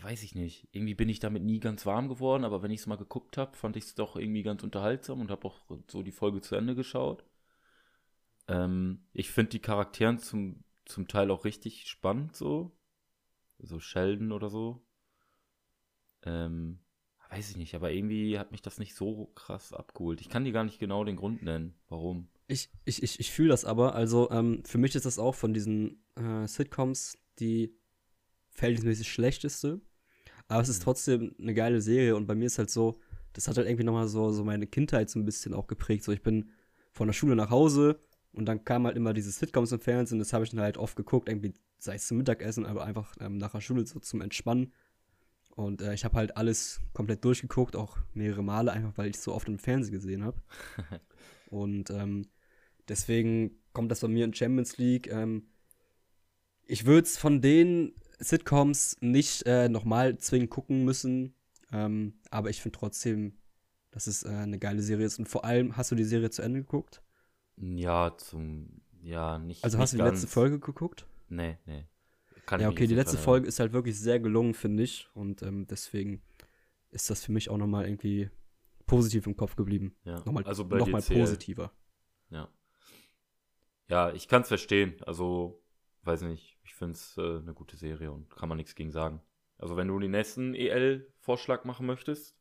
weiß 0.00 0.22
ich 0.22 0.34
nicht. 0.34 0.68
Irgendwie 0.72 0.94
bin 0.94 1.08
ich 1.08 1.20
damit 1.20 1.42
nie 1.42 1.60
ganz 1.60 1.86
warm 1.86 2.08
geworden, 2.08 2.44
aber 2.44 2.62
wenn 2.62 2.70
ich 2.70 2.80
es 2.80 2.86
mal 2.86 2.96
geguckt 2.96 3.36
habe, 3.36 3.56
fand 3.56 3.76
ich 3.76 3.84
es 3.84 3.94
doch 3.94 4.16
irgendwie 4.16 4.42
ganz 4.42 4.62
unterhaltsam 4.62 5.20
und 5.20 5.30
habe 5.30 5.46
auch 5.46 5.60
so 5.88 6.02
die 6.02 6.12
Folge 6.12 6.40
zu 6.40 6.56
Ende 6.56 6.74
geschaut. 6.74 7.24
Ähm, 8.48 9.06
ich 9.12 9.30
finde 9.30 9.50
die 9.50 9.60
Charakteren 9.60 10.18
zum, 10.18 10.64
zum 10.84 11.08
Teil 11.08 11.30
auch 11.30 11.44
richtig 11.44 11.86
spannend 11.88 12.36
so 12.36 12.76
so 13.62 13.80
Sheldon 13.80 14.32
oder 14.32 14.50
so. 14.50 14.84
Ähm, 16.24 16.80
weiß 17.30 17.50
ich 17.50 17.56
nicht, 17.56 17.74
aber 17.74 17.90
irgendwie 17.92 18.38
hat 18.38 18.52
mich 18.52 18.62
das 18.62 18.78
nicht 18.78 18.94
so 18.94 19.26
krass 19.34 19.72
abgeholt. 19.72 20.20
Ich 20.20 20.28
kann 20.28 20.44
dir 20.44 20.52
gar 20.52 20.64
nicht 20.64 20.78
genau 20.78 21.04
den 21.04 21.16
Grund 21.16 21.42
nennen, 21.42 21.74
warum. 21.88 22.28
Ich, 22.52 22.70
ich, 22.84 23.02
ich, 23.02 23.18
ich 23.18 23.32
fühle 23.32 23.48
das 23.48 23.64
aber. 23.64 23.94
Also 23.94 24.30
ähm, 24.30 24.62
für 24.64 24.78
mich 24.78 24.94
ist 24.94 25.06
das 25.06 25.18
auch 25.18 25.34
von 25.34 25.54
diesen 25.54 26.02
äh, 26.16 26.46
Sitcoms 26.46 27.16
die 27.38 27.74
verhältnismäßig 28.50 29.10
schlechteste. 29.10 29.80
Aber 30.48 30.60
es 30.60 30.68
ist 30.68 30.80
mhm. 30.80 30.84
trotzdem 30.84 31.34
eine 31.40 31.54
geile 31.54 31.80
Serie 31.80 32.14
und 32.14 32.26
bei 32.26 32.34
mir 32.34 32.46
ist 32.46 32.58
halt 32.58 32.70
so, 32.70 33.00
das 33.32 33.48
hat 33.48 33.56
halt 33.56 33.66
irgendwie 33.66 33.84
nochmal 33.84 34.06
so, 34.06 34.30
so 34.30 34.44
meine 34.44 34.66
Kindheit 34.66 35.08
so 35.08 35.18
ein 35.18 35.24
bisschen 35.24 35.54
auch 35.54 35.66
geprägt. 35.66 36.04
So, 36.04 36.12
ich 36.12 36.22
bin 36.22 36.50
von 36.92 37.08
der 37.08 37.14
Schule 37.14 37.36
nach 37.36 37.48
Hause 37.48 37.98
und 38.32 38.44
dann 38.44 38.64
kamen 38.64 38.86
halt 38.86 38.96
immer 38.96 39.14
diese 39.14 39.30
Sitcoms 39.30 39.72
im 39.72 39.80
Fernsehen, 39.80 40.18
das 40.18 40.34
habe 40.34 40.44
ich 40.44 40.50
dann 40.50 40.60
halt 40.60 40.76
oft 40.76 40.96
geguckt, 40.96 41.28
irgendwie 41.28 41.54
sei 41.78 41.94
es 41.94 42.06
zum 42.06 42.18
Mittagessen, 42.18 42.66
aber 42.66 42.84
einfach 42.84 43.14
ähm, 43.20 43.38
nach 43.38 43.52
der 43.52 43.60
Schule 43.60 43.86
so 43.86 43.98
zum 43.98 44.20
Entspannen. 44.20 44.72
Und 45.54 45.80
äh, 45.80 45.94
ich 45.94 46.04
habe 46.04 46.16
halt 46.16 46.36
alles 46.36 46.80
komplett 46.92 47.24
durchgeguckt, 47.24 47.76
auch 47.76 47.98
mehrere 48.14 48.42
Male, 48.42 48.72
einfach 48.72 48.92
weil 48.96 49.08
ich 49.08 49.16
es 49.16 49.24
so 49.24 49.34
oft 49.34 49.48
im 49.48 49.58
Fernsehen 49.58 49.92
gesehen 49.92 50.24
habe. 50.24 50.40
und 51.50 51.90
ähm, 51.90 52.26
deswegen 52.88 53.58
kommt 53.72 53.90
das 53.90 54.00
bei 54.00 54.08
mir 54.08 54.24
in 54.24 54.34
Champions 54.34 54.78
League. 54.78 55.10
Ähm, 55.10 55.48
ich 56.64 56.86
würde 56.86 57.06
es 57.06 57.18
von 57.18 57.40
den 57.40 57.94
Sitcoms 58.18 58.96
nicht 59.00 59.46
äh, 59.46 59.68
nochmal 59.68 60.18
zwingend 60.18 60.50
gucken 60.50 60.84
müssen, 60.84 61.34
ähm, 61.72 62.14
aber 62.30 62.50
ich 62.50 62.62
finde 62.62 62.78
trotzdem, 62.78 63.38
dass 63.90 64.06
es 64.06 64.22
äh, 64.24 64.28
eine 64.28 64.58
geile 64.58 64.82
Serie 64.82 65.06
ist. 65.06 65.18
Und 65.18 65.28
vor 65.28 65.44
allem, 65.44 65.76
hast 65.76 65.90
du 65.90 65.94
die 65.94 66.04
Serie 66.04 66.30
zu 66.30 66.42
Ende 66.42 66.60
geguckt? 66.60 67.02
Ja, 67.56 68.16
zum, 68.16 68.80
ja, 69.02 69.38
nicht. 69.38 69.64
Also 69.64 69.78
hast 69.78 69.92
nicht 69.92 70.00
du 70.00 70.04
die 70.04 70.10
letzte 70.10 70.28
Folge 70.28 70.58
geguckt? 70.58 71.06
Nee, 71.28 71.58
nee. 71.66 71.86
Kann 72.46 72.60
ja, 72.60 72.68
okay, 72.68 72.86
die 72.86 72.94
letzte 72.94 73.18
Folge 73.18 73.46
ist 73.46 73.60
halt 73.60 73.72
wirklich 73.72 73.98
sehr 73.98 74.18
gelungen, 74.18 74.54
finde 74.54 74.82
ich. 74.82 75.08
Und 75.14 75.42
ähm, 75.42 75.66
deswegen 75.66 76.22
ist 76.90 77.08
das 77.08 77.24
für 77.24 77.32
mich 77.32 77.50
auch 77.50 77.56
nochmal 77.56 77.86
irgendwie 77.86 78.30
positiv 78.86 79.26
im 79.26 79.36
Kopf 79.36 79.56
geblieben. 79.56 79.94
Ja. 80.04 80.18
Nochmal, 80.24 80.44
also 80.44 80.64
noch 80.64 80.88
mal 80.88 81.02
positiver. 81.02 81.72
Ja. 82.30 82.48
Ja, 83.92 84.10
ich 84.10 84.26
kann 84.26 84.40
es 84.40 84.48
verstehen. 84.48 84.94
Also, 85.04 85.62
weiß 86.04 86.22
nicht, 86.22 86.56
ich 86.64 86.74
finde 86.74 86.94
es 86.94 87.14
äh, 87.18 87.40
eine 87.40 87.52
gute 87.52 87.76
Serie 87.76 88.10
und 88.10 88.34
kann 88.34 88.48
man 88.48 88.56
nichts 88.56 88.74
gegen 88.74 88.90
sagen. 88.90 89.20
Also, 89.58 89.76
wenn 89.76 89.88
du 89.88 89.98
den 89.98 90.12
nächsten 90.12 90.54
EL-Vorschlag 90.54 91.64
machen 91.64 91.84
möchtest. 91.84 92.34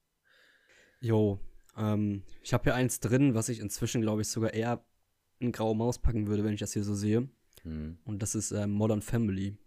Jo, 1.02 1.42
ähm, 1.76 2.24
ich 2.42 2.54
habe 2.54 2.64
hier 2.64 2.76
eins 2.76 3.02
drin, 3.02 3.36
was 3.36 3.50
ich 3.50 3.60
inzwischen, 3.60 4.00
glaube 4.00 4.22
ich, 4.22 4.30
sogar 4.30 4.54
eher 4.54 4.86
in 5.40 5.52
graue 5.52 5.76
Maus 5.76 6.00
packen 6.00 6.28
würde, 6.28 6.46
wenn 6.46 6.54
ich 6.54 6.62
das 6.62 6.72
hier 6.72 6.86
so 6.86 6.96
sehe. 6.96 7.28
Hm. 7.64 7.98
Und 8.06 8.22
das 8.22 8.34
ist 8.34 8.54
äh, 8.54 8.66
Modern 8.66 9.02
Family. 9.02 9.58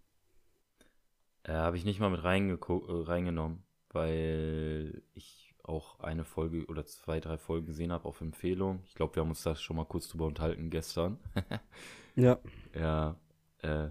Äh, 1.42 1.52
Habe 1.52 1.76
ich 1.76 1.84
nicht 1.84 2.00
mal 2.00 2.08
mit 2.08 2.24
äh, 2.24 3.02
reingenommen, 3.10 3.62
weil 3.90 5.02
ich 5.12 5.43
auch 5.64 5.98
eine 6.00 6.24
Folge 6.24 6.66
oder 6.66 6.84
zwei, 6.84 7.20
drei 7.20 7.38
Folgen 7.38 7.66
gesehen 7.66 7.92
habe 7.92 8.06
auf 8.06 8.20
Empfehlung. 8.20 8.80
Ich 8.86 8.94
glaube, 8.94 9.16
wir 9.16 9.22
haben 9.22 9.30
uns 9.30 9.42
da 9.42 9.56
schon 9.56 9.76
mal 9.76 9.84
kurz 9.84 10.08
drüber 10.08 10.26
unterhalten 10.26 10.70
gestern. 10.70 11.18
ja. 12.16 12.38
Ja, 12.74 13.16
äh, 13.62 13.88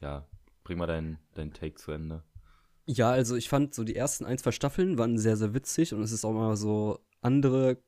ja, 0.00 0.26
bring 0.62 0.78
mal 0.78 0.86
deinen 0.86 1.18
dein 1.34 1.52
Take 1.52 1.74
zu 1.74 1.92
Ende. 1.92 2.22
Ja, 2.86 3.10
also 3.10 3.36
ich 3.36 3.48
fand 3.48 3.74
so 3.74 3.84
die 3.84 3.96
ersten 3.96 4.24
ein, 4.24 4.38
zwei 4.38 4.52
Staffeln 4.52 4.98
waren 4.98 5.16
sehr, 5.16 5.36
sehr 5.36 5.54
witzig 5.54 5.94
und 5.94 6.02
es 6.02 6.12
ist 6.12 6.24
auch 6.24 6.32
mal 6.32 6.56
so 6.56 7.00
andere, 7.22 7.78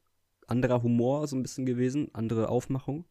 anderer 0.47 0.83
Humor 0.83 1.27
so 1.27 1.37
ein 1.37 1.43
bisschen 1.43 1.67
gewesen, 1.67 2.11
andere 2.15 2.49
Aufmachung. 2.49 3.05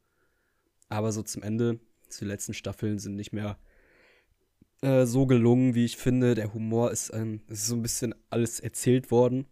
Aber 0.90 1.12
so 1.12 1.22
zum 1.22 1.44
Ende, 1.44 1.80
die 2.20 2.26
letzten 2.26 2.54
Staffeln 2.54 2.98
sind 3.00 3.16
nicht 3.16 3.34
mehr 3.34 3.58
äh, 4.82 5.06
so 5.06 5.26
gelungen, 5.26 5.76
wie 5.76 5.86
ich 5.86 5.98
finde. 5.98 6.36
Der 6.36 6.54
Humor 6.54 6.92
ist, 6.92 7.14
ähm, 7.14 7.42
ist 7.48 7.68
so 7.68 7.76
ein 7.76 7.82
bisschen 7.82 8.16
alles 8.30 8.60
erzählt 8.60 9.12
worden. 9.12 9.46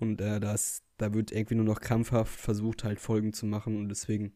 Und 0.00 0.20
äh, 0.20 0.40
das, 0.40 0.82
da 0.96 1.12
wird 1.12 1.32
irgendwie 1.32 1.56
nur 1.56 1.64
noch 1.64 1.80
krampfhaft 1.80 2.38
versucht, 2.38 2.84
halt 2.84 3.00
Folgen 3.00 3.32
zu 3.32 3.46
machen. 3.46 3.76
Und 3.76 3.88
deswegen, 3.88 4.32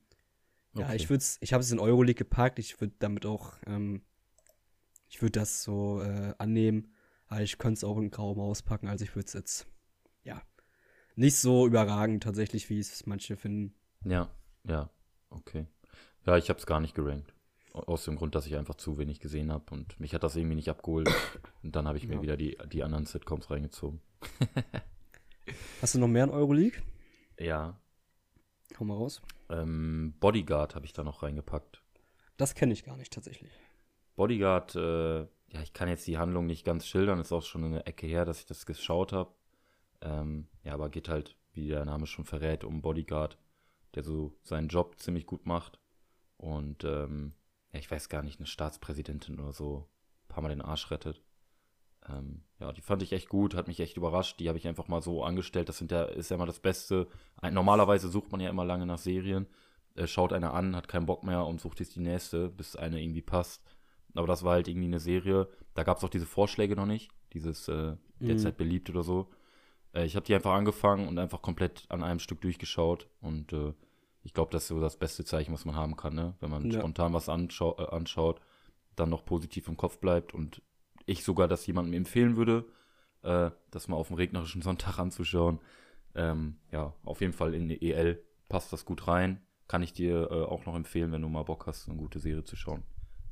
okay. 0.74 0.82
ja, 0.82 0.94
ich 0.94 1.08
würde 1.08 1.24
ich 1.40 1.52
habe 1.52 1.62
es 1.62 1.70
in 1.70 1.78
Euroleague 1.78 2.14
gepackt. 2.18 2.58
Ich 2.58 2.80
würde 2.80 2.94
damit 2.98 3.26
auch, 3.26 3.54
ähm, 3.66 4.02
ich 5.08 5.22
würde 5.22 5.40
das 5.40 5.62
so 5.62 6.02
äh, 6.02 6.34
annehmen. 6.38 6.92
Aber 7.26 7.42
ich 7.42 7.58
könnte 7.58 7.78
es 7.78 7.84
auch 7.84 7.98
in 7.98 8.10
Grau 8.10 8.34
Maus 8.34 8.62
packen. 8.62 8.88
Also 8.88 9.04
ich 9.04 9.14
würde 9.16 9.26
es 9.26 9.32
jetzt, 9.32 9.66
ja, 10.22 10.42
nicht 11.16 11.36
so 11.36 11.66
überragend 11.66 12.22
tatsächlich, 12.22 12.68
wie 12.70 12.78
es 12.78 13.06
manche 13.06 13.36
finden. 13.36 13.74
Ja, 14.04 14.30
ja, 14.64 14.90
okay. 15.30 15.66
Ja, 16.26 16.36
ich 16.36 16.48
habe 16.48 16.58
es 16.58 16.66
gar 16.66 16.80
nicht 16.80 16.94
gerankt. 16.94 17.34
Aus 17.72 18.04
dem 18.04 18.16
Grund, 18.16 18.34
dass 18.34 18.46
ich 18.46 18.54
einfach 18.54 18.76
zu 18.76 18.98
wenig 18.98 19.18
gesehen 19.18 19.50
habe 19.50 19.64
und 19.74 19.98
mich 19.98 20.14
hat 20.14 20.22
das 20.22 20.36
irgendwie 20.36 20.54
nicht 20.54 20.68
abgeholt. 20.68 21.10
Und 21.62 21.74
dann 21.74 21.88
habe 21.88 21.98
ich 21.98 22.06
mir 22.06 22.16
ja. 22.16 22.22
wieder 22.22 22.36
die, 22.36 22.56
die 22.70 22.84
anderen 22.84 23.04
Sitcoms 23.06 23.50
reingezogen. 23.50 24.00
Hast 25.80 25.94
du 25.94 25.98
noch 25.98 26.08
mehr 26.08 26.24
in 26.24 26.30
Euroleague? 26.30 26.82
Ja. 27.38 27.78
Komm 28.76 28.88
mal 28.88 28.96
raus. 28.96 29.22
Ähm, 29.50 30.14
Bodyguard 30.20 30.74
habe 30.74 30.86
ich 30.86 30.92
da 30.92 31.04
noch 31.04 31.22
reingepackt. 31.22 31.82
Das 32.36 32.54
kenne 32.54 32.72
ich 32.72 32.84
gar 32.84 32.96
nicht 32.96 33.12
tatsächlich. 33.12 33.52
Bodyguard, 34.16 34.74
äh, 34.76 35.20
ja, 35.20 35.62
ich 35.62 35.72
kann 35.72 35.88
jetzt 35.88 36.06
die 36.06 36.18
Handlung 36.18 36.46
nicht 36.46 36.64
ganz 36.64 36.86
schildern, 36.86 37.20
ist 37.20 37.32
auch 37.32 37.42
schon 37.42 37.64
eine 37.64 37.86
Ecke 37.86 38.06
her, 38.06 38.24
dass 38.24 38.40
ich 38.40 38.46
das 38.46 38.66
geschaut 38.66 39.12
habe. 39.12 39.34
Ähm, 40.00 40.48
ja, 40.62 40.74
aber 40.74 40.90
geht 40.90 41.08
halt, 41.08 41.36
wie 41.52 41.68
der 41.68 41.84
Name 41.84 42.06
schon 42.06 42.24
verrät, 42.24 42.64
um 42.64 42.82
Bodyguard, 42.82 43.38
der 43.94 44.02
so 44.02 44.36
seinen 44.42 44.68
Job 44.68 44.98
ziemlich 44.98 45.26
gut 45.26 45.46
macht. 45.46 45.78
Und 46.36 46.84
ähm, 46.84 47.34
ja, 47.72 47.78
ich 47.78 47.90
weiß 47.90 48.08
gar 48.08 48.22
nicht, 48.22 48.40
eine 48.40 48.46
Staatspräsidentin 48.46 49.38
oder 49.38 49.52
so 49.52 49.88
ein 50.24 50.28
paar 50.28 50.42
Mal 50.42 50.48
den 50.48 50.62
Arsch 50.62 50.90
rettet. 50.90 51.22
Ähm, 52.08 52.42
ja, 52.60 52.72
die 52.72 52.82
fand 52.82 53.02
ich 53.02 53.12
echt 53.12 53.28
gut, 53.28 53.54
hat 53.54 53.68
mich 53.68 53.80
echt 53.80 53.96
überrascht. 53.96 54.38
Die 54.40 54.48
habe 54.48 54.58
ich 54.58 54.68
einfach 54.68 54.88
mal 54.88 55.02
so 55.02 55.22
angestellt. 55.22 55.68
Das 55.68 55.78
sind 55.78 55.90
ja, 55.90 56.04
ist 56.04 56.30
ja 56.30 56.36
immer 56.36 56.46
das 56.46 56.60
Beste. 56.60 57.08
Normalerweise 57.42 58.08
sucht 58.08 58.32
man 58.32 58.40
ja 58.40 58.50
immer 58.50 58.64
lange 58.64 58.86
nach 58.86 58.98
Serien, 58.98 59.46
äh, 59.96 60.06
schaut 60.06 60.32
eine 60.32 60.52
an, 60.52 60.76
hat 60.76 60.88
keinen 60.88 61.06
Bock 61.06 61.24
mehr 61.24 61.44
und 61.46 61.60
sucht 61.60 61.80
jetzt 61.80 61.96
die 61.96 62.00
nächste, 62.00 62.48
bis 62.48 62.76
eine 62.76 63.02
irgendwie 63.02 63.22
passt. 63.22 63.62
Aber 64.14 64.26
das 64.26 64.44
war 64.44 64.52
halt 64.52 64.68
irgendwie 64.68 64.86
eine 64.86 65.00
Serie. 65.00 65.48
Da 65.74 65.82
gab 65.82 65.98
es 65.98 66.04
auch 66.04 66.08
diese 66.08 66.26
Vorschläge 66.26 66.76
noch 66.76 66.86
nicht. 66.86 67.10
Dieses 67.32 67.68
äh, 67.68 67.96
derzeit 68.20 68.54
mhm. 68.54 68.58
beliebt 68.58 68.90
oder 68.90 69.02
so. 69.02 69.28
Äh, 69.92 70.04
ich 70.04 70.16
habe 70.16 70.26
die 70.26 70.34
einfach 70.34 70.52
angefangen 70.52 71.08
und 71.08 71.18
einfach 71.18 71.42
komplett 71.42 71.84
an 71.88 72.02
einem 72.02 72.20
Stück 72.20 72.40
durchgeschaut 72.40 73.08
und 73.20 73.52
äh, 73.52 73.72
ich 74.22 74.32
glaube, 74.32 74.50
das 74.50 74.62
ist 74.62 74.68
so 74.68 74.80
das 74.80 74.96
beste 74.96 75.24
Zeichen, 75.24 75.52
was 75.52 75.66
man 75.66 75.76
haben 75.76 75.96
kann, 75.96 76.14
ne? 76.14 76.34
Wenn 76.40 76.50
man 76.50 76.70
ja. 76.70 76.78
spontan 76.78 77.12
was 77.12 77.28
anschau 77.28 77.76
äh, 77.78 77.86
anschaut, 77.94 78.40
dann 78.96 79.10
noch 79.10 79.24
positiv 79.24 79.68
im 79.68 79.76
Kopf 79.76 79.98
bleibt 79.98 80.32
und 80.32 80.62
ich 81.06 81.24
sogar 81.24 81.48
das 81.48 81.66
jemandem 81.66 81.94
empfehlen 81.94 82.36
würde, 82.36 82.66
äh, 83.22 83.50
das 83.70 83.88
mal 83.88 83.96
auf 83.96 84.08
dem 84.08 84.16
regnerischen 84.16 84.62
Sonntag 84.62 84.98
anzuschauen. 84.98 85.60
Ähm, 86.14 86.56
ja, 86.70 86.94
auf 87.04 87.20
jeden 87.20 87.32
Fall 87.32 87.54
in 87.54 87.68
die 87.68 87.90
EL 87.90 88.22
passt 88.48 88.72
das 88.72 88.84
gut 88.84 89.08
rein. 89.08 89.40
Kann 89.66 89.82
ich 89.82 89.92
dir 89.92 90.30
äh, 90.30 90.44
auch 90.44 90.66
noch 90.66 90.76
empfehlen, 90.76 91.12
wenn 91.12 91.22
du 91.22 91.28
mal 91.28 91.42
Bock 91.42 91.66
hast, 91.66 91.88
eine 91.88 91.96
gute 91.96 92.18
Serie 92.18 92.44
zu 92.44 92.56
schauen. 92.56 92.82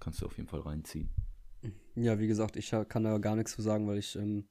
Kannst 0.01 0.23
du 0.23 0.27
auf 0.27 0.37
jeden 0.37 0.49
Fall 0.49 0.61
reinziehen. 0.61 1.11
Ja, 1.95 2.19
wie 2.19 2.27
gesagt, 2.27 2.57
ich 2.57 2.71
kann 2.71 3.05
da 3.05 3.19
gar 3.19 3.37
nichts 3.37 3.55
zu 3.55 3.63
sagen, 3.63 3.87
weil 3.87 3.99
ich 3.99 4.17
ähm, 4.17 4.47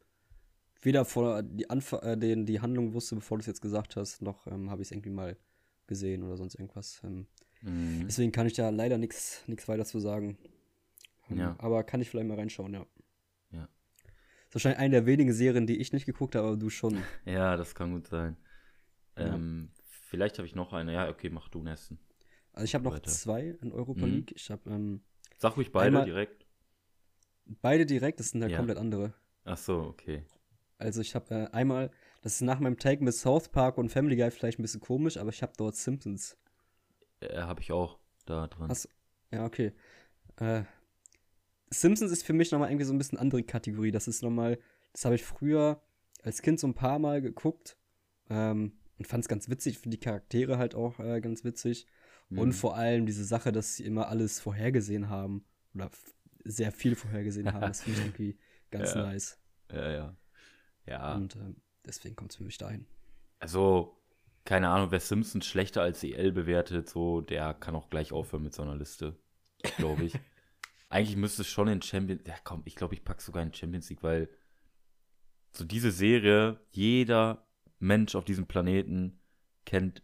weder 0.81 1.05
vor 1.05 1.43
die, 1.43 1.69
Anf 1.69 1.93
äh, 1.93 2.15
den, 2.15 2.45
die 2.45 2.61
Handlung 2.61 2.93
wusste, 2.93 3.15
bevor 3.15 3.37
du 3.37 3.41
es 3.41 3.47
jetzt 3.47 3.61
gesagt 3.61 3.95
hast, 3.95 4.21
noch 4.21 4.47
ähm, 4.47 4.69
habe 4.69 4.81
ich 4.81 4.87
es 4.87 4.91
irgendwie 4.91 5.09
mal 5.09 5.37
gesehen 5.87 6.23
oder 6.23 6.37
sonst 6.37 6.55
irgendwas. 6.55 7.01
Ähm, 7.03 7.27
mhm. 7.61 8.05
Deswegen 8.05 8.31
kann 8.31 8.47
ich 8.47 8.53
da 8.53 8.69
leider 8.69 8.97
nichts 8.97 9.43
weiter 9.65 9.85
zu 9.85 9.99
sagen. 9.99 10.37
Ähm, 11.29 11.37
ja. 11.37 11.55
Aber 11.57 11.83
kann 11.83 12.01
ich 12.01 12.09
vielleicht 12.09 12.27
mal 12.27 12.37
reinschauen. 12.37 12.73
Ja. 12.73 12.85
Das 14.51 14.61
ist 14.61 14.65
wahrscheinlich 14.65 14.79
eine 14.79 14.91
der 14.97 15.05
wenigen 15.05 15.33
Serien, 15.33 15.65
die 15.65 15.77
ich 15.77 15.93
nicht 15.93 16.05
geguckt 16.05 16.35
habe, 16.35 16.47
aber 16.47 16.57
du 16.57 16.69
schon. 16.69 16.97
ja, 17.25 17.55
das 17.57 17.73
kann 17.73 17.91
gut 17.91 18.07
sein. 18.07 18.37
Ähm, 19.15 19.69
ja. 19.73 19.83
Vielleicht 20.09 20.37
habe 20.37 20.45
ich 20.45 20.55
noch 20.55 20.73
eine. 20.73 20.93
Ja, 20.93 21.09
okay, 21.09 21.29
mach 21.29 21.47
du 21.49 21.63
Nesten. 21.63 21.99
Also 22.53 22.65
ich 22.65 22.75
habe 22.75 22.83
noch 22.83 22.99
zwei 22.99 23.57
in 23.61 23.71
Europa 23.71 24.05
mhm. 24.05 24.13
League. 24.13 24.33
Ich 24.35 24.51
habe 24.51 24.69
ähm, 24.69 25.01
Sag 25.37 25.55
ruhig 25.55 25.71
beide 25.71 25.87
einmal, 25.87 26.05
direkt. 26.05 26.45
Beide 27.61 27.85
direkt, 27.85 28.19
das 28.19 28.29
sind 28.29 28.41
halt 28.41 28.51
ja. 28.51 28.57
komplett 28.57 28.77
andere. 28.77 29.13
Ach 29.45 29.57
so, 29.57 29.79
okay. 29.79 30.25
Also 30.77 30.99
ich 30.99 31.15
habe 31.15 31.33
äh, 31.33 31.47
einmal 31.51 31.91
das 32.21 32.33
ist 32.33 32.41
nach 32.41 32.59
meinem 32.59 32.77
Take 32.77 33.03
mit 33.03 33.15
South 33.15 33.49
Park 33.49 33.77
und 33.77 33.89
Family 33.89 34.15
Guy 34.15 34.29
vielleicht 34.29 34.59
ein 34.59 34.61
bisschen 34.61 34.79
komisch, 34.79 35.17
aber 35.17 35.29
ich 35.29 35.41
habe 35.41 35.53
dort 35.57 35.75
Simpsons. 35.75 36.37
Ja, 37.21 37.47
habe 37.47 37.61
ich 37.61 37.71
auch 37.71 37.97
da 38.25 38.47
dran. 38.47 38.69
Hast, 38.69 38.87
ja, 39.31 39.45
okay. 39.45 39.73
Äh, 40.37 40.63
Simpsons 41.73 42.11
ist 42.11 42.23
für 42.23 42.33
mich 42.33 42.51
nochmal 42.51 42.69
irgendwie 42.69 42.85
so 42.85 42.93
ein 42.93 42.97
bisschen 42.97 43.17
andere 43.17 43.43
Kategorie. 43.43 43.91
Das 43.91 44.07
ist 44.07 44.21
nochmal, 44.21 44.59
das 44.93 45.05
habe 45.05 45.15
ich 45.15 45.23
früher 45.23 45.81
als 46.23 46.41
Kind 46.41 46.59
so 46.59 46.67
ein 46.67 46.73
paar 46.73 46.99
Mal 46.99 47.21
geguckt 47.21 47.77
ähm, 48.29 48.73
und 48.97 49.07
fand 49.07 49.23
es 49.23 49.27
ganz 49.27 49.49
witzig, 49.49 49.79
für 49.79 49.89
die 49.89 49.99
Charaktere 49.99 50.57
halt 50.57 50.75
auch 50.75 50.99
äh, 50.99 51.21
ganz 51.21 51.43
witzig. 51.43 51.87
Mhm. 52.29 52.39
Und 52.39 52.53
vor 52.53 52.75
allem 52.75 53.05
diese 53.05 53.23
Sache, 53.23 53.51
dass 53.51 53.75
sie 53.75 53.85
immer 53.85 54.09
alles 54.09 54.39
vorhergesehen 54.39 55.09
haben 55.09 55.45
oder 55.73 55.89
sehr 56.43 56.71
viel 56.71 56.95
vorhergesehen 56.95 57.51
haben, 57.53 57.61
das 57.61 57.81
finde 57.81 57.99
ich 57.99 58.05
irgendwie 58.05 58.37
ganz 58.69 58.93
ja. 58.93 59.01
nice. 59.01 59.39
Ja, 59.71 59.91
ja. 59.91 60.15
Ja. 60.85 61.15
Und 61.15 61.35
ähm, 61.35 61.55
Deswegen 61.85 62.15
kommt 62.15 62.31
es 62.31 62.37
für 62.37 62.43
mich 62.43 62.57
dahin. 62.57 62.85
Also, 63.39 63.97
keine 64.45 64.69
Ahnung, 64.69 64.91
wer 64.91 64.99
Simpsons 64.99 65.45
schlechter 65.45 65.81
als 65.81 66.03
EL 66.03 66.31
bewertet, 66.31 66.89
so, 66.89 67.21
der 67.21 67.53
kann 67.53 67.75
auch 67.75 67.89
gleich 67.89 68.11
aufhören 68.11 68.43
mit 68.43 68.53
so 68.53 68.61
einer 68.61 68.75
Liste. 68.75 69.17
Glaube 69.77 70.05
ich. 70.05 70.13
Eigentlich 70.91 71.17
müsste 71.17 71.41
es 71.41 71.47
schon 71.47 71.67
in 71.67 71.81
Champions 71.81 72.21
Ja, 72.27 72.35
komm, 72.43 72.61
ich 72.65 72.75
glaube, 72.75 72.93
ich 72.93 73.03
packe 73.03 73.21
sogar 73.21 73.43
in 73.43 73.53
Champions 73.53 73.89
League, 73.89 74.03
weil 74.03 74.29
so 75.51 75.65
diese 75.65 75.91
Serie, 75.91 76.59
jeder 76.71 77.47
Mensch 77.79 78.15
auf 78.15 78.25
diesem 78.25 78.45
Planeten 78.45 79.19
kennt 79.65 80.03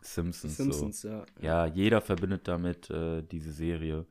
Simpsons. 0.00 0.56
Simpsons, 0.56 1.00
so. 1.00 1.08
ja. 1.08 1.26
Ja, 1.40 1.66
jeder 1.66 2.00
verbindet 2.00 2.46
damit 2.48 2.90
äh, 2.90 3.22
diese 3.22 3.52
Serie. 3.52 4.06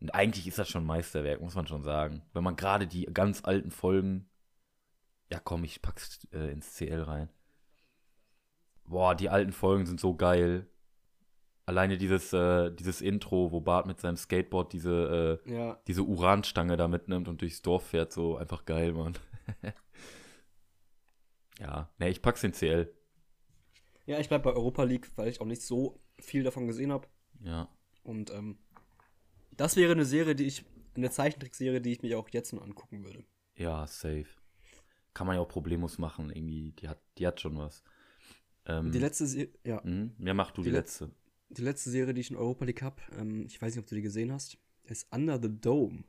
Und 0.00 0.14
eigentlich 0.14 0.46
ist 0.46 0.58
das 0.58 0.68
schon 0.68 0.84
ein 0.84 0.86
Meisterwerk, 0.86 1.40
muss 1.40 1.54
man 1.54 1.66
schon 1.66 1.82
sagen. 1.82 2.22
Wenn 2.32 2.44
man 2.44 2.56
gerade 2.56 2.86
die 2.86 3.04
ganz 3.06 3.44
alten 3.44 3.70
Folgen 3.70 4.28
ja, 5.30 5.40
komm, 5.40 5.64
ich 5.64 5.82
pack's 5.82 6.26
äh, 6.32 6.50
ins 6.50 6.74
CL 6.74 7.02
rein. 7.02 7.28
Boah, 8.84 9.14
die 9.14 9.28
alten 9.28 9.52
Folgen 9.52 9.84
sind 9.84 10.00
so 10.00 10.14
geil. 10.14 10.66
Alleine 11.68 11.98
dieses, 11.98 12.32
äh, 12.32 12.70
dieses 12.72 13.02
Intro, 13.02 13.52
wo 13.52 13.60
Bart 13.60 13.86
mit 13.86 14.00
seinem 14.00 14.16
Skateboard 14.16 14.72
diese, 14.72 15.40
äh, 15.46 15.52
ja. 15.52 15.78
diese 15.86 16.02
Uranstange 16.02 16.78
da 16.78 16.88
mitnimmt 16.88 17.28
und 17.28 17.42
durchs 17.42 17.60
Dorf 17.60 17.88
fährt, 17.88 18.10
so 18.10 18.36
einfach 18.36 18.64
geil, 18.64 18.94
Mann. 18.94 19.18
ja, 21.60 21.90
ne, 21.98 22.08
ich 22.08 22.22
pack's 22.22 22.42
in 22.42 22.52
CL. 22.52 22.90
Ja, 24.06 24.18
ich 24.18 24.28
bleib 24.28 24.44
bei 24.44 24.52
Europa 24.54 24.84
League, 24.84 25.10
weil 25.16 25.28
ich 25.28 25.42
auch 25.42 25.46
nicht 25.46 25.60
so 25.60 26.00
viel 26.18 26.42
davon 26.42 26.66
gesehen 26.66 26.90
habe. 26.90 27.06
Ja. 27.44 27.68
Und 28.02 28.30
ähm, 28.30 28.56
das 29.52 29.76
wäre 29.76 29.92
eine 29.92 30.06
Serie, 30.06 30.34
die 30.34 30.46
ich, 30.46 30.64
eine 30.96 31.10
Zeichentrickserie, 31.10 31.82
die 31.82 31.92
ich 31.92 32.00
mir 32.00 32.18
auch 32.18 32.30
jetzt 32.30 32.54
noch 32.54 32.62
angucken 32.62 33.04
würde. 33.04 33.26
Ja, 33.56 33.86
safe 33.86 34.24
kann 35.12 35.26
man 35.26 35.36
ja 35.36 35.42
auch 35.42 35.48
problemlos 35.48 35.98
machen. 35.98 36.30
Irgendwie, 36.30 36.72
die 36.72 36.88
hat, 36.88 37.02
die 37.18 37.26
hat 37.26 37.40
schon 37.40 37.58
was. 37.58 37.82
Ähm, 38.66 38.92
die 38.92 39.00
letzte 39.00 39.26
Serie, 39.26 39.52
ja. 39.64 39.80
Mh, 39.82 40.12
ja, 40.20 40.32
mach 40.32 40.52
du 40.52 40.62
die, 40.62 40.70
die 40.70 40.76
letzte. 40.76 41.10
Die 41.50 41.62
letzte 41.62 41.90
Serie, 41.90 42.14
die 42.14 42.20
ich 42.20 42.30
in 42.30 42.36
Europa 42.36 42.64
League 42.64 42.82
habe, 42.82 43.00
ähm, 43.18 43.46
ich 43.46 43.60
weiß 43.60 43.74
nicht, 43.74 43.82
ob 43.82 43.88
du 43.88 43.94
die 43.94 44.02
gesehen 44.02 44.32
hast, 44.32 44.58
ist 44.84 45.12
Under 45.12 45.40
the 45.40 45.48
Dome. 45.48 46.04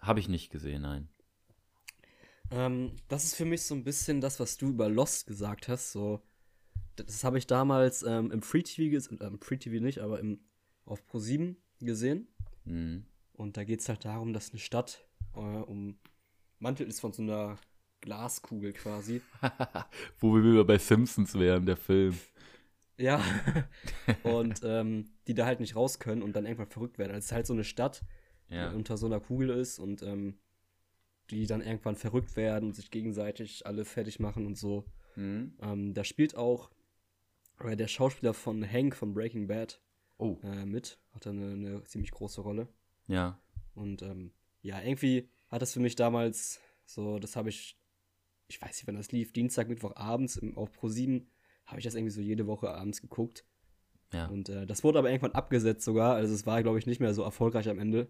Habe 0.00 0.20
ich 0.20 0.28
nicht 0.28 0.50
gesehen, 0.50 0.82
nein. 0.82 1.08
Ähm, 2.50 2.92
das 3.08 3.24
ist 3.24 3.34
für 3.34 3.44
mich 3.44 3.62
so 3.62 3.74
ein 3.74 3.84
bisschen 3.84 4.20
das, 4.20 4.38
was 4.40 4.56
du 4.56 4.68
über 4.68 4.88
Lost 4.88 5.26
gesagt 5.26 5.68
hast. 5.68 5.92
So, 5.92 6.22
das 6.96 7.24
habe 7.24 7.38
ich 7.38 7.46
damals 7.46 8.02
ähm, 8.02 8.30
im 8.30 8.42
Free 8.42 8.62
TV 8.62 8.90
gesehen, 8.90 9.20
äh, 9.20 9.30
Free 9.40 9.56
TV 9.56 9.82
nicht, 9.82 9.98
aber 9.98 10.20
im, 10.20 10.40
auf 10.84 11.04
Pro 11.06 11.18
7 11.18 11.56
gesehen. 11.80 12.28
Mhm. 12.64 13.04
Und 13.32 13.56
da 13.56 13.64
geht 13.64 13.80
es 13.80 13.88
halt 13.88 14.04
darum, 14.04 14.32
dass 14.32 14.50
eine 14.50 14.60
Stadt 14.60 15.06
äh, 15.34 15.38
um 15.38 15.98
Mantel 16.58 16.86
ist 16.86 17.00
von 17.00 17.12
so 17.12 17.22
einer 17.22 17.58
Glaskugel 18.00 18.72
quasi. 18.72 19.20
Wo 20.18 20.34
wir 20.34 20.42
wieder 20.42 20.64
bei 20.64 20.78
Simpsons 20.78 21.34
wären, 21.34 21.66
der 21.66 21.76
Film. 21.76 22.16
Ja. 22.98 23.22
und 24.22 24.60
ähm, 24.64 25.10
die 25.26 25.34
da 25.34 25.46
halt 25.46 25.60
nicht 25.60 25.76
raus 25.76 25.98
können 25.98 26.22
und 26.22 26.34
dann 26.34 26.46
irgendwann 26.46 26.68
verrückt 26.68 26.98
werden. 26.98 27.10
Also 27.10 27.18
es 27.18 27.24
ist 27.26 27.32
halt 27.32 27.46
so 27.46 27.52
eine 27.52 27.64
Stadt, 27.64 28.02
ja. 28.48 28.70
die 28.70 28.76
unter 28.76 28.96
so 28.96 29.06
einer 29.06 29.20
Kugel 29.20 29.50
ist 29.50 29.78
und 29.78 30.02
ähm, 30.02 30.38
die 31.30 31.46
dann 31.46 31.60
irgendwann 31.60 31.96
verrückt 31.96 32.36
werden 32.36 32.68
und 32.68 32.76
sich 32.76 32.90
gegenseitig 32.90 33.66
alle 33.66 33.84
fertig 33.84 34.20
machen 34.20 34.46
und 34.46 34.56
so. 34.56 34.84
Mhm. 35.16 35.54
Ähm, 35.60 35.94
da 35.94 36.04
spielt 36.04 36.36
auch 36.36 36.70
äh, 37.60 37.76
der 37.76 37.88
Schauspieler 37.88 38.34
von 38.34 38.64
Hank 38.70 38.94
von 38.94 39.14
Breaking 39.14 39.46
Bad 39.46 39.80
oh. 40.18 40.38
äh, 40.42 40.64
mit. 40.64 40.98
Hat 41.12 41.26
da 41.26 41.30
eine, 41.30 41.52
eine, 41.52 41.84
ziemlich 41.84 42.10
große 42.10 42.40
Rolle. 42.40 42.68
Ja. 43.08 43.40
Und 43.74 44.02
ähm, 44.02 44.32
ja, 44.62 44.80
irgendwie 44.80 45.28
hat 45.48 45.62
das 45.62 45.72
für 45.72 45.80
mich 45.80 45.96
damals 45.96 46.60
so, 46.84 47.18
das 47.18 47.36
habe 47.36 47.48
ich, 47.48 47.78
ich 48.48 48.60
weiß 48.60 48.76
nicht, 48.76 48.86
wann 48.86 48.96
das 48.96 49.12
lief, 49.12 49.32
Dienstag, 49.32 49.68
Mittwoch 49.68 49.96
abends 49.96 50.36
im, 50.36 50.56
auf 50.56 50.72
Pro 50.72 50.88
7 50.88 51.26
habe 51.66 51.80
ich 51.80 51.84
das 51.84 51.94
irgendwie 51.94 52.12
so 52.12 52.20
jede 52.20 52.46
Woche 52.46 52.70
abends 52.70 53.02
geguckt. 53.02 53.44
Ja. 54.12 54.26
Und 54.26 54.48
äh, 54.48 54.66
das 54.66 54.84
wurde 54.84 54.98
aber 54.98 55.10
irgendwann 55.10 55.32
abgesetzt 55.32 55.84
sogar. 55.84 56.14
Also 56.14 56.34
es 56.34 56.46
war, 56.46 56.62
glaube 56.62 56.78
ich, 56.78 56.86
nicht 56.86 57.00
mehr 57.00 57.14
so 57.14 57.22
erfolgreich 57.22 57.68
am 57.68 57.78
Ende. 57.78 58.08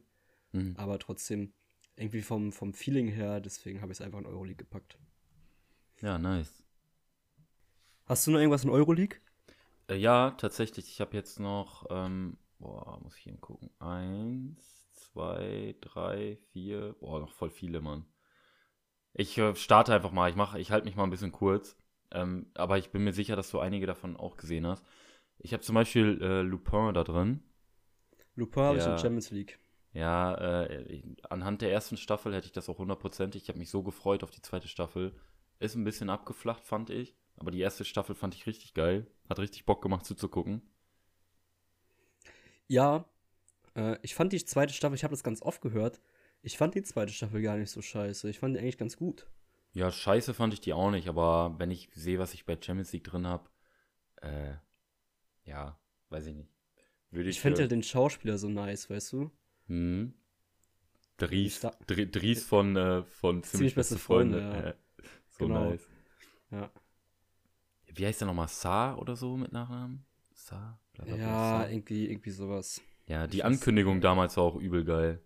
Mhm. 0.52 0.74
Aber 0.76 0.98
trotzdem 0.98 1.52
irgendwie 1.96 2.22
vom, 2.22 2.52
vom 2.52 2.74
Feeling 2.74 3.08
her, 3.08 3.40
deswegen 3.40 3.80
habe 3.80 3.92
ich 3.92 3.98
es 3.98 4.04
einfach 4.04 4.18
in 4.18 4.26
Euroleague 4.26 4.56
gepackt. 4.56 4.98
Ja, 6.02 6.18
nice. 6.18 6.62
Hast 8.04 8.26
du 8.26 8.30
noch 8.30 8.38
irgendwas 8.38 8.64
in 8.64 8.70
Euroleague? 8.70 9.18
Äh, 9.88 9.96
ja, 9.96 10.32
tatsächlich. 10.32 10.88
Ich 10.88 11.00
habe 11.00 11.16
jetzt 11.16 11.40
noch, 11.40 11.86
ähm, 11.90 12.36
boah, 12.58 13.00
muss 13.02 13.16
ich 13.16 13.26
eben 13.26 13.40
gucken. 13.40 13.70
Eins, 13.78 14.90
zwei, 14.92 15.74
drei, 15.80 16.38
vier, 16.52 16.94
boah, 17.00 17.20
noch 17.20 17.32
voll 17.32 17.50
viele, 17.50 17.80
Mann. 17.80 18.04
Ich 19.14 19.38
äh, 19.38 19.54
starte 19.56 19.94
einfach 19.94 20.12
mal. 20.12 20.28
Ich 20.28 20.36
mache, 20.36 20.60
ich 20.60 20.70
halte 20.70 20.86
mich 20.86 20.96
mal 20.96 21.04
ein 21.04 21.10
bisschen 21.10 21.32
kurz. 21.32 21.76
Ähm, 22.10 22.46
aber 22.54 22.78
ich 22.78 22.90
bin 22.90 23.04
mir 23.04 23.12
sicher, 23.12 23.36
dass 23.36 23.50
du 23.50 23.58
einige 23.58 23.86
davon 23.86 24.16
auch 24.16 24.36
gesehen 24.36 24.66
hast. 24.66 24.84
Ich 25.38 25.52
habe 25.52 25.62
zum 25.62 25.74
Beispiel 25.74 26.20
äh, 26.22 26.42
Lupin 26.42 26.94
da 26.94 27.04
drin. 27.04 27.42
Lupin 28.34 28.62
habe 28.62 28.78
ich 28.78 28.86
in 28.86 28.98
Champions 28.98 29.30
League. 29.30 29.58
Ja, 29.92 30.34
äh, 30.34 31.02
anhand 31.30 31.62
der 31.62 31.72
ersten 31.72 31.96
Staffel 31.96 32.34
hätte 32.34 32.46
ich 32.46 32.52
das 32.52 32.68
auch 32.68 32.78
hundertprozentig. 32.78 33.42
Ich 33.42 33.48
habe 33.48 33.58
mich 33.58 33.70
so 33.70 33.82
gefreut 33.82 34.22
auf 34.22 34.30
die 34.30 34.42
zweite 34.42 34.68
Staffel. 34.68 35.14
Ist 35.58 35.74
ein 35.74 35.84
bisschen 35.84 36.10
abgeflacht, 36.10 36.64
fand 36.64 36.90
ich. 36.90 37.16
Aber 37.38 37.50
die 37.50 37.60
erste 37.60 37.84
Staffel 37.84 38.14
fand 38.14 38.34
ich 38.34 38.46
richtig 38.46 38.74
geil. 38.74 39.06
Hat 39.28 39.38
richtig 39.38 39.64
Bock 39.64 39.82
gemacht 39.82 40.04
zuzugucken. 40.04 40.62
Ja, 42.68 43.06
äh, 43.74 43.98
ich 44.02 44.14
fand 44.14 44.32
die 44.32 44.44
zweite 44.44 44.74
Staffel, 44.74 44.96
ich 44.96 45.04
habe 45.04 45.12
das 45.12 45.22
ganz 45.22 45.42
oft 45.42 45.60
gehört. 45.60 46.00
Ich 46.42 46.58
fand 46.58 46.74
die 46.74 46.82
zweite 46.82 47.12
Staffel 47.12 47.42
gar 47.42 47.56
nicht 47.56 47.70
so 47.70 47.82
scheiße. 47.82 48.28
Ich 48.28 48.38
fand 48.38 48.54
die 48.54 48.60
eigentlich 48.60 48.78
ganz 48.78 48.96
gut. 48.96 49.26
Ja, 49.76 49.90
scheiße 49.90 50.32
fand 50.32 50.54
ich 50.54 50.62
die 50.62 50.72
auch 50.72 50.90
nicht, 50.90 51.06
aber 51.06 51.54
wenn 51.58 51.70
ich 51.70 51.90
sehe, 51.92 52.18
was 52.18 52.32
ich 52.32 52.46
bei 52.46 52.56
Champions 52.58 52.94
League 52.94 53.04
drin 53.04 53.26
habe, 53.26 53.50
äh, 54.22 54.54
ja, 55.44 55.78
weiß 56.08 56.28
ich 56.28 56.34
nicht. 56.34 56.50
Würde 57.10 57.28
ich 57.28 57.36
ich 57.36 57.42
finde 57.42 57.60
ja 57.60 57.66
den 57.66 57.82
Schauspieler 57.82 58.38
so 58.38 58.48
nice, 58.48 58.88
weißt 58.88 59.12
du? 59.12 59.30
Mhm. 59.66 60.14
Dries, 61.18 61.60
Dries 61.86 62.42
von, 62.42 62.74
äh, 62.74 63.02
von 63.02 63.42
Ziemlich, 63.42 63.50
Ziemlich 63.50 63.74
beste, 63.74 63.98
Freunde. 63.98 64.40
Freunde 64.40 64.66
ja. 64.66 65.04
so 65.28 65.46
genau. 65.46 65.68
nice. 65.68 65.86
Ja. 66.52 66.70
Wie 67.84 68.06
heißt 68.06 68.22
der 68.22 68.28
nochmal? 68.28 68.48
Saar 68.48 68.98
oder 68.98 69.14
so 69.14 69.36
mit 69.36 69.52
Nachnamen? 69.52 70.06
Saar? 70.32 70.80
Ja, 71.04 71.18
Saar. 71.18 71.70
Irgendwie, 71.70 72.08
irgendwie 72.08 72.30
sowas. 72.30 72.80
Ja, 73.08 73.26
die 73.26 73.38
ich 73.38 73.44
Ankündigung 73.44 74.00
damals 74.00 74.38
war 74.38 74.44
auch 74.44 74.56
übel 74.56 74.86
geil. 74.86 75.22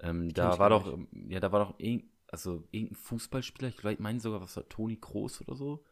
Ähm, 0.00 0.32
da 0.32 0.58
war 0.58 0.70
doch, 0.70 0.98
ja, 1.28 1.38
da 1.38 1.52
war 1.52 1.66
doch 1.66 1.78
irgend, 1.78 2.11
also 2.32 2.64
irgendein 2.72 2.96
Fußballspieler, 2.96 3.92
ich 3.92 3.98
meine 4.00 4.18
sogar, 4.18 4.40
was 4.40 4.56
war 4.56 4.68
Toni 4.68 4.96
Kroos 4.96 5.40
oder 5.42 5.54
so, 5.54 5.84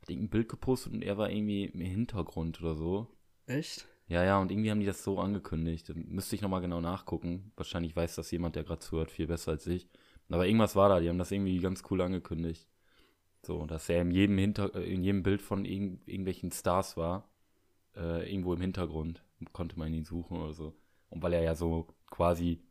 hat 0.00 0.08
irgendein 0.08 0.30
Bild 0.30 0.48
gepostet 0.48 0.94
und 0.94 1.02
er 1.02 1.18
war 1.18 1.28
irgendwie 1.28 1.64
im 1.66 1.80
Hintergrund 1.80 2.60
oder 2.62 2.76
so. 2.76 3.08
Echt? 3.46 3.86
Ja, 4.06 4.24
ja, 4.24 4.40
und 4.40 4.50
irgendwie 4.50 4.70
haben 4.70 4.80
die 4.80 4.86
das 4.86 5.04
so 5.04 5.18
angekündigt. 5.18 5.92
Müsste 5.94 6.34
ich 6.34 6.40
nochmal 6.40 6.62
genau 6.62 6.80
nachgucken. 6.80 7.52
Wahrscheinlich 7.56 7.94
weiß 7.94 8.14
das 8.14 8.30
jemand, 8.30 8.56
der 8.56 8.64
gerade 8.64 8.80
zuhört, 8.80 9.10
viel 9.10 9.26
besser 9.26 9.52
als 9.52 9.66
ich. 9.66 9.90
Aber 10.30 10.46
irgendwas 10.46 10.76
war 10.76 10.88
da, 10.88 11.00
die 11.00 11.08
haben 11.08 11.18
das 11.18 11.32
irgendwie 11.32 11.58
ganz 11.58 11.82
cool 11.90 12.00
angekündigt. 12.00 12.68
So, 13.42 13.66
dass 13.66 13.88
er 13.88 14.02
in 14.02 14.10
jedem, 14.10 14.38
Hinter 14.38 14.74
äh, 14.74 14.92
in 14.92 15.02
jedem 15.02 15.22
Bild 15.22 15.42
von 15.42 15.64
irg 15.64 16.00
irgendwelchen 16.06 16.52
Stars 16.52 16.96
war, 16.96 17.30
äh, 17.96 18.30
irgendwo 18.30 18.54
im 18.54 18.60
Hintergrund. 18.60 19.24
Konnte 19.52 19.78
man 19.78 19.92
ihn 19.92 20.04
suchen 20.04 20.38
oder 20.38 20.52
so. 20.54 20.74
Und 21.10 21.22
weil 21.22 21.32
er 21.32 21.42
ja 21.42 21.54
so 21.54 21.88
quasi 22.06 22.62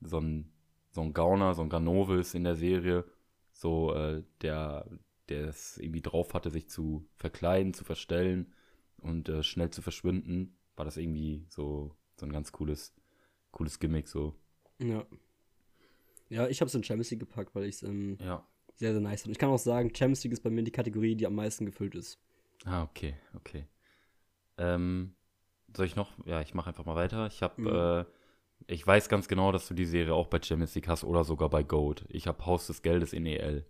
so 0.00 0.20
ein, 0.20 0.52
so 0.90 1.02
ein 1.02 1.12
Gauner, 1.12 1.54
so 1.54 1.62
ein 1.62 1.68
Ganove 1.68 2.18
ist 2.18 2.34
in 2.34 2.44
der 2.44 2.56
Serie, 2.56 3.04
so 3.52 3.94
äh, 3.94 4.22
der, 4.40 4.86
der 5.28 5.48
es 5.48 5.78
irgendwie 5.78 6.02
drauf 6.02 6.34
hatte, 6.34 6.50
sich 6.50 6.68
zu 6.68 7.06
verkleiden, 7.16 7.74
zu 7.74 7.84
verstellen 7.84 8.52
und 8.98 9.28
äh, 9.28 9.42
schnell 9.42 9.70
zu 9.70 9.82
verschwinden, 9.82 10.56
war 10.76 10.84
das 10.84 10.96
irgendwie 10.96 11.44
so, 11.48 11.94
so 12.16 12.26
ein 12.26 12.32
ganz 12.32 12.52
cooles, 12.52 12.94
cooles 13.50 13.78
Gimmick 13.78 14.08
so. 14.08 14.34
Ja. 14.78 15.06
Ja, 16.30 16.46
ich 16.46 16.60
habe 16.60 16.68
es 16.68 16.74
in 16.74 16.84
Champions 16.84 17.10
League 17.10 17.20
gepackt, 17.20 17.54
weil 17.54 17.64
ich 17.64 17.76
es 17.76 17.82
ähm, 17.82 18.18
ja. 18.20 18.46
sehr, 18.74 18.92
sehr 18.92 19.00
nice 19.00 19.22
fand. 19.22 19.32
Ich 19.32 19.38
kann 19.38 19.50
auch 19.50 19.58
sagen, 19.58 19.94
Champions 19.94 20.24
League 20.24 20.34
ist 20.34 20.42
bei 20.42 20.50
mir 20.50 20.62
die 20.62 20.70
Kategorie, 20.70 21.14
die 21.14 21.26
am 21.26 21.34
meisten 21.34 21.64
gefüllt 21.64 21.94
ist. 21.94 22.18
Ah, 22.64 22.82
okay, 22.82 23.14
okay. 23.34 23.66
Ähm, 24.58 25.14
soll 25.74 25.86
ich 25.86 25.96
noch? 25.96 26.12
Ja, 26.26 26.42
ich 26.42 26.54
mache 26.54 26.68
einfach 26.68 26.84
mal 26.84 26.96
weiter. 26.96 27.26
Ich 27.28 27.42
habe, 27.42 27.60
mhm. 27.60 27.66
äh, 27.68 28.17
ich 28.68 28.86
weiß 28.86 29.08
ganz 29.08 29.28
genau, 29.28 29.50
dass 29.50 29.66
du 29.66 29.74
die 29.74 29.86
Serie 29.86 30.14
auch 30.14 30.26
bei 30.26 30.40
Champions 30.40 30.74
League 30.74 30.88
hast 30.88 31.02
oder 31.02 31.24
sogar 31.24 31.48
bei 31.48 31.62
Goat. 31.62 32.04
Ich 32.10 32.26
habe 32.26 32.44
Haus 32.44 32.66
des 32.66 32.82
Geldes 32.82 33.14
in 33.14 33.24
EL. 33.24 33.64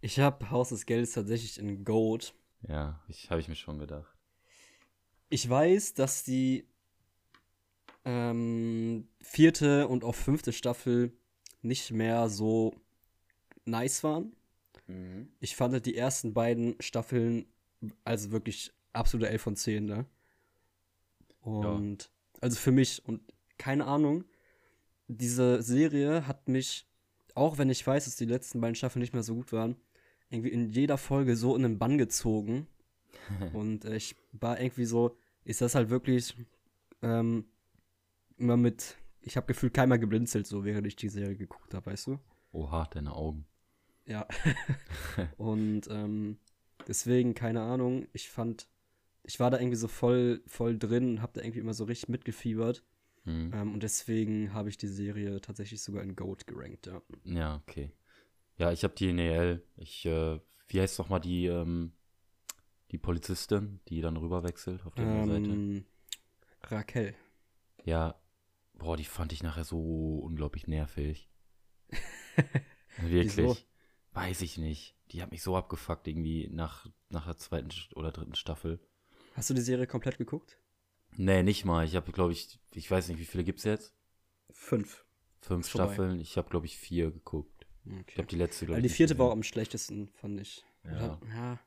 Ich 0.00 0.20
habe 0.20 0.50
Haus 0.50 0.68
des 0.68 0.86
Geldes 0.86 1.12
tatsächlich 1.12 1.58
in 1.58 1.84
Goat. 1.84 2.34
Ja, 2.68 3.02
ich 3.08 3.30
habe 3.30 3.40
ich 3.40 3.48
mir 3.48 3.56
schon 3.56 3.80
gedacht. 3.80 4.16
Ich 5.28 5.48
weiß, 5.48 5.94
dass 5.94 6.22
die 6.22 6.68
ähm, 8.04 9.08
vierte 9.20 9.88
und 9.88 10.04
auch 10.04 10.14
fünfte 10.14 10.52
Staffel 10.52 11.12
nicht 11.62 11.90
mehr 11.90 12.28
so 12.28 12.74
nice 13.64 14.04
waren. 14.04 14.36
Mhm. 14.86 15.32
Ich 15.40 15.56
fand 15.56 15.84
die 15.84 15.96
ersten 15.96 16.32
beiden 16.32 16.76
Staffeln 16.80 17.46
also 18.04 18.30
wirklich 18.30 18.72
absolute 18.92 19.30
11 19.30 19.42
von 19.42 19.56
10, 19.56 19.84
ne? 19.84 20.06
Und 21.40 22.04
ja. 22.04 22.10
also 22.40 22.56
für 22.56 22.70
mich 22.70 23.04
und 23.06 23.20
keine 23.58 23.86
Ahnung, 23.86 24.24
diese 25.08 25.62
Serie 25.62 26.26
hat 26.26 26.48
mich, 26.48 26.88
auch 27.34 27.58
wenn 27.58 27.70
ich 27.70 27.86
weiß, 27.86 28.06
dass 28.06 28.16
die 28.16 28.24
letzten 28.24 28.60
beiden 28.60 28.74
Staffeln 28.74 29.00
nicht 29.00 29.12
mehr 29.12 29.22
so 29.22 29.34
gut 29.34 29.52
waren, 29.52 29.76
irgendwie 30.30 30.50
in 30.50 30.70
jeder 30.70 30.98
Folge 30.98 31.36
so 31.36 31.54
in 31.56 31.62
den 31.62 31.78
Bann 31.78 31.98
gezogen. 31.98 32.66
und 33.52 33.84
äh, 33.84 33.96
ich 33.96 34.16
war 34.32 34.60
irgendwie 34.60 34.84
so, 34.84 35.16
ist 35.44 35.60
das 35.60 35.74
halt 35.74 35.90
wirklich 35.90 36.36
ähm, 37.02 37.44
immer 38.36 38.56
mit, 38.56 38.96
ich 39.20 39.36
habe 39.36 39.46
gefühlt 39.46 39.74
keinmal 39.74 39.98
geblinzelt, 39.98 40.46
so 40.46 40.64
während 40.64 40.86
ich 40.86 40.96
die 40.96 41.08
Serie 41.08 41.36
geguckt 41.36 41.74
habe, 41.74 41.86
weißt 41.86 42.08
du? 42.08 42.18
Oha, 42.52 42.86
deine 42.90 43.14
Augen. 43.14 43.46
Ja. 44.06 44.26
und 45.36 45.82
ähm, 45.90 46.38
deswegen, 46.86 47.34
keine 47.34 47.62
Ahnung, 47.62 48.06
ich 48.12 48.30
fand, 48.30 48.68
ich 49.22 49.40
war 49.40 49.50
da 49.50 49.58
irgendwie 49.58 49.76
so 49.76 49.88
voll, 49.88 50.42
voll 50.46 50.78
drin 50.78 51.10
und 51.10 51.22
habe 51.22 51.32
da 51.34 51.42
irgendwie 51.42 51.60
immer 51.60 51.74
so 51.74 51.84
richtig 51.84 52.08
mitgefiebert. 52.08 52.84
Mhm. 53.24 53.52
Ähm, 53.54 53.74
und 53.74 53.82
deswegen 53.82 54.52
habe 54.52 54.68
ich 54.68 54.76
die 54.76 54.88
Serie 54.88 55.40
tatsächlich 55.40 55.82
sogar 55.82 56.02
in 56.02 56.14
Goat 56.14 56.46
gerankt, 56.46 56.86
ja. 56.86 57.02
Ja, 57.24 57.56
okay. 57.56 57.92
Ja, 58.56 58.70
ich 58.70 58.84
habe 58.84 58.94
die 58.94 59.08
in 59.08 59.18
EL. 59.18 59.62
Ich, 59.76 60.04
äh, 60.06 60.38
wie 60.68 60.80
heißt 60.80 60.98
doch 60.98 61.08
mal 61.08 61.20
die, 61.20 61.46
ähm, 61.46 61.92
die 62.90 62.98
Polizistin, 62.98 63.80
die 63.88 64.00
dann 64.00 64.16
rüberwechselt 64.16 64.84
auf 64.86 64.94
der 64.94 65.06
ähm, 65.06 65.26
Seite? 65.26 65.84
Raquel. 66.70 67.14
Ja, 67.84 68.20
boah, 68.74 68.96
die 68.96 69.04
fand 69.04 69.32
ich 69.32 69.42
nachher 69.42 69.64
so 69.64 70.18
unglaublich 70.18 70.66
nervig. 70.66 71.28
Wirklich. 72.98 73.36
Wieso? 73.36 73.56
Weiß 74.12 74.42
ich 74.42 74.58
nicht. 74.58 74.96
Die 75.10 75.22
hat 75.22 75.32
mich 75.32 75.42
so 75.42 75.56
abgefuckt 75.56 76.06
irgendwie 76.06 76.48
nach, 76.48 76.86
nach 77.08 77.24
der 77.26 77.36
zweiten 77.36 77.70
oder 77.94 78.12
dritten 78.12 78.36
Staffel. 78.36 78.78
Hast 79.34 79.50
du 79.50 79.54
die 79.54 79.60
Serie 79.60 79.86
komplett 79.86 80.18
geguckt? 80.18 80.60
Nee, 81.16 81.42
nicht 81.42 81.64
mal. 81.64 81.84
Ich 81.84 81.96
habe, 81.96 82.12
glaube 82.12 82.32
ich, 82.32 82.58
ich 82.74 82.90
weiß 82.90 83.08
nicht, 83.08 83.18
wie 83.18 83.24
viele 83.24 83.44
gibt 83.44 83.60
es 83.60 83.64
jetzt? 83.64 83.94
Fünf. 84.50 85.04
Fünf 85.40 85.68
Staffeln. 85.68 86.18
Ich 86.20 86.36
habe, 86.36 86.48
glaube 86.48 86.66
ich, 86.66 86.76
vier 86.76 87.10
geguckt. 87.10 87.66
Okay. 87.86 88.04
Ich 88.08 88.18
habe 88.18 88.28
die 88.28 88.36
letzte, 88.36 88.66
glaube 88.66 88.80
ich. 88.80 88.86
Die 88.86 88.92
vierte 88.92 89.18
war 89.18 89.26
auch 89.26 89.32
am 89.32 89.42
schlechtesten, 89.42 90.08
fand 90.14 90.40
ich. 90.40 90.64
Ja. 90.84 91.20
ja. 91.28 91.58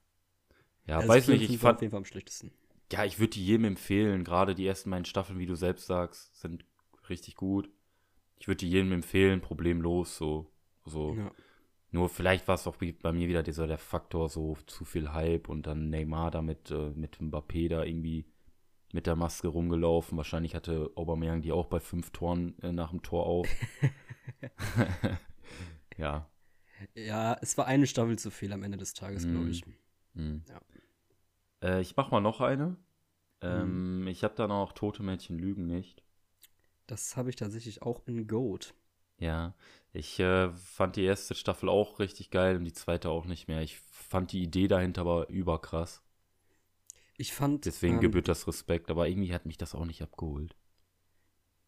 Ja, 0.88 0.98
also 0.98 1.10
weiß 1.10 1.28
nicht, 1.28 1.50
ich 1.50 1.60
fand. 1.60 1.76
auf 1.76 1.82
jeden 1.82 1.92
Fall 1.92 2.00
am 2.00 2.06
schlechtesten. 2.06 2.52
Ja, 2.92 3.04
ich 3.04 3.20
würde 3.20 3.32
die 3.32 3.46
jedem 3.46 3.66
empfehlen. 3.66 4.24
Gerade 4.24 4.56
die 4.56 4.66
ersten 4.66 4.90
beiden 4.90 5.06
Staffeln, 5.06 5.38
wie 5.38 5.46
du 5.46 5.56
selbst 5.56 5.86
sagst, 5.88 6.40
sind 6.40 6.66
richtig 7.10 7.36
gut. 7.36 7.70
Ich 8.40 8.48
würde 8.48 8.60
die 8.60 8.70
jedem 8.70 8.92
empfehlen, 8.94 9.42
problemlos, 9.42 10.18
so. 10.18 10.50
so. 10.86 11.14
Ja. 11.16 11.32
Nur 11.92 12.10
vielleicht 12.10 12.48
war 12.48 12.56
es 12.56 12.68
auch 12.68 12.78
bei 12.78 13.12
mir 13.12 13.28
wieder 13.28 13.44
dieser 13.44 13.68
der 13.68 13.78
Faktor, 13.78 14.30
so 14.30 14.58
zu 14.68 14.86
viel 14.86 15.12
Hype 15.12 15.50
und 15.50 15.68
dann 15.68 15.90
Neymar 15.90 16.32
damit 16.32 16.72
äh, 16.72 16.92
mit 16.92 17.18
Mbappé 17.18 17.70
da 17.70 17.84
irgendwie 17.84 18.26
mit 18.94 19.08
der 19.08 19.16
Maske 19.16 19.48
rumgelaufen. 19.48 20.18
Wahrscheinlich 20.18 20.56
hatte 20.56 20.92
Aubameyang 20.96 21.42
die 21.42 21.52
auch 21.52 21.68
bei 21.68 21.80
fünf 21.80 22.12
Toren 22.12 22.58
äh, 22.62 22.72
nach 22.72 22.92
dem 22.92 23.02
Tor 23.02 23.26
auf. 23.26 23.48
ja. 25.98 26.30
Ja, 26.94 27.38
es 27.42 27.58
war 27.58 27.66
eine 27.66 27.88
Staffel 27.88 28.18
zu 28.20 28.32
viel 28.32 28.54
am 28.54 28.64
Ende 28.64 28.78
des 28.78 28.94
Tages, 28.94 29.26
mm. 29.26 29.32
glaube 29.32 29.50
ich. 29.50 29.66
Mm. 30.14 30.38
Ja. 30.48 30.62
Äh, 31.64 31.82
ich 31.82 31.96
mach 31.96 32.12
mal 32.12 32.22
noch 32.22 32.40
eine. 32.40 32.78
Ähm, 33.42 34.04
mm. 34.04 34.08
Ich 34.08 34.24
habe 34.24 34.36
dann 34.36 34.52
auch 34.52 34.74
Tote 34.74 35.04
Mädchen 35.04 35.40
lügen 35.40 35.66
nicht. 35.66 36.04
Das 36.86 37.18
habe 37.18 37.30
ich 37.30 37.36
tatsächlich 37.36 37.82
auch 37.82 38.02
in 38.06 38.28
Goat. 38.28 38.74
Ja, 39.20 39.56
ich 39.94 40.20
äh, 40.20 40.52
fand 40.52 40.96
die 40.96 41.04
erste 41.04 41.34
Staffel 41.34 41.70
auch 41.70 42.00
richtig 42.00 42.30
geil 42.30 42.58
und 42.58 42.66
die 42.66 42.74
zweite 42.74 43.10
auch 43.10 43.26
nicht 43.26 43.48
mehr. 43.48 43.62
Ich 43.62 43.80
fand 43.80 44.32
die 44.32 44.44
Idee 44.44 44.68
dahinter 44.68 45.02
aber 45.02 45.30
überkrass. 45.30 46.04
Ich 47.18 47.34
fand. 47.34 47.66
Deswegen 47.66 47.96
ähm, 47.96 48.02
gebührt 48.02 48.28
das 48.28 48.48
Respekt, 48.48 48.90
aber 48.92 49.08
irgendwie 49.08 49.34
hat 49.34 49.46
mich 49.46 49.58
das 49.58 49.76
auch 49.76 49.86
nicht 49.86 50.02
abgeholt. 50.02 50.56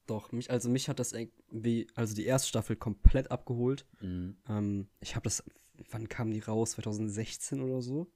Doch, 0.05 0.31
mich, 0.31 0.49
also 0.49 0.69
mich 0.69 0.89
hat 0.89 0.99
das 0.99 1.13
irgendwie, 1.13 1.87
also 1.95 2.15
die 2.15 2.25
erste 2.25 2.47
Staffel 2.47 2.75
komplett 2.75 3.29
abgeholt. 3.29 3.85
Mhm. 3.99 4.37
Ähm, 4.47 4.89
ich 5.01 5.15
habe 5.15 5.23
das, 5.23 5.43
wann 5.91 6.09
kam 6.09 6.31
die 6.31 6.39
raus? 6.39 6.71
2016 6.71 7.61
oder 7.61 7.81
so? 7.81 8.11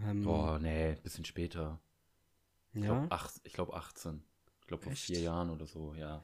Ähm, 0.00 0.22
Boah, 0.22 0.58
nee, 0.58 0.94
bisschen 1.02 1.24
später. 1.24 1.80
Ich 2.72 2.82
ja? 2.82 3.06
glaube 3.06 3.30
glaub 3.52 3.74
18. 3.74 4.22
Ich 4.60 4.66
glaube 4.66 4.84
vor 4.84 4.92
vier 4.92 5.20
Jahren 5.20 5.50
oder 5.50 5.66
so, 5.66 5.94
ja. 5.94 6.22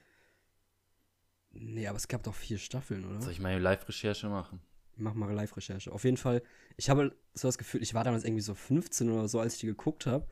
Nee, 1.51 1.87
aber 1.87 1.97
es 1.97 2.09
gab 2.09 2.23
doch 2.23 2.35
vier 2.35 2.59
Staffeln, 2.59 3.05
oder? 3.05 3.21
Soll 3.21 3.33
ich 3.33 3.41
mal 3.41 3.59
Live-Recherche 3.59 4.29
machen? 4.29 4.61
Mach 4.99 5.15
mal 5.15 5.33
Live-Recherche. 5.33 5.93
Auf 5.93 6.05
jeden 6.05 6.17
Fall, 6.17 6.43
ich 6.77 6.91
habe 6.91 7.15
so 7.35 7.49
das 7.49 7.59
Gefühl, 7.59 7.83
ich 7.83 7.95
war 7.95 8.05
damals 8.05 8.25
irgendwie 8.25 8.43
so 8.43 8.55
15 8.55 9.11
oder 9.11 9.29
so, 9.29 9.41
als 9.41 9.55
ich 9.55 9.61
die 9.61 9.67
geguckt 9.67 10.07
habe. 10.07 10.27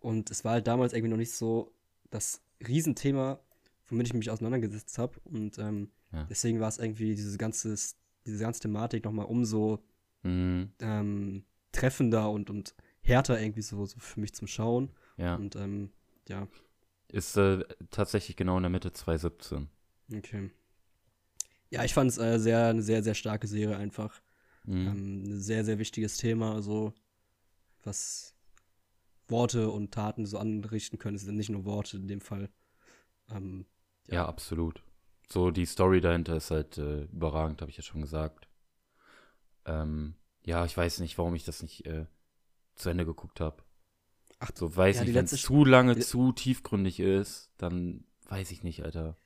Und 0.00 0.30
es 0.30 0.44
war 0.44 0.52
halt 0.52 0.66
damals 0.66 0.92
irgendwie 0.92 1.10
noch 1.10 1.16
nicht 1.16 1.32
so 1.32 1.72
das 2.10 2.42
Riesenthema, 2.66 3.40
womit 3.88 4.08
ich 4.08 4.14
mich 4.14 4.30
auseinandergesetzt 4.30 4.98
habe. 4.98 5.18
Und 5.24 5.58
ähm, 5.58 5.90
ja. 6.12 6.24
deswegen 6.28 6.60
war 6.60 6.68
es 6.68 6.78
irgendwie 6.78 7.14
diese 7.14 7.38
ganze, 7.38 7.74
diese 8.26 8.42
ganze 8.42 8.60
Thematik 8.60 9.04
nochmal 9.04 9.26
umso 9.26 9.82
mhm. 10.22 10.72
ähm, 10.80 11.44
treffender 11.72 12.30
und, 12.30 12.50
und 12.50 12.74
härter 13.02 13.40
irgendwie 13.40 13.62
so, 13.62 13.86
so 13.86 13.98
für 13.98 14.20
mich 14.20 14.34
zum 14.34 14.46
Schauen. 14.46 14.90
Ja. 15.16 15.36
Und 15.36 15.56
ähm, 15.56 15.90
ja. 16.28 16.46
Ist 17.10 17.36
äh, 17.36 17.64
tatsächlich 17.90 18.36
genau 18.36 18.56
in 18.56 18.62
der 18.64 18.70
Mitte 18.70 18.92
2017. 18.92 19.68
Okay. 20.14 20.50
Ja, 21.70 21.84
ich 21.84 21.94
fand 21.94 22.10
es 22.10 22.18
äh, 22.18 22.38
sehr, 22.38 22.66
eine 22.66 22.82
sehr, 22.82 23.02
sehr 23.02 23.14
starke 23.14 23.46
Serie 23.46 23.76
einfach. 23.76 24.20
Mhm. 24.64 24.86
Ähm, 24.86 25.22
ein 25.24 25.40
sehr, 25.40 25.64
sehr 25.64 25.78
wichtiges 25.78 26.16
Thema, 26.16 26.54
also 26.54 26.92
was 27.84 28.34
Worte 29.28 29.70
und 29.70 29.92
Taten 29.92 30.26
so 30.26 30.38
anrichten 30.38 30.98
können. 30.98 31.16
Es 31.16 31.22
sind 31.22 31.36
nicht 31.36 31.50
nur 31.50 31.64
Worte 31.64 31.96
in 31.96 32.08
dem 32.08 32.20
Fall. 32.20 32.48
Ähm, 33.30 33.66
ja. 34.06 34.14
ja. 34.14 34.26
absolut. 34.26 34.82
So, 35.30 35.50
die 35.50 35.66
Story 35.66 36.00
dahinter 36.00 36.36
ist 36.36 36.50
halt 36.50 36.78
äh, 36.78 37.02
überragend, 37.04 37.60
habe 37.60 37.70
ich 37.70 37.76
ja 37.76 37.82
schon 37.82 38.00
gesagt. 38.00 38.48
Ähm, 39.66 40.14
ja, 40.44 40.64
ich 40.64 40.74
weiß 40.74 41.00
nicht, 41.00 41.18
warum 41.18 41.34
ich 41.34 41.44
das 41.44 41.62
nicht 41.62 41.84
äh, 41.84 42.06
zu 42.74 42.88
Ende 42.88 43.04
geguckt 43.04 43.40
habe. 43.40 43.62
Ach, 44.38 44.50
so 44.54 44.74
weiß 44.74 44.98
ja, 44.98 45.02
ich, 45.02 45.14
wenn 45.14 45.26
es 45.26 45.42
zu 45.42 45.64
lange, 45.64 45.98
zu 45.98 46.32
tiefgründig 46.32 47.00
ist, 47.00 47.50
dann 47.58 48.04
weiß 48.28 48.50
ich 48.52 48.62
nicht, 48.62 48.84
Alter. 48.84 49.16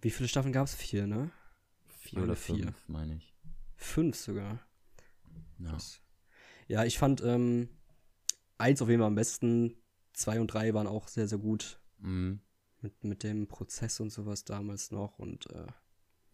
Wie 0.00 0.10
viele 0.10 0.28
Staffeln 0.28 0.52
gab 0.52 0.66
es? 0.66 0.74
Vier, 0.74 1.06
ne? 1.06 1.30
Vier 2.10 2.22
oder 2.24 2.34
vier. 2.34 2.64
fünf, 2.64 2.88
meine 2.88 3.14
ich. 3.14 3.32
Fünf 3.76 4.16
sogar. 4.16 4.58
Ja. 5.58 5.78
Ja, 6.66 6.84
ich 6.84 6.98
fand 6.98 7.22
ähm, 7.22 7.68
eins 8.58 8.82
auf 8.82 8.88
jeden 8.88 9.00
Fall 9.00 9.06
am 9.06 9.14
besten. 9.14 9.76
Zwei 10.12 10.40
und 10.40 10.48
drei 10.48 10.74
waren 10.74 10.88
auch 10.88 11.06
sehr, 11.06 11.28
sehr 11.28 11.38
gut. 11.38 11.80
Mhm. 11.98 12.40
Mit, 12.80 13.04
mit 13.04 13.22
dem 13.22 13.46
Prozess 13.46 14.00
und 14.00 14.10
sowas 14.10 14.44
damals 14.44 14.90
noch. 14.90 15.20
Und 15.20 15.50
äh, 15.52 15.66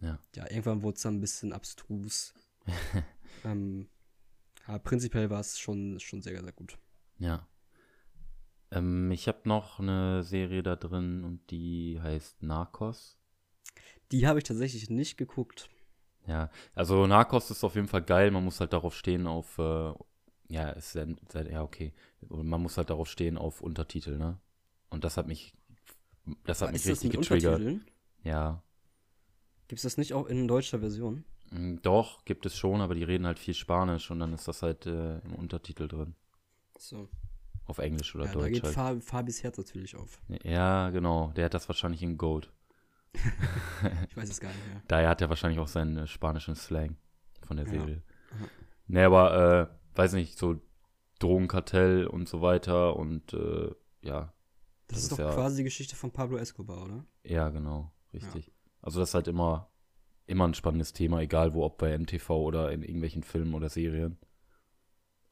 ja. 0.01 0.19
ja, 0.35 0.51
irgendwann 0.51 0.83
wurde 0.83 0.97
es 0.97 1.03
dann 1.03 1.17
ein 1.17 1.21
bisschen 1.21 1.53
abstrus. 1.53 2.33
ähm, 3.45 3.89
ja, 4.67 4.79
prinzipiell 4.79 5.29
war 5.29 5.41
es 5.41 5.59
schon, 5.59 6.01
schon 6.01 6.23
sehr, 6.23 6.43
sehr 6.43 6.53
gut. 6.53 6.79
Ja. 7.19 7.47
Ähm, 8.71 9.11
ich 9.11 9.29
habe 9.29 9.41
noch 9.45 9.79
eine 9.79 10.23
Serie 10.23 10.63
da 10.63 10.77
drin 10.77 11.23
und 11.23 11.51
die 11.51 12.01
heißt 12.01 12.43
Narcos. 12.43 13.19
Die 14.13 14.27
habe 14.27 14.39
ich 14.39 14.45
tatsächlich 14.45 14.91
nicht 14.91 15.17
geguckt. 15.17 15.69
Ja, 16.27 16.51
also 16.75 17.07
Narcos 17.07 17.51
ist 17.51 17.65
auf 17.65 17.75
jeden 17.75 17.89
Fall 17.89 18.03
geil. 18.03 18.31
Man 18.31 18.45
muss 18.45 18.61
halt 18.61 18.73
darauf 18.73 18.95
stehen 18.95 19.27
auf, 19.27 19.59
äh, 19.59 19.93
ja, 20.49 20.71
ist 20.71 20.95
ja, 20.95 21.07
ja 21.49 21.63
okay. 21.63 21.93
Man 22.29 22.61
muss 22.61 22.77
halt 22.77 22.91
darauf 22.91 23.09
stehen 23.09 23.39
auf 23.39 23.61
Untertitel, 23.61 24.19
ne? 24.19 24.39
Und 24.91 25.05
das 25.05 25.17
hat 25.17 25.27
mich, 25.27 25.55
das 26.45 26.61
hat 26.61 26.69
Aber 26.69 26.73
mich 26.73 26.87
richtig 26.87 27.13
getriggert. 27.13 27.81
Ja. 28.25 28.63
Gibt 29.69 29.79
es 29.79 29.83
das 29.83 29.99
nicht 29.99 30.15
auch 30.15 30.27
in 30.27 30.49
deutscher 30.49 30.81
Version? 30.81 31.25
Mm, 31.51 31.77
doch, 31.83 32.25
gibt 32.25 32.47
es 32.47 32.57
schon, 32.57 32.81
aber 32.81 32.95
die 32.95 33.05
reden 33.05 33.27
halt 33.27 33.39
viel 33.39 33.55
Spanisch 33.55 34.11
und 34.11 34.21
dann 34.21 34.33
ist 34.33 34.49
das 34.49 34.63
halt 34.63 34.87
äh, 34.87 35.19
im 35.19 35.35
Untertitel 35.35 35.89
drin. 35.89 36.15
So. 36.79 37.09
Auf 37.67 37.79
Englisch 37.79 38.15
oder 38.15 38.27
ja, 38.27 38.33
Deutsch. 38.33 38.45
Da 38.45 38.51
geht 38.51 38.63
halt. 38.63 38.75
Fab, 38.75 39.03
Fabis 39.03 39.43
Herz 39.43 39.59
natürlich 39.59 39.97
auf. 39.97 40.21
Ja, 40.45 40.91
genau. 40.91 41.33
Der 41.37 41.47
hat 41.47 41.55
das 41.55 41.69
wahrscheinlich 41.69 42.03
in 42.03 42.17
Gold. 42.17 42.53
Ich 44.09 44.17
weiß 44.17 44.29
es 44.29 44.41
gar 44.41 44.49
nicht 44.49 44.67
mehr. 44.69 44.83
Daher 44.89 45.09
hat 45.09 45.21
er 45.21 45.29
wahrscheinlich 45.29 45.61
auch 45.61 45.69
seinen 45.69 45.97
äh, 45.97 46.07
spanischen 46.07 46.55
Slang 46.55 46.97
von 47.43 47.57
der 47.57 47.67
Serie. 47.67 48.03
Ja. 48.31 48.49
Nee, 48.89 49.03
aber, 49.03 49.71
äh, 49.95 49.97
weiß 49.99 50.13
nicht, 50.13 50.39
so 50.39 50.61
Drogenkartell 51.19 52.07
und 52.07 52.29
so 52.29 52.43
weiter 52.43 52.97
und, 52.97 53.33
äh, 53.33 53.71
ja. 54.03 54.33
Das, 54.89 54.99
das 54.99 54.99
ist, 54.99 55.05
ist, 55.05 55.13
doch 55.13 55.19
ja, 55.19 55.35
quasi 55.35 55.57
die 55.59 55.65
Geschichte 55.65 55.97
von 55.97 56.13
Pablo 56.13 56.37
Escobar, 56.37 56.85
oder? 56.85 57.05
Ja, 57.25 57.49
genau, 57.49 57.93
richtig. 58.13 58.47
Ja. 58.47 58.53
Also 58.83 59.01
das 59.01 59.11
ist 59.11 59.15
halt 59.15 59.29
immer, 59.29 59.71
immer 60.27 60.47
ein 60.47 60.55
spannendes 60.55 60.93
Thema, 60.93 61.21
egal 61.21 61.55
wo, 61.55 61.65
ob 61.65 61.79
bei 61.79 61.97
MTV 61.97 62.31
oder 62.31 62.71
in 62.71 62.83
irgendwelchen 62.83 63.23
Filmen 63.23 63.55
oder 63.55 63.69
Serien. 63.69 64.19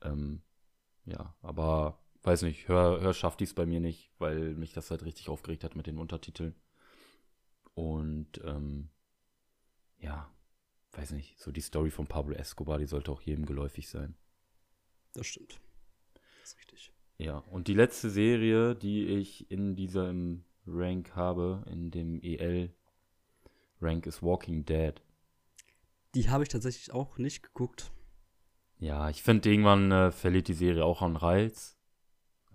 Ähm, 0.02 0.42
ja, 1.04 1.34
aber 1.42 1.98
weiß 2.22 2.42
nicht, 2.42 2.68
hör, 2.68 3.00
hör 3.00 3.14
schafft 3.14 3.40
dies 3.40 3.54
bei 3.54 3.66
mir 3.66 3.80
nicht, 3.80 4.10
weil 4.18 4.54
mich 4.54 4.72
das 4.72 4.90
halt 4.90 5.04
richtig 5.04 5.28
aufgeregt 5.28 5.62
hat 5.62 5.76
mit 5.76 5.86
den 5.86 5.98
Untertiteln. 5.98 6.54
Und 7.74 8.40
ähm, 8.44 8.90
ja, 9.98 10.30
weiß 10.92 11.10
nicht, 11.12 11.38
so 11.38 11.50
die 11.50 11.60
Story 11.60 11.90
von 11.90 12.06
Pablo 12.06 12.34
Escobar, 12.34 12.78
die 12.78 12.86
sollte 12.86 13.10
auch 13.10 13.22
jedem 13.22 13.46
geläufig 13.46 13.88
sein. 13.88 14.16
Das 15.12 15.26
stimmt. 15.26 15.60
Das 16.14 16.50
ist 16.50 16.58
richtig. 16.58 16.92
Ja, 17.18 17.38
und 17.38 17.68
die 17.68 17.74
letzte 17.74 18.10
Serie, 18.10 18.74
die 18.74 19.06
ich 19.06 19.50
in 19.50 19.76
diesem 19.76 20.44
Rank 20.66 21.14
habe, 21.14 21.64
in 21.70 21.90
dem 21.90 22.20
EL-Rank, 22.22 24.06
ist 24.06 24.22
Walking 24.22 24.64
Dead. 24.64 25.00
Die 26.14 26.28
habe 26.30 26.44
ich 26.44 26.48
tatsächlich 26.48 26.92
auch 26.92 27.18
nicht 27.18 27.42
geguckt. 27.42 27.92
Ja, 28.78 29.08
ich 29.08 29.22
finde, 29.22 29.48
irgendwann 29.50 29.90
äh, 29.90 30.10
verliert 30.10 30.48
die 30.48 30.54
Serie 30.54 30.84
auch 30.84 31.02
an 31.02 31.16
Reiz. 31.16 31.76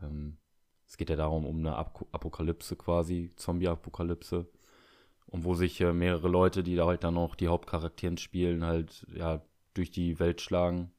Ähm, 0.01 0.37
es 0.85 0.97
geht 0.97 1.09
ja 1.09 1.15
darum, 1.15 1.45
um 1.45 1.59
eine 1.59 1.75
Ap 1.75 2.05
Apokalypse 2.11 2.75
quasi, 2.75 3.31
Zombie-Apokalypse 3.35 4.49
und 5.29 5.43
wo 5.43 5.53
sich 5.53 5.79
äh, 5.81 5.93
mehrere 5.93 6.27
Leute, 6.27 6.63
die 6.63 6.75
da 6.75 6.85
halt 6.87 7.03
dann 7.03 7.17
auch 7.17 7.35
die 7.35 7.47
Hauptcharakteren 7.47 8.17
spielen, 8.17 8.65
halt 8.65 9.05
ja 9.13 9.41
durch 9.73 9.91
die 9.91 10.19
Welt 10.19 10.41
schlagen, 10.41 10.91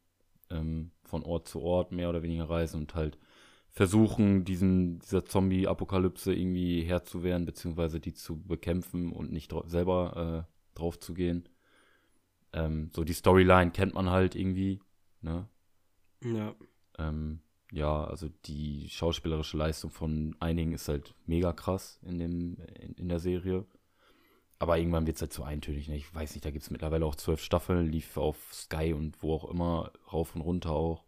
ähm, 0.51 0.93
von 1.05 1.24
Ort 1.24 1.49
zu 1.49 1.61
Ort 1.61 1.93
mehr 1.93 2.09
oder 2.09 2.22
weniger 2.22 2.49
reisen 2.49 2.81
und 2.81 2.95
halt 2.95 3.18
versuchen, 3.70 4.45
diesen, 4.45 4.99
dieser 5.01 5.24
Zombie-Apokalypse 5.24 6.35
irgendwie 6.35 6.83
Herr 6.83 7.05
zu 7.05 7.22
werden, 7.22 7.47
beziehungsweise 7.47 8.01
die 8.01 8.14
zu 8.14 8.43
bekämpfen 8.43 9.12
und 9.12 9.33
nicht 9.33 9.55
selber 9.66 10.47
äh, 10.47 10.78
drauf 10.78 10.99
zu 10.99 11.14
gehen. 11.14 11.49
Ähm, 12.53 12.91
so 12.95 13.05
die 13.05 13.12
Storyline 13.12 13.70
kennt 13.70 13.95
man 13.95 14.11
halt 14.11 14.35
irgendwie, 14.35 14.81
ne? 15.20 15.49
Ja. 16.22 16.55
Ähm, 16.99 17.41
ja, 17.72 18.05
also 18.05 18.28
die 18.47 18.89
schauspielerische 18.89 19.57
Leistung 19.57 19.91
von 19.91 20.35
einigen 20.41 20.72
ist 20.72 20.89
halt 20.89 21.14
mega 21.26 21.53
krass 21.53 22.01
in 22.03 22.18
dem, 22.18 22.57
in, 22.81 22.95
in 22.95 23.09
der 23.09 23.20
Serie. 23.20 23.64
Aber 24.61 24.76
irgendwann 24.76 25.06
wird 25.06 25.16
es 25.16 25.22
halt 25.22 25.32
zu 25.32 25.42
eintönig. 25.42 25.88
Ne? 25.88 25.96
Ich 25.96 26.14
weiß 26.14 26.34
nicht, 26.34 26.44
da 26.44 26.50
gibt 26.50 26.62
es 26.62 26.70
mittlerweile 26.70 27.06
auch 27.06 27.16
zwölf 27.16 27.42
Staffeln, 27.42 27.86
lief 27.86 28.18
auf 28.18 28.36
Sky 28.52 28.92
und 28.92 29.22
wo 29.22 29.34
auch 29.34 29.50
immer, 29.50 29.90
rauf 30.12 30.34
und 30.36 30.42
runter 30.42 30.70
auch. 30.70 31.02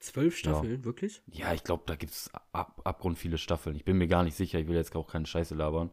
Zwölf 0.00 0.36
Staffeln, 0.36 0.80
ja. 0.80 0.84
wirklich? 0.84 1.22
Ja, 1.28 1.54
ich 1.54 1.62
glaube, 1.62 1.84
da 1.86 1.94
gibt 1.94 2.12
es 2.12 2.28
ab, 2.52 2.80
abgrund 2.82 3.18
viele 3.18 3.38
Staffeln. 3.38 3.76
Ich 3.76 3.84
bin 3.84 3.96
mir 3.96 4.08
gar 4.08 4.24
nicht 4.24 4.36
sicher, 4.36 4.58
ich 4.58 4.66
will 4.66 4.74
jetzt 4.74 4.94
auch 4.96 5.06
keine 5.06 5.26
Scheiße 5.26 5.54
labern. 5.54 5.90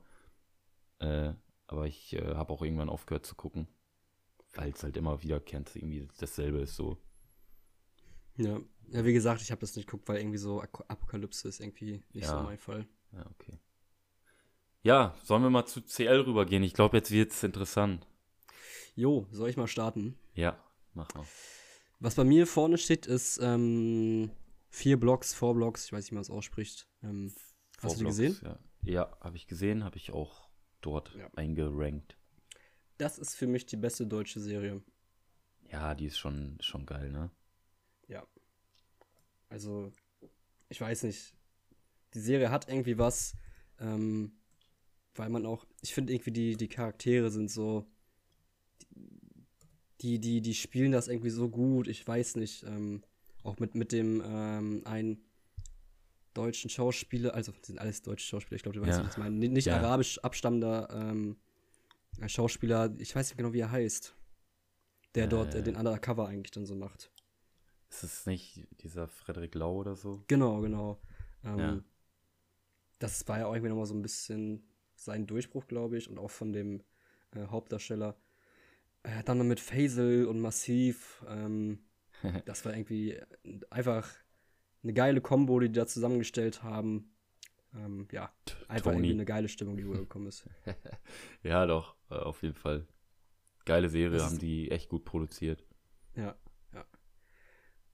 Äh, 0.97 1.33
aber 1.67 1.85
ich 1.85 2.13
äh, 2.13 2.33
habe 2.33 2.51
auch 2.51 2.63
irgendwann 2.63 2.89
aufgehört 2.89 3.27
zu 3.27 3.35
gucken. 3.35 3.67
Weil 4.55 4.71
es 4.71 4.83
halt 4.83 4.97
immer 4.97 5.21
wieder 5.21 5.39
kennt, 5.39 5.75
irgendwie 5.75 6.07
dasselbe 6.19 6.61
ist 6.61 6.75
so. 6.75 6.97
Ja, 8.35 8.59
ja 8.89 9.05
wie 9.05 9.13
gesagt, 9.13 9.43
ich 9.43 9.51
habe 9.51 9.61
das 9.61 9.75
nicht 9.75 9.85
geguckt, 9.85 10.07
weil 10.09 10.17
irgendwie 10.17 10.39
so 10.39 10.59
Apokalypse 10.59 11.47
ist 11.47 11.59
irgendwie 11.59 12.03
nicht 12.13 12.25
ja. 12.25 12.39
so 12.39 12.43
mein 12.43 12.57
Fall. 12.57 12.87
Ja, 13.11 13.25
okay. 13.29 13.59
Ja, 14.83 15.15
sollen 15.23 15.43
wir 15.43 15.49
mal 15.49 15.65
zu 15.65 15.81
CL 15.81 16.21
rübergehen? 16.21 16.61
Ich 16.61 16.73
glaube, 16.73 16.97
jetzt 16.97 17.09
wird 17.09 17.31
es 17.31 17.41
interessant. 17.41 18.05
Jo, 18.95 19.27
soll 19.31 19.49
ich 19.49 19.55
mal 19.55 19.67
starten? 19.67 20.19
Ja, 20.33 20.61
mach 20.93 21.13
mal. 21.15 21.25
Was 21.99 22.15
bei 22.15 22.25
mir 22.25 22.45
vorne 22.45 22.77
steht, 22.77 23.07
ist 23.07 23.39
ähm, 23.41 24.29
vier 24.69 24.99
Blocks, 24.99 25.33
four 25.33 25.53
Blocks, 25.53 25.85
ich 25.85 25.93
weiß 25.93 26.03
nicht, 26.03 26.11
wie 26.11 26.15
man 26.15 26.23
es 26.23 26.29
ausspricht. 26.29 26.89
Ähm, 27.01 27.33
hast 27.81 27.95
du 27.95 27.99
die 27.99 28.05
gesehen? 28.05 28.37
Ja, 28.43 28.59
ja 28.83 29.17
habe 29.21 29.37
ich 29.37 29.47
gesehen, 29.47 29.85
habe 29.85 29.95
ich 29.95 30.11
auch 30.11 30.49
dort 30.81 31.15
ja. 31.15 31.29
eingerankt. 31.33 32.17
Das 32.97 33.17
ist 33.17 33.35
für 33.35 33.47
mich 33.47 33.65
die 33.65 33.77
beste 33.77 34.05
deutsche 34.05 34.41
Serie. 34.41 34.83
Ja, 35.71 35.95
die 35.95 36.07
ist 36.07 36.17
schon, 36.17 36.57
schon 36.59 36.85
geil, 36.85 37.09
ne? 37.09 37.31
Ja. 38.09 38.27
Also, 39.47 39.93
ich 40.67 40.81
weiß 40.81 41.03
nicht. 41.03 41.33
Die 42.13 42.19
Serie 42.19 42.51
hat 42.51 42.67
irgendwie 42.67 42.97
was. 42.97 43.37
Ähm, 43.79 44.33
weil 45.15 45.29
man 45.29 45.45
auch, 45.45 45.65
ich 45.81 45.93
finde 45.93 46.13
irgendwie 46.13 46.31
die, 46.31 46.57
die 46.57 46.67
Charaktere 46.67 47.29
sind 47.29 47.49
so, 47.49 47.85
die, 50.01 50.19
die, 50.19 50.41
die 50.41 50.53
spielen 50.53 50.91
das 50.91 51.07
irgendwie 51.07 51.29
so 51.29 51.49
gut, 51.49 51.87
ich 51.87 52.05
weiß 52.05 52.35
nicht. 52.35 52.63
Ähm, 52.63 53.03
auch 53.43 53.59
mit, 53.59 53.75
mit 53.75 53.91
dem 53.91 54.21
ähm, 54.25 54.81
einen 54.85 55.23
deutschen 56.33 56.69
Schauspieler, 56.69 57.33
also 57.33 57.53
sind 57.61 57.79
alles 57.79 58.01
deutsche 58.01 58.25
Schauspieler, 58.25 58.55
ich 58.55 58.63
glaube, 58.63 58.79
du 58.79 58.85
weißt, 58.85 58.99
ja. 58.99 59.05
was 59.05 59.13
ich 59.13 59.17
meine. 59.17 59.35
Nicht 59.35 59.65
ja. 59.65 59.77
arabisch 59.77 60.19
abstammender 60.19 60.89
ähm, 60.91 61.37
Schauspieler, 62.27 62.93
ich 62.97 63.15
weiß 63.15 63.29
nicht 63.29 63.37
genau, 63.37 63.53
wie 63.53 63.59
er 63.59 63.71
heißt. 63.71 64.15
Der 65.15 65.25
äh, 65.25 65.29
dort 65.29 65.55
äh, 65.55 65.63
den 65.63 65.75
Undercover 65.75 66.27
eigentlich 66.27 66.51
dann 66.51 66.65
so 66.65 66.75
macht. 66.75 67.11
Ist 67.89 68.03
es 68.03 68.25
nicht 68.25 68.65
dieser 68.81 69.07
Frederik 69.07 69.53
Lau 69.55 69.75
oder 69.75 69.95
so? 69.95 70.23
Genau, 70.27 70.61
genau. 70.61 70.99
Ähm, 71.43 71.59
ja. 71.59 71.83
Das 72.99 73.27
war 73.27 73.39
ja 73.39 73.45
auch 73.45 73.53
irgendwie 73.53 73.69
nochmal 73.69 73.85
so 73.85 73.93
ein 73.93 74.01
bisschen 74.01 74.63
sein 74.95 75.27
Durchbruch, 75.27 75.67
glaube 75.67 75.97
ich, 75.97 76.09
und 76.09 76.17
auch 76.17 76.31
von 76.31 76.53
dem 76.53 76.83
äh, 77.31 77.45
Hauptdarsteller. 77.47 78.15
Äh, 79.03 79.23
dann 79.23 79.37
noch 79.37 79.45
mit 79.45 79.59
Faisal 79.59 80.25
und 80.25 80.39
Massiv. 80.39 81.23
Ähm, 81.27 81.79
das 82.45 82.65
war 82.65 82.75
irgendwie 82.75 83.19
einfach 83.69 84.09
eine 84.83 84.93
geile 84.93 85.21
Kombo, 85.21 85.59
die 85.59 85.67
die 85.67 85.79
da 85.79 85.87
zusammengestellt 85.87 86.63
haben. 86.63 87.13
Ähm, 87.75 88.07
ja, 88.11 88.31
einfach 88.67 88.91
Tony. 88.91 88.97
irgendwie 88.97 89.13
eine 89.13 89.25
geile 89.25 89.49
Stimmung, 89.49 89.77
die 89.77 89.83
rübergekommen 89.83 90.27
ist. 90.27 90.47
ja, 91.43 91.65
doch, 91.65 91.95
äh, 92.09 92.15
auf 92.15 92.43
jeden 92.43 92.55
Fall. 92.55 92.87
Geile 93.65 93.89
Serie, 93.89 94.17
das 94.17 94.25
haben 94.25 94.39
die 94.39 94.69
echt 94.71 94.89
gut 94.89 95.05
produziert. 95.05 95.65
Ja, 96.15 96.35
ja. 96.73 96.85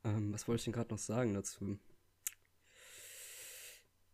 Ähm, 0.03 0.33
was 0.33 0.47
wollte 0.47 0.59
ich 0.59 0.63
denn 0.65 0.73
gerade 0.73 0.89
noch 0.89 0.97
sagen 0.97 1.33
dazu? 1.33 1.79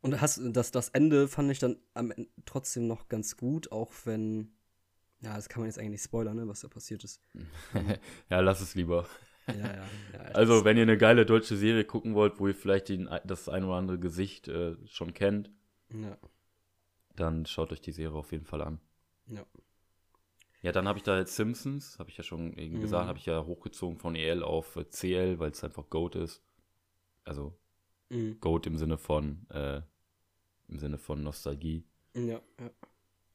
Und 0.02 0.22
hast, 0.22 0.40
das, 0.44 0.72
das 0.72 0.90
Ende 0.90 1.28
fand 1.28 1.52
ich 1.52 1.60
dann 1.60 1.78
am 1.94 2.12
Ende 2.12 2.30
trotzdem 2.46 2.88
noch 2.88 3.10
ganz 3.10 3.38
gut, 3.38 3.72
auch 3.72 3.92
wenn, 4.06 4.54
ja, 5.22 5.36
das 5.36 5.50
kann 5.50 5.62
man 5.62 5.68
jetzt 5.68 5.80
eigentlich 5.80 5.92
nicht 5.92 6.04
spoilern, 6.04 6.36
ne, 6.36 6.48
was 6.48 6.62
da 6.62 6.68
passiert 6.68 7.04
ist. 7.04 7.22
ja, 8.30 8.40
lass 8.40 8.62
es 8.62 8.76
lieber. 8.76 9.08
Ja, 9.48 9.54
ja, 9.56 9.86
ja, 10.14 10.20
also, 10.34 10.66
wenn 10.66 10.78
ihr 10.78 10.84
eine 10.84 10.98
geile 10.98 11.26
deutsche 11.26 11.56
Serie 11.56 11.86
gucken 11.86 12.14
wollt, 12.16 12.40
wo 12.40 12.48
ihr 12.48 12.56
vielleicht 12.56 12.90
den, 12.90 13.10
das 13.26 13.50
ein 13.50 13.64
oder 13.64 13.76
andere 13.76 14.00
Gesicht 14.00 14.48
äh, 14.48 14.76
schon 14.88 15.14
kennt, 15.14 15.52
ja. 15.90 16.18
dann 17.16 17.46
schaut 17.46 17.72
euch 17.72 17.82
die 17.82 17.92
Serie 17.92 18.18
auf 18.18 18.32
jeden 18.32 18.46
Fall 18.46 18.62
an. 18.62 18.80
Ja. 19.28 19.46
Ja, 20.62 20.72
dann 20.72 20.88
habe 20.88 20.98
ich 20.98 21.04
da 21.04 21.16
jetzt 21.20 21.36
Simpsons, 21.36 22.00
habe 22.00 22.10
ich 22.10 22.18
ja 22.18 22.24
schon 22.24 22.58
eben 22.58 22.78
mhm. 22.78 22.82
gesagt, 22.82 23.08
habe 23.08 23.20
ich 23.20 23.28
ja 23.28 23.46
hochgezogen 23.46 24.00
von 24.00 24.16
EL 24.16 24.42
auf 24.42 24.76
äh, 24.78 24.90
CL, 24.90 25.38
weil 25.38 25.52
es 25.52 25.64
einfach 25.64 25.92
GOAT 25.92 26.16
ist. 26.16 26.42
Also 27.24 27.56
mhm. 28.10 28.40
GOAT 28.40 28.68
im 28.68 28.78
Sinne 28.78 28.98
von 28.98 29.48
äh, 29.50 29.82
im 30.68 30.80
Sinne 30.80 30.98
von 30.98 31.24
Nostalgie. 31.24 31.84
Ja, 32.14 32.42
ja. 32.60 32.72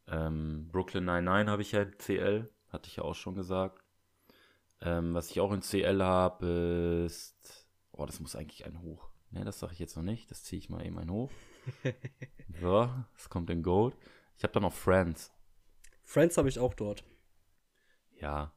Ähm, 0.09 0.68
Brooklyn 0.73 1.05
99 1.05 1.49
habe 1.51 1.62
ich 1.62 1.73
ja 1.73 1.85
CL, 1.85 2.51
hatte 2.68 2.89
ich 2.89 2.97
ja 2.97 3.05
auch 3.05 3.14
schon 3.14 3.35
gesagt. 3.35 3.83
Ähm, 4.81 5.14
was 5.14 5.31
ich 5.31 5.41
auch 5.41 5.53
in 5.53 5.61
CL 5.61 6.03
habe, 6.03 7.05
ist. 7.07 7.66
Oh, 7.93 8.07
das 8.07 8.18
muss 8.18 8.35
eigentlich 8.35 8.64
ein 8.64 8.81
Hoch. 8.81 9.11
Ne, 9.31 9.45
das 9.45 9.61
sage 9.61 9.75
ich 9.75 9.79
jetzt 9.79 9.97
noch 9.97 10.03
nicht. 10.03 10.31
Das 10.31 10.43
ziehe 10.43 10.59
ich 10.59 10.71
mal 10.71 10.85
eben 10.85 10.99
ein 10.99 11.11
Hoch. 11.11 11.31
so, 12.61 12.89
es 13.16 13.29
kommt 13.29 13.51
in 13.51 13.62
Gold. 13.62 13.95
Ich 14.37 14.43
habe 14.43 14.53
da 14.53 14.61
noch 14.61 14.73
Friends. 14.73 15.31
Friends 16.03 16.37
habe 16.39 16.49
ich 16.49 16.59
auch 16.59 16.75
dort. 16.75 17.05
Ja. 18.18 18.53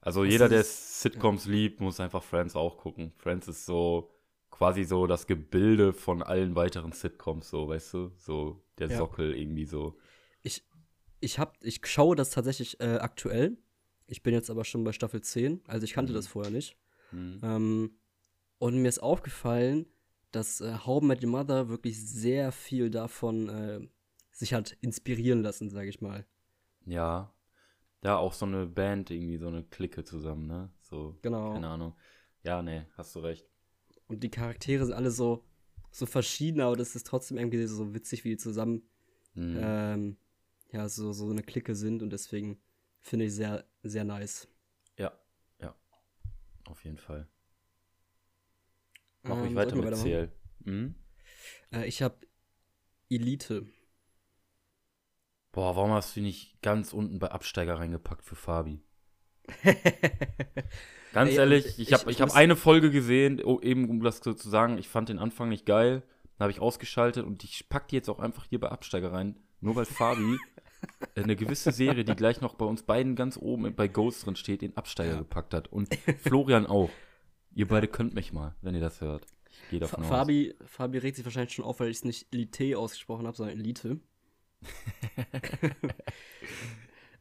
Also 0.00 0.22
Was 0.22 0.28
jeder, 0.28 0.48
der 0.48 0.62
Sitcoms 0.62 1.46
ja. 1.46 1.52
liebt, 1.52 1.80
muss 1.80 2.00
einfach 2.00 2.22
Friends 2.22 2.56
auch 2.56 2.78
gucken. 2.78 3.12
Friends 3.16 3.48
ist 3.48 3.66
so 3.66 4.13
quasi 4.54 4.84
so 4.84 5.08
das 5.08 5.26
Gebilde 5.26 5.92
von 5.92 6.22
allen 6.22 6.54
weiteren 6.54 6.92
Sitcoms, 6.92 7.50
so, 7.50 7.66
weißt 7.66 7.92
du? 7.92 8.12
So 8.16 8.64
der 8.78 8.88
ja. 8.88 8.98
Sockel 8.98 9.34
irgendwie 9.34 9.64
so. 9.64 9.98
Ich, 10.42 10.64
ich, 11.18 11.40
hab, 11.40 11.56
ich 11.60 11.84
schaue 11.84 12.14
das 12.14 12.30
tatsächlich 12.30 12.78
äh, 12.78 12.98
aktuell. 12.98 13.58
Ich 14.06 14.22
bin 14.22 14.32
jetzt 14.32 14.50
aber 14.50 14.64
schon 14.64 14.84
bei 14.84 14.92
Staffel 14.92 15.22
10, 15.22 15.62
also 15.66 15.82
ich 15.82 15.92
kannte 15.92 16.12
mhm. 16.12 16.16
das 16.16 16.28
vorher 16.28 16.52
nicht. 16.52 16.76
Mhm. 17.10 17.40
Ähm, 17.42 17.90
und 18.58 18.80
mir 18.80 18.88
ist 18.88 19.00
aufgefallen, 19.00 19.86
dass 20.30 20.60
äh, 20.60 20.78
How 20.86 21.02
Met 21.02 21.24
Your 21.24 21.30
Mother 21.30 21.68
wirklich 21.68 22.00
sehr 22.08 22.52
viel 22.52 22.90
davon 22.90 23.48
äh, 23.48 23.80
sich 24.30 24.54
hat 24.54 24.76
inspirieren 24.80 25.42
lassen, 25.42 25.68
sage 25.68 25.88
ich 25.88 26.00
mal. 26.00 26.24
Ja. 26.86 27.34
Ja, 28.04 28.18
auch 28.18 28.34
so 28.34 28.46
eine 28.46 28.66
Band, 28.66 29.10
irgendwie 29.10 29.38
so 29.38 29.48
eine 29.48 29.64
Clique 29.64 30.04
zusammen, 30.04 30.46
ne? 30.46 30.70
So, 30.80 31.18
genau. 31.22 31.54
keine 31.54 31.66
Ahnung. 31.66 31.96
Ja, 32.44 32.62
nee, 32.62 32.84
hast 32.96 33.16
du 33.16 33.20
recht 33.20 33.53
und 34.08 34.22
die 34.22 34.30
Charaktere 34.30 34.84
sind 34.84 34.94
alle 34.94 35.10
so, 35.10 35.44
so 35.90 36.06
verschieden, 36.06 36.60
aber 36.60 36.76
das 36.76 36.94
ist 36.94 37.06
trotzdem 37.06 37.38
irgendwie 37.38 37.66
so 37.66 37.94
witzig, 37.94 38.24
wie 38.24 38.30
die 38.30 38.36
zusammen 38.36 38.82
mhm. 39.34 39.58
ähm, 39.60 40.16
ja, 40.72 40.88
so, 40.88 41.12
so 41.12 41.30
eine 41.30 41.42
Clique 41.42 41.74
sind 41.74 42.02
und 42.02 42.10
deswegen 42.10 42.60
finde 43.00 43.26
ich 43.26 43.34
sehr, 43.34 43.64
sehr 43.82 44.04
nice. 44.04 44.48
Ja, 44.96 45.12
ja. 45.60 45.74
Auf 46.66 46.84
jeden 46.84 46.98
Fall. 46.98 47.28
Mach 49.22 49.38
ähm, 49.38 49.46
ich 49.46 49.54
weiter 49.54 49.76
mit 49.76 49.94
CL. 49.94 50.32
Mhm. 50.64 50.94
Äh, 51.72 51.86
ich 51.86 52.02
habe 52.02 52.16
Elite. 53.08 53.66
Boah, 55.52 55.76
warum 55.76 55.92
hast 55.92 56.16
du 56.16 56.20
nicht 56.20 56.60
ganz 56.62 56.92
unten 56.92 57.20
bei 57.20 57.30
Absteiger 57.30 57.78
reingepackt 57.78 58.24
für 58.24 58.34
Fabi? 58.34 58.82
Ganz 61.12 61.30
Ey, 61.30 61.36
ehrlich, 61.36 61.78
ich, 61.78 61.92
habe 61.92 62.10
ich, 62.10 62.16
ich 62.16 62.22
hab 62.22 62.34
eine 62.34 62.56
Folge 62.56 62.90
gesehen, 62.90 63.40
oh, 63.44 63.60
eben 63.60 63.88
um 63.88 64.02
das 64.02 64.20
zu 64.20 64.34
sagen, 64.34 64.78
ich 64.78 64.88
fand 64.88 65.08
den 65.08 65.18
Anfang 65.18 65.48
nicht 65.48 65.64
geil, 65.64 66.02
dann 66.36 66.44
habe 66.46 66.50
ich 66.50 66.60
ausgeschaltet 66.60 67.24
und 67.24 67.44
ich 67.44 67.68
pack 67.68 67.88
die 67.88 67.96
jetzt 67.96 68.08
auch 68.10 68.18
einfach 68.18 68.44
hier 68.46 68.58
bei 68.58 68.68
Absteiger 68.68 69.12
rein, 69.12 69.36
nur 69.60 69.76
weil 69.76 69.84
Fabi 69.84 70.38
eine 71.16 71.36
gewisse 71.36 71.70
Serie, 71.70 72.04
die 72.04 72.16
gleich 72.16 72.40
noch 72.40 72.54
bei 72.54 72.64
uns 72.64 72.82
beiden 72.82 73.14
ganz 73.14 73.36
oben 73.36 73.74
bei 73.74 73.86
Ghost 73.86 74.26
drin 74.26 74.34
steht, 74.34 74.62
den 74.62 74.76
Absteiger 74.76 75.12
ja. 75.12 75.18
gepackt 75.18 75.54
hat 75.54 75.68
und 75.68 75.94
Florian 76.22 76.66
auch. 76.66 76.90
Ihr 77.54 77.68
beide 77.68 77.86
könnt 77.86 78.14
mich 78.14 78.32
mal, 78.32 78.56
wenn 78.62 78.74
ihr 78.74 78.80
das 78.80 79.00
hört. 79.00 79.24
Ich 79.48 79.70
gehe 79.70 79.78
davon 79.78 80.02
Fabi, 80.02 80.54
aus. 80.60 80.68
Fabi 80.68 80.98
regt 80.98 81.16
sich 81.16 81.24
wahrscheinlich 81.24 81.54
schon 81.54 81.64
auf, 81.64 81.78
weil 81.78 81.88
ich 81.88 81.98
es 81.98 82.04
nicht 82.04 82.26
Elite 82.34 82.76
ausgesprochen 82.76 83.28
habe, 83.28 83.36
sondern 83.36 83.56
Elite. 83.56 84.00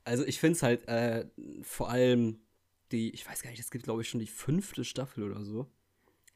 Also 0.04 0.26
ich 0.26 0.40
finde 0.40 0.56
es 0.56 0.64
halt 0.64 0.88
äh, 0.88 1.28
vor 1.62 1.90
allem 1.90 2.40
die, 2.92 3.12
ich 3.12 3.28
weiß 3.28 3.42
gar 3.42 3.50
nicht, 3.50 3.60
es 3.60 3.72
gibt 3.72 3.86
glaube 3.86 4.02
ich 4.02 4.10
schon 4.10 4.20
die 4.20 4.28
fünfte 4.28 4.84
Staffel 4.84 5.24
oder 5.24 5.44
so. 5.44 5.72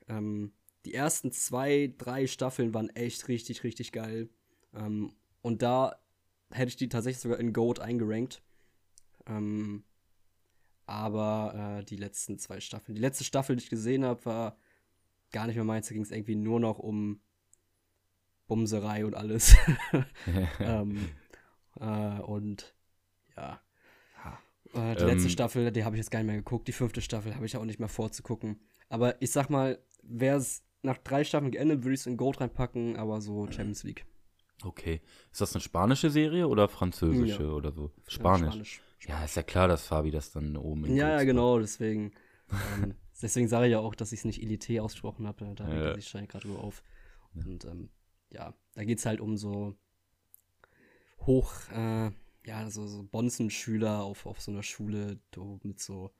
Ähm, 0.07 0.53
die 0.86 0.93
ersten 0.93 1.32
zwei, 1.32 1.93
drei 1.97 2.28
Staffeln 2.28 2.74
waren 2.74 2.89
echt 2.89 3.28
richtig, 3.28 3.63
richtig 3.63 3.91
geil. 3.91 4.30
Ähm, 4.74 5.13
und 5.41 5.61
da 5.61 5.99
hätte 6.49 6.70
ich 6.70 6.78
die 6.78 6.89
tatsächlich 6.89 7.22
sogar 7.22 7.39
in 7.39 7.53
Goat 7.53 7.80
eingerankt. 7.80 8.41
Ähm, 9.28 9.84
aber 10.86 11.80
äh, 11.80 11.84
die 11.84 11.97
letzten 11.97 12.39
zwei 12.39 12.61
Staffeln. 12.61 12.95
Die 12.95 13.01
letzte 13.01 13.26
Staffel, 13.26 13.57
die 13.57 13.63
ich 13.63 13.70
gesehen 13.70 14.05
habe, 14.05 14.24
war 14.26 14.57
gar 15.32 15.45
nicht 15.47 15.57
mehr 15.57 15.65
meins. 15.65 15.88
Da 15.88 15.93
ging 15.93 16.03
es 16.03 16.11
irgendwie 16.11 16.36
nur 16.36 16.61
noch 16.61 16.80
um 16.80 17.20
Bumserei 18.47 19.05
und 19.05 19.13
alles. 19.13 19.57
ähm, 20.59 21.09
äh, 21.82 22.22
und 22.22 22.74
ja, 23.38 23.62
äh, 24.74 24.96
die 24.96 25.04
ähm, 25.04 25.08
letzte 25.08 25.30
Staffel, 25.30 25.72
die 25.72 25.84
habe 25.84 25.96
ich 25.96 26.00
jetzt 26.00 26.12
gar 26.12 26.20
nicht 26.20 26.28
mehr 26.28 26.38
geguckt. 26.38 26.68
Die 26.68 26.74
fünfte 26.74 27.02
Staffel 27.02 27.36
habe 27.36 27.46
ich 27.46 27.56
auch 27.58 27.66
nicht 27.66 27.80
mehr 27.80 27.90
vorzugucken. 27.90 28.60
Aber 28.90 29.22
ich 29.22 29.32
sag 29.32 29.50
mal, 29.50 29.80
wäre 30.02 30.38
es 30.38 30.64
nach 30.82 30.98
drei 30.98 31.24
Staffeln 31.24 31.52
geendet, 31.52 31.84
würde 31.84 31.94
ich 31.94 32.02
es 32.02 32.08
in 32.08 32.18
Gold 32.18 32.40
reinpacken, 32.40 32.98
aber 32.98 33.22
so 33.22 33.46
Champions 33.48 33.84
League. 33.84 34.06
Okay. 34.64 35.02
Ist 35.32 35.42
das 35.42 35.54
eine 35.54 35.62
spanische 35.62 36.10
Serie 36.10 36.48
oder 36.48 36.68
französische 36.68 37.44
ja. 37.44 37.50
oder 37.50 37.72
so? 37.72 37.92
Spanisch. 38.08 38.54
Spanisch. 38.54 38.82
Ja, 39.08 39.24
ist 39.24 39.36
ja 39.36 39.44
klar, 39.44 39.68
dass 39.68 39.86
Fabi 39.86 40.10
das 40.10 40.32
dann 40.32 40.58
oben 40.58 40.86
in 40.86 40.96
Ja, 40.96 41.10
ja, 41.10 41.24
genau, 41.24 41.60
deswegen. 41.60 42.14
ähm, 42.82 42.96
deswegen 43.22 43.48
sage 43.48 43.68
ich 43.68 43.72
ja 43.72 43.80
auch, 43.80 43.94
dass 43.94 44.12
ich 44.12 44.20
es 44.20 44.26
nicht 44.26 44.42
Elite 44.42 44.82
ausgesprochen 44.82 45.28
habe. 45.28 45.54
Da 45.56 45.66
regt 45.66 45.82
ja. 45.82 45.94
sich 45.96 46.28
gerade 46.28 46.48
über 46.48 46.64
auf. 46.64 46.82
Und 47.36 47.66
ähm, 47.66 47.90
ja, 48.32 48.54
da 48.74 48.84
geht 48.84 48.98
es 48.98 49.06
halt 49.06 49.22
um 49.22 49.38
so 49.38 49.76
hoch, 51.20 51.54
äh, 51.72 52.10
ja, 52.48 52.70
so, 52.70 52.88
so 52.88 53.04
Bonzen-Schüler 53.04 54.04
auf, 54.04 54.26
auf 54.26 54.41
so 54.41 54.52
einer 54.52 54.64
Schule, 54.64 55.20
wo, 55.36 55.60
mit 55.64 55.82
so, 55.82 56.12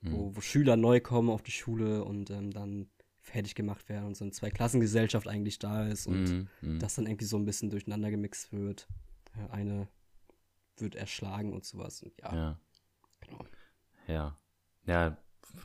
mhm. 0.00 0.12
wo, 0.12 0.36
wo, 0.36 0.40
Schüler 0.40 0.76
neu 0.76 1.00
kommen 1.00 1.28
auf 1.28 1.42
die 1.42 1.50
Schule 1.52 2.04
und 2.04 2.30
ähm, 2.30 2.50
dann 2.50 2.88
fertig 3.20 3.54
gemacht 3.54 3.88
werden 3.88 4.06
und 4.06 4.16
so 4.16 4.24
eine 4.24 4.32
Zweiklassengesellschaft 4.32 5.28
eigentlich 5.28 5.58
da 5.58 5.86
ist 5.86 6.06
und 6.06 6.24
mhm. 6.24 6.48
mhm. 6.62 6.78
das 6.78 6.94
dann 6.94 7.06
irgendwie 7.06 7.26
so 7.26 7.36
ein 7.36 7.44
bisschen 7.44 7.68
durcheinander 7.68 8.10
gemixt 8.10 8.52
wird. 8.52 8.88
Ja, 9.36 9.50
eine 9.50 9.88
wird 10.78 10.94
erschlagen 10.94 11.52
und 11.52 11.64
sowas. 11.64 12.02
Und 12.02 12.12
ja. 12.20 12.34
Ja. 12.34 12.58
Genau. 13.20 13.44
Ja. 14.08 14.38
Ja, 14.86 15.16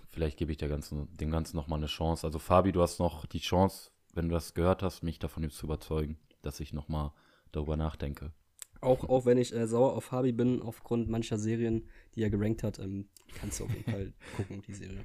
vielleicht 0.09 0.37
gebe 0.37 0.51
ich 0.51 0.57
der 0.57 0.69
ganzen, 0.69 1.15
dem 1.15 1.31
Ganzen 1.31 1.55
nochmal 1.55 1.79
eine 1.79 1.87
Chance. 1.87 2.27
Also 2.27 2.39
Fabi, 2.39 2.71
du 2.71 2.81
hast 2.81 2.99
noch 2.99 3.25
die 3.25 3.39
Chance, 3.39 3.91
wenn 4.13 4.27
du 4.27 4.33
das 4.33 4.53
gehört 4.53 4.83
hast, 4.83 5.01
mich 5.01 5.19
davon 5.19 5.49
zu 5.49 5.65
überzeugen, 5.65 6.17
dass 6.41 6.59
ich 6.59 6.73
nochmal 6.73 7.11
darüber 7.51 7.77
nachdenke. 7.77 8.33
Auch, 8.81 9.03
auch 9.09 9.25
wenn 9.25 9.37
ich 9.37 9.53
äh, 9.53 9.67
sauer 9.67 9.93
auf 9.93 10.11
Harvey 10.11 10.31
bin, 10.31 10.61
aufgrund 10.61 11.09
mancher 11.09 11.37
Serien, 11.37 11.89
die 12.15 12.23
er 12.23 12.29
gerankt 12.29 12.63
hat, 12.63 12.79
ähm, 12.79 13.09
kannst 13.35 13.59
du 13.59 13.65
auf 13.65 13.73
jeden 13.73 13.91
Fall 13.91 14.13
gucken, 14.37 14.61
die 14.61 14.73
Serie. 14.73 15.03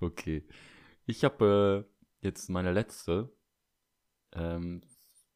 Okay. 0.00 0.44
Ich 1.06 1.22
habe 1.24 1.86
äh, 1.86 2.24
jetzt 2.24 2.48
meine 2.48 2.72
letzte. 2.72 3.30
Ähm, 4.32 4.80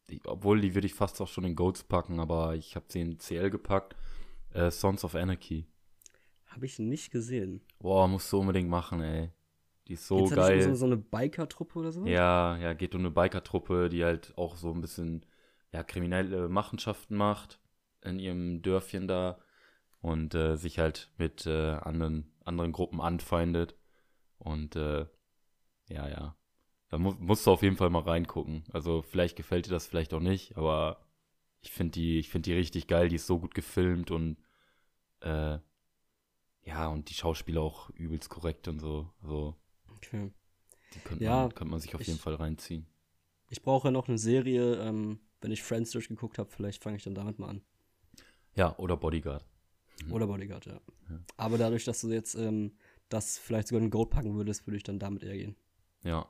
die, 0.09 0.21
obwohl, 0.25 0.61
die 0.61 0.75
würde 0.75 0.87
ich 0.87 0.95
fast 0.95 1.21
auch 1.21 1.29
schon 1.29 1.45
in 1.45 1.55
Goats 1.55 1.85
packen, 1.85 2.21
aber 2.21 2.57
ich 2.57 2.75
habe 2.75 2.87
sie 2.89 3.03
in 3.03 3.19
CL 3.19 3.51
gepackt. 3.51 3.95
Äh, 4.55 4.71
Sons 4.71 5.05
of 5.05 5.14
Anarchy. 5.14 5.66
Habe 6.47 6.64
ich 6.64 6.79
nicht 6.79 7.11
gesehen. 7.11 7.61
Boah, 7.79 8.09
musst 8.09 8.33
du 8.33 8.39
unbedingt 8.39 8.71
machen, 8.71 9.03
ey. 9.03 9.31
Die 9.87 9.93
ist 9.95 10.07
so 10.07 10.25
Geht's 10.25 10.35
geil. 10.35 10.62
So, 10.62 10.75
so 10.75 10.87
eine 10.87 10.97
Biker-Truppe 10.97 11.79
oder 11.79 11.93
so? 11.93 12.07
Ja, 12.07 12.57
ja, 12.57 12.73
geht 12.73 12.95
um 12.95 13.03
eine 13.03 13.11
Biker-Truppe, 13.11 13.89
die 13.91 14.05
halt 14.05 14.33
auch 14.37 14.57
so 14.57 14.73
ein 14.73 14.81
bisschen 14.81 15.25
ja, 15.73 15.83
kriminelle 15.83 16.49
Machenschaften 16.49 17.16
macht 17.16 17.61
in 18.03 18.19
ihrem 18.19 18.62
Dörfchen 18.62 19.09
da 19.09 19.39
und 20.01 20.35
äh, 20.35 20.57
sich 20.57 20.79
halt 20.79 21.11
mit 21.19 21.47
äh, 21.47 21.73
anderen, 21.73 22.33
anderen 22.45 22.73
Gruppen 22.73 23.01
anfeindet. 23.01 23.77
Und 24.39 24.77
äh, 24.77 25.07
ja, 25.89 26.09
ja. 26.09 26.37
Da 26.89 26.99
mu 26.99 27.12
musst 27.19 27.47
du 27.47 27.51
auf 27.51 27.62
jeden 27.62 27.77
Fall 27.77 27.91
mal 27.91 28.03
reingucken. 28.03 28.64
Also 28.73 29.03
vielleicht 29.03 29.37
gefällt 29.37 29.66
dir 29.66 29.71
das 29.71 29.87
vielleicht 29.87 30.14
auch 30.14 30.21
nicht, 30.21 30.57
aber 30.57 31.05
ich 31.61 31.73
finde 31.73 31.93
die, 31.93 32.19
ich 32.19 32.31
finde 32.31 32.51
die 32.51 32.57
richtig 32.57 32.87
geil. 32.87 33.09
Die 33.09 33.16
ist 33.16 33.27
so 33.27 33.39
gut 33.39 33.55
gefilmt 33.55 34.11
und 34.11 34.39
äh, 35.21 35.59
ja, 36.62 36.87
und 36.89 37.11
die 37.11 37.14
Schauspieler 37.14 37.62
auch 37.62 37.91
übelst 37.91 38.31
korrekt 38.31 38.69
und 38.69 38.79
so. 38.79 39.11
So. 39.23 39.57
Okay. 39.97 40.33
Die 40.95 41.01
könnte 41.01 41.25
ja, 41.25 41.43
man, 41.43 41.55
könnte 41.55 41.71
man 41.71 41.81
sich 41.81 41.95
auf 41.95 42.01
ich, 42.01 42.07
jeden 42.07 42.21
Fall 42.21 42.35
reinziehen. 42.35 42.87
Ich 43.51 43.62
brauche 43.62 43.89
ja 43.89 43.93
noch 43.93 44.09
eine 44.09 44.19
Serie, 44.19 44.77
ähm, 44.77 45.19
wenn 45.41 45.51
ich 45.51 45.62
Friends 45.62 45.91
durchgeguckt 45.91 46.39
habe, 46.39 46.51
vielleicht 46.51 46.82
fange 46.82 46.97
ich 46.97 47.05
dann 47.05 47.14
damit 47.14 47.39
mal 47.39 47.49
an. 47.49 47.62
Ja, 48.55 48.76
oder 48.78 48.97
Bodyguard. 48.97 49.45
Mhm. 50.05 50.12
Oder 50.12 50.26
Bodyguard, 50.26 50.66
ja. 50.66 50.80
ja. 51.11 51.20
Aber 51.36 51.59
dadurch, 51.59 51.84
dass 51.84 52.01
du 52.01 52.09
jetzt 52.09 52.34
ähm, 52.34 52.76
das 53.09 53.39
vielleicht 53.39 53.68
sogar 53.68 53.82
in 53.82 53.91
Gold 53.91 54.11
packen 54.11 54.34
würdest, 54.34 54.66
würde 54.66 54.76
ich 54.76 54.82
dann 54.82 54.99
damit 54.99 55.22
eher 55.22 55.36
gehen. 55.36 55.57
Ja. 56.03 56.28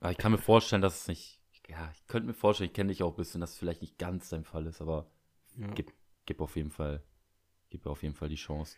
Aber 0.00 0.12
ich 0.12 0.18
kann 0.18 0.32
mir 0.32 0.38
vorstellen, 0.38 0.82
dass 0.82 1.02
es 1.02 1.08
nicht. 1.08 1.40
Ja, 1.68 1.90
ich 1.94 2.06
könnte 2.06 2.26
mir 2.26 2.34
vorstellen, 2.34 2.68
ich 2.68 2.74
kenne 2.74 2.90
dich 2.90 3.02
auch 3.02 3.12
ein 3.12 3.16
bisschen, 3.16 3.40
dass 3.40 3.52
es 3.52 3.58
vielleicht 3.58 3.80
nicht 3.80 3.98
ganz 3.98 4.28
dein 4.28 4.44
Fall 4.44 4.66
ist, 4.66 4.82
aber 4.82 5.10
ja. 5.56 5.68
gib, 5.68 5.92
gib 6.26 6.42
auf 6.42 6.56
jeden 6.56 6.70
Fall, 6.70 7.02
gib 7.70 7.86
auf 7.86 8.02
jeden 8.02 8.14
Fall 8.14 8.28
die 8.28 8.34
Chance. 8.34 8.76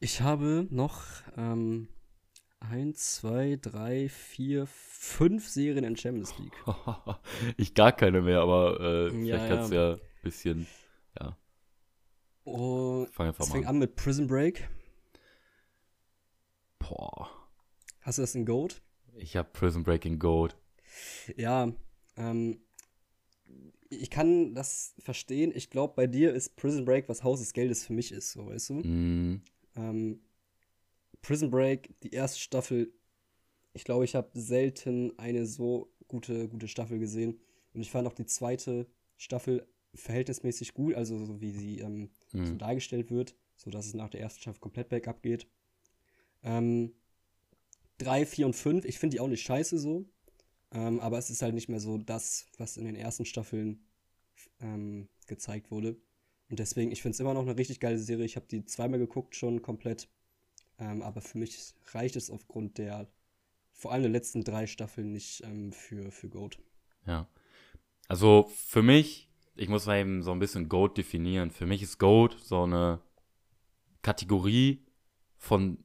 Ich 0.00 0.22
habe 0.22 0.66
noch 0.70 1.02
ähm, 1.36 1.88
eins, 2.60 3.16
zwei, 3.16 3.58
drei, 3.60 4.08
vier, 4.08 4.66
fünf 4.66 5.48
Serien 5.48 5.84
in 5.84 5.96
Champions 5.96 6.36
League. 6.38 6.56
ich 7.56 7.74
gar 7.74 7.92
keine 7.92 8.22
mehr, 8.22 8.40
aber 8.40 8.80
äh, 8.80 9.10
vielleicht 9.10 9.26
ja, 9.26 9.48
kannst 9.48 9.70
du 9.70 9.76
ja 9.76 9.92
ein 9.94 10.00
bisschen, 10.22 10.66
ja. 11.18 11.36
Oh, 12.44 13.06
Fang 13.12 13.28
einfach 13.28 13.46
mal 13.46 13.52
fängt 13.52 13.66
an. 13.66 13.76
an 13.76 13.78
mit 13.78 13.96
Prison 13.96 14.26
Break. 14.26 14.68
Boah. 16.78 17.28
Hast 18.00 18.18
du 18.18 18.22
das 18.22 18.34
in 18.34 18.46
Gold? 18.46 18.80
Ich 19.16 19.36
habe 19.36 19.48
Prison 19.52 19.82
Break 19.82 20.04
in 20.06 20.18
Gold. 20.18 20.56
Ja, 21.36 21.72
ähm, 22.16 22.60
ich 23.90 24.10
kann 24.10 24.54
das 24.54 24.94
verstehen. 24.98 25.52
Ich 25.54 25.70
glaube, 25.70 25.94
bei 25.96 26.06
dir 26.06 26.32
ist 26.32 26.56
Prison 26.56 26.84
Break, 26.84 27.08
was 27.08 27.22
Haus 27.22 27.40
des 27.40 27.52
Geldes 27.52 27.84
für 27.84 27.92
mich 27.92 28.12
ist, 28.12 28.32
so 28.32 28.46
weißt 28.46 28.70
du? 28.70 28.74
Mm. 28.74 29.42
Ähm, 29.76 30.20
Prison 31.22 31.50
Break, 31.50 31.98
die 32.02 32.10
erste 32.10 32.38
Staffel, 32.38 32.92
ich 33.72 33.84
glaube, 33.84 34.04
ich 34.04 34.14
habe 34.14 34.30
selten 34.34 35.18
eine 35.18 35.46
so 35.46 35.92
gute, 36.08 36.48
gute 36.48 36.68
Staffel 36.68 36.98
gesehen. 36.98 37.40
Und 37.74 37.80
ich 37.80 37.90
fand 37.90 38.08
auch 38.08 38.14
die 38.14 38.26
zweite 38.26 38.86
Staffel 39.16 39.66
verhältnismäßig 39.94 40.74
gut, 40.74 40.94
also 40.94 41.24
so 41.24 41.40
wie 41.40 41.50
sie 41.50 41.78
ähm, 41.80 42.10
mhm. 42.32 42.46
so 42.46 42.54
dargestellt 42.54 43.10
wird, 43.10 43.34
sodass 43.56 43.86
es 43.86 43.94
nach 43.94 44.08
der 44.08 44.20
ersten 44.20 44.40
Staffel 44.40 44.60
komplett 44.60 44.88
bergab 44.88 45.22
geht. 45.22 45.48
Ähm, 46.42 46.94
3, 47.98 48.26
4 48.26 48.46
und 48.46 48.56
5, 48.56 48.84
ich 48.84 48.98
finde 48.98 49.16
die 49.16 49.20
auch 49.20 49.28
nicht 49.28 49.42
scheiße 49.42 49.78
so, 49.78 50.08
ähm, 50.72 51.00
aber 51.00 51.18
es 51.18 51.30
ist 51.30 51.42
halt 51.42 51.54
nicht 51.54 51.68
mehr 51.68 51.80
so 51.80 51.98
das, 51.98 52.46
was 52.56 52.76
in 52.76 52.84
den 52.84 52.94
ersten 52.94 53.24
Staffeln 53.24 53.86
ähm, 54.60 55.08
gezeigt 55.26 55.70
wurde. 55.70 55.96
Und 56.48 56.58
deswegen, 56.58 56.92
ich 56.92 57.02
finde 57.02 57.14
es 57.14 57.20
immer 57.20 57.34
noch 57.34 57.42
eine 57.42 57.58
richtig 57.58 57.80
geile 57.80 57.98
Serie. 57.98 58.24
Ich 58.24 58.36
habe 58.36 58.46
die 58.46 58.64
zweimal 58.64 58.98
geguckt, 58.98 59.36
schon 59.36 59.62
komplett. 59.62 60.08
Ähm, 60.78 61.02
aber 61.02 61.20
für 61.20 61.38
mich 61.38 61.74
reicht 61.92 62.16
es 62.16 62.30
aufgrund 62.30 62.78
der, 62.78 63.08
vor 63.72 63.92
allem 63.92 64.02
der 64.02 64.12
letzten 64.12 64.44
drei 64.44 64.66
Staffeln 64.66 65.12
nicht 65.12 65.42
ähm, 65.44 65.72
für, 65.72 66.10
für 66.10 66.28
Goat. 66.28 66.58
Ja. 67.06 67.28
Also 68.06 68.50
für 68.54 68.82
mich, 68.82 69.28
ich 69.54 69.68
muss 69.68 69.86
mal 69.86 69.98
eben 70.00 70.22
so 70.22 70.32
ein 70.32 70.38
bisschen 70.38 70.68
Goat 70.68 70.96
definieren. 70.96 71.50
Für 71.50 71.66
mich 71.66 71.82
ist 71.82 71.98
Goat 71.98 72.36
so 72.42 72.62
eine 72.62 73.00
Kategorie 74.02 74.86
von, 75.36 75.84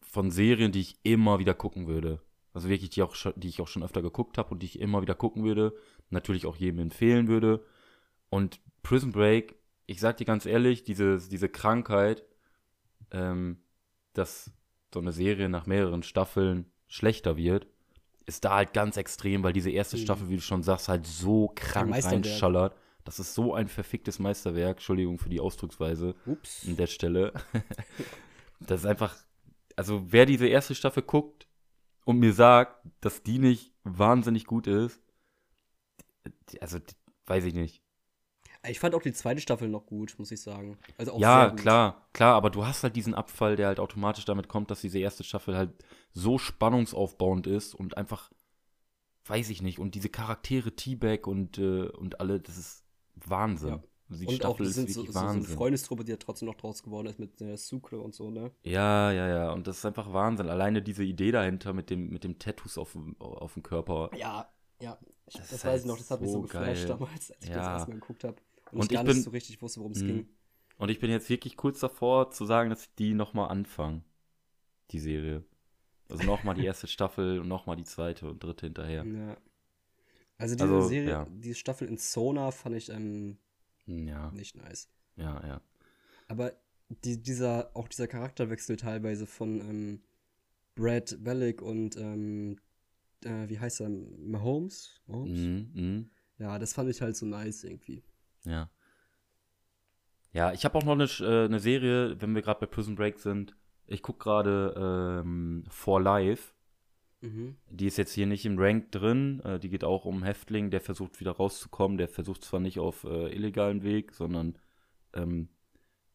von 0.00 0.30
Serien, 0.30 0.72
die 0.72 0.80
ich 0.80 0.98
immer 1.02 1.38
wieder 1.38 1.54
gucken 1.54 1.86
würde. 1.86 2.22
Also 2.54 2.68
wirklich, 2.68 2.90
die, 2.90 3.02
auch, 3.02 3.16
die 3.36 3.48
ich 3.48 3.60
auch 3.60 3.68
schon 3.68 3.82
öfter 3.82 4.02
geguckt 4.02 4.38
habe 4.38 4.50
und 4.50 4.62
die 4.62 4.66
ich 4.66 4.78
immer 4.78 5.02
wieder 5.02 5.14
gucken 5.14 5.42
würde. 5.42 5.74
Natürlich 6.10 6.46
auch 6.46 6.56
jedem 6.56 6.80
empfehlen 6.80 7.28
würde. 7.28 7.64
Und 8.28 8.60
Prison 8.82 9.12
Break, 9.12 9.56
ich 9.86 10.00
sag 10.00 10.16
dir 10.18 10.24
ganz 10.24 10.46
ehrlich, 10.46 10.84
diese, 10.84 11.18
diese 11.28 11.48
Krankheit, 11.48 12.24
ähm, 13.10 13.61
dass 14.12 14.50
so 14.92 15.00
eine 15.00 15.12
Serie 15.12 15.48
nach 15.48 15.66
mehreren 15.66 16.02
Staffeln 16.02 16.70
schlechter 16.86 17.36
wird, 17.36 17.66
ist 18.26 18.44
da 18.44 18.56
halt 18.56 18.72
ganz 18.72 18.96
extrem, 18.96 19.42
weil 19.42 19.52
diese 19.52 19.70
erste 19.70 19.96
mhm. 19.96 20.02
Staffel, 20.02 20.28
wie 20.28 20.36
du 20.36 20.42
schon 20.42 20.62
sagst, 20.62 20.88
halt 20.88 21.06
so 21.06 21.50
krank 21.54 21.92
reinschallert. 21.92 22.76
Das 23.04 23.18
ist 23.18 23.34
so 23.34 23.54
ein 23.54 23.68
verficktes 23.68 24.18
Meisterwerk. 24.18 24.76
Entschuldigung 24.76 25.18
für 25.18 25.28
die 25.28 25.40
Ausdrucksweise 25.40 26.14
Ups. 26.26 26.66
an 26.68 26.76
der 26.76 26.86
Stelle. 26.86 27.32
das 28.60 28.80
ist 28.80 28.86
einfach, 28.86 29.16
also 29.74 30.04
wer 30.12 30.26
diese 30.26 30.46
erste 30.46 30.74
Staffel 30.74 31.02
guckt 31.02 31.48
und 32.04 32.18
mir 32.18 32.32
sagt, 32.32 32.86
dass 33.00 33.22
die 33.22 33.38
nicht 33.38 33.72
wahnsinnig 33.82 34.46
gut 34.46 34.66
ist, 34.66 35.00
also 36.60 36.78
weiß 37.26 37.44
ich 37.44 37.54
nicht. 37.54 37.81
Ich 38.68 38.78
fand 38.78 38.94
auch 38.94 39.02
die 39.02 39.12
zweite 39.12 39.40
Staffel 39.40 39.68
noch 39.68 39.86
gut, 39.86 40.14
muss 40.18 40.30
ich 40.30 40.40
sagen. 40.40 40.78
Also 40.96 41.18
ja, 41.18 41.50
klar, 41.50 42.06
klar, 42.12 42.34
aber 42.34 42.48
du 42.50 42.64
hast 42.64 42.84
halt 42.84 42.94
diesen 42.94 43.14
Abfall, 43.14 43.56
der 43.56 43.66
halt 43.66 43.80
automatisch 43.80 44.24
damit 44.24 44.48
kommt, 44.48 44.70
dass 44.70 44.80
diese 44.80 45.00
erste 45.00 45.24
Staffel 45.24 45.56
halt 45.56 45.70
so 46.12 46.38
spannungsaufbauend 46.38 47.48
ist 47.48 47.74
und 47.74 47.96
einfach, 47.96 48.30
weiß 49.24 49.50
ich 49.50 49.62
nicht, 49.62 49.80
und 49.80 49.96
diese 49.96 50.10
Charaktere 50.10 50.76
T-Bag 50.76 51.26
und, 51.26 51.58
äh, 51.58 51.88
und 51.88 52.20
alle, 52.20 52.38
das 52.38 52.56
ist 52.56 52.84
Wahnsinn. 53.16 53.68
Ja. 53.68 53.82
Die 54.08 54.26
und 54.26 54.34
Staffel 54.34 54.52
auch, 54.52 54.68
die 54.68 54.72
sind 54.72 54.90
so, 54.90 55.10
so, 55.10 55.18
eine 55.18 55.42
Freundestruppe, 55.42 56.04
die 56.04 56.10
ja 56.12 56.18
trotzdem 56.18 56.46
noch 56.46 56.54
draus 56.54 56.82
geworden 56.82 57.06
ist 57.06 57.18
mit 57.18 57.40
der 57.40 57.56
Sucre 57.56 57.98
und 57.98 58.14
so, 58.14 58.30
ne? 58.30 58.50
Ja, 58.62 59.10
ja, 59.10 59.26
ja. 59.26 59.52
Und 59.52 59.66
das 59.66 59.78
ist 59.78 59.86
einfach 59.86 60.12
Wahnsinn. 60.12 60.48
Alleine 60.48 60.82
diese 60.82 61.02
Idee 61.02 61.32
dahinter 61.32 61.72
mit 61.72 61.88
dem, 61.88 62.10
mit 62.10 62.22
dem 62.22 62.38
Tattoos 62.38 62.76
auf, 62.78 62.96
auf 63.18 63.54
dem 63.54 63.62
Körper. 63.62 64.10
Ja, 64.16 64.50
ja. 64.80 64.98
Ich, 65.26 65.34
das, 65.34 65.48
das 65.48 65.64
weiß 65.64 65.80
ich 65.80 65.86
noch, 65.86 65.96
das 65.96 66.10
hat 66.10 66.18
so 66.18 66.24
mich 66.24 66.32
so 66.32 66.42
geflasht 66.42 66.86
geil. 66.86 66.98
damals, 66.98 67.30
als 67.30 67.42
ich 67.42 67.48
ja. 67.48 67.56
das 67.56 67.66
erstmal 67.66 67.98
geguckt 67.98 68.24
habe. 68.24 68.36
Und, 68.72 68.80
und 68.80 68.92
ich 68.92 68.96
gar 68.96 69.04
bin, 69.04 69.14
nicht 69.14 69.24
so 69.24 69.30
richtig 69.30 69.60
wusste, 69.62 69.80
worum 69.80 69.92
es 69.92 70.00
ging. 70.00 70.26
Und 70.78 70.88
ich 70.88 70.98
bin 70.98 71.10
jetzt 71.10 71.28
wirklich 71.28 71.56
kurz 71.56 71.80
davor 71.80 72.30
zu 72.30 72.44
sagen, 72.44 72.70
dass 72.70 72.82
ich 72.82 72.94
die 72.94 73.14
nochmal 73.14 73.50
anfange. 73.50 74.02
Die 74.90 74.98
Serie. 74.98 75.44
Also 76.08 76.24
nochmal 76.24 76.54
die 76.54 76.64
erste 76.66 76.86
Staffel 76.86 77.38
und 77.38 77.48
nochmal 77.48 77.76
die 77.76 77.84
zweite 77.84 78.28
und 78.28 78.42
dritte 78.42 78.66
hinterher. 78.66 79.04
Ja. 79.04 79.36
Also 80.38 80.56
diese 80.56 80.74
also, 80.74 80.88
Serie, 80.88 81.10
ja. 81.10 81.26
diese 81.30 81.54
Staffel 81.54 81.86
in 81.86 81.98
Sona 81.98 82.50
fand 82.50 82.76
ich 82.76 82.88
ähm, 82.88 83.38
ja. 83.86 84.30
nicht 84.32 84.56
nice. 84.56 84.88
Ja, 85.16 85.46
ja. 85.46 85.60
Aber 86.26 86.52
die, 86.88 87.22
dieser, 87.22 87.70
auch 87.76 87.88
dieser 87.88 88.08
Charakterwechsel 88.08 88.76
teilweise 88.76 89.26
von 89.26 89.60
ähm, 89.60 90.00
Brad 90.74 91.16
Bellick 91.22 91.62
und 91.62 91.96
ähm, 91.96 92.58
äh, 93.24 93.48
wie 93.48 93.58
heißt 93.58 93.82
er? 93.82 93.90
Mahomes? 93.90 95.00
Mahomes? 95.06 95.38
Mhm, 95.38 95.70
mh. 95.74 96.04
Ja, 96.38 96.58
das 96.58 96.72
fand 96.72 96.90
ich 96.90 97.00
halt 97.00 97.16
so 97.16 97.26
nice 97.26 97.62
irgendwie. 97.64 98.02
Ja. 98.44 98.70
Ja, 100.32 100.52
ich 100.52 100.64
habe 100.64 100.78
auch 100.78 100.84
noch 100.84 100.92
eine, 100.92 101.04
äh, 101.04 101.44
eine 101.44 101.60
Serie, 101.60 102.20
wenn 102.20 102.34
wir 102.34 102.42
gerade 102.42 102.60
bei 102.60 102.66
Prison 102.66 102.94
Break 102.94 103.18
sind. 103.18 103.54
Ich 103.86 104.02
gucke 104.02 104.24
gerade 104.24 105.22
ähm, 105.22 105.64
For 105.68 106.00
Life. 106.00 106.54
Mhm. 107.20 107.56
Die 107.68 107.86
ist 107.86 107.98
jetzt 107.98 108.12
hier 108.12 108.26
nicht 108.26 108.46
im 108.46 108.58
Rank 108.58 108.90
drin. 108.92 109.40
Äh, 109.40 109.58
die 109.60 109.68
geht 109.68 109.84
auch 109.84 110.04
um 110.04 110.22
Häftling, 110.22 110.70
der 110.70 110.80
versucht 110.80 111.20
wieder 111.20 111.32
rauszukommen. 111.32 111.98
Der 111.98 112.08
versucht 112.08 112.44
zwar 112.44 112.60
nicht 112.60 112.78
auf 112.78 113.04
äh, 113.04 113.32
illegalen 113.34 113.82
Weg, 113.82 114.12
sondern 114.12 114.58
ähm, 115.12 115.48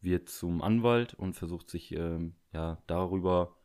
wird 0.00 0.28
zum 0.28 0.62
Anwalt 0.62 1.14
und 1.14 1.34
versucht 1.34 1.70
sich 1.70 1.92
ähm, 1.92 2.34
ja 2.52 2.82
darüber 2.86 3.56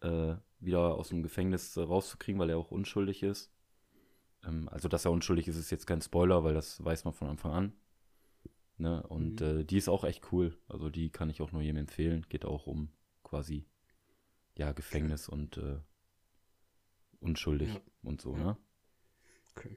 äh, 0.00 0.34
wieder 0.60 0.94
aus 0.94 1.08
dem 1.08 1.22
Gefängnis 1.22 1.76
äh, 1.76 1.82
rauszukriegen, 1.82 2.40
weil 2.40 2.50
er 2.50 2.58
auch 2.58 2.70
unschuldig 2.70 3.22
ist. 3.22 3.52
Ähm, 4.44 4.68
also, 4.70 4.88
dass 4.88 5.04
er 5.04 5.10
unschuldig 5.10 5.48
ist, 5.48 5.56
ist 5.56 5.70
jetzt 5.70 5.86
kein 5.86 6.00
Spoiler, 6.00 6.44
weil 6.44 6.54
das 6.54 6.84
weiß 6.84 7.04
man 7.04 7.14
von 7.14 7.28
Anfang 7.28 7.52
an. 7.52 7.72
Ne? 8.78 9.02
Und 9.02 9.40
mhm. 9.40 9.60
äh, 9.60 9.64
die 9.64 9.76
ist 9.76 9.88
auch 9.88 10.04
echt 10.04 10.32
cool. 10.32 10.56
Also 10.68 10.88
die 10.88 11.10
kann 11.10 11.30
ich 11.30 11.40
auch 11.40 11.52
nur 11.52 11.62
jedem 11.62 11.78
empfehlen. 11.78 12.24
Geht 12.28 12.44
auch 12.44 12.66
um 12.66 12.90
quasi 13.24 13.66
ja 14.56 14.72
Gefängnis 14.72 15.28
okay. 15.28 15.38
und 15.38 15.56
äh, 15.58 15.80
unschuldig 17.20 17.74
ja. 17.74 17.80
und 18.02 18.20
so, 18.20 18.36
ja. 18.36 18.44
ne? 18.44 18.56
Okay. 19.56 19.76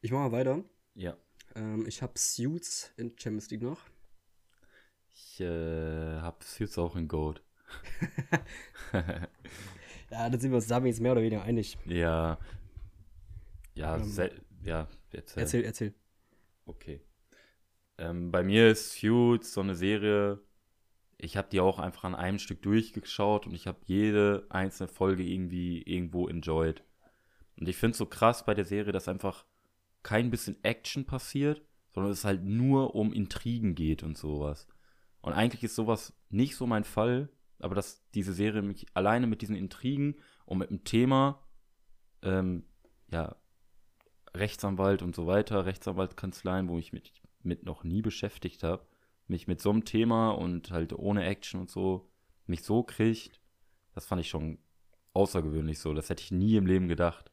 Ich 0.00 0.10
mache 0.12 0.30
mal 0.30 0.32
weiter. 0.32 0.64
Ja. 0.94 1.16
Ähm, 1.54 1.86
ich 1.86 2.00
habe 2.02 2.18
Suits 2.18 2.92
in 2.96 3.10
Champions 3.18 3.50
League 3.50 3.62
noch. 3.62 3.80
Ich 5.12 5.40
äh, 5.40 6.20
habe 6.20 6.42
Suits 6.42 6.78
auch 6.78 6.96
in 6.96 7.06
Gold. 7.06 7.42
ja, 8.92 10.30
da 10.30 10.38
sind 10.38 10.50
wir 10.50 10.56
uns 10.56 11.00
mehr 11.00 11.12
oder 11.12 11.22
weniger 11.22 11.42
einig. 11.42 11.76
Ja. 11.84 12.38
Ja, 13.74 13.96
ähm, 13.96 14.30
ja, 14.62 14.88
erzähl. 15.12 15.42
Erzähl, 15.42 15.64
erzähl. 15.64 15.94
Okay. 16.66 17.00
Ähm, 18.00 18.30
bei 18.30 18.42
mir 18.42 18.70
ist 18.70 18.92
Suits 18.92 19.52
so 19.52 19.60
eine 19.60 19.74
Serie, 19.74 20.40
ich 21.18 21.36
habe 21.36 21.48
die 21.52 21.60
auch 21.60 21.78
einfach 21.78 22.04
an 22.04 22.14
einem 22.14 22.38
Stück 22.38 22.62
durchgeschaut 22.62 23.46
und 23.46 23.54
ich 23.54 23.66
habe 23.66 23.78
jede 23.84 24.46
einzelne 24.48 24.88
Folge 24.88 25.22
irgendwie 25.22 25.82
irgendwo 25.82 26.26
enjoyed. 26.26 26.82
Und 27.58 27.68
ich 27.68 27.76
finde 27.76 27.92
es 27.92 27.98
so 27.98 28.06
krass 28.06 28.46
bei 28.46 28.54
der 28.54 28.64
Serie, 28.64 28.92
dass 28.92 29.06
einfach 29.06 29.44
kein 30.02 30.30
bisschen 30.30 30.64
Action 30.64 31.04
passiert, 31.04 31.62
sondern 31.92 32.10
es 32.10 32.24
halt 32.24 32.42
nur 32.42 32.94
um 32.94 33.12
Intrigen 33.12 33.74
geht 33.74 34.02
und 34.02 34.16
sowas. 34.16 34.66
Und 35.20 35.34
eigentlich 35.34 35.62
ist 35.62 35.74
sowas 35.74 36.14
nicht 36.30 36.56
so 36.56 36.66
mein 36.66 36.84
Fall, 36.84 37.28
aber 37.58 37.74
dass 37.74 38.08
diese 38.12 38.32
Serie 38.32 38.62
mich 38.62 38.86
alleine 38.94 39.26
mit 39.26 39.42
diesen 39.42 39.56
Intrigen 39.56 40.16
und 40.46 40.56
mit 40.56 40.70
dem 40.70 40.84
Thema, 40.84 41.46
ähm, 42.22 42.64
ja, 43.12 43.36
Rechtsanwalt 44.34 45.02
und 45.02 45.14
so 45.14 45.26
weiter, 45.26 45.66
Rechtsanwaltskanzleien, 45.66 46.68
wo 46.68 46.78
ich 46.78 46.94
mich 46.94 47.19
mit 47.42 47.64
noch 47.64 47.84
nie 47.84 48.02
beschäftigt 48.02 48.62
habe, 48.62 48.86
mich 49.26 49.46
mit 49.46 49.60
so 49.60 49.70
einem 49.70 49.84
Thema 49.84 50.30
und 50.30 50.70
halt 50.70 50.92
ohne 50.92 51.24
Action 51.24 51.60
und 51.60 51.70
so, 51.70 52.10
mich 52.46 52.62
so 52.62 52.82
kriegt, 52.82 53.40
das 53.94 54.06
fand 54.06 54.20
ich 54.20 54.28
schon 54.28 54.58
außergewöhnlich 55.12 55.78
so. 55.78 55.94
Das 55.94 56.08
hätte 56.10 56.22
ich 56.22 56.30
nie 56.30 56.56
im 56.56 56.66
Leben 56.66 56.88
gedacht. 56.88 57.30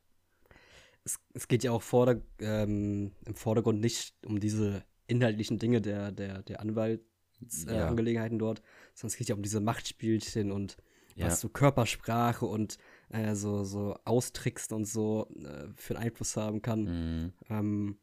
Es, 1.03 1.19
es 1.33 1.47
geht 1.47 1.63
ja 1.63 1.71
auch 1.71 1.81
vorder, 1.81 2.21
ähm, 2.39 3.11
im 3.25 3.35
Vordergrund 3.35 3.79
nicht 3.79 4.13
um 4.25 4.39
diese 4.39 4.83
inhaltlichen 5.07 5.57
Dinge 5.57 5.81
der, 5.81 6.11
der, 6.11 6.43
der 6.43 6.59
Anwaltsangelegenheiten 6.59 8.37
äh, 8.37 8.41
ja. 8.41 8.45
dort, 8.45 8.61
sondern 8.93 9.13
es 9.13 9.17
geht 9.17 9.29
ja 9.29 9.35
um 9.35 9.41
diese 9.41 9.61
Machtspielchen 9.61 10.51
und 10.51 10.77
ja. 11.15 11.27
was 11.27 11.39
so 11.39 11.49
Körpersprache 11.49 12.45
und 12.45 12.77
äh, 13.09 13.35
so, 13.35 13.63
so 13.63 13.97
austrickst 14.05 14.73
und 14.73 14.85
so 14.85 15.27
äh, 15.39 15.67
für 15.75 15.95
einen 15.95 16.05
Einfluss 16.05 16.35
haben 16.35 16.61
kann. 16.61 16.83
Mhm. 16.83 17.33
Ähm, 17.49 17.97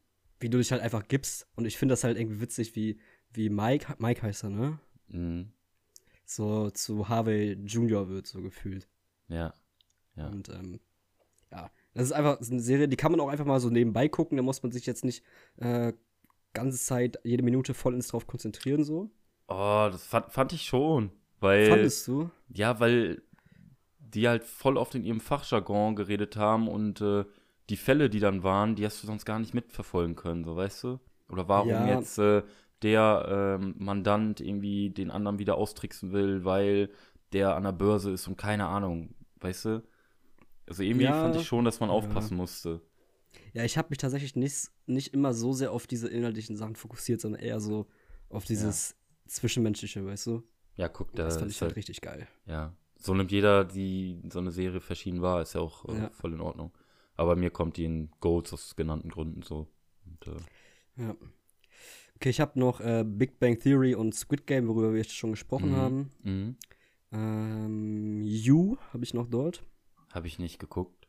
wie 0.45 0.49
du 0.49 0.59
dich 0.59 0.71
halt 0.71 0.83
einfach 0.83 1.07
gibst. 1.07 1.47
Und 1.55 1.65
ich 1.65 1.75
finde 1.75 1.93
das 1.93 2.03
halt 2.03 2.19
irgendwie 2.19 2.39
witzig, 2.39 2.75
wie, 2.75 2.99
wie 3.33 3.49
Mike, 3.49 3.95
Mike 3.97 4.21
heißt 4.21 4.43
er, 4.43 4.51
ne? 4.51 4.79
Mhm. 5.07 5.51
So 6.23 6.69
zu 6.69 7.09
Harvey 7.09 7.53
Jr. 7.53 8.09
wird, 8.09 8.27
so 8.27 8.43
gefühlt. 8.43 8.87
Ja. 9.27 9.55
ja. 10.15 10.27
Und 10.27 10.49
ähm, 10.49 10.79
ja, 11.51 11.71
das 11.95 12.03
ist 12.03 12.11
einfach 12.11 12.39
eine 12.39 12.59
Serie, 12.59 12.87
die 12.87 12.95
kann 12.95 13.11
man 13.11 13.21
auch 13.21 13.29
einfach 13.29 13.45
mal 13.45 13.59
so 13.59 13.71
nebenbei 13.71 14.07
gucken. 14.07 14.37
Da 14.37 14.43
muss 14.43 14.61
man 14.61 14.71
sich 14.71 14.85
jetzt 14.85 15.03
nicht 15.03 15.23
äh, 15.57 15.93
ganze 16.53 16.77
Zeit, 16.77 17.17
jede 17.23 17.41
Minute 17.41 17.73
voll 17.73 17.95
ins 17.95 18.09
drauf 18.09 18.27
konzentrieren, 18.27 18.83
so. 18.83 19.09
Oh, 19.47 19.89
das 19.91 20.05
fand, 20.05 20.31
fand 20.31 20.53
ich 20.53 20.61
schon. 20.61 21.09
Weil, 21.39 21.69
Fandest 21.69 22.07
du? 22.07 22.29
Ja, 22.49 22.79
weil 22.79 23.23
die 23.97 24.27
halt 24.27 24.43
voll 24.43 24.77
oft 24.77 24.93
in 24.93 25.05
ihrem 25.05 25.21
Fachjargon 25.21 25.95
geredet 25.95 26.35
haben 26.35 26.67
und 26.67 27.01
äh, 27.01 27.25
die 27.69 27.77
Fälle, 27.77 28.09
die 28.09 28.19
dann 28.19 28.43
waren, 28.43 28.75
die 28.75 28.85
hast 28.85 29.01
du 29.01 29.07
sonst 29.07 29.25
gar 29.25 29.39
nicht 29.39 29.53
mitverfolgen 29.53 30.15
können, 30.15 30.43
so 30.43 30.55
weißt 30.55 30.83
du? 30.83 30.99
Oder 31.29 31.47
warum 31.47 31.69
ja. 31.69 31.87
jetzt 31.87 32.17
äh, 32.19 32.43
der 32.81 33.59
äh, 33.59 33.65
Mandant 33.83 34.39
irgendwie 34.41 34.89
den 34.91 35.09
anderen 35.09 35.39
wieder 35.39 35.57
austricksen 35.57 36.11
will, 36.11 36.45
weil 36.45 36.89
der 37.33 37.55
an 37.55 37.63
der 37.63 37.71
Börse 37.71 38.11
ist 38.11 38.27
und 38.27 38.37
keine 38.37 38.67
Ahnung, 38.67 39.15
weißt 39.39 39.65
du? 39.65 39.83
Also 40.67 40.83
irgendwie 40.83 41.05
ja, 41.05 41.13
fand 41.13 41.35
ich 41.35 41.47
schon, 41.47 41.65
dass 41.65 41.79
man 41.79 41.89
aufpassen 41.89 42.35
ja. 42.35 42.37
musste. 42.37 42.81
Ja, 43.53 43.63
ich 43.63 43.77
habe 43.77 43.89
mich 43.89 43.97
tatsächlich 43.97 44.35
nicht, 44.35 44.69
nicht 44.85 45.13
immer 45.13 45.33
so 45.33 45.53
sehr 45.53 45.71
auf 45.71 45.87
diese 45.87 46.07
inhaltlichen 46.07 46.55
Sachen 46.55 46.75
fokussiert, 46.75 47.21
sondern 47.21 47.41
eher 47.41 47.59
so 47.59 47.87
auf 48.29 48.45
dieses 48.45 48.95
Zwischenmenschliche, 49.27 50.05
weißt 50.05 50.27
du? 50.27 50.43
Ja, 50.75 50.89
guck, 50.89 51.13
da 51.13 51.23
das 51.23 51.37
fand 51.37 51.51
ich 51.51 51.61
halt, 51.61 51.71
halt 51.71 51.77
richtig 51.77 52.01
geil. 52.01 52.27
Ja, 52.45 52.73
so 52.97 53.13
nimmt 53.13 53.31
jeder, 53.31 53.65
die 53.65 54.21
so 54.29 54.39
eine 54.39 54.51
Serie 54.51 54.81
verschieden 54.81 55.21
war, 55.21 55.41
ist 55.41 55.53
ja 55.53 55.61
auch 55.61 55.85
äh, 55.85 56.09
voll 56.11 56.33
in 56.33 56.41
Ordnung. 56.41 56.71
Aber 57.15 57.35
mir 57.35 57.49
kommt 57.49 57.77
die 57.77 57.85
in 57.85 58.09
Goals 58.19 58.53
aus 58.53 58.75
genannten 58.75 59.09
Gründen 59.09 59.41
so. 59.41 59.67
Und, 60.05 60.27
äh, 60.27 61.03
ja. 61.03 61.15
Okay, 62.15 62.29
ich 62.29 62.39
habe 62.39 62.59
noch 62.59 62.79
äh, 62.79 63.03
Big 63.05 63.39
Bang 63.39 63.59
Theory 63.59 63.95
und 63.95 64.15
Squid 64.15 64.47
Game, 64.47 64.67
worüber 64.67 64.91
wir 64.91 64.99
jetzt 64.99 65.15
schon 65.15 65.31
gesprochen 65.31 65.71
mhm. 65.71 65.75
haben. 65.75 66.11
Mhm. 66.23 66.55
Ähm, 67.11 68.21
You 68.21 68.77
habe 68.93 69.03
ich 69.03 69.13
noch 69.13 69.27
dort. 69.27 69.63
Habe 70.13 70.27
ich 70.27 70.39
nicht 70.39 70.59
geguckt. 70.59 71.07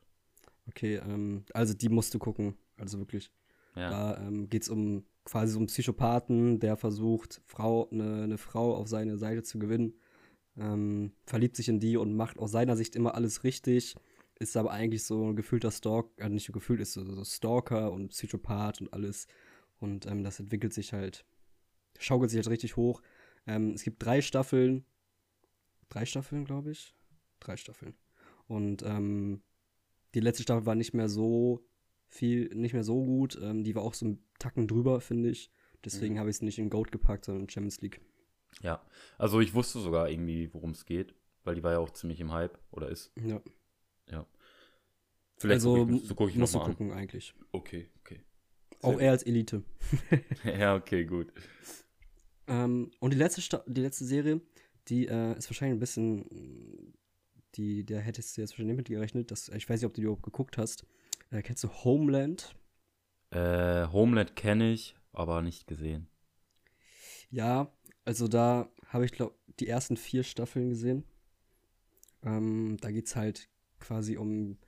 Okay, 0.69 0.97
ähm, 0.97 1.45
also 1.55 1.75
die 1.75 1.89
musst 1.89 2.13
du 2.15 2.19
gucken. 2.19 2.57
Also 2.77 2.99
wirklich. 2.99 3.31
Ja. 3.77 3.91
Da 3.91 4.27
ähm, 4.27 4.49
geht 4.49 4.63
es 4.63 4.69
um 4.69 5.05
quasi 5.25 5.53
so 5.53 5.59
einen 5.59 5.67
Psychopathen, 5.67 6.61
der 6.61 6.77
versucht, 6.77 7.41
Frau, 7.45 7.89
eine, 7.91 8.23
eine 8.23 8.39
Frau 8.39 8.75
auf 8.75 8.89
seine 8.89 9.19
Seite 9.19 9.43
zu 9.43 9.59
gewinnen. 9.59 9.95
Ähm, 10.57 11.13
verliebt 11.25 11.57
sich 11.57 11.69
in 11.69 11.81
die 11.81 11.97
und 11.97 12.17
macht 12.17 12.39
aus 12.39 12.51
seiner 12.51 12.77
Sicht 12.77 12.97
immer 12.97 13.15
alles 13.15 13.45
richtig 13.45 13.97
ist 14.39 14.57
aber 14.57 14.71
eigentlich 14.71 15.05
so 15.05 15.31
ein 15.31 15.37
gefühlter 15.37 15.71
Stalker, 15.71 16.11
also 16.23 16.33
nicht 16.33 16.47
so 16.47 16.53
gefühlt, 16.53 16.81
ist 16.81 16.93
so, 16.93 17.25
Stalker 17.25 17.93
und 17.93 18.09
Psychopath 18.09 18.81
und 18.81 18.93
alles. 18.93 19.27
Und 19.79 20.07
ähm, 20.07 20.25
das 20.25 20.41
entwickelt 20.41 20.73
sich 20.73 20.93
halt, 20.93 21.25
schaukelt 21.99 22.31
sich 22.31 22.39
halt 22.39 22.49
richtig 22.49 22.77
hoch. 22.77 23.03
Ähm, 23.47 23.73
es 23.73 23.83
gibt 23.83 24.05
drei 24.05 24.21
Staffeln, 24.21 24.85
drei 25.89 26.05
Staffeln, 26.05 26.45
glaube 26.45 26.71
ich. 26.71 26.95
Drei 27.41 27.57
Staffeln. 27.57 27.95
Und 28.47 28.83
ähm, 28.83 29.43
die 30.15 30.21
letzte 30.21 30.43
Staffel 30.43 30.67
war 30.67 30.75
nicht 30.75 30.95
mehr 30.95 31.09
so 31.09 31.67
viel, 32.09 32.55
nicht 32.55 32.73
mehr 32.73 32.85
so 32.85 33.05
gut. 33.05 33.39
Ähm, 33.43 33.65
die 33.65 33.75
war 33.75 33.83
auch 33.83 33.95
so 33.95 34.07
ein 34.07 34.25
Tacken 34.39 34.69
drüber, 34.69 35.01
finde 35.01 35.31
ich. 35.31 35.51
Deswegen 35.85 36.15
mhm. 36.15 36.19
habe 36.21 36.31
ich 36.31 36.37
es 36.37 36.43
nicht 36.43 36.59
in 36.59 36.71
Goat 36.71 36.93
gepackt, 36.93 37.25
sondern 37.25 37.45
in 37.45 37.51
Champions 37.51 37.81
League. 37.81 38.01
Ja, 38.63 38.83
also 39.19 39.41
ich 39.41 39.55
wusste 39.55 39.79
sogar 39.81 40.09
irgendwie, 40.09 40.53
worum 40.55 40.71
es 40.71 40.87
geht, 40.87 41.15
weil 41.45 41.55
die 41.55 41.63
war 41.63 41.73
ja 41.73 41.79
auch 41.79 41.91
ziemlich 41.91 42.21
im 42.21 42.33
Hype 42.33 42.59
oder 42.71 42.89
ist. 42.89 43.13
Ja. 43.23 43.41
Ja. 44.11 44.27
Vielleicht 45.39 45.67
also, 45.67 45.87
guck 45.87 45.91
ich, 45.97 46.09
so 46.09 46.15
gucke 46.15 46.31
ich 46.31 46.37
musst 46.37 46.55
noch 46.55 46.65
du 46.65 46.71
gucken, 46.71 46.93
an. 46.93 46.99
eigentlich. 46.99 47.35
Okay, 47.53 47.89
okay. 48.01 48.25
Sehr 48.81 48.91
Auch 48.91 49.01
er 49.01 49.11
als 49.11 49.23
Elite. 49.23 49.63
ja, 50.45 50.75
okay, 50.75 51.05
gut. 51.05 51.33
Ähm, 52.47 52.91
und 53.01 53.13
die 53.13 53.19
letzte, 53.19 53.41
Sta 53.41 53.65
die 53.67 53.81
letzte 53.81 54.05
Serie, 54.05 54.41
die 54.89 55.07
äh, 55.07 55.37
ist 55.37 55.51
wahrscheinlich 55.51 55.77
ein 55.77 55.81
bisschen, 55.81 56.95
die, 57.55 57.85
der 57.85 58.01
hättest 58.01 58.37
du 58.37 58.41
jetzt 58.41 58.53
wahrscheinlich 58.53 58.77
nicht 58.77 58.89
mitgerechnet. 58.89 59.31
Dass, 59.31 59.49
ich 59.49 59.69
weiß 59.69 59.81
nicht, 59.81 59.87
ob 59.87 59.95
du 59.95 60.01
die 60.01 60.05
überhaupt 60.05 60.23
geguckt 60.23 60.59
hast. 60.59 60.87
Äh, 61.31 61.43
kennst 61.43 61.65
du 61.65 61.69
Homeland? 61.69 62.57
Äh, 63.31 63.87
Homeland 63.89 64.37
kenne 64.37 64.73
ich, 64.73 64.95
aber 65.13 65.43
nicht 65.43 65.67
gesehen. 65.67 66.09
Ja, 67.31 67.73
also 68.05 68.29
da 68.29 68.71
habe 68.87 69.05
ich, 69.05 69.13
glaube 69.13 69.35
die 69.59 69.69
ersten 69.69 69.97
vier 69.97 70.23
Staffeln 70.23 70.69
gesehen. 70.69 71.05
Ähm, 72.23 72.77
da 72.81 72.91
geht 72.91 73.07
es 73.07 73.17
halt 73.17 73.49
quasi 73.87 74.17
um, 74.17 74.59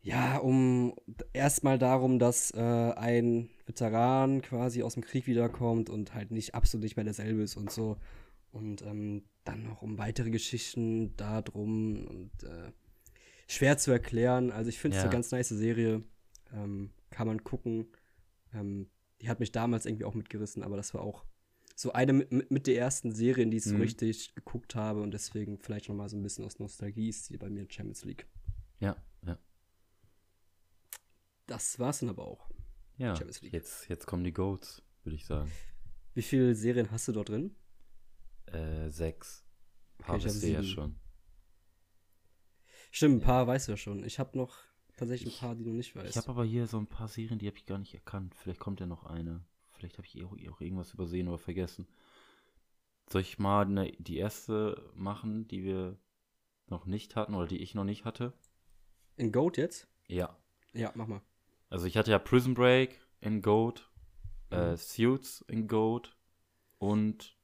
ja, 0.00 0.38
um 0.38 0.94
erstmal 1.32 1.78
darum, 1.78 2.18
dass 2.18 2.52
äh, 2.52 2.60
ein 2.60 3.50
Veteran 3.66 4.42
quasi 4.42 4.82
aus 4.82 4.94
dem 4.94 5.02
Krieg 5.02 5.26
wiederkommt 5.26 5.90
und 5.90 6.14
halt 6.14 6.30
nicht 6.30 6.54
absolut 6.54 6.84
nicht 6.84 6.96
mehr 6.96 7.04
derselbe 7.04 7.42
ist 7.42 7.56
und 7.56 7.70
so. 7.70 7.96
Und 8.50 8.82
ähm, 8.82 9.24
dann 9.44 9.64
noch 9.64 9.82
um 9.82 9.98
weitere 9.98 10.30
Geschichten 10.30 11.16
darum 11.16 12.06
und 12.06 12.44
äh, 12.44 12.72
schwer 13.46 13.78
zu 13.78 13.90
erklären. 13.90 14.50
Also 14.52 14.68
ich 14.68 14.78
finde 14.78 14.96
es 14.96 15.02
ja. 15.02 15.08
eine 15.08 15.12
ganz 15.12 15.30
nice 15.30 15.48
Serie. 15.48 16.02
Ähm, 16.52 16.90
kann 17.10 17.26
man 17.26 17.42
gucken. 17.44 17.88
Ähm, 18.54 18.88
die 19.20 19.28
hat 19.28 19.40
mich 19.40 19.52
damals 19.52 19.84
irgendwie 19.84 20.04
auch 20.04 20.14
mitgerissen, 20.14 20.62
aber 20.62 20.76
das 20.76 20.94
war 20.94 21.02
auch 21.02 21.24
so 21.78 21.92
eine 21.92 22.12
mit, 22.12 22.50
mit 22.50 22.66
der 22.66 22.76
ersten 22.76 23.12
Serien, 23.12 23.52
die 23.52 23.58
ich 23.58 23.62
so 23.62 23.76
mhm. 23.76 23.82
richtig 23.82 24.34
geguckt 24.34 24.74
habe 24.74 25.00
und 25.00 25.12
deswegen 25.12 25.58
vielleicht 25.58 25.88
noch 25.88 25.94
mal 25.94 26.08
so 26.08 26.16
ein 26.16 26.22
bisschen 26.24 26.44
aus 26.44 26.58
Nostalgie 26.58 27.08
ist 27.08 27.28
hier 27.28 27.38
bei 27.38 27.48
mir 27.48 27.70
Champions 27.70 28.04
League. 28.04 28.26
Ja, 28.80 28.96
ja. 29.24 29.38
Das 31.46 31.78
war's 31.78 32.00
dann 32.00 32.08
aber 32.08 32.26
auch. 32.26 32.50
Ja, 32.96 33.14
jetzt, 33.52 33.88
jetzt 33.88 34.06
kommen 34.08 34.24
die 34.24 34.32
Goats, 34.32 34.82
würde 35.04 35.14
ich 35.14 35.24
sagen. 35.24 35.52
Wie 36.14 36.22
viele 36.22 36.56
Serien 36.56 36.90
hast 36.90 37.06
du 37.06 37.12
dort 37.12 37.28
drin? 37.28 37.54
Äh, 38.46 38.90
sechs. 38.90 39.44
Ein 39.98 40.04
paar 40.04 40.16
okay, 40.16 40.24
wisst 40.24 40.42
ihr 40.42 40.50
ja 40.50 40.62
schon. 40.64 40.98
Stimmt, 42.90 43.18
ein 43.18 43.20
paar 43.20 43.46
weißt 43.46 43.68
du 43.68 43.72
ja 43.72 43.76
schon. 43.76 44.02
Ich 44.02 44.18
habe 44.18 44.36
noch 44.36 44.56
tatsächlich 44.96 45.36
ein 45.36 45.40
paar, 45.40 45.54
die 45.54 45.62
du 45.62 45.70
nicht 45.70 45.94
weißt. 45.94 46.10
Ich 46.10 46.16
habe 46.16 46.28
aber 46.28 46.44
hier 46.44 46.66
so 46.66 46.78
ein 46.78 46.88
paar 46.88 47.06
Serien, 47.06 47.38
die 47.38 47.46
habe 47.46 47.56
ich 47.56 47.66
gar 47.66 47.78
nicht 47.78 47.94
erkannt. 47.94 48.34
Vielleicht 48.34 48.58
kommt 48.58 48.80
ja 48.80 48.86
noch 48.86 49.04
eine. 49.04 49.44
Vielleicht 49.78 49.98
habe 49.98 50.06
ich 50.06 50.24
auch, 50.24 50.32
auch 50.32 50.60
irgendwas 50.60 50.92
übersehen 50.92 51.28
oder 51.28 51.38
vergessen. 51.38 51.86
Soll 53.08 53.22
ich 53.22 53.38
mal 53.38 53.64
eine, 53.64 53.92
die 53.92 54.18
erste 54.18 54.90
machen, 54.94 55.48
die 55.48 55.62
wir 55.62 55.96
noch 56.66 56.84
nicht 56.84 57.16
hatten 57.16 57.34
oder 57.34 57.46
die 57.46 57.62
ich 57.62 57.74
noch 57.74 57.84
nicht 57.84 58.04
hatte? 58.04 58.32
In 59.16 59.32
Goat 59.32 59.56
jetzt? 59.56 59.88
Ja. 60.08 60.36
Ja, 60.72 60.92
mach 60.94 61.06
mal. 61.06 61.22
Also 61.70 61.86
ich 61.86 61.96
hatte 61.96 62.10
ja 62.10 62.18
Prison 62.18 62.54
Break 62.54 63.00
in 63.20 63.40
Goat, 63.40 63.90
äh, 64.50 64.56
mhm. 64.56 64.74
äh, 64.74 64.76
Suits 64.76 65.44
in 65.48 65.68
Goat 65.68 66.16
und 66.78 67.36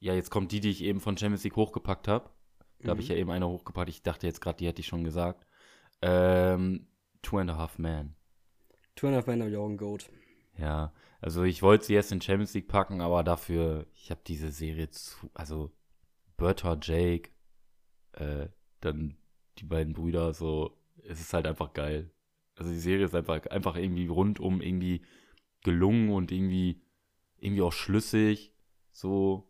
ja, 0.00 0.14
jetzt 0.14 0.30
kommt 0.30 0.50
die, 0.50 0.60
die 0.60 0.70
ich 0.70 0.82
eben 0.82 1.00
von 1.00 1.16
Champions 1.16 1.44
League 1.44 1.56
hochgepackt 1.56 2.08
habe. 2.08 2.30
Da 2.80 2.86
mhm. 2.86 2.90
habe 2.90 3.00
ich 3.02 3.08
ja 3.08 3.14
eben 3.14 3.30
eine 3.30 3.46
hochgepackt. 3.46 3.88
Ich 3.88 4.02
dachte 4.02 4.26
jetzt 4.26 4.40
gerade, 4.40 4.58
die 4.58 4.66
hätte 4.66 4.80
ich 4.80 4.86
schon 4.86 5.04
gesagt. 5.04 5.46
Ähm, 6.00 6.88
Two 7.22 7.38
and 7.38 7.50
a 7.50 7.56
Half 7.56 7.78
Man. 7.78 8.16
Two 8.96 9.06
and 9.06 9.14
a 9.14 9.18
Half 9.18 9.28
Men 9.28 9.40
habe 9.40 9.50
ich 9.50 9.56
auch 9.56 9.68
ein 9.68 9.76
Goat. 9.76 10.10
Ja, 10.58 10.92
also 11.20 11.44
ich 11.44 11.62
wollte 11.62 11.84
sie 11.84 11.94
erst 11.94 12.12
in 12.12 12.20
Champions 12.20 12.54
League 12.54 12.68
packen, 12.68 13.00
aber 13.00 13.22
dafür, 13.22 13.86
ich 13.94 14.10
habe 14.10 14.20
diese 14.26 14.50
Serie 14.50 14.90
zu, 14.90 15.30
also 15.34 15.72
Bertha, 16.36 16.78
Jake, 16.80 17.30
äh, 18.12 18.48
dann 18.80 19.16
die 19.58 19.64
beiden 19.64 19.92
Brüder, 19.92 20.34
so, 20.34 20.76
es 21.04 21.20
ist 21.20 21.32
halt 21.32 21.46
einfach 21.46 21.72
geil. 21.72 22.10
Also 22.56 22.70
die 22.70 22.78
Serie 22.78 23.06
ist 23.06 23.14
einfach, 23.14 23.46
einfach 23.46 23.76
irgendwie 23.76 24.06
rundum 24.06 24.60
irgendwie 24.60 25.02
gelungen 25.62 26.10
und 26.10 26.32
irgendwie, 26.32 26.82
irgendwie 27.38 27.62
auch 27.62 27.72
schlüssig. 27.72 28.54
so. 28.92 29.48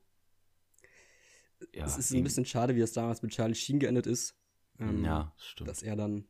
Ja, 1.74 1.84
es 1.84 1.96
ist 1.96 2.12
ein 2.12 2.24
bisschen 2.24 2.44
schade, 2.44 2.74
wie 2.74 2.80
es 2.80 2.92
damals 2.92 3.22
mit 3.22 3.32
Charlie 3.32 3.54
Sheen 3.54 3.78
geendet 3.78 4.06
ist. 4.06 4.36
Ähm, 4.78 5.04
ja, 5.04 5.32
stimmt. 5.38 5.70
Dass 5.70 5.82
er 5.82 5.96
dann, 5.96 6.26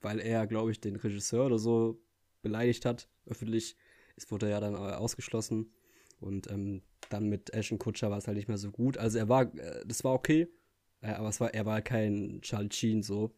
weil 0.00 0.18
er, 0.18 0.46
glaube 0.46 0.70
ich, 0.72 0.80
den 0.80 0.96
Regisseur 0.96 1.46
oder 1.46 1.58
so 1.58 2.02
beleidigt 2.42 2.84
hat, 2.84 3.08
öffentlich, 3.26 3.76
es 4.16 4.30
wurde 4.30 4.50
ja 4.50 4.60
dann 4.60 4.74
ausgeschlossen. 4.74 5.72
Und 6.20 6.50
ähm, 6.50 6.82
dann 7.08 7.28
mit 7.28 7.52
Ashton 7.54 7.78
Kutscher 7.78 8.10
war 8.10 8.18
es 8.18 8.26
halt 8.26 8.36
nicht 8.36 8.48
mehr 8.48 8.58
so 8.58 8.70
gut. 8.70 8.98
Also 8.98 9.18
er 9.18 9.28
war, 9.28 9.54
äh, 9.56 9.84
das 9.86 10.04
war 10.04 10.12
okay, 10.12 10.48
äh, 11.00 11.12
aber 11.12 11.28
es 11.28 11.40
war, 11.40 11.54
er 11.54 11.66
war 11.66 11.80
kein 11.82 12.40
Charlie 12.42 12.72
Sheen 12.72 13.02
so. 13.02 13.34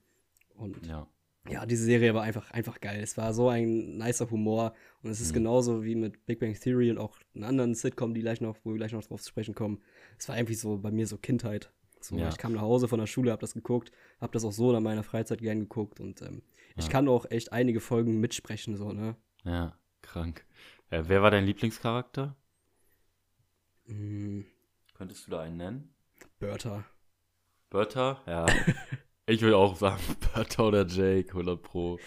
Und 0.54 0.84
ja. 0.86 1.06
ja, 1.48 1.64
diese 1.64 1.84
Serie 1.84 2.14
war 2.14 2.22
einfach, 2.22 2.50
einfach 2.50 2.80
geil. 2.80 3.00
Es 3.02 3.16
war 3.16 3.32
so 3.34 3.48
ein 3.48 3.96
nicer 3.98 4.30
Humor. 4.30 4.74
Und 5.02 5.10
es 5.10 5.20
ist 5.20 5.30
mhm. 5.30 5.36
genauso 5.36 5.84
wie 5.84 5.94
mit 5.94 6.26
Big 6.26 6.40
Bang 6.40 6.54
Theory 6.54 6.90
und 6.90 6.98
auch 6.98 7.18
einen 7.34 7.44
anderen 7.44 7.74
Sitcom, 7.74 8.14
die 8.14 8.20
gleich 8.20 8.40
noch, 8.40 8.56
wo 8.64 8.70
wir 8.70 8.78
gleich 8.78 8.92
noch 8.92 9.04
drauf 9.04 9.22
zu 9.22 9.28
sprechen 9.28 9.54
kommen. 9.54 9.80
Es 10.18 10.28
war 10.28 10.36
irgendwie 10.36 10.54
so 10.54 10.78
bei 10.78 10.90
mir 10.90 11.06
so 11.06 11.16
Kindheit. 11.18 11.72
So, 12.04 12.16
ja. 12.16 12.28
Ich 12.28 12.38
kam 12.38 12.52
nach 12.52 12.62
Hause 12.62 12.88
von 12.88 12.98
der 12.98 13.06
Schule, 13.06 13.32
hab 13.32 13.40
das 13.40 13.54
geguckt, 13.54 13.92
hab 14.20 14.32
das 14.32 14.44
auch 14.44 14.52
so 14.52 14.74
in 14.74 14.82
meiner 14.82 15.02
Freizeit 15.02 15.40
gern 15.40 15.60
geguckt 15.60 16.00
und 16.00 16.22
ähm, 16.22 16.42
ja. 16.76 16.82
ich 16.82 16.88
kann 16.88 17.08
auch 17.08 17.30
echt 17.30 17.52
einige 17.52 17.80
Folgen 17.80 18.20
mitsprechen, 18.20 18.76
so, 18.76 18.92
ne? 18.92 19.16
Ja, 19.44 19.76
krank. 20.02 20.44
Äh, 20.90 21.04
wer 21.06 21.22
war 21.22 21.30
dein 21.30 21.46
Lieblingscharakter? 21.46 22.36
Mm. 23.86 24.42
Könntest 24.94 25.26
du 25.26 25.30
da 25.32 25.40
einen 25.40 25.56
nennen? 25.56 25.94
Bertha. 26.38 26.84
Bertha? 27.70 28.20
Ja. 28.26 28.46
ich 29.26 29.40
will 29.42 29.54
auch 29.54 29.76
sagen, 29.76 30.02
Bertha 30.34 30.62
oder 30.62 30.86
Jake, 30.86 31.30
100 31.30 31.62
Pro. 31.62 31.98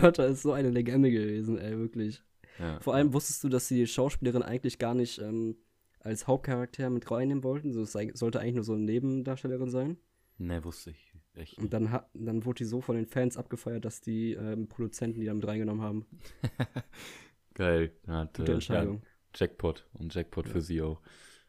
Bertha 0.00 0.24
ist 0.24 0.42
so 0.42 0.52
eine 0.52 0.70
Legende 0.70 1.10
gewesen, 1.10 1.58
ey, 1.58 1.76
wirklich. 1.78 2.22
Ja. 2.58 2.78
Vor 2.80 2.94
allem 2.94 3.12
wusstest 3.12 3.42
du, 3.42 3.48
dass 3.48 3.68
die 3.68 3.86
Schauspielerin 3.86 4.42
eigentlich 4.42 4.78
gar 4.78 4.94
nicht 4.94 5.18
ähm, 5.18 5.56
als 6.04 6.26
Hauptcharakter 6.26 6.90
mit 6.90 7.10
reinnehmen 7.10 7.42
wollten? 7.42 7.72
So, 7.72 7.82
es 7.82 7.92
sollte 7.92 8.40
eigentlich 8.40 8.54
nur 8.54 8.64
so 8.64 8.74
eine 8.74 8.82
Nebendarstellerin 8.82 9.70
sein. 9.70 9.96
Ne, 10.38 10.62
wusste 10.64 10.90
ich. 10.90 11.12
Echt. 11.34 11.58
Und 11.58 11.72
dann, 11.72 11.90
hat, 11.90 12.10
dann 12.14 12.44
wurde 12.44 12.58
die 12.58 12.64
so 12.64 12.80
von 12.80 12.96
den 12.96 13.06
Fans 13.06 13.36
abgefeiert, 13.36 13.84
dass 13.84 14.00
die 14.00 14.34
ähm, 14.34 14.68
Produzenten 14.68 15.20
die 15.20 15.26
da 15.26 15.34
mit 15.34 15.46
reingenommen 15.46 15.82
haben. 15.82 16.06
Geil. 17.54 17.92
Hat, 18.06 18.36
Gute 18.36 18.52
Entscheidung. 18.52 19.02
Ja, 19.02 19.08
Jackpot 19.34 19.88
und 19.94 20.14
Jackpot 20.14 20.46
ja. 20.46 20.52
für 20.52 20.60
sie 20.60 20.82
auch. 20.82 21.00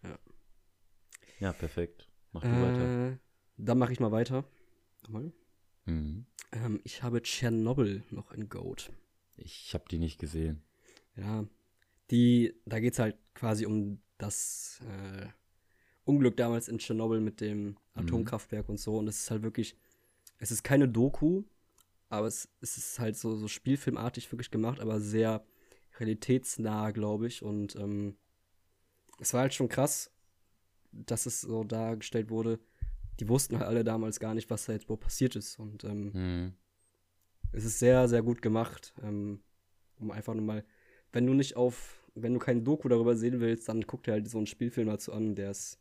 Ja. 0.03 0.19
Ja, 1.39 1.53
perfekt. 1.53 2.07
Mach 2.31 2.41
du 2.41 2.47
äh, 2.47 2.61
weiter. 2.61 3.19
Dann 3.57 3.77
mache 3.77 3.91
ich 3.91 3.99
mal 3.99 4.11
weiter. 4.11 4.45
Mal. 5.07 5.31
Mhm. 5.85 6.25
Ähm, 6.51 6.81
ich 6.83 7.03
habe 7.03 7.21
Tschernobyl 7.21 8.03
noch 8.09 8.31
in 8.31 8.49
Goat. 8.49 8.91
Ich 9.35 9.73
habe 9.73 9.85
die 9.89 9.99
nicht 9.99 10.19
gesehen. 10.19 10.63
Ja, 11.15 11.45
die, 12.11 12.53
da 12.65 12.79
geht 12.79 12.93
es 12.93 12.99
halt 12.99 13.17
quasi 13.33 13.65
um 13.65 14.01
das 14.17 14.81
äh, 14.83 15.27
Unglück 16.05 16.37
damals 16.37 16.67
in 16.67 16.77
Tschernobyl 16.77 17.19
mit 17.19 17.41
dem 17.41 17.65
mhm. 17.65 17.75
Atomkraftwerk 17.95 18.67
mhm. 18.67 18.73
und 18.73 18.77
so. 18.79 18.97
Und 18.97 19.07
es 19.07 19.21
ist 19.21 19.31
halt 19.31 19.43
wirklich, 19.43 19.75
es 20.37 20.51
ist 20.51 20.63
keine 20.63 20.87
Doku, 20.87 21.43
aber 22.09 22.27
es, 22.27 22.47
es 22.61 22.77
ist 22.77 22.99
halt 22.99 23.17
so, 23.17 23.35
so 23.35 23.47
spielfilmartig 23.47 24.31
wirklich 24.31 24.51
gemacht, 24.51 24.79
aber 24.79 25.01
sehr 25.01 25.45
realitätsnah, 25.99 26.91
glaube 26.91 27.27
ich. 27.27 27.43
Und 27.43 27.75
ähm, 27.75 28.15
es 29.19 29.33
war 29.33 29.41
halt 29.41 29.53
schon 29.53 29.69
krass, 29.69 30.11
dass 30.91 31.25
es 31.25 31.41
so 31.41 31.63
dargestellt 31.63 32.29
wurde. 32.29 32.59
Die 33.19 33.29
wussten 33.29 33.57
halt 33.57 33.67
alle 33.67 33.83
damals 33.83 34.19
gar 34.19 34.33
nicht, 34.33 34.49
was 34.49 34.65
da 34.65 34.73
jetzt 34.73 34.89
wo 34.89 34.95
passiert 34.95 35.35
ist. 35.35 35.57
Und 35.59 35.83
ähm, 35.83 36.11
mhm. 36.13 36.53
es 37.51 37.65
ist 37.65 37.79
sehr, 37.79 38.07
sehr 38.07 38.21
gut 38.21 38.41
gemacht, 38.41 38.93
ähm, 39.01 39.41
um 39.99 40.11
einfach 40.11 40.33
nur 40.33 40.43
mal, 40.43 40.65
wenn 41.11 41.25
du 41.25 41.33
nicht 41.33 41.55
auf, 41.55 42.04
wenn 42.15 42.33
du 42.33 42.39
kein 42.39 42.63
Doku 42.63 42.87
darüber 42.87 43.15
sehen 43.15 43.39
willst, 43.41 43.69
dann 43.69 43.85
guck 43.85 44.03
dir 44.03 44.13
halt 44.13 44.29
so 44.29 44.37
einen 44.37 44.47
Spielfilm 44.47 44.87
dazu 44.87 45.13
an, 45.13 45.35
der 45.35 45.51
ist 45.51 45.79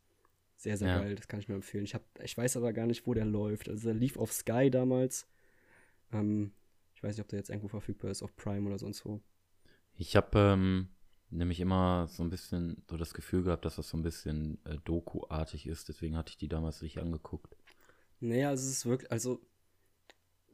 sehr, 0.57 0.77
sehr 0.77 0.89
ja. 0.89 0.99
geil. 0.99 1.15
Das 1.15 1.27
kann 1.27 1.39
ich 1.39 1.47
mir 1.47 1.55
empfehlen. 1.55 1.85
Ich, 1.85 1.95
hab, 1.95 2.03
ich 2.21 2.37
weiß 2.37 2.57
aber 2.57 2.73
gar 2.73 2.85
nicht, 2.85 3.07
wo 3.07 3.13
der 3.13 3.25
läuft. 3.25 3.69
Also 3.69 3.85
der 3.85 3.93
lief 3.93 4.17
auf 4.17 4.31
Sky 4.31 4.69
damals. 4.69 5.27
Ähm, 6.11 6.51
ich 6.93 7.03
weiß 7.03 7.15
nicht, 7.15 7.23
ob 7.23 7.29
der 7.29 7.39
jetzt 7.39 7.49
irgendwo 7.49 7.69
verfügbar 7.69 8.11
ist, 8.11 8.21
auf 8.21 8.35
Prime 8.35 8.67
oder 8.67 8.77
sonst 8.77 9.05
wo. 9.05 9.21
Ich 9.95 10.15
habe 10.15 10.37
ähm, 10.37 10.89
nämlich 11.29 11.59
immer 11.59 12.07
so 12.07 12.23
ein 12.23 12.29
bisschen 12.29 12.83
so 12.89 12.97
das 12.97 13.13
Gefühl 13.13 13.43
gehabt, 13.43 13.65
dass 13.65 13.77
das 13.77 13.89
so 13.89 13.97
ein 13.97 14.03
bisschen 14.03 14.59
äh, 14.65 14.77
Doku-artig 14.83 15.67
ist. 15.67 15.87
Deswegen 15.87 16.17
hatte 16.17 16.31
ich 16.31 16.37
die 16.37 16.49
damals 16.49 16.81
nicht 16.81 16.99
angeguckt. 16.99 17.55
Naja, 18.19 18.51
es 18.51 18.65
ist 18.65 18.85
wirklich, 18.85 19.11
also 19.11 19.41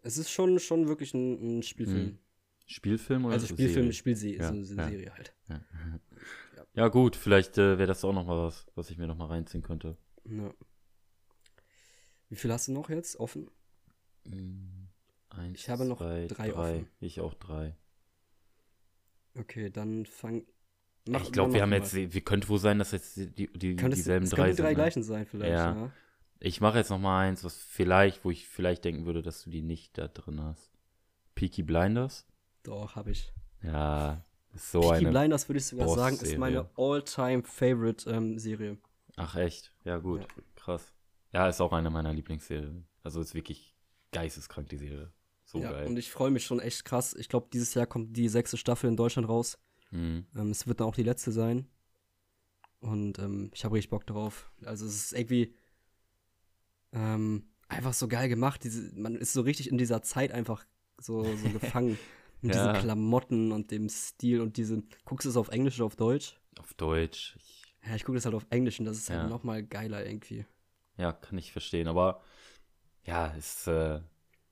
es 0.03 0.17
ist 0.17 0.31
schon, 0.31 0.59
schon 0.59 0.87
wirklich 0.87 1.13
ein, 1.13 1.59
ein 1.59 1.63
Spielfilm. 1.63 2.07
Hm. 2.07 2.19
Spielfilm 2.71 3.25
oder 3.25 3.33
Also 3.33 3.47
Spielfilm, 3.47 3.91
Spielserie, 3.91 4.37
ja, 4.37 4.47
so 4.49 4.75
ja. 4.75 4.89
Serie 4.89 5.13
halt. 5.13 5.33
Ja, 5.49 5.61
ja 6.73 6.87
gut, 6.87 7.15
vielleicht 7.15 7.57
äh, 7.57 7.77
wäre 7.77 7.87
das 7.87 8.03
auch 8.05 8.13
noch 8.13 8.25
mal 8.25 8.37
was, 8.37 8.65
was 8.75 8.89
ich 8.89 8.97
mir 8.97 9.07
noch 9.07 9.17
mal 9.17 9.25
reinziehen 9.25 9.61
könnte. 9.61 9.97
Wie 12.29 12.35
viel 12.35 12.51
hast 12.51 12.69
du 12.69 12.71
noch 12.71 12.89
jetzt 12.89 13.17
offen? 13.19 13.51
Hm, 14.25 14.87
eins, 15.29 15.59
ich 15.59 15.69
habe 15.69 15.85
noch 15.85 15.97
zwei, 15.97 16.27
drei, 16.27 16.51
drei 16.51 16.73
offen. 16.73 16.87
Ich 17.01 17.19
auch 17.19 17.33
drei. 17.33 17.75
Okay, 19.35 19.69
dann 19.69 20.05
fang. 20.05 20.45
Mach, 21.09 21.23
ich 21.23 21.31
glaube, 21.31 21.53
wir 21.53 21.63
haben 21.63 21.73
jetzt, 21.73 21.95
wie 21.95 22.21
könnte 22.21 22.47
wohl 22.47 22.59
sein, 22.59 22.79
dass 22.79 22.91
jetzt 22.91 23.17
die, 23.17 23.51
die 23.51 23.75
dieselben 23.75 24.25
es 24.25 24.29
drei 24.29 24.47
sind. 24.47 24.59
die 24.59 24.61
drei 24.61 24.69
ne? 24.69 24.75
gleichen 24.75 25.03
sein, 25.03 25.25
vielleicht. 25.25 25.51
Ja. 25.51 25.75
ja. 25.75 25.91
Ich 26.39 26.61
mache 26.61 26.77
jetzt 26.77 26.89
noch 26.89 26.99
mal 26.99 27.27
eins, 27.27 27.43
was 27.43 27.57
vielleicht, 27.57 28.23
wo 28.23 28.31
ich 28.31 28.47
vielleicht 28.47 28.85
denken 28.85 29.05
würde, 29.05 29.21
dass 29.21 29.43
du 29.43 29.49
die 29.49 29.61
nicht 29.61 29.97
da 29.97 30.07
drin 30.07 30.41
hast. 30.41 30.71
Peaky 31.35 31.63
Blinders? 31.63 32.25
Doch, 32.63 32.95
habe 32.95 33.11
ich. 33.11 33.33
Ja, 33.63 34.23
so 34.53 34.81
Peaky 34.81 34.95
eine. 34.95 35.09
Blinders 35.09 35.47
würde 35.47 35.59
ich 35.59 35.65
sogar 35.65 35.89
sagen, 35.89 36.17
ist 36.17 36.37
meine 36.37 36.69
all-time 36.75 37.43
favorite 37.43 38.09
ähm, 38.09 38.37
Serie. 38.37 38.77
Ach 39.15 39.35
echt? 39.35 39.73
Ja 39.83 39.97
gut, 39.97 40.21
ja. 40.21 40.43
krass. 40.55 40.93
Ja, 41.31 41.47
ist 41.47 41.61
auch 41.61 41.71
eine 41.71 41.89
meiner 41.89 42.13
Lieblingsserien. 42.13 42.87
Also 43.03 43.21
ist 43.21 43.33
wirklich 43.33 43.75
geisteskrank 44.11 44.69
die 44.69 44.77
Serie. 44.77 45.11
So 45.45 45.59
ja, 45.59 45.71
geil. 45.71 45.87
Und 45.87 45.97
ich 45.97 46.11
freue 46.11 46.31
mich 46.31 46.45
schon 46.45 46.59
echt 46.59 46.85
krass. 46.85 47.13
Ich 47.13 47.29
glaube, 47.29 47.47
dieses 47.51 47.73
Jahr 47.73 47.85
kommt 47.85 48.15
die 48.15 48.29
sechste 48.29 48.57
Staffel 48.57 48.89
in 48.89 48.97
Deutschland 48.97 49.27
raus. 49.27 49.57
Mhm. 49.91 50.25
Ähm, 50.35 50.51
es 50.51 50.67
wird 50.67 50.79
dann 50.79 50.87
auch 50.87 50.95
die 50.95 51.03
letzte 51.03 51.31
sein. 51.31 51.67
Und 52.79 53.19
ähm, 53.19 53.51
ich 53.53 53.63
habe 53.63 53.75
richtig 53.75 53.89
Bock 53.89 54.05
drauf. 54.05 54.51
Also 54.65 54.85
es 54.85 54.95
ist 54.95 55.13
irgendwie 55.13 55.55
ähm, 56.93 57.49
einfach 57.67 57.93
so 57.93 58.07
geil 58.07 58.29
gemacht. 58.29 58.63
Diese, 58.63 58.93
man 58.95 59.15
ist 59.15 59.33
so 59.33 59.41
richtig 59.41 59.69
in 59.69 59.77
dieser 59.77 60.01
Zeit 60.01 60.31
einfach 60.31 60.65
so, 60.99 61.23
so 61.23 61.49
gefangen. 61.59 61.97
Mit 62.41 62.55
ja. 62.55 62.71
diesen 62.71 62.81
Klamotten 62.81 63.51
und 63.51 63.71
dem 63.71 63.87
Stil 63.89 64.41
und 64.41 64.57
diese. 64.57 64.83
Guckst 65.05 65.25
du 65.25 65.29
es 65.29 65.37
auf 65.37 65.49
Englisch 65.49 65.77
oder 65.77 65.85
auf 65.85 65.95
Deutsch? 65.95 66.39
Auf 66.59 66.73
Deutsch. 66.73 67.35
Ich, 67.37 67.63
ja, 67.87 67.95
ich 67.95 68.03
gucke 68.03 68.15
das 68.15 68.25
halt 68.25 68.35
auf 68.35 68.47
Englisch 68.49 68.79
und 68.79 68.85
das 68.85 68.97
ist 68.97 69.09
halt 69.09 69.17
ja. 69.17 69.21
halt 69.23 69.31
noch 69.31 69.43
mal 69.43 69.63
geiler 69.63 70.05
irgendwie. 70.05 70.45
Ja, 70.97 71.11
kann 71.11 71.37
ich 71.37 71.51
verstehen. 71.51 71.87
Aber 71.87 72.21
ja, 73.05 73.27
ist, 73.27 73.67
äh, 73.67 74.01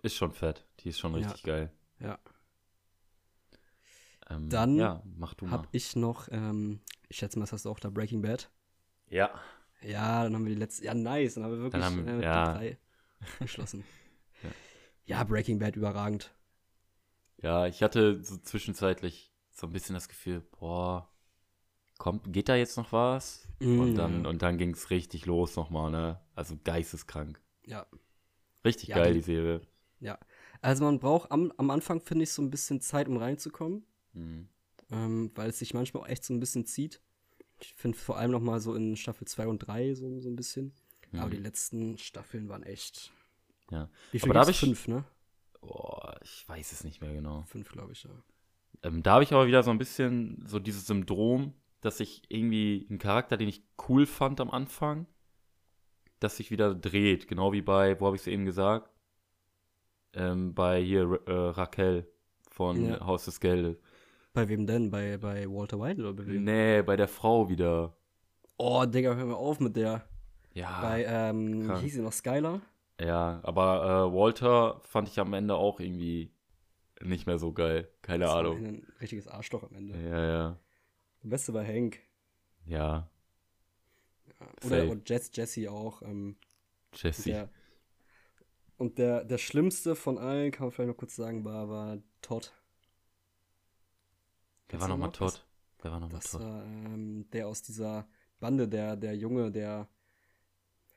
ist 0.02 0.16
schon 0.16 0.32
fett. 0.32 0.66
Die 0.80 0.90
ist 0.90 1.00
schon 1.00 1.16
richtig 1.16 1.44
ja. 1.44 1.54
geil. 1.54 1.72
Ja. 2.00 2.20
Ähm, 4.30 4.50
Dann 4.50 4.76
ja, 4.76 5.02
mach 5.18 5.34
du 5.34 5.50
hab 5.50 5.68
ich 5.72 5.96
noch, 5.96 6.28
ähm, 6.32 6.82
ich 7.08 7.18
schätze 7.18 7.40
mal, 7.40 7.44
das 7.44 7.54
hast 7.54 7.66
du 7.66 7.70
auch 7.70 7.80
da 7.80 7.90
Breaking 7.90 8.22
Bad. 8.22 8.50
Ja. 9.10 9.32
Ja, 9.82 10.24
dann 10.24 10.36
haben 10.36 10.46
wir 10.46 10.54
die 10.54 10.60
letzte, 10.60 10.86
ja 10.86 10.94
nice, 10.94 11.36
dann 11.36 11.46
haben 11.46 11.54
wir 11.54 11.60
wirklich 11.60 11.84
haben, 11.84 12.08
äh, 12.08 12.22
ja. 12.22 12.54
drei 12.54 12.78
geschlossen. 13.40 13.84
ja. 14.44 14.50
ja, 15.06 15.24
Breaking 15.24 15.58
Bad 15.58 15.76
überragend. 15.76 16.32
Ja, 17.42 17.68
ich 17.68 17.82
hatte 17.84 18.24
so 18.24 18.38
zwischenzeitlich 18.38 19.32
so 19.52 19.68
ein 19.68 19.74
bisschen 19.74 19.94
das 19.94 20.10
Gefühl, 20.10 20.42
boah, 20.60 21.10
kommt, 21.98 22.32
geht 22.34 22.50
da 22.50 22.56
jetzt 22.56 22.78
noch 22.78 22.92
was? 22.92 23.48
Mm, 23.60 23.80
und 23.80 23.96
dann, 23.96 24.26
ja. 24.26 24.34
dann 24.34 24.58
ging 24.58 24.72
es 24.72 24.90
richtig 24.90 25.26
los 25.26 25.56
nochmal, 25.56 25.92
ne? 25.92 26.20
Also 26.36 26.58
geisteskrank. 26.64 27.42
Ja. 27.66 27.86
Richtig 28.66 28.90
ja, 28.90 28.98
geil, 28.98 29.14
die, 29.14 29.20
die 29.20 29.26
Serie. 29.26 29.62
Ja. 30.00 30.18
Also 30.62 30.84
man 30.84 31.00
braucht 31.00 31.32
am, 31.32 31.54
am 31.58 31.70
Anfang, 31.70 32.02
finde 32.02 32.24
ich, 32.24 32.32
so 32.32 32.42
ein 32.42 32.50
bisschen 32.50 32.82
Zeit, 32.82 33.08
um 33.08 33.18
reinzukommen. 33.18 33.86
Mhm. 34.14 34.50
Ähm, 34.92 35.32
weil 35.36 35.50
es 35.50 35.60
sich 35.60 35.74
manchmal 35.74 36.04
auch 36.04 36.08
echt 36.08 36.24
so 36.24 36.34
ein 36.34 36.40
bisschen 36.40 36.66
zieht. 36.66 37.02
Ich 37.62 37.74
finde 37.76 37.98
vor 37.98 38.18
allem 38.18 38.32
noch 38.32 38.42
mal 38.42 38.60
so 38.60 38.74
in 38.74 38.96
Staffel 38.96 39.28
2 39.28 39.48
und 39.48 39.60
3 39.60 39.94
so, 39.94 40.20
so 40.20 40.30
ein 40.30 40.36
bisschen. 40.36 40.74
Mhm. 41.12 41.20
Aber 41.20 41.30
die 41.30 41.38
letzten 41.38 41.98
Staffeln 41.98 42.50
waren 42.50 42.64
echt. 42.64 43.12
Ja. 43.72 43.90
Wie 44.12 44.20
viel 44.20 44.30
Aber 44.30 44.46
da 44.46 44.50
ich 44.50 44.60
fünf, 44.60 44.88
ne? 44.88 45.04
Boah, 45.62 46.18
ich 46.24 46.48
weiß 46.48 46.72
es 46.72 46.84
nicht 46.84 47.02
mehr 47.02 47.14
genau. 47.14 47.44
Fünf, 47.44 47.72
glaube 47.72 47.92
ich, 47.94 48.04
ja. 48.04 48.12
Ähm, 48.84 49.04
da 49.04 49.14
habe 49.14 49.24
ich 49.24 49.34
aber 49.34 49.48
wieder 49.48 49.64
so 49.64 49.72
ein 49.72 49.78
bisschen 49.78 50.44
so 50.46 50.60
dieses 50.60 50.88
Syndrom, 50.88 51.54
dass 51.82 52.00
ich 52.00 52.24
irgendwie 52.30 52.86
einen 52.90 53.00
Charakter, 53.00 53.38
den 53.38 53.50
ich 53.50 53.64
cool 53.88 54.06
fand 54.06 54.40
am 54.42 54.50
Anfang, 54.50 55.06
dass 56.20 56.38
sich 56.38 56.52
wieder 56.52 56.76
dreht. 56.76 57.28
Genau 57.28 57.52
wie 57.52 57.62
bei, 57.62 58.00
wo 58.00 58.06
habe 58.08 58.16
ich 58.16 58.22
es 58.24 58.28
eben 58.28 58.46
gesagt? 58.46 58.90
Ähm, 60.14 60.54
bei 60.54 60.82
hier 60.82 61.20
äh, 61.28 61.32
Raquel 61.32 62.08
von 62.50 62.84
ja. 62.84 63.06
Haus 63.06 63.26
des 63.26 63.40
Geldes. 63.40 63.78
Bei 64.34 64.48
wem 64.48 64.66
denn? 64.66 64.90
Bei, 64.90 65.18
bei 65.18 65.50
Walter 65.50 65.80
White 65.80 66.02
oder 66.02 66.14
bei 66.14 66.26
wem? 66.26 66.44
Nee, 66.44 66.82
bei 66.82 66.96
der 66.96 67.08
Frau 67.08 67.50
wieder. 67.50 67.96
Oh, 68.58 68.86
Digga, 68.86 69.16
hör 69.16 69.26
mal 69.26 69.34
auf 69.34 69.60
mit 69.60 69.76
der. 69.76 70.08
Ja. 70.54 70.82
Bei, 70.82 71.06
ähm, 71.06 71.70
wie 71.70 71.82
hieß 71.82 71.94
sie 71.94 72.02
noch, 72.02 72.12
Skylar? 72.12 72.62
Ja, 73.00 73.40
aber 73.44 73.84
äh, 73.84 74.14
Walter 74.14 74.82
fand 74.84 75.08
ich 75.08 75.20
am 75.20 75.34
Ende 75.34 75.56
auch 75.56 75.80
irgendwie 75.80 76.32
nicht 77.02 77.26
mehr 77.26 77.38
so 77.38 77.54
geil. 77.54 77.90
Keine 78.02 78.26
das 78.26 78.34
Ahnung. 78.34 78.58
Ein 78.58 78.88
richtiges 79.00 79.28
Arschloch 79.28 79.64
am 79.64 79.74
Ende. 79.76 79.98
Ja, 79.98 80.26
ja. 80.26 80.60
Der 81.24 81.30
Beste 81.30 81.54
war 81.54 81.66
Hank. 81.66 82.00
Ja. 82.66 83.10
Oder 84.66 84.90
und 84.90 85.10
Jess, 85.10 85.32
Jesse 85.34 85.72
auch. 85.72 86.02
Ähm, 86.02 86.36
Jesse. 86.94 87.24
Der, 87.24 87.50
und 88.78 88.98
der, 88.98 89.24
der 89.24 89.38
schlimmste 89.38 89.96
von 89.96 90.18
allen, 90.18 90.52
kann 90.52 90.68
man 90.68 90.72
vielleicht 90.72 90.90
noch 90.90 90.98
kurz 90.98 91.16
sagen, 91.16 91.44
war, 91.44 91.70
war 91.70 91.98
Todd. 92.22 92.54
Wer 94.70 94.82
war 94.82 94.88
nochmal 94.88 95.12
Todd? 95.12 95.46
Wer 95.82 95.92
war 95.92 96.00
nochmal 96.00 96.22
Todd? 96.22 96.42
War 96.42 96.64
ähm, 96.66 97.30
der 97.32 97.48
aus 97.48 97.62
dieser 97.62 98.08
Bande, 98.40 98.68
der, 98.68 98.96
der 98.96 99.16
Junge, 99.16 99.52
der. 99.52 99.88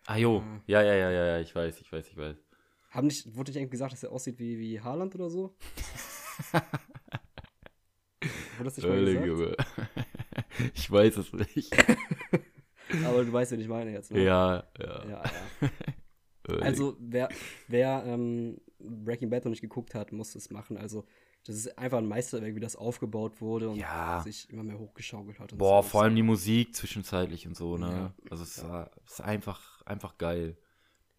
Ah 0.07 0.16
jo, 0.16 0.39
äh, 0.39 0.73
ja, 0.73 0.83
ja, 0.83 0.95
ja, 0.95 1.11
ja, 1.11 1.27
ja, 1.27 1.41
ich 1.41 1.55
weiß, 1.55 1.81
ich 1.81 1.93
weiß, 1.93 2.09
ich 2.09 2.16
weiß. 2.16 2.37
Haben 2.91 3.07
nicht, 3.07 3.35
wurde 3.37 3.51
nicht 3.51 3.59
eigentlich 3.59 3.70
gesagt, 3.70 3.93
dass 3.93 4.03
er 4.03 4.12
aussieht 4.12 4.39
wie, 4.39 4.59
wie 4.59 4.81
Haaland 4.81 5.15
oder 5.15 5.31
so? 5.31 5.55
wurde 8.59 8.65
das 8.65 8.77
nicht 8.77 8.89
mal 8.89 9.05
gesagt? 9.05 9.27
Junge. 9.27 9.57
ich 10.74 10.91
weiß 10.91 11.16
es 11.19 11.33
nicht. 11.33 11.73
Aber 13.05 13.24
du 13.24 13.33
weißt, 13.33 13.53
wen 13.53 13.61
ich 13.61 13.69
meine 13.69 13.93
jetzt, 13.93 14.11
ne? 14.11 14.23
Ja, 14.23 14.65
ja. 14.79 15.09
ja, 15.09 15.23
ja. 15.61 16.59
also, 16.61 16.97
wer, 17.01 17.29
wer 17.69 18.05
ähm, 18.05 18.61
Breaking 18.79 19.31
Bad 19.31 19.45
noch 19.45 19.51
nicht 19.51 19.62
geguckt 19.62 19.95
hat, 19.95 20.12
muss 20.12 20.35
es 20.35 20.51
machen. 20.51 20.77
Also, 20.77 21.07
das 21.44 21.56
ist 21.56 21.78
einfach 21.78 21.98
ein 21.98 22.06
Meisterwerk, 22.06 22.55
wie 22.55 22.60
das 22.60 22.77
aufgebaut 22.77 23.40
wurde 23.40 23.70
und 23.70 23.77
ja. 23.77 24.20
sich 24.23 24.48
immer 24.51 24.62
mehr 24.62 24.78
hochgeschaukelt 24.78 25.40
hat. 25.40 25.56
Boah, 25.56 25.82
so. 25.82 25.89
vor 25.89 26.02
allem 26.02 26.14
die 26.14 26.23
Musik 26.23 26.74
zwischenzeitlich 26.74 27.47
und 27.47 27.56
so, 27.56 27.77
ne? 27.77 27.86
Ja. 27.86 28.14
Also, 28.31 28.44
es 28.44 28.59
ja. 28.59 28.90
ist 29.06 29.20
einfach, 29.20 29.82
einfach 29.82 30.19
geil. 30.19 30.56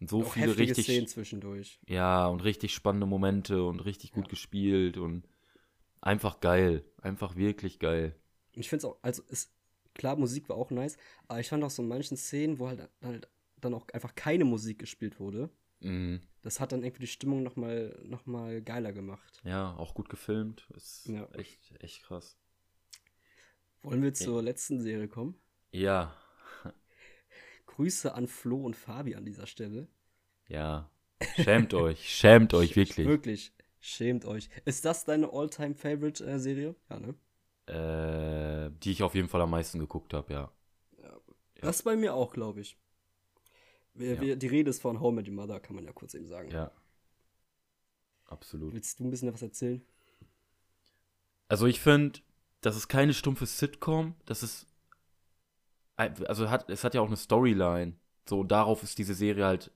Und 0.00 0.08
so 0.08 0.22
auch 0.22 0.32
viele 0.32 0.56
richtig. 0.56 0.86
Szenen 0.86 1.06
zwischendurch. 1.06 1.78
Ja, 1.86 2.26
und 2.26 2.42
richtig 2.42 2.74
spannende 2.74 3.06
Momente 3.06 3.64
und 3.64 3.80
richtig 3.80 4.12
gut 4.12 4.28
gespielt 4.28 4.96
und 4.96 5.28
einfach 6.00 6.40
geil. 6.40 6.84
Einfach 7.02 7.36
wirklich 7.36 7.78
geil. 7.78 8.14
Ich 8.54 8.68
finde 8.68 8.86
es 8.86 8.92
auch, 8.92 8.96
also, 9.02 9.22
es, 9.28 9.52
klar, 9.92 10.16
Musik 10.16 10.48
war 10.48 10.56
auch 10.56 10.70
nice, 10.70 10.96
aber 11.28 11.40
ich 11.40 11.48
fand 11.48 11.62
auch 11.64 11.70
so 11.70 11.82
in 11.82 11.88
manchen 11.88 12.16
Szenen, 12.16 12.58
wo 12.58 12.68
halt, 12.68 12.88
halt 13.02 13.28
dann 13.60 13.74
auch 13.74 13.86
einfach 13.92 14.14
keine 14.14 14.44
Musik 14.44 14.78
gespielt 14.78 15.20
wurde. 15.20 15.50
Mhm. 15.80 16.20
Das 16.44 16.60
hat 16.60 16.72
dann 16.72 16.84
irgendwie 16.84 17.00
die 17.00 17.08
Stimmung 17.08 17.42
nochmal 17.42 17.98
noch 18.04 18.26
mal 18.26 18.60
geiler 18.60 18.92
gemacht. 18.92 19.40
Ja, 19.44 19.74
auch 19.78 19.94
gut 19.94 20.10
gefilmt. 20.10 20.68
Ist 20.76 21.08
ja. 21.08 21.26
echt, 21.32 21.72
echt 21.82 22.02
krass. 22.02 22.36
Wollen 23.82 24.02
wir 24.02 24.12
zur 24.12 24.36
ja. 24.36 24.42
letzten 24.42 24.78
Serie 24.82 25.08
kommen? 25.08 25.40
Ja. 25.72 26.14
Grüße 27.66 28.14
an 28.14 28.28
Flo 28.28 28.62
und 28.62 28.76
Fabi 28.76 29.14
an 29.14 29.24
dieser 29.24 29.46
Stelle. 29.46 29.88
Ja. 30.46 30.90
Schämt 31.36 31.72
euch, 31.72 32.14
schämt 32.14 32.52
euch 32.54 32.76
wirklich. 32.76 33.06
Wirklich, 33.06 33.54
schämt 33.80 34.26
euch. 34.26 34.50
Ist 34.66 34.84
das 34.84 35.06
deine 35.06 35.32
All-Time-Favorite-Serie? 35.32 36.74
ja, 36.90 37.00
ne? 37.00 37.14
Äh, 37.66 38.70
die 38.82 38.90
ich 38.90 39.02
auf 39.02 39.14
jeden 39.14 39.28
Fall 39.28 39.40
am 39.40 39.50
meisten 39.50 39.78
geguckt 39.78 40.12
habe, 40.12 40.30
ja. 40.30 40.52
ja. 41.02 41.16
Das 41.62 41.82
bei 41.82 41.96
mir 41.96 42.12
auch, 42.12 42.34
glaube 42.34 42.60
ich. 42.60 42.76
Wir, 43.94 44.14
ja. 44.14 44.20
wir, 44.20 44.36
die 44.36 44.46
Rede 44.46 44.70
ist 44.70 44.82
von 44.82 45.00
How 45.00 45.12
Met 45.12 45.28
Your 45.28 45.34
Mother, 45.34 45.60
kann 45.60 45.76
man 45.76 45.84
ja 45.84 45.92
kurz 45.92 46.14
eben 46.14 46.26
sagen. 46.26 46.50
Ja. 46.50 46.70
Absolut. 48.26 48.72
Willst 48.72 48.98
du 48.98 49.04
ein 49.04 49.10
bisschen 49.10 49.32
was 49.32 49.42
erzählen? 49.42 49.82
Also 51.48 51.66
ich 51.66 51.80
finde, 51.80 52.20
das 52.60 52.76
ist 52.76 52.88
keine 52.88 53.14
stumpfe 53.14 53.46
Sitcom, 53.46 54.14
das 54.24 54.42
ist 54.42 54.66
also 55.96 56.50
hat 56.50 56.68
es 56.70 56.82
hat 56.82 56.94
ja 56.94 57.00
auch 57.00 57.06
eine 57.06 57.16
Storyline. 57.16 57.94
So 58.28 58.42
darauf 58.42 58.82
ist 58.82 58.98
diese 58.98 59.14
Serie 59.14 59.44
halt 59.44 59.70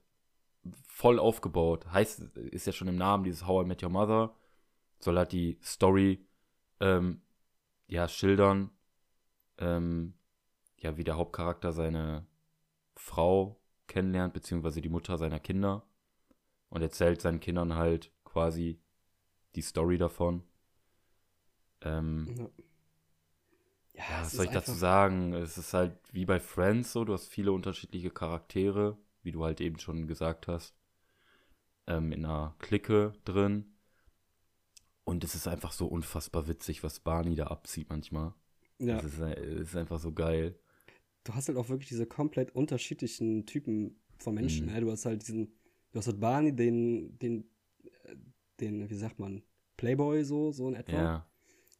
voll 0.85 1.17
aufgebaut. 1.17 1.85
Heißt 1.91 2.19
ist 2.35 2.67
ja 2.67 2.73
schon 2.73 2.89
im 2.89 2.97
Namen 2.97 3.23
dieses 3.23 3.47
How 3.47 3.63
I 3.63 3.67
Met 3.67 3.83
Your 3.83 3.89
Mother 3.89 4.35
soll 4.99 5.17
halt 5.17 5.31
die 5.31 5.57
Story 5.63 6.25
ähm, 6.79 7.21
ja, 7.87 8.07
schildern, 8.07 8.69
ähm, 9.57 10.13
ja, 10.77 10.97
wie 10.97 11.03
der 11.03 11.17
Hauptcharakter 11.17 11.71
seine 11.71 12.25
Frau 12.95 13.58
kennenlernt, 13.89 14.33
beziehungsweise 14.33 14.79
die 14.79 14.87
Mutter 14.87 15.17
seiner 15.17 15.41
Kinder 15.41 15.83
und 16.69 16.81
erzählt 16.81 17.21
seinen 17.21 17.41
Kindern 17.41 17.75
halt 17.75 18.13
quasi 18.23 18.79
die 19.55 19.61
Story 19.61 19.97
davon. 19.97 20.43
Ähm, 21.81 22.33
ja. 22.37 22.49
Ja, 23.99 24.21
was 24.21 24.31
soll 24.31 24.45
ich 24.45 24.51
dazu 24.51 24.71
sagen? 24.71 25.33
Es 25.33 25.57
ist 25.57 25.73
halt 25.73 25.93
wie 26.13 26.25
bei 26.25 26.39
Friends 26.39 26.93
so, 26.93 27.03
du 27.03 27.11
hast 27.11 27.27
viele 27.27 27.51
unterschiedliche 27.51 28.09
Charaktere, 28.09 28.97
wie 29.23 29.33
du 29.33 29.43
halt 29.43 29.59
eben 29.59 29.77
schon 29.77 30.07
gesagt 30.07 30.47
hast, 30.47 30.73
ähm, 31.85 32.13
in 32.13 32.23
einer 32.23 32.55
Clique 32.59 33.11
drin. 33.25 33.75
Und 35.03 35.25
es 35.25 35.35
ist 35.35 35.49
einfach 35.49 35.73
so 35.73 35.85
unfassbar 35.87 36.47
witzig, 36.47 36.81
was 36.81 37.01
Barney 37.01 37.35
da 37.35 37.47
abzieht 37.47 37.89
manchmal. 37.89 38.33
Ja. 38.77 38.99
Es 38.99 39.05
ist, 39.05 39.19
ist, 39.19 39.75
einfach 39.75 39.99
so 39.99 40.13
geil. 40.13 40.57
Du 41.23 41.33
hast 41.33 41.47
halt 41.47 41.57
auch 41.57 41.69
wirklich 41.69 41.89
diese 41.89 42.05
komplett 42.05 42.55
unterschiedlichen 42.55 43.45
Typen 43.45 43.99
von 44.17 44.35
Menschen. 44.35 44.67
Mhm. 44.67 44.73
Ne? 44.73 44.81
Du 44.81 44.91
hast 44.91 45.05
halt 45.05 45.27
diesen, 45.27 45.53
du 45.91 45.99
hast 45.99 46.07
halt 46.07 46.19
Barney, 46.19 46.55
den, 46.55 47.17
den, 47.19 47.45
äh, 48.03 48.15
den, 48.59 48.89
wie 48.89 48.95
sagt 48.95 49.19
man, 49.19 49.43
Playboy 49.77 50.23
so, 50.23 50.51
so 50.51 50.67
in 50.67 50.75
etwa. 50.75 50.93
Ja. 50.93 51.27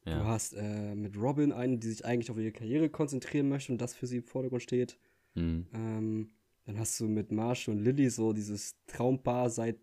ja. 0.05 0.19
Du 0.19 0.25
hast 0.25 0.53
äh, 0.53 0.95
mit 0.95 1.17
Robin 1.17 1.51
einen, 1.51 1.79
die 1.79 1.89
sich 1.89 2.05
eigentlich 2.05 2.31
auf 2.31 2.37
ihre 2.37 2.51
Karriere 2.51 2.89
konzentrieren 2.89 3.49
möchte 3.49 3.71
und 3.71 3.81
das 3.81 3.93
für 3.93 4.07
sie 4.07 4.17
im 4.17 4.23
Vordergrund 4.23 4.63
steht. 4.63 4.97
Mhm. 5.35 5.67
Ähm, 5.73 6.31
dann 6.65 6.79
hast 6.79 6.99
du 6.99 7.07
mit 7.07 7.31
Marshall 7.31 7.75
und 7.75 7.83
Lily 7.83 8.09
so 8.09 8.33
dieses 8.33 8.75
Traumpaar 8.87 9.49
seit 9.49 9.79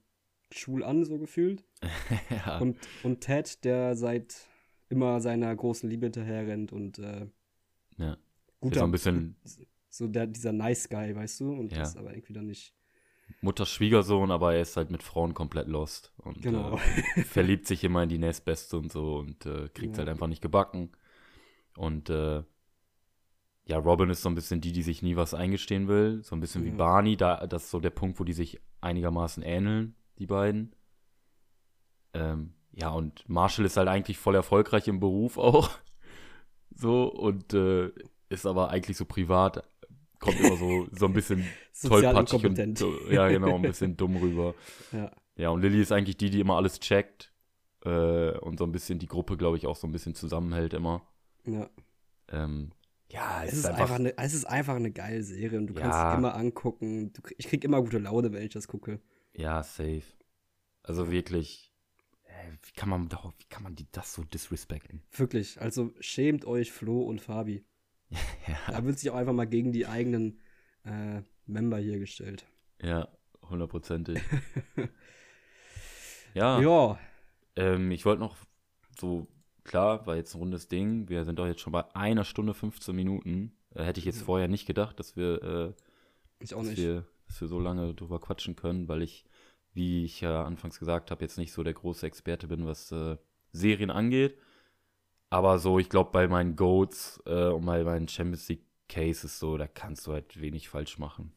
schwul 0.53 0.85
an, 0.85 1.05
so 1.05 1.19
gefühlt. 1.19 1.65
ja. 2.31 2.59
und, 2.59 2.79
und 3.03 3.21
Ted, 3.21 3.65
der 3.65 3.97
seit 3.97 4.47
immer 4.89 5.21
seiner 5.21 5.55
großen 5.55 5.89
Liebe 5.89 6.07
hinterher 6.07 6.47
rennt 6.47 6.73
und 6.73 6.99
äh, 6.99 7.27
ja. 7.99 8.17
Guter, 8.69 8.81
so 8.81 8.85
ein 8.85 8.91
bisschen 8.93 9.37
so 9.89 10.07
der, 10.09 10.27
dieser 10.27 10.53
Nice 10.53 10.89
Guy, 10.89 11.15
weißt 11.15 11.41
du, 11.41 11.53
und 11.53 11.73
ja. 11.73 11.79
das 11.79 11.97
aber 11.97 12.13
irgendwie 12.13 12.33
dann 12.33 12.47
nicht. 12.47 12.75
Mutter 13.41 13.67
Schwiegersohn, 13.67 14.31
aber 14.31 14.55
er 14.55 14.63
ist 14.63 14.77
halt 14.77 14.91
mit 14.91 15.03
Frauen 15.03 15.35
komplett 15.35 15.67
lost 15.67 16.13
und 16.19 16.43
genau. 16.43 16.79
äh, 17.17 17.23
verliebt 17.25 17.67
sich 17.67 17.83
immer 17.83 18.03
in 18.03 18.09
die 18.09 18.19
Nächstbeste 18.19 18.77
und 18.77 18.93
so 18.93 19.17
und 19.17 19.47
äh, 19.47 19.69
kriegt 19.69 19.95
ja. 19.95 19.99
halt 19.99 20.09
einfach 20.09 20.29
nicht 20.29 20.43
gebacken. 20.43 20.93
Und 21.77 22.09
äh, 22.09 22.43
ja, 23.67 23.79
Robin 23.79 24.11
ist 24.11 24.23
so 24.23 24.29
ein 24.29 24.35
bisschen 24.35 24.61
die, 24.61 24.73
die 24.73 24.83
sich 24.83 25.03
nie 25.03 25.17
was 25.17 25.35
eingestehen 25.35 25.89
will, 25.89 26.23
so 26.23 26.37
ein 26.37 26.41
bisschen 26.41 26.65
ja. 26.65 26.73
wie 26.73 26.77
Barney, 26.77 27.17
da 27.17 27.47
das 27.47 27.65
ist 27.65 27.71
so 27.71 27.81
der 27.81 27.91
Punkt, 27.91 28.21
wo 28.21 28.25
die 28.25 28.33
sich 28.33 28.61
einigermaßen 28.81 29.43
ähneln 29.43 29.97
die 30.19 30.27
beiden. 30.27 30.75
Ähm, 32.15 32.55
ja, 32.73 32.91
und 32.91 33.29
Marshall 33.29 33.65
ist 33.65 33.77
halt 33.77 33.89
eigentlich 33.89 34.19
voll 34.19 34.35
erfolgreich 34.35 34.87
im 34.87 35.01
Beruf 35.01 35.37
auch. 35.37 35.71
so, 36.75 37.09
und 37.13 37.55
äh, 37.55 37.91
ist 38.29 38.47
aber 38.47 38.71
eigentlich 38.71 38.97
so 38.97 39.05
privat, 39.05 39.65
kommt 40.19 40.41
immer 40.41 40.57
so, 40.57 40.87
so 40.93 41.07
ein 41.07 41.13
bisschen 41.13 41.45
tollpatschig 41.83 42.45
und 42.45 42.85
ja, 43.11 43.29
genau, 43.29 43.57
ein 43.57 43.63
bisschen 43.63 43.97
dumm 43.97 44.17
rüber. 44.17 44.55
Ja. 44.93 45.11
ja, 45.37 45.49
und 45.51 45.61
Lilly 45.61 45.83
ist 45.83 45.93
eigentlich 45.93 46.17
die, 46.17 46.31
die 46.31 46.41
immer 46.41 46.57
alles 46.57 46.81
checkt 46.81 47.33
äh, 47.85 48.39
und 48.39 48.59
so 48.59 48.65
ein 48.65 48.73
bisschen 48.73 48.99
die 48.99 49.07
Gruppe, 49.07 49.37
glaube 49.37 49.57
ich, 49.57 49.67
auch 49.67 49.77
so 49.77 49.87
ein 49.87 49.93
bisschen 49.93 50.15
zusammenhält 50.15 50.75
immer. 50.75 51.07
Ja. 51.45 51.69
Ähm, 52.29 52.73
ja, 53.11 53.45
es, 53.45 53.53
es 53.53 53.59
ist, 53.61 53.67
einfach, 53.67 53.81
einfach 53.83 53.95
eine, 53.97 54.19
es 54.19 54.35
ist 54.35 54.45
einfach 54.47 54.75
eine 54.75 54.91
geile 54.91 55.23
Serie 55.23 55.59
und 55.59 55.69
du 55.69 55.75
ja. 55.75 55.81
kannst 55.81 55.99
es 55.99 56.19
immer 56.19 56.35
angucken. 56.35 57.13
Du, 57.13 57.23
ich 57.37 57.47
krieg 57.47 57.63
immer 57.65 57.81
gute 57.81 57.99
Laune, 57.99 58.33
wenn 58.33 58.43
ich 58.43 58.53
das 58.53 58.69
gucke. 58.69 59.01
Ja, 59.35 59.63
safe. 59.63 60.03
Also 60.83 61.11
wirklich, 61.11 61.73
wie 62.63 62.73
kann 62.73 62.89
man 62.89 63.11
wie 63.11 63.45
kann 63.49 63.63
man 63.63 63.75
die 63.75 63.87
das 63.93 64.13
so 64.13 64.25
disrespekten? 64.25 65.03
Wirklich, 65.13 65.61
also 65.61 65.93
schämt 66.01 66.45
euch 66.45 66.73
Flo 66.73 67.03
und 67.03 67.21
Fabi. 67.21 67.65
Ja. 68.11 68.57
Da 68.69 68.85
wird 68.85 68.99
sich 68.99 69.11
auch 69.11 69.17
einfach 69.17 69.33
mal 69.33 69.47
gegen 69.47 69.73
die 69.73 69.87
eigenen 69.87 70.41
äh, 70.85 71.23
Member 71.47 71.79
hier 71.79 71.99
gestellt. 71.99 72.47
Ja, 72.83 73.09
hundertprozentig. 73.43 74.21
ja. 76.35 76.61
Ja. 76.61 76.99
Ähm, 77.57 77.91
ich 77.91 78.05
wollte 78.05 78.21
noch 78.21 78.37
so, 78.99 79.27
klar, 79.65 80.07
war 80.07 80.17
jetzt 80.17 80.35
ein 80.35 80.39
rundes 80.39 80.69
Ding. 80.69 81.09
Wir 81.09 81.25
sind 81.25 81.39
doch 81.39 81.47
jetzt 81.47 81.61
schon 81.61 81.73
bei 81.73 81.95
einer 81.95 82.25
Stunde 82.25 82.55
15 82.55 82.95
Minuten. 82.95 83.57
Äh, 83.75 83.85
hätte 83.85 84.01
ich 84.01 84.07
jetzt 84.07 84.23
vorher 84.23 84.49
nicht 84.49 84.67
gedacht, 84.67 84.99
dass 85.01 85.17
wir, 85.17 85.43
äh, 85.43 85.73
ich 86.41 86.55
auch 86.55 86.63
nicht. 86.63 86.77
Wir, 86.77 87.05
dass 87.27 87.41
wir 87.41 87.49
so 87.49 87.59
lange 87.59 87.95
drüber 87.95 88.21
quatschen 88.21 88.55
können, 88.57 88.89
weil 88.89 89.03
ich, 89.03 89.25
wie 89.73 90.05
ich 90.05 90.21
ja 90.21 90.45
anfangs 90.45 90.79
gesagt 90.79 91.11
habe, 91.11 91.25
jetzt 91.25 91.39
nicht 91.39 91.53
so 91.53 91.63
der 91.63 91.75
große 91.75 92.07
Experte 92.07 92.47
bin, 92.47 92.67
was 92.67 92.93
äh, 92.93 93.17
Serien 93.53 93.91
angeht. 93.91 94.39
Aber 95.31 95.59
so, 95.59 95.79
ich 95.79 95.89
glaube, 95.89 96.11
bei 96.13 96.29
meinen 96.29 96.57
Goats 96.57 97.21
äh, 97.27 97.49
und 97.49 97.67
bei 97.67 97.83
meinen 97.83 98.09
Champions 98.09 98.49
League 98.49 98.65
Cases 98.89 99.39
so, 99.39 99.57
da 99.57 99.67
kannst 99.67 100.07
du 100.07 100.13
halt 100.13 100.41
wenig 100.41 100.69
falsch 100.69 100.99
machen. 100.99 101.33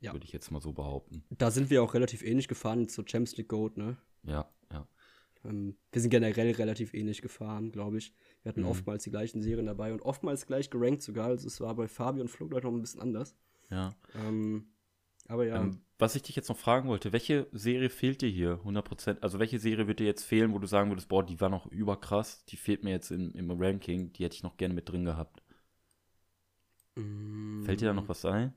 Ja. 0.00 0.12
Würde 0.12 0.24
ich 0.24 0.32
jetzt 0.32 0.50
mal 0.50 0.60
so 0.60 0.72
behaupten. 0.72 1.24
Da 1.30 1.50
sind 1.50 1.70
wir 1.70 1.82
auch 1.82 1.94
relativ 1.94 2.22
ähnlich 2.22 2.48
gefahren 2.48 2.88
zur 2.88 3.04
Champions 3.06 3.36
League 3.36 3.48
Goat, 3.48 3.76
ne? 3.76 3.96
Ja, 4.24 4.48
ja. 4.72 4.86
Ähm, 5.44 5.76
wir 5.92 6.00
sind 6.00 6.10
generell 6.10 6.52
relativ 6.52 6.92
ähnlich 6.94 7.22
gefahren, 7.22 7.70
glaube 7.70 7.98
ich. 7.98 8.14
Wir 8.42 8.50
hatten 8.50 8.62
mhm. 8.62 8.68
oftmals 8.68 9.04
die 9.04 9.10
gleichen 9.10 9.42
Serien 9.42 9.66
dabei 9.66 9.92
und 9.92 10.02
oftmals 10.02 10.46
gleich 10.46 10.70
gerankt 10.70 11.02
sogar. 11.02 11.26
Also 11.26 11.46
es 11.46 11.60
war 11.60 11.74
bei 11.74 11.88
Fabi 11.88 12.20
und 12.20 12.28
Flo 12.28 12.46
noch 12.46 12.64
ein 12.64 12.80
bisschen 12.80 13.00
anders. 13.00 13.36
Ja. 13.70 13.94
Ähm, 14.14 14.72
aber 15.28 15.46
ja. 15.46 15.62
Ähm, 15.62 15.80
was 16.02 16.16
ich 16.16 16.22
dich 16.22 16.34
jetzt 16.34 16.48
noch 16.48 16.58
fragen 16.58 16.88
wollte, 16.88 17.12
welche 17.12 17.46
Serie 17.52 17.88
fehlt 17.88 18.22
dir 18.22 18.28
hier 18.28 18.58
100%? 18.64 19.20
Also 19.20 19.38
welche 19.38 19.60
Serie 19.60 19.86
wird 19.86 20.00
dir 20.00 20.06
jetzt 20.06 20.24
fehlen, 20.24 20.52
wo 20.52 20.58
du 20.58 20.66
sagen 20.66 20.90
würdest, 20.90 21.08
boah, 21.08 21.24
die 21.24 21.40
war 21.40 21.48
noch 21.48 21.66
überkrass, 21.66 22.44
die 22.46 22.56
fehlt 22.56 22.82
mir 22.82 22.90
jetzt 22.90 23.12
im, 23.12 23.32
im 23.36 23.50
Ranking, 23.52 24.12
die 24.12 24.24
hätte 24.24 24.34
ich 24.34 24.42
noch 24.42 24.56
gerne 24.56 24.74
mit 24.74 24.88
drin 24.88 25.04
gehabt. 25.04 25.44
Mm. 26.96 27.62
Fällt 27.62 27.80
dir 27.80 27.86
da 27.86 27.94
noch 27.94 28.08
was 28.08 28.24
ein? 28.24 28.52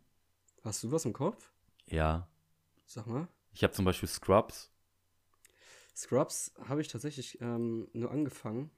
Hast 0.64 0.84
du 0.84 0.92
was 0.92 1.06
im 1.06 1.14
Kopf? 1.14 1.52
Ja. 1.86 2.28
Sag 2.88 3.06
mal. 3.06 3.28
Ich 3.54 3.64
habe 3.64 3.74
zum 3.74 3.86
Beispiel 3.86 4.10
Scrubs. 4.10 4.72
Scrubs 5.96 6.52
habe 6.68 6.82
ich 6.82 6.88
tatsächlich 6.88 7.40
ähm, 7.42 7.88
nur 7.94 8.10
angefangen. 8.10 8.72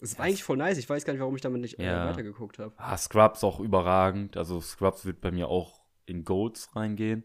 Es 0.00 0.18
war 0.18 0.24
eigentlich 0.24 0.42
voll 0.42 0.56
nice. 0.56 0.78
Ich 0.78 0.88
weiß 0.88 1.04
gar 1.04 1.12
nicht, 1.12 1.20
warum 1.20 1.36
ich 1.36 1.42
damit 1.42 1.60
nicht 1.60 1.78
äh, 1.78 1.84
ja. 1.84 2.08
weitergeguckt 2.08 2.58
habe. 2.58 2.72
Ah, 2.78 2.96
Scrubs 2.96 3.44
auch 3.44 3.60
überragend. 3.60 4.38
Also 4.38 4.62
Scrubs 4.62 5.04
wird 5.04 5.20
bei 5.20 5.30
mir 5.30 5.48
auch 5.48 5.82
in 6.06 6.24
Goats 6.24 6.74
reingehen. 6.74 7.24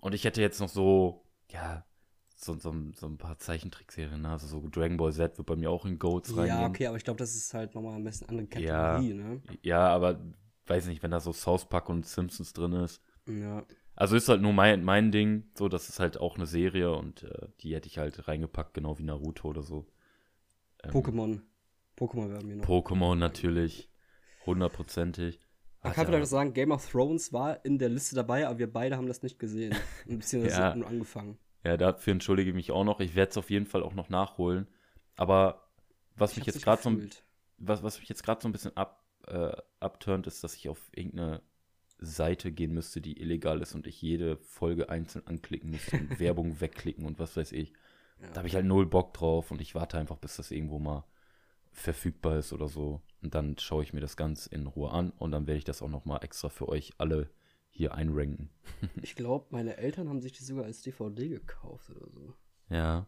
Und 0.00 0.14
ich 0.14 0.24
hätte 0.24 0.40
jetzt 0.40 0.60
noch 0.60 0.68
so, 0.68 1.24
ja, 1.50 1.84
so, 2.36 2.54
so, 2.54 2.72
so 2.94 3.06
ein 3.06 3.18
paar 3.18 3.38
Zeichentrickserien, 3.38 4.22
ne? 4.22 4.30
also 4.30 4.46
so 4.46 4.68
Dragon 4.68 4.96
Ball 4.96 5.12
Z 5.12 5.38
wird 5.38 5.46
bei 5.46 5.56
mir 5.56 5.70
auch 5.70 5.84
in 5.84 5.98
Goats 5.98 6.36
reingehen. 6.36 6.60
Ja, 6.60 6.68
okay, 6.68 6.86
aber 6.86 6.96
ich 6.96 7.04
glaube, 7.04 7.18
das 7.18 7.34
ist 7.34 7.52
halt 7.52 7.74
nochmal 7.74 7.96
ein 7.96 8.04
bisschen 8.04 8.28
andere 8.28 8.46
Kategorie, 8.46 9.08
ja, 9.08 9.14
ne? 9.14 9.42
Ja, 9.62 9.88
aber 9.88 10.20
weiß 10.66 10.86
nicht, 10.86 11.02
wenn 11.02 11.10
da 11.10 11.18
so 11.18 11.32
South 11.32 11.68
Park 11.68 11.88
und 11.88 12.06
Simpsons 12.06 12.52
drin 12.52 12.72
ist. 12.72 13.02
Ja. 13.26 13.64
Also 13.96 14.14
ist 14.14 14.28
halt 14.28 14.40
nur 14.40 14.52
mein, 14.52 14.84
mein 14.84 15.10
Ding, 15.10 15.50
so, 15.56 15.68
das 15.68 15.88
ist 15.88 15.98
halt 15.98 16.20
auch 16.20 16.36
eine 16.36 16.46
Serie 16.46 16.92
und 16.94 17.24
äh, 17.24 17.48
die 17.60 17.74
hätte 17.74 17.88
ich 17.88 17.98
halt 17.98 18.28
reingepackt, 18.28 18.74
genau 18.74 18.98
wie 18.98 19.02
Naruto 19.02 19.48
oder 19.48 19.62
so. 19.62 19.88
Ähm, 20.84 20.92
Pokémon. 20.92 21.40
Pokémon 21.96 22.30
werden 22.30 22.48
wir 22.48 22.56
noch. 22.56 22.64
Pokémon 22.64 23.16
natürlich, 23.16 23.90
hundertprozentig. 24.46 25.40
Man 25.82 25.92
kann 25.92 26.06
vielleicht 26.06 26.26
sagen, 26.26 26.52
Game 26.52 26.72
of 26.72 26.90
Thrones 26.90 27.32
war 27.32 27.64
in 27.64 27.78
der 27.78 27.88
Liste 27.88 28.16
dabei, 28.16 28.46
aber 28.46 28.58
wir 28.58 28.72
beide 28.72 28.96
haben 28.96 29.06
das 29.06 29.22
nicht 29.22 29.38
gesehen. 29.38 29.74
Ein 30.08 30.18
bisschen 30.18 30.44
ja. 30.48 30.74
nur 30.74 30.88
angefangen. 30.88 31.38
Ja, 31.64 31.76
dafür 31.76 32.12
entschuldige 32.12 32.50
ich 32.50 32.54
mich 32.54 32.72
auch 32.72 32.84
noch. 32.84 33.00
Ich 33.00 33.14
werde 33.14 33.30
es 33.30 33.36
auf 33.36 33.50
jeden 33.50 33.66
Fall 33.66 33.82
auch 33.82 33.94
noch 33.94 34.08
nachholen. 34.08 34.66
Aber 35.16 35.68
was 36.16 36.32
ich 36.32 36.38
mich 36.38 36.46
jetzt 36.46 36.62
gerade 36.62 36.82
so, 36.82 36.96
was, 37.58 37.82
was 37.82 37.98
mich 37.98 38.08
jetzt 38.08 38.22
gerade 38.22 38.40
so 38.40 38.48
ein 38.48 38.52
bisschen 38.52 38.76
ab, 38.76 39.04
äh, 39.26 39.52
abturnt, 39.80 40.26
ist, 40.26 40.42
dass 40.42 40.54
ich 40.54 40.68
auf 40.68 40.90
irgendeine 40.94 41.42
Seite 41.98 42.52
gehen 42.52 42.72
müsste, 42.72 43.00
die 43.00 43.20
illegal 43.20 43.60
ist 43.60 43.74
und 43.74 43.86
ich 43.86 44.00
jede 44.00 44.36
Folge 44.36 44.88
einzeln 44.88 45.26
anklicken 45.26 45.70
müsste 45.70 45.96
und 45.96 46.18
Werbung 46.20 46.60
wegklicken 46.60 47.04
und 47.04 47.18
was 47.18 47.36
weiß 47.36 47.52
ich. 47.52 47.72
Ja. 48.20 48.28
Da 48.30 48.36
habe 48.38 48.48
ich 48.48 48.54
halt 48.54 48.66
null 48.66 48.86
Bock 48.86 49.14
drauf 49.14 49.50
und 49.50 49.60
ich 49.60 49.74
warte 49.74 49.98
einfach, 49.98 50.16
bis 50.16 50.36
das 50.36 50.50
irgendwo 50.50 50.78
mal 50.78 51.04
verfügbar 51.72 52.38
ist 52.38 52.52
oder 52.52 52.68
so. 52.68 53.00
Und 53.22 53.34
dann 53.34 53.58
schaue 53.58 53.82
ich 53.82 53.92
mir 53.92 54.00
das 54.00 54.16
ganz 54.16 54.46
in 54.46 54.66
Ruhe 54.66 54.90
an 54.90 55.10
und 55.10 55.32
dann 55.32 55.46
werde 55.46 55.58
ich 55.58 55.64
das 55.64 55.82
auch 55.82 55.88
nochmal 55.88 56.20
extra 56.22 56.48
für 56.48 56.68
euch 56.68 56.92
alle 56.98 57.30
hier 57.70 57.94
einranken. 57.94 58.50
ich 59.02 59.14
glaube, 59.14 59.46
meine 59.50 59.76
Eltern 59.76 60.08
haben 60.08 60.20
sich 60.20 60.32
die 60.32 60.44
sogar 60.44 60.64
als 60.64 60.82
DVD 60.82 61.28
gekauft 61.28 61.90
oder 61.90 62.08
so. 62.10 62.34
Ja. 62.70 63.06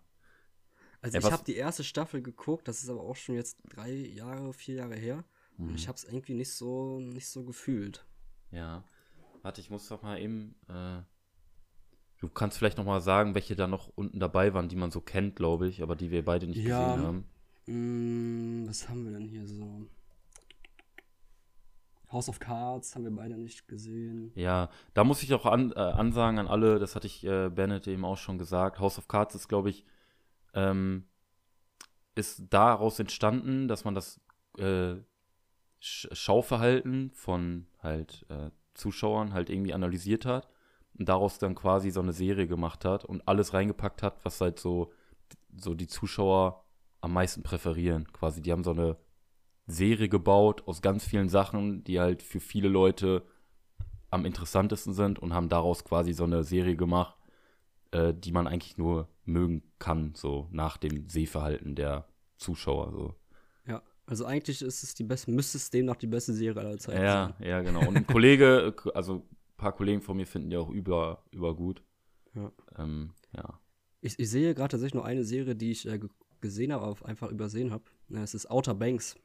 Also 1.02 1.18
ja, 1.18 1.26
ich 1.26 1.32
habe 1.32 1.44
die 1.44 1.56
erste 1.56 1.84
Staffel 1.84 2.22
geguckt, 2.22 2.68
das 2.68 2.82
ist 2.82 2.90
aber 2.90 3.00
auch 3.00 3.16
schon 3.16 3.34
jetzt 3.34 3.58
drei 3.68 3.90
Jahre, 3.90 4.52
vier 4.52 4.76
Jahre 4.76 4.96
her. 4.96 5.24
Mhm. 5.56 5.68
Und 5.68 5.74
ich 5.76 5.88
habe 5.88 5.96
es 5.96 6.04
irgendwie 6.04 6.34
nicht 6.34 6.52
so, 6.52 7.00
nicht 7.00 7.28
so 7.28 7.44
gefühlt. 7.44 8.04
Ja. 8.50 8.84
Warte, 9.42 9.60
ich 9.60 9.70
muss 9.70 9.88
doch 9.88 10.02
mal 10.02 10.20
eben. 10.20 10.54
Äh, 10.68 11.02
du 12.18 12.28
kannst 12.28 12.58
vielleicht 12.58 12.78
noch 12.78 12.84
mal 12.84 13.00
sagen, 13.00 13.34
welche 13.34 13.56
da 13.56 13.66
noch 13.66 13.88
unten 13.94 14.20
dabei 14.20 14.52
waren, 14.52 14.68
die 14.68 14.76
man 14.76 14.90
so 14.90 15.00
kennt, 15.00 15.36
glaube 15.36 15.68
ich, 15.68 15.82
aber 15.82 15.96
die 15.96 16.10
wir 16.10 16.24
beide 16.24 16.46
nicht 16.46 16.58
ja, 16.58 16.94
gesehen 16.94 17.06
haben. 17.06 17.29
Mh, 17.70 18.64
mm, 18.64 18.68
was 18.68 18.88
haben 18.88 19.04
wir 19.04 19.12
denn 19.12 19.28
hier 19.28 19.46
so? 19.46 19.86
House 22.10 22.28
of 22.28 22.40
Cards 22.40 22.94
haben 22.94 23.04
wir 23.04 23.14
beide 23.14 23.38
nicht 23.38 23.68
gesehen. 23.68 24.32
Ja, 24.34 24.68
da 24.94 25.04
muss 25.04 25.22
ich 25.22 25.32
auch 25.32 25.46
an, 25.46 25.70
äh, 25.72 25.78
ansagen 25.78 26.40
an 26.40 26.48
alle, 26.48 26.80
das 26.80 26.96
hatte 26.96 27.06
ich 27.06 27.24
äh, 27.24 27.48
Bennett 27.50 27.86
eben 27.86 28.04
auch 28.04 28.16
schon 28.16 28.38
gesagt. 28.38 28.80
House 28.80 28.98
of 28.98 29.06
Cards 29.06 29.36
ist, 29.36 29.46
glaube 29.46 29.70
ich, 29.70 29.84
ähm, 30.54 31.04
ist 32.16 32.42
daraus 32.50 32.98
entstanden, 32.98 33.68
dass 33.68 33.84
man 33.84 33.94
das 33.94 34.20
äh, 34.58 34.96
Schauverhalten 35.78 37.12
von 37.12 37.68
halt 37.80 38.26
äh, 38.28 38.50
Zuschauern 38.74 39.32
halt 39.32 39.48
irgendwie 39.48 39.72
analysiert 39.72 40.26
hat 40.26 40.48
und 40.98 41.08
daraus 41.08 41.38
dann 41.38 41.54
quasi 41.54 41.90
so 41.90 42.00
eine 42.00 42.12
Serie 42.12 42.48
gemacht 42.48 42.84
hat 42.84 43.04
und 43.04 43.26
alles 43.28 43.54
reingepackt 43.54 44.02
hat, 44.02 44.24
was 44.24 44.40
halt 44.40 44.58
so, 44.58 44.92
so 45.56 45.74
die 45.74 45.86
Zuschauer 45.86 46.64
am 47.00 47.12
meisten 47.12 47.42
präferieren. 47.42 48.10
Quasi, 48.12 48.42
die 48.42 48.52
haben 48.52 48.64
so 48.64 48.70
eine 48.70 48.96
Serie 49.66 50.08
gebaut 50.08 50.66
aus 50.66 50.82
ganz 50.82 51.04
vielen 51.04 51.28
Sachen, 51.28 51.84
die 51.84 52.00
halt 52.00 52.22
für 52.22 52.40
viele 52.40 52.68
Leute 52.68 53.22
am 54.10 54.24
interessantesten 54.24 54.92
sind 54.92 55.18
und 55.18 55.32
haben 55.32 55.48
daraus 55.48 55.84
quasi 55.84 56.12
so 56.12 56.24
eine 56.24 56.42
Serie 56.42 56.76
gemacht, 56.76 57.16
äh, 57.92 58.12
die 58.12 58.32
man 58.32 58.46
eigentlich 58.46 58.76
nur 58.76 59.08
mögen 59.24 59.62
kann, 59.78 60.14
so 60.16 60.48
nach 60.50 60.76
dem 60.76 61.08
Sehverhalten 61.08 61.76
der 61.76 62.08
Zuschauer. 62.36 62.90
So. 62.92 63.14
Also 64.10 64.24
eigentlich 64.24 64.60
ist 64.60 64.82
es 64.82 64.94
die 64.94 65.04
beste, 65.04 65.30
müsste 65.30 65.56
es 65.56 65.70
demnach 65.70 65.94
die 65.94 66.08
beste 66.08 66.34
Serie 66.34 66.60
aller 66.60 66.78
Zeiten 66.78 67.00
ja, 67.00 67.32
sein. 67.38 67.48
Ja, 67.48 67.62
genau. 67.62 67.86
Und 67.86 67.96
ein 67.96 68.06
Kollege, 68.08 68.74
also 68.94 69.14
ein 69.14 69.56
paar 69.56 69.72
Kollegen 69.72 70.02
von 70.02 70.16
mir 70.16 70.26
finden 70.26 70.50
die 70.50 70.56
auch 70.56 70.68
über, 70.68 71.22
über 71.30 71.54
gut. 71.54 71.84
Ja. 72.34 72.50
Ähm, 72.76 73.12
ja. 73.36 73.60
Ich, 74.00 74.18
ich 74.18 74.28
sehe 74.28 74.52
gerade 74.52 74.72
tatsächlich 74.72 74.94
noch 74.94 75.04
eine 75.04 75.22
Serie, 75.22 75.54
die 75.54 75.70
ich 75.70 75.86
äh, 75.86 76.00
gesehen 76.40 76.72
habe, 76.72 76.84
aber 76.84 77.06
einfach 77.06 77.30
übersehen 77.30 77.70
habe. 77.70 77.84
Es 78.10 78.34
ist 78.34 78.50
Outer 78.50 78.74
Banks. 78.74 79.16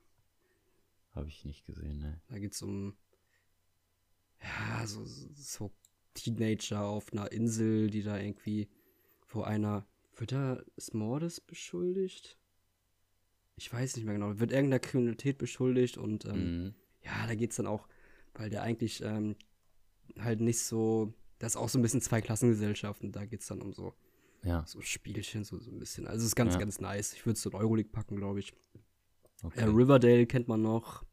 Habe 1.12 1.28
ich 1.28 1.46
nicht 1.46 1.66
gesehen, 1.66 2.00
ne. 2.00 2.22
Da 2.28 2.40
geht 2.40 2.54
es 2.54 2.62
um 2.62 2.96
ja, 4.42 4.86
so, 4.86 5.04
so 5.06 5.72
Teenager 6.14 6.86
auf 6.86 7.12
einer 7.12 7.32
Insel, 7.32 7.90
die 7.90 8.04
da 8.04 8.20
irgendwie 8.20 8.70
vor 9.26 9.48
einer, 9.48 9.88
wird 10.18 10.34
er 10.34 10.64
des 10.78 10.94
Mordes 10.94 11.42
beschuldigt? 11.42 12.38
ich 13.58 13.72
weiß 13.72 13.96
nicht 13.96 14.06
mehr 14.06 14.16
genau, 14.16 14.40
wird 14.40 14.52
irgendeiner 14.52 14.80
Kriminalität 14.80 15.38
beschuldigt 15.38 15.98
und 15.98 16.26
ähm, 16.26 16.64
mhm. 16.64 16.76
ja, 17.04 17.28
da 17.28 17.36
geht 17.36 17.52
es 17.52 17.58
dann 17.58 17.68
auch, 17.68 17.88
weil 18.34 18.50
der 18.50 18.64
eigentlich 18.64 19.02
ähm, 19.02 19.36
halt 20.20 20.42
nicht 20.42 20.60
so, 20.60 21.14
das 21.40 21.54
ist 21.54 21.58
auch 21.58 21.70
so 21.70 21.80
ein 21.80 21.82
bisschen 21.82 22.02
Zweiklassengesellschaft 22.02 23.02
und 23.04 23.16
da 23.16 23.26
geht 23.26 23.42
es 23.42 23.48
dann 23.48 23.62
um 23.62 23.74
so, 23.74 23.94
ja. 24.46 24.64
so 24.66 24.82
Spielchen, 24.82 25.44
so, 25.44 25.60
so 25.60 25.72
ein 25.72 25.80
bisschen. 25.80 26.08
Also 26.08 26.20
es 26.20 26.28
ist 26.28 26.36
ganz, 26.36 26.54
ja. 26.54 26.60
ganz 26.60 26.80
nice. 26.80 27.14
Ich 27.14 27.26
würde 27.26 27.36
es 27.36 27.42
so 27.42 27.50
in 27.50 27.56
Euroleague 27.56 27.92
packen, 27.92 28.16
glaube 28.16 28.40
ich. 28.40 28.54
Okay. 29.44 29.62
Äh, 29.62 29.66
Riverdale 29.66 30.26
kennt 30.26 30.48
man 30.48 30.62
noch. 30.62 31.04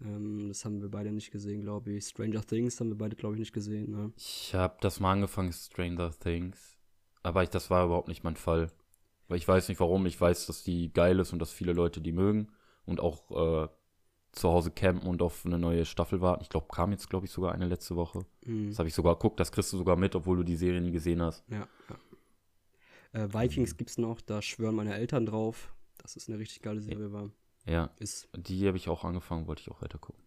Ähm, 0.00 0.48
das 0.48 0.64
haben 0.64 0.80
wir 0.80 0.90
beide 0.90 1.12
nicht 1.12 1.30
gesehen, 1.30 1.62
glaube 1.62 1.92
ich. 1.92 2.06
Stranger 2.06 2.42
Things 2.42 2.80
haben 2.80 2.88
wir 2.88 2.98
beide, 2.98 3.16
glaube 3.16 3.34
ich, 3.34 3.40
nicht 3.40 3.52
gesehen. 3.52 3.90
Ne? 3.90 4.12
Ich 4.16 4.54
habe 4.54 4.76
das 4.80 4.98
mal 5.00 5.12
angefangen, 5.12 5.52
Stranger 5.52 6.10
Things. 6.18 6.78
Aber 7.22 7.42
ich, 7.42 7.50
das 7.50 7.70
war 7.70 7.84
überhaupt 7.86 8.08
nicht 8.08 8.24
mein 8.24 8.36
Fall. 8.36 8.70
Weil 9.28 9.38
ich 9.38 9.48
weiß 9.48 9.68
nicht 9.68 9.80
warum. 9.80 10.04
Ich 10.06 10.20
weiß, 10.20 10.46
dass 10.46 10.62
die 10.62 10.92
geil 10.92 11.18
ist 11.20 11.32
und 11.32 11.38
dass 11.38 11.52
viele 11.52 11.72
Leute 11.72 12.00
die 12.00 12.12
mögen 12.12 12.48
und 12.84 13.00
auch 13.00 13.30
äh, 13.64 13.68
zu 14.32 14.48
Hause 14.50 14.70
campen 14.70 15.08
und 15.08 15.22
auf 15.22 15.46
eine 15.46 15.58
neue 15.58 15.84
Staffel 15.84 16.20
warten. 16.20 16.42
Ich 16.42 16.48
glaube, 16.48 16.66
kam 16.70 16.90
jetzt, 16.90 17.08
glaube 17.08 17.26
ich, 17.26 17.32
sogar 17.32 17.52
eine 17.52 17.66
letzte 17.66 17.96
Woche. 17.96 18.26
Mhm. 18.44 18.70
Das 18.70 18.78
habe 18.78 18.88
ich 18.88 18.94
sogar 18.94 19.14
geguckt. 19.14 19.40
Das 19.40 19.52
kriegst 19.52 19.72
du 19.72 19.78
sogar 19.78 19.96
mit, 19.96 20.14
obwohl 20.14 20.38
du 20.38 20.42
die 20.42 20.56
Serie 20.56 20.80
nie 20.80 20.92
gesehen 20.92 21.22
hast. 21.22 21.44
Ja. 21.48 21.66
ja. 21.88 21.96
Äh, 23.14 23.32
Vikings 23.32 23.78
mhm. 23.78 23.86
es 23.86 23.98
noch. 23.98 24.20
Da 24.20 24.42
schwören 24.42 24.74
meine 24.74 24.94
Eltern 24.94 25.24
drauf, 25.24 25.72
dass 25.98 26.16
es 26.16 26.28
eine 26.28 26.38
richtig 26.38 26.62
geile 26.62 26.80
Serie 26.80 27.12
war. 27.12 27.30
Ja. 27.64 27.90
Ist. 27.98 28.28
Die 28.36 28.66
habe 28.66 28.76
ich 28.76 28.88
auch 28.88 29.04
angefangen, 29.04 29.46
wollte 29.46 29.62
ich 29.62 29.70
auch 29.70 29.80
weiter 29.80 29.98
gucken. 29.98 30.22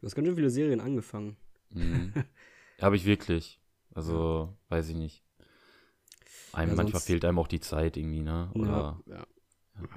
Du 0.00 0.06
hast 0.06 0.14
ganz 0.14 0.26
schön 0.26 0.36
viele 0.36 0.50
Serien 0.50 0.80
angefangen. 0.80 1.36
Mhm. 1.70 2.12
habe 2.80 2.96
ich 2.96 3.04
wirklich. 3.04 3.60
Also, 3.92 4.56
ja. 4.70 4.76
weiß 4.76 4.88
ich 4.90 4.96
nicht. 4.96 5.24
Einem, 6.52 6.70
ja, 6.70 6.76
manchmal 6.76 7.02
fehlt 7.02 7.24
einem 7.24 7.38
auch 7.38 7.48
die 7.48 7.60
Zeit 7.60 7.96
irgendwie, 7.96 8.20
ne? 8.20 8.50
Oder, 8.54 9.00
ja, 9.06 9.14
ja. 9.16 9.88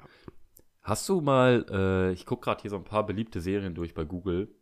Hast 0.81 1.07
du 1.07 1.21
mal, 1.21 1.65
äh, 1.69 2.13
ich 2.13 2.25
gucke 2.25 2.45
gerade 2.45 2.61
hier 2.61 2.71
so 2.71 2.77
ein 2.77 2.83
paar 2.83 3.05
beliebte 3.05 3.41
Serien 3.41 3.75
durch 3.75 3.93
bei 3.93 4.03
Google. 4.03 4.53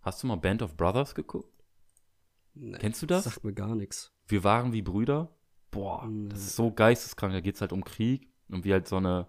Hast 0.00 0.22
du 0.22 0.26
mal 0.26 0.36
Band 0.36 0.62
of 0.62 0.76
Brothers 0.76 1.14
geguckt? 1.14 1.62
Nee, 2.54 2.76
Kennst 2.78 3.00
du 3.00 3.06
das? 3.06 3.24
Sagt 3.24 3.44
mir 3.44 3.52
gar 3.52 3.76
nichts. 3.76 4.12
Wir 4.26 4.42
waren 4.42 4.72
wie 4.72 4.82
Brüder. 4.82 5.30
Boah, 5.72 6.08
das 6.28 6.40
ist 6.40 6.56
so 6.56 6.70
geisteskrank. 6.70 7.32
Da 7.32 7.40
geht 7.40 7.56
es 7.56 7.60
halt 7.62 7.72
um 7.72 7.82
Krieg 7.82 8.28
und 8.48 8.64
wie 8.64 8.72
halt 8.72 8.86
so 8.86 8.98
eine, 8.98 9.26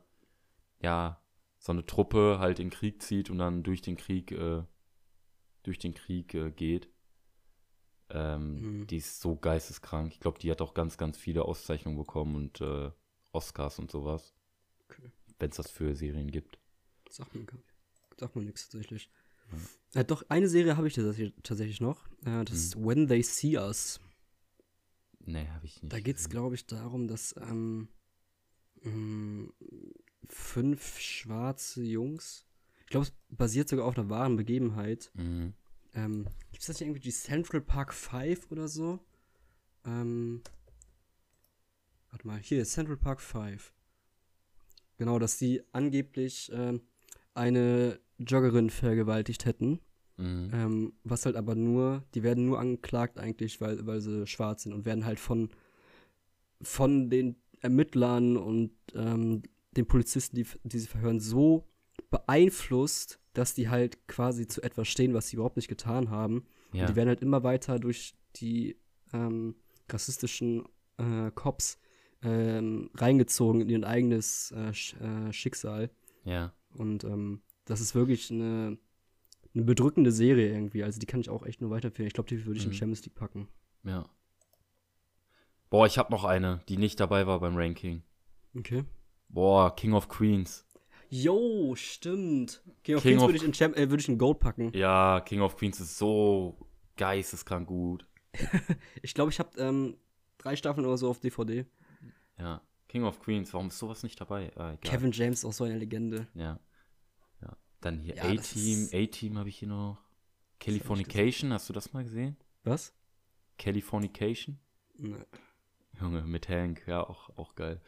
ja, 0.81 1.19
so 1.57 1.71
eine 1.71 1.85
Truppe 1.85 2.37
halt 2.39 2.59
in 2.59 2.69
Krieg 2.69 3.01
zieht 3.01 3.29
und 3.29 3.37
dann 3.37 3.63
durch 3.63 3.81
den 3.81 3.95
Krieg, 3.95 4.31
äh, 4.33 4.61
durch 5.63 5.79
den 5.79 5.93
Krieg 5.93 6.33
äh, 6.33 6.51
geht. 6.51 6.89
Ähm, 8.09 8.79
mhm. 8.79 8.87
Die 8.87 8.97
ist 8.97 9.21
so 9.21 9.37
geisteskrank. 9.37 10.11
Ich 10.11 10.19
glaube, 10.19 10.37
die 10.37 10.51
hat 10.51 10.61
auch 10.61 10.73
ganz, 10.73 10.97
ganz 10.97 11.17
viele 11.17 11.45
Auszeichnungen 11.45 11.97
bekommen 11.97 12.35
und 12.35 12.59
äh, 12.59 12.91
Oscars 13.31 13.79
und 13.79 13.89
sowas. 13.89 14.35
Okay. 14.89 15.11
Wenn 15.39 15.49
es 15.49 15.55
das 15.55 15.71
für 15.71 15.95
Serien 15.95 16.29
gibt. 16.29 16.59
Sagt 17.09 17.33
man, 17.33 17.47
sagt 18.19 18.35
man 18.35 18.45
nichts 18.45 18.67
tatsächlich. 18.67 19.09
Ja. 19.93 20.01
Äh, 20.01 20.05
doch, 20.05 20.23
eine 20.27 20.49
Serie 20.49 20.75
habe 20.75 20.89
ich 20.89 20.95
tatsächlich 20.95 21.79
noch. 21.79 22.05
Äh, 22.25 22.43
das 22.43 22.51
mhm. 22.51 22.55
ist 22.55 22.85
When 22.85 23.07
They 23.07 23.23
See 23.23 23.57
Us. 23.57 24.01
Nee, 25.25 25.47
habe 25.47 25.65
ich 25.65 25.81
nicht. 25.81 25.93
Da 25.93 25.99
geht 25.99 26.17
es, 26.17 26.29
glaube 26.29 26.55
ich, 26.55 26.65
darum, 26.65 27.07
dass 27.07 27.35
ähm, 27.37 27.89
mh, 28.81 28.91
mm, 28.91 29.53
fünf 30.27 30.99
schwarze 30.99 31.83
Jungs, 31.83 32.45
ich 32.81 32.87
glaube, 32.87 33.07
es 33.07 33.13
basiert 33.29 33.69
sogar 33.69 33.85
auf 33.85 33.97
einer 33.97 34.09
wahren 34.09 34.35
Begebenheit, 34.35 35.11
mhm 35.13 35.53
ähm, 35.95 36.25
gibt 36.51 36.61
es 36.61 36.67
das 36.67 36.79
nicht 36.79 36.87
irgendwie 36.87 37.01
die 37.01 37.11
Central 37.11 37.61
Park 37.61 37.93
5 37.93 38.51
oder 38.51 38.67
so? 38.67 38.99
Ähm, 39.85 40.41
warte 42.09 42.27
mal, 42.27 42.39
hier, 42.39 42.63
Central 42.65 42.97
Park 42.97 43.21
5. 43.21 43.73
Genau, 44.97 45.19
dass 45.19 45.37
die 45.37 45.61
angeblich 45.71 46.51
ähm, 46.53 46.81
eine 47.33 47.99
Joggerin 48.17 48.69
vergewaltigt 48.69 49.45
hätten. 49.45 49.79
Mhm. 50.23 50.49
Ähm, 50.53 50.93
was 51.03 51.25
halt 51.25 51.35
aber 51.35 51.53
nur, 51.53 52.03
die 52.15 52.23
werden 52.23 52.45
nur 52.45 52.59
angeklagt 52.59 53.19
eigentlich, 53.19 53.59
weil, 53.59 53.85
weil 53.85 53.99
sie 53.99 54.25
schwarz 54.25 54.63
sind 54.63 54.73
und 54.73 54.85
werden 54.85 55.05
halt 55.05 55.19
von, 55.19 55.49
von 56.61 57.09
den 57.09 57.35
Ermittlern 57.59 58.37
und 58.37 58.71
ähm, 58.95 59.43
den 59.75 59.85
Polizisten, 59.85 60.37
die, 60.37 60.45
die 60.63 60.79
sie 60.79 60.87
verhören, 60.87 61.19
so 61.19 61.67
beeinflusst, 62.09 63.19
dass 63.33 63.53
die 63.53 63.69
halt 63.69 64.07
quasi 64.07 64.47
zu 64.47 64.61
etwas 64.61 64.87
stehen, 64.87 65.13
was 65.13 65.27
sie 65.27 65.35
überhaupt 65.35 65.57
nicht 65.57 65.67
getan 65.67 66.09
haben. 66.09 66.45
Ja. 66.71 66.85
Die 66.85 66.95
werden 66.95 67.09
halt 67.09 67.21
immer 67.21 67.43
weiter 67.43 67.79
durch 67.79 68.15
die 68.35 68.77
ähm, 69.11 69.55
rassistischen 69.89 70.63
äh, 70.97 71.31
Cops 71.31 71.79
ähm, 72.21 72.89
reingezogen 72.95 73.61
in 73.61 73.69
ihr 73.69 73.87
eigenes 73.87 74.51
äh, 74.51 74.73
Sch 74.73 74.95
äh, 75.01 75.33
Schicksal. 75.33 75.89
Ja. 76.23 76.53
Und 76.73 77.03
ähm, 77.03 77.41
das 77.65 77.81
ist 77.81 77.95
wirklich 77.95 78.31
eine, 78.31 78.77
eine 79.55 79.63
bedrückende 79.63 80.11
Serie 80.11 80.51
irgendwie. 80.51 80.83
Also 80.83 80.99
die 80.99 81.05
kann 81.05 81.19
ich 81.19 81.29
auch 81.29 81.45
echt 81.45 81.61
nur 81.61 81.69
weiterführen. 81.69 82.07
Ich 82.07 82.13
glaube, 82.13 82.29
die 82.29 82.45
würde 82.45 82.59
ich 82.59 82.65
mhm. 82.65 82.71
in 82.71 82.77
Champions 82.77 83.05
League 83.05 83.15
packen. 83.15 83.47
Ja. 83.83 84.05
Boah, 85.69 85.87
ich 85.87 85.97
habe 85.97 86.11
noch 86.11 86.23
eine, 86.23 86.61
die 86.69 86.77
nicht 86.77 86.99
dabei 86.99 87.25
war 87.27 87.39
beim 87.39 87.55
Ranking. 87.55 88.03
Okay. 88.55 88.83
Boah, 89.29 89.75
King 89.75 89.93
of 89.93 90.07
Queens. 90.07 90.65
Jo, 91.09 91.75
stimmt. 91.75 92.63
King 92.83 92.95
of 92.95 93.03
King 93.03 93.17
Queens 93.17 93.21
würde 93.21 93.37
ich, 93.37 93.61
in 93.61 93.73
äh, 93.75 93.89
würd 93.89 94.01
ich 94.01 94.09
in 94.09 94.17
Gold 94.17 94.39
packen. 94.39 94.71
Ja, 94.73 95.21
King 95.21 95.41
of 95.41 95.55
Queens 95.57 95.79
ist 95.79 95.97
so 95.97 96.57
geisteskrank 96.97 97.67
gut. 97.67 98.05
ich 99.01 99.13
glaube, 99.13 99.31
ich 99.31 99.39
habe 99.39 99.59
ähm, 99.59 99.97
drei 100.37 100.55
Staffeln 100.55 100.85
oder 100.85 100.97
so 100.97 101.09
auf 101.09 101.19
DVD. 101.19 101.65
Ja, 102.39 102.61
King 102.87 103.03
of 103.03 103.19
Queens, 103.19 103.53
warum 103.53 103.67
ist 103.67 103.79
sowas 103.79 104.03
nicht 104.03 104.19
dabei? 104.19 104.51
Ah, 104.55 104.75
Kevin 104.77 105.11
James, 105.11 105.45
auch 105.45 105.53
so 105.53 105.63
eine 105.63 105.77
Legende. 105.77 106.27
Ja. 106.35 106.59
Dann 107.83 107.99
hier 107.99 108.15
ja, 108.15 108.23
A-Team, 108.23 108.89
A-Team 108.93 109.37
habe 109.37 109.49
ich 109.49 109.57
hier 109.57 109.67
noch. 109.67 109.97
Californication, 110.59 111.51
hast 111.51 111.67
du 111.67 111.73
das 111.73 111.91
mal 111.91 112.03
gesehen? 112.03 112.37
Was? 112.63 112.95
Californication? 113.57 114.57
Nee. 114.97 115.17
Junge, 115.99 116.21
mit 116.21 116.47
Hank, 116.47 116.83
ja, 116.87 117.05
auch, 117.05 117.37
auch 117.37 117.55
geil. 117.55 117.81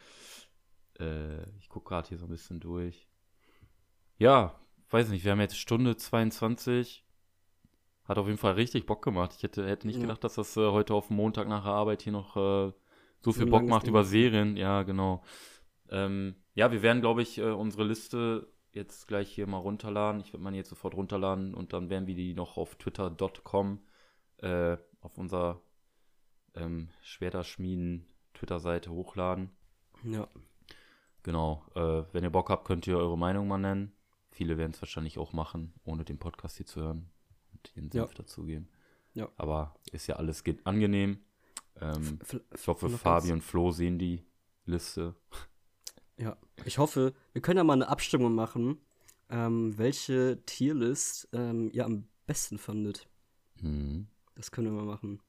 Äh, 1.00 1.48
ich 1.58 1.70
gucke 1.70 1.88
gerade 1.88 2.08
hier 2.08 2.18
so 2.18 2.26
ein 2.26 2.30
bisschen 2.30 2.60
durch. 2.60 3.08
Ja, 4.18 4.60
weiß 4.90 5.08
nicht, 5.08 5.24
wir 5.24 5.32
haben 5.32 5.40
jetzt 5.40 5.56
Stunde 5.56 5.96
22. 5.96 7.02
Hat 8.04 8.18
auf 8.18 8.26
jeden 8.26 8.38
Fall 8.38 8.52
richtig 8.52 8.84
Bock 8.84 9.02
gemacht. 9.02 9.32
Ich 9.34 9.42
hätte, 9.42 9.66
hätte 9.66 9.86
nicht 9.86 9.96
ja. 9.96 10.02
gedacht, 10.02 10.22
dass 10.24 10.34
das 10.34 10.56
äh, 10.58 10.70
heute 10.70 10.92
auf 10.92 11.08
Montag 11.08 11.48
nach 11.48 11.64
der 11.64 11.72
Arbeit 11.72 12.02
hier 12.02 12.12
noch 12.12 12.36
äh, 12.36 12.72
so 13.24 13.32
viel 13.32 13.46
Bock 13.46 13.64
macht 13.64 13.88
über 13.88 14.04
Serien. 14.04 14.58
Ja, 14.58 14.82
genau. 14.82 15.24
Ähm, 15.88 16.36
ja, 16.54 16.70
wir 16.70 16.82
werden, 16.82 17.00
glaube 17.00 17.22
ich, 17.22 17.38
äh, 17.38 17.50
unsere 17.50 17.84
Liste 17.84 18.52
jetzt 18.76 19.08
gleich 19.08 19.30
hier 19.32 19.46
mal 19.46 19.58
runterladen. 19.58 20.20
Ich 20.20 20.32
werde 20.32 20.44
man 20.44 20.54
jetzt 20.54 20.68
sofort 20.68 20.94
runterladen 20.94 21.54
und 21.54 21.72
dann 21.72 21.90
werden 21.90 22.06
wir 22.06 22.14
die 22.14 22.34
noch 22.34 22.56
auf 22.56 22.76
twitter.com 22.76 23.80
äh, 24.38 24.76
auf 25.00 25.18
unserer 25.18 25.60
ähm, 26.54 26.90
Schwerterschmieden 27.02 28.06
Twitter-Seite 28.34 28.90
hochladen. 28.90 29.50
Ja. 30.04 30.28
Genau. 31.22 31.64
Äh, 31.74 32.04
wenn 32.12 32.22
ihr 32.22 32.30
Bock 32.30 32.50
habt, 32.50 32.66
könnt 32.66 32.86
ihr 32.86 32.98
eure 32.98 33.18
Meinung 33.18 33.48
mal 33.48 33.58
nennen. 33.58 33.92
Viele 34.30 34.58
werden 34.58 34.72
es 34.72 34.82
wahrscheinlich 34.82 35.18
auch 35.18 35.32
machen, 35.32 35.72
ohne 35.84 36.04
den 36.04 36.18
Podcast 36.18 36.58
hier 36.58 36.66
zu 36.66 36.82
hören 36.82 37.10
und 37.52 37.74
ihren 37.74 37.90
Senf 37.90 38.10
ja. 38.10 38.16
dazugeben. 38.18 38.68
Ja. 39.14 39.30
Aber 39.38 39.74
ist 39.92 40.06
ja 40.06 40.16
alles 40.16 40.44
angenehm. 40.64 41.24
Ähm, 41.80 42.18
ich 42.54 42.68
hoffe, 42.68 42.90
Fabi 42.90 43.32
und 43.32 43.42
Flo 43.42 43.72
sehen 43.72 43.98
die 43.98 44.24
Liste. 44.66 45.14
Ja, 46.18 46.36
ich 46.64 46.78
hoffe, 46.78 47.14
wir 47.32 47.42
können 47.42 47.58
ja 47.58 47.64
mal 47.64 47.74
eine 47.74 47.88
Abstimmung 47.88 48.34
machen, 48.34 48.78
ähm, 49.28 49.76
welche 49.76 50.42
Tierlist 50.46 51.28
ähm, 51.32 51.70
ihr 51.72 51.84
am 51.84 52.08
besten 52.26 52.58
fandet. 52.58 53.08
Mhm. 53.60 54.06
Das 54.34 54.50
können 54.50 54.68
wir 54.68 54.82
mal 54.82 54.86
machen. 54.86 55.20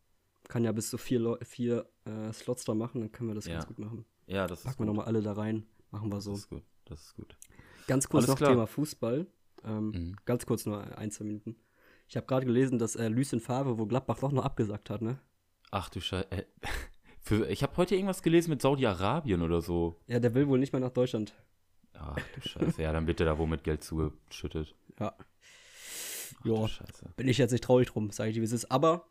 Kann 0.47 0.63
ja 0.63 0.71
bis 0.71 0.89
zu 0.89 0.97
vier, 0.97 1.37
vier 1.43 1.89
äh, 2.05 2.31
Slots 2.31 2.63
da 2.63 2.73
machen, 2.73 3.01
dann 3.01 3.11
können 3.11 3.29
wir 3.29 3.35
das 3.35 3.45
ja. 3.45 3.53
ganz 3.53 3.67
gut 3.67 3.79
machen. 3.79 4.05
Ja, 4.27 4.47
das 4.47 4.59
Packen 4.59 4.69
ist 4.69 4.77
Packen 4.77 4.79
wir 4.79 4.85
nochmal 4.87 5.05
alle 5.05 5.21
da 5.21 5.33
rein. 5.33 5.65
Machen 5.91 6.11
wir 6.11 6.21
so. 6.21 6.31
Das 6.31 6.39
ist 6.39 6.49
gut. 6.49 6.63
Das 6.85 7.01
ist 7.01 7.15
gut. 7.15 7.37
Ganz 7.87 8.07
kurz 8.07 8.23
Alles 8.23 8.29
noch 8.29 8.37
klar. 8.37 8.51
Thema 8.51 8.67
Fußball. 8.67 9.27
Ähm, 9.63 9.89
mhm. 9.89 10.15
Ganz 10.25 10.45
kurz 10.45 10.65
nur 10.65 10.97
ein, 10.97 11.11
zwei 11.11 11.25
Minuten. 11.25 11.55
Ich 12.07 12.15
habe 12.15 12.25
gerade 12.25 12.45
gelesen, 12.45 12.79
dass 12.79 12.95
äh, 12.95 13.09
Lucien 13.09 13.41
Favre, 13.41 13.77
wo 13.77 13.85
Gladbach 13.85 14.19
doch 14.19 14.31
noch 14.31 14.45
abgesagt 14.45 14.89
hat, 14.89 15.01
ne? 15.01 15.19
Ach 15.71 15.89
du 15.89 15.99
Scheiße. 15.99 16.27
Äh, 17.31 17.51
ich 17.51 17.63
habe 17.63 17.77
heute 17.77 17.95
irgendwas 17.95 18.21
gelesen 18.21 18.49
mit 18.49 18.61
Saudi-Arabien 18.61 19.41
oder 19.41 19.61
so. 19.61 19.95
Ja, 20.07 20.19
der 20.19 20.33
will 20.33 20.47
wohl 20.47 20.59
nicht 20.59 20.73
mehr 20.73 20.79
nach 20.79 20.91
Deutschland. 20.91 21.33
Ach 21.93 22.17
du 22.35 22.47
Scheiße. 22.47 22.81
Ja, 22.81 22.91
dann 22.93 23.05
bitte 23.05 23.25
da 23.25 23.37
womit 23.37 23.63
Geld 23.63 23.83
zugeschüttet. 23.83 24.75
Ja. 24.99 25.13
Ja, 26.43 26.67
bin 27.15 27.27
ich 27.27 27.37
jetzt 27.37 27.51
nicht 27.51 27.63
traurig 27.63 27.87
drum, 27.87 28.11
sage 28.11 28.29
ich 28.29 28.35
dir, 28.35 28.41
wie 28.41 28.45
es 28.45 28.51
ist. 28.51 28.71
Aber 28.71 29.07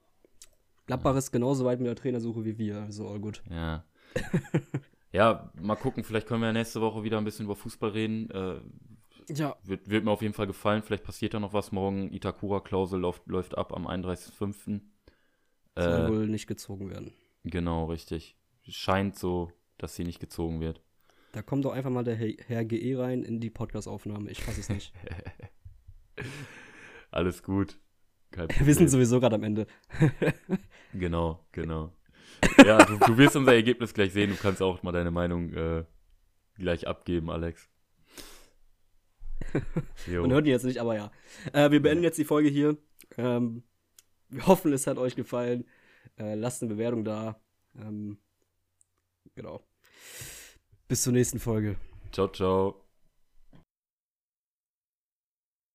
Gladbach 0.86 1.12
ja. 1.12 1.18
ist 1.18 1.32
genauso 1.32 1.64
weit 1.64 1.80
mit 1.80 1.88
der 1.88 1.97
Trainersuche 1.97 2.44
wie 2.44 2.59
wir, 2.59 2.82
also 2.82 3.09
all 3.09 3.18
gut. 3.18 3.43
Ja. 3.51 3.84
ja, 5.12 5.51
mal 5.60 5.74
gucken, 5.74 6.05
vielleicht 6.05 6.26
können 6.26 6.40
wir 6.40 6.47
ja 6.47 6.52
nächste 6.52 6.80
Woche 6.80 7.02
wieder 7.02 7.18
ein 7.18 7.24
bisschen 7.24 7.47
über 7.47 7.56
Fußball 7.56 7.90
reden. 7.90 8.30
Äh, 8.30 8.60
ja. 9.34 9.56
Wird, 9.64 9.90
wird, 9.90 10.05
mir 10.05 10.12
auf 10.12 10.22
jeden 10.22 10.34
Fall 10.34 10.47
gefallen. 10.47 10.82
Vielleicht 10.82 11.02
passiert 11.02 11.34
da 11.34 11.40
noch 11.40 11.52
was 11.52 11.72
morgen. 11.72 12.12
Itakura-Klausel 12.12 13.01
läuft, 13.01 13.26
läuft 13.26 13.59
ab 13.59 13.74
am 13.74 13.88
31.05. 13.88 14.80
Soll 15.74 15.84
äh, 15.84 16.09
wohl 16.09 16.28
nicht 16.28 16.47
gezogen 16.47 16.90
werden. 16.90 17.12
Genau, 17.47 17.85
richtig. 17.85 18.36
Scheint 18.68 19.16
so, 19.16 19.52
dass 19.78 19.94
sie 19.94 20.02
nicht 20.02 20.18
gezogen 20.18 20.60
wird. 20.60 20.82
Da 21.31 21.43
kommt 21.43 21.64
doch 21.64 21.73
einfach 21.73 21.90
mal 21.90 22.02
der 22.02 22.16
Herr 22.16 22.64
GE 22.64 22.98
rein 22.98 23.23
in 23.23 23.39
die 23.39 23.51
Podcast-Aufnahme. 23.51 24.31
Ich 24.31 24.43
fasse 24.43 24.60
es 24.60 24.68
nicht. 24.68 24.93
Alles 27.12 27.44
gut. 27.44 27.78
Wir 28.64 28.74
sind 28.74 28.89
sowieso 28.89 29.20
gerade 29.20 29.36
am 29.36 29.44
Ende. 29.44 29.68
genau, 30.93 31.47
genau. 31.52 31.93
Ja, 32.64 32.85
du, 32.85 32.98
du, 32.98 33.16
wirst 33.16 33.36
unser 33.36 33.55
Ergebnis 33.55 33.94
gleich 33.94 34.12
sehen. 34.12 34.31
Du 34.31 34.36
kannst 34.36 34.60
auch 34.60 34.82
mal 34.82 34.90
deine 34.90 35.12
Meinung 35.12 35.52
äh, 35.52 35.85
gleich 36.56 36.89
abgeben, 36.89 37.31
Alex. 37.31 37.70
Man 40.09 40.32
hört 40.32 40.47
ihn 40.47 40.51
jetzt 40.51 40.64
nicht, 40.64 40.81
aber 40.81 40.97
ja. 40.97 41.12
Äh, 41.52 41.70
wir 41.70 41.81
beenden 41.81 42.02
jetzt 42.02 42.18
die 42.18 42.24
Folge 42.24 42.48
hier. 42.48 42.77
Ähm, 43.16 43.62
wir 44.28 44.47
hoffen, 44.48 44.73
es 44.73 44.89
hat 44.89 44.98
euch 44.98 45.14
gefallen. 45.14 45.64
Äh, 46.18 46.34
lasst 46.34 46.62
eine 46.62 46.74
Bewertung 46.74 47.05
da. 47.05 47.40
Ähm, 47.78 48.18
genau. 49.34 49.60
Bis 50.88 51.02
zur 51.02 51.12
nächsten 51.12 51.38
Folge. 51.38 51.76
Ciao, 52.12 52.28
ciao. 52.28 52.85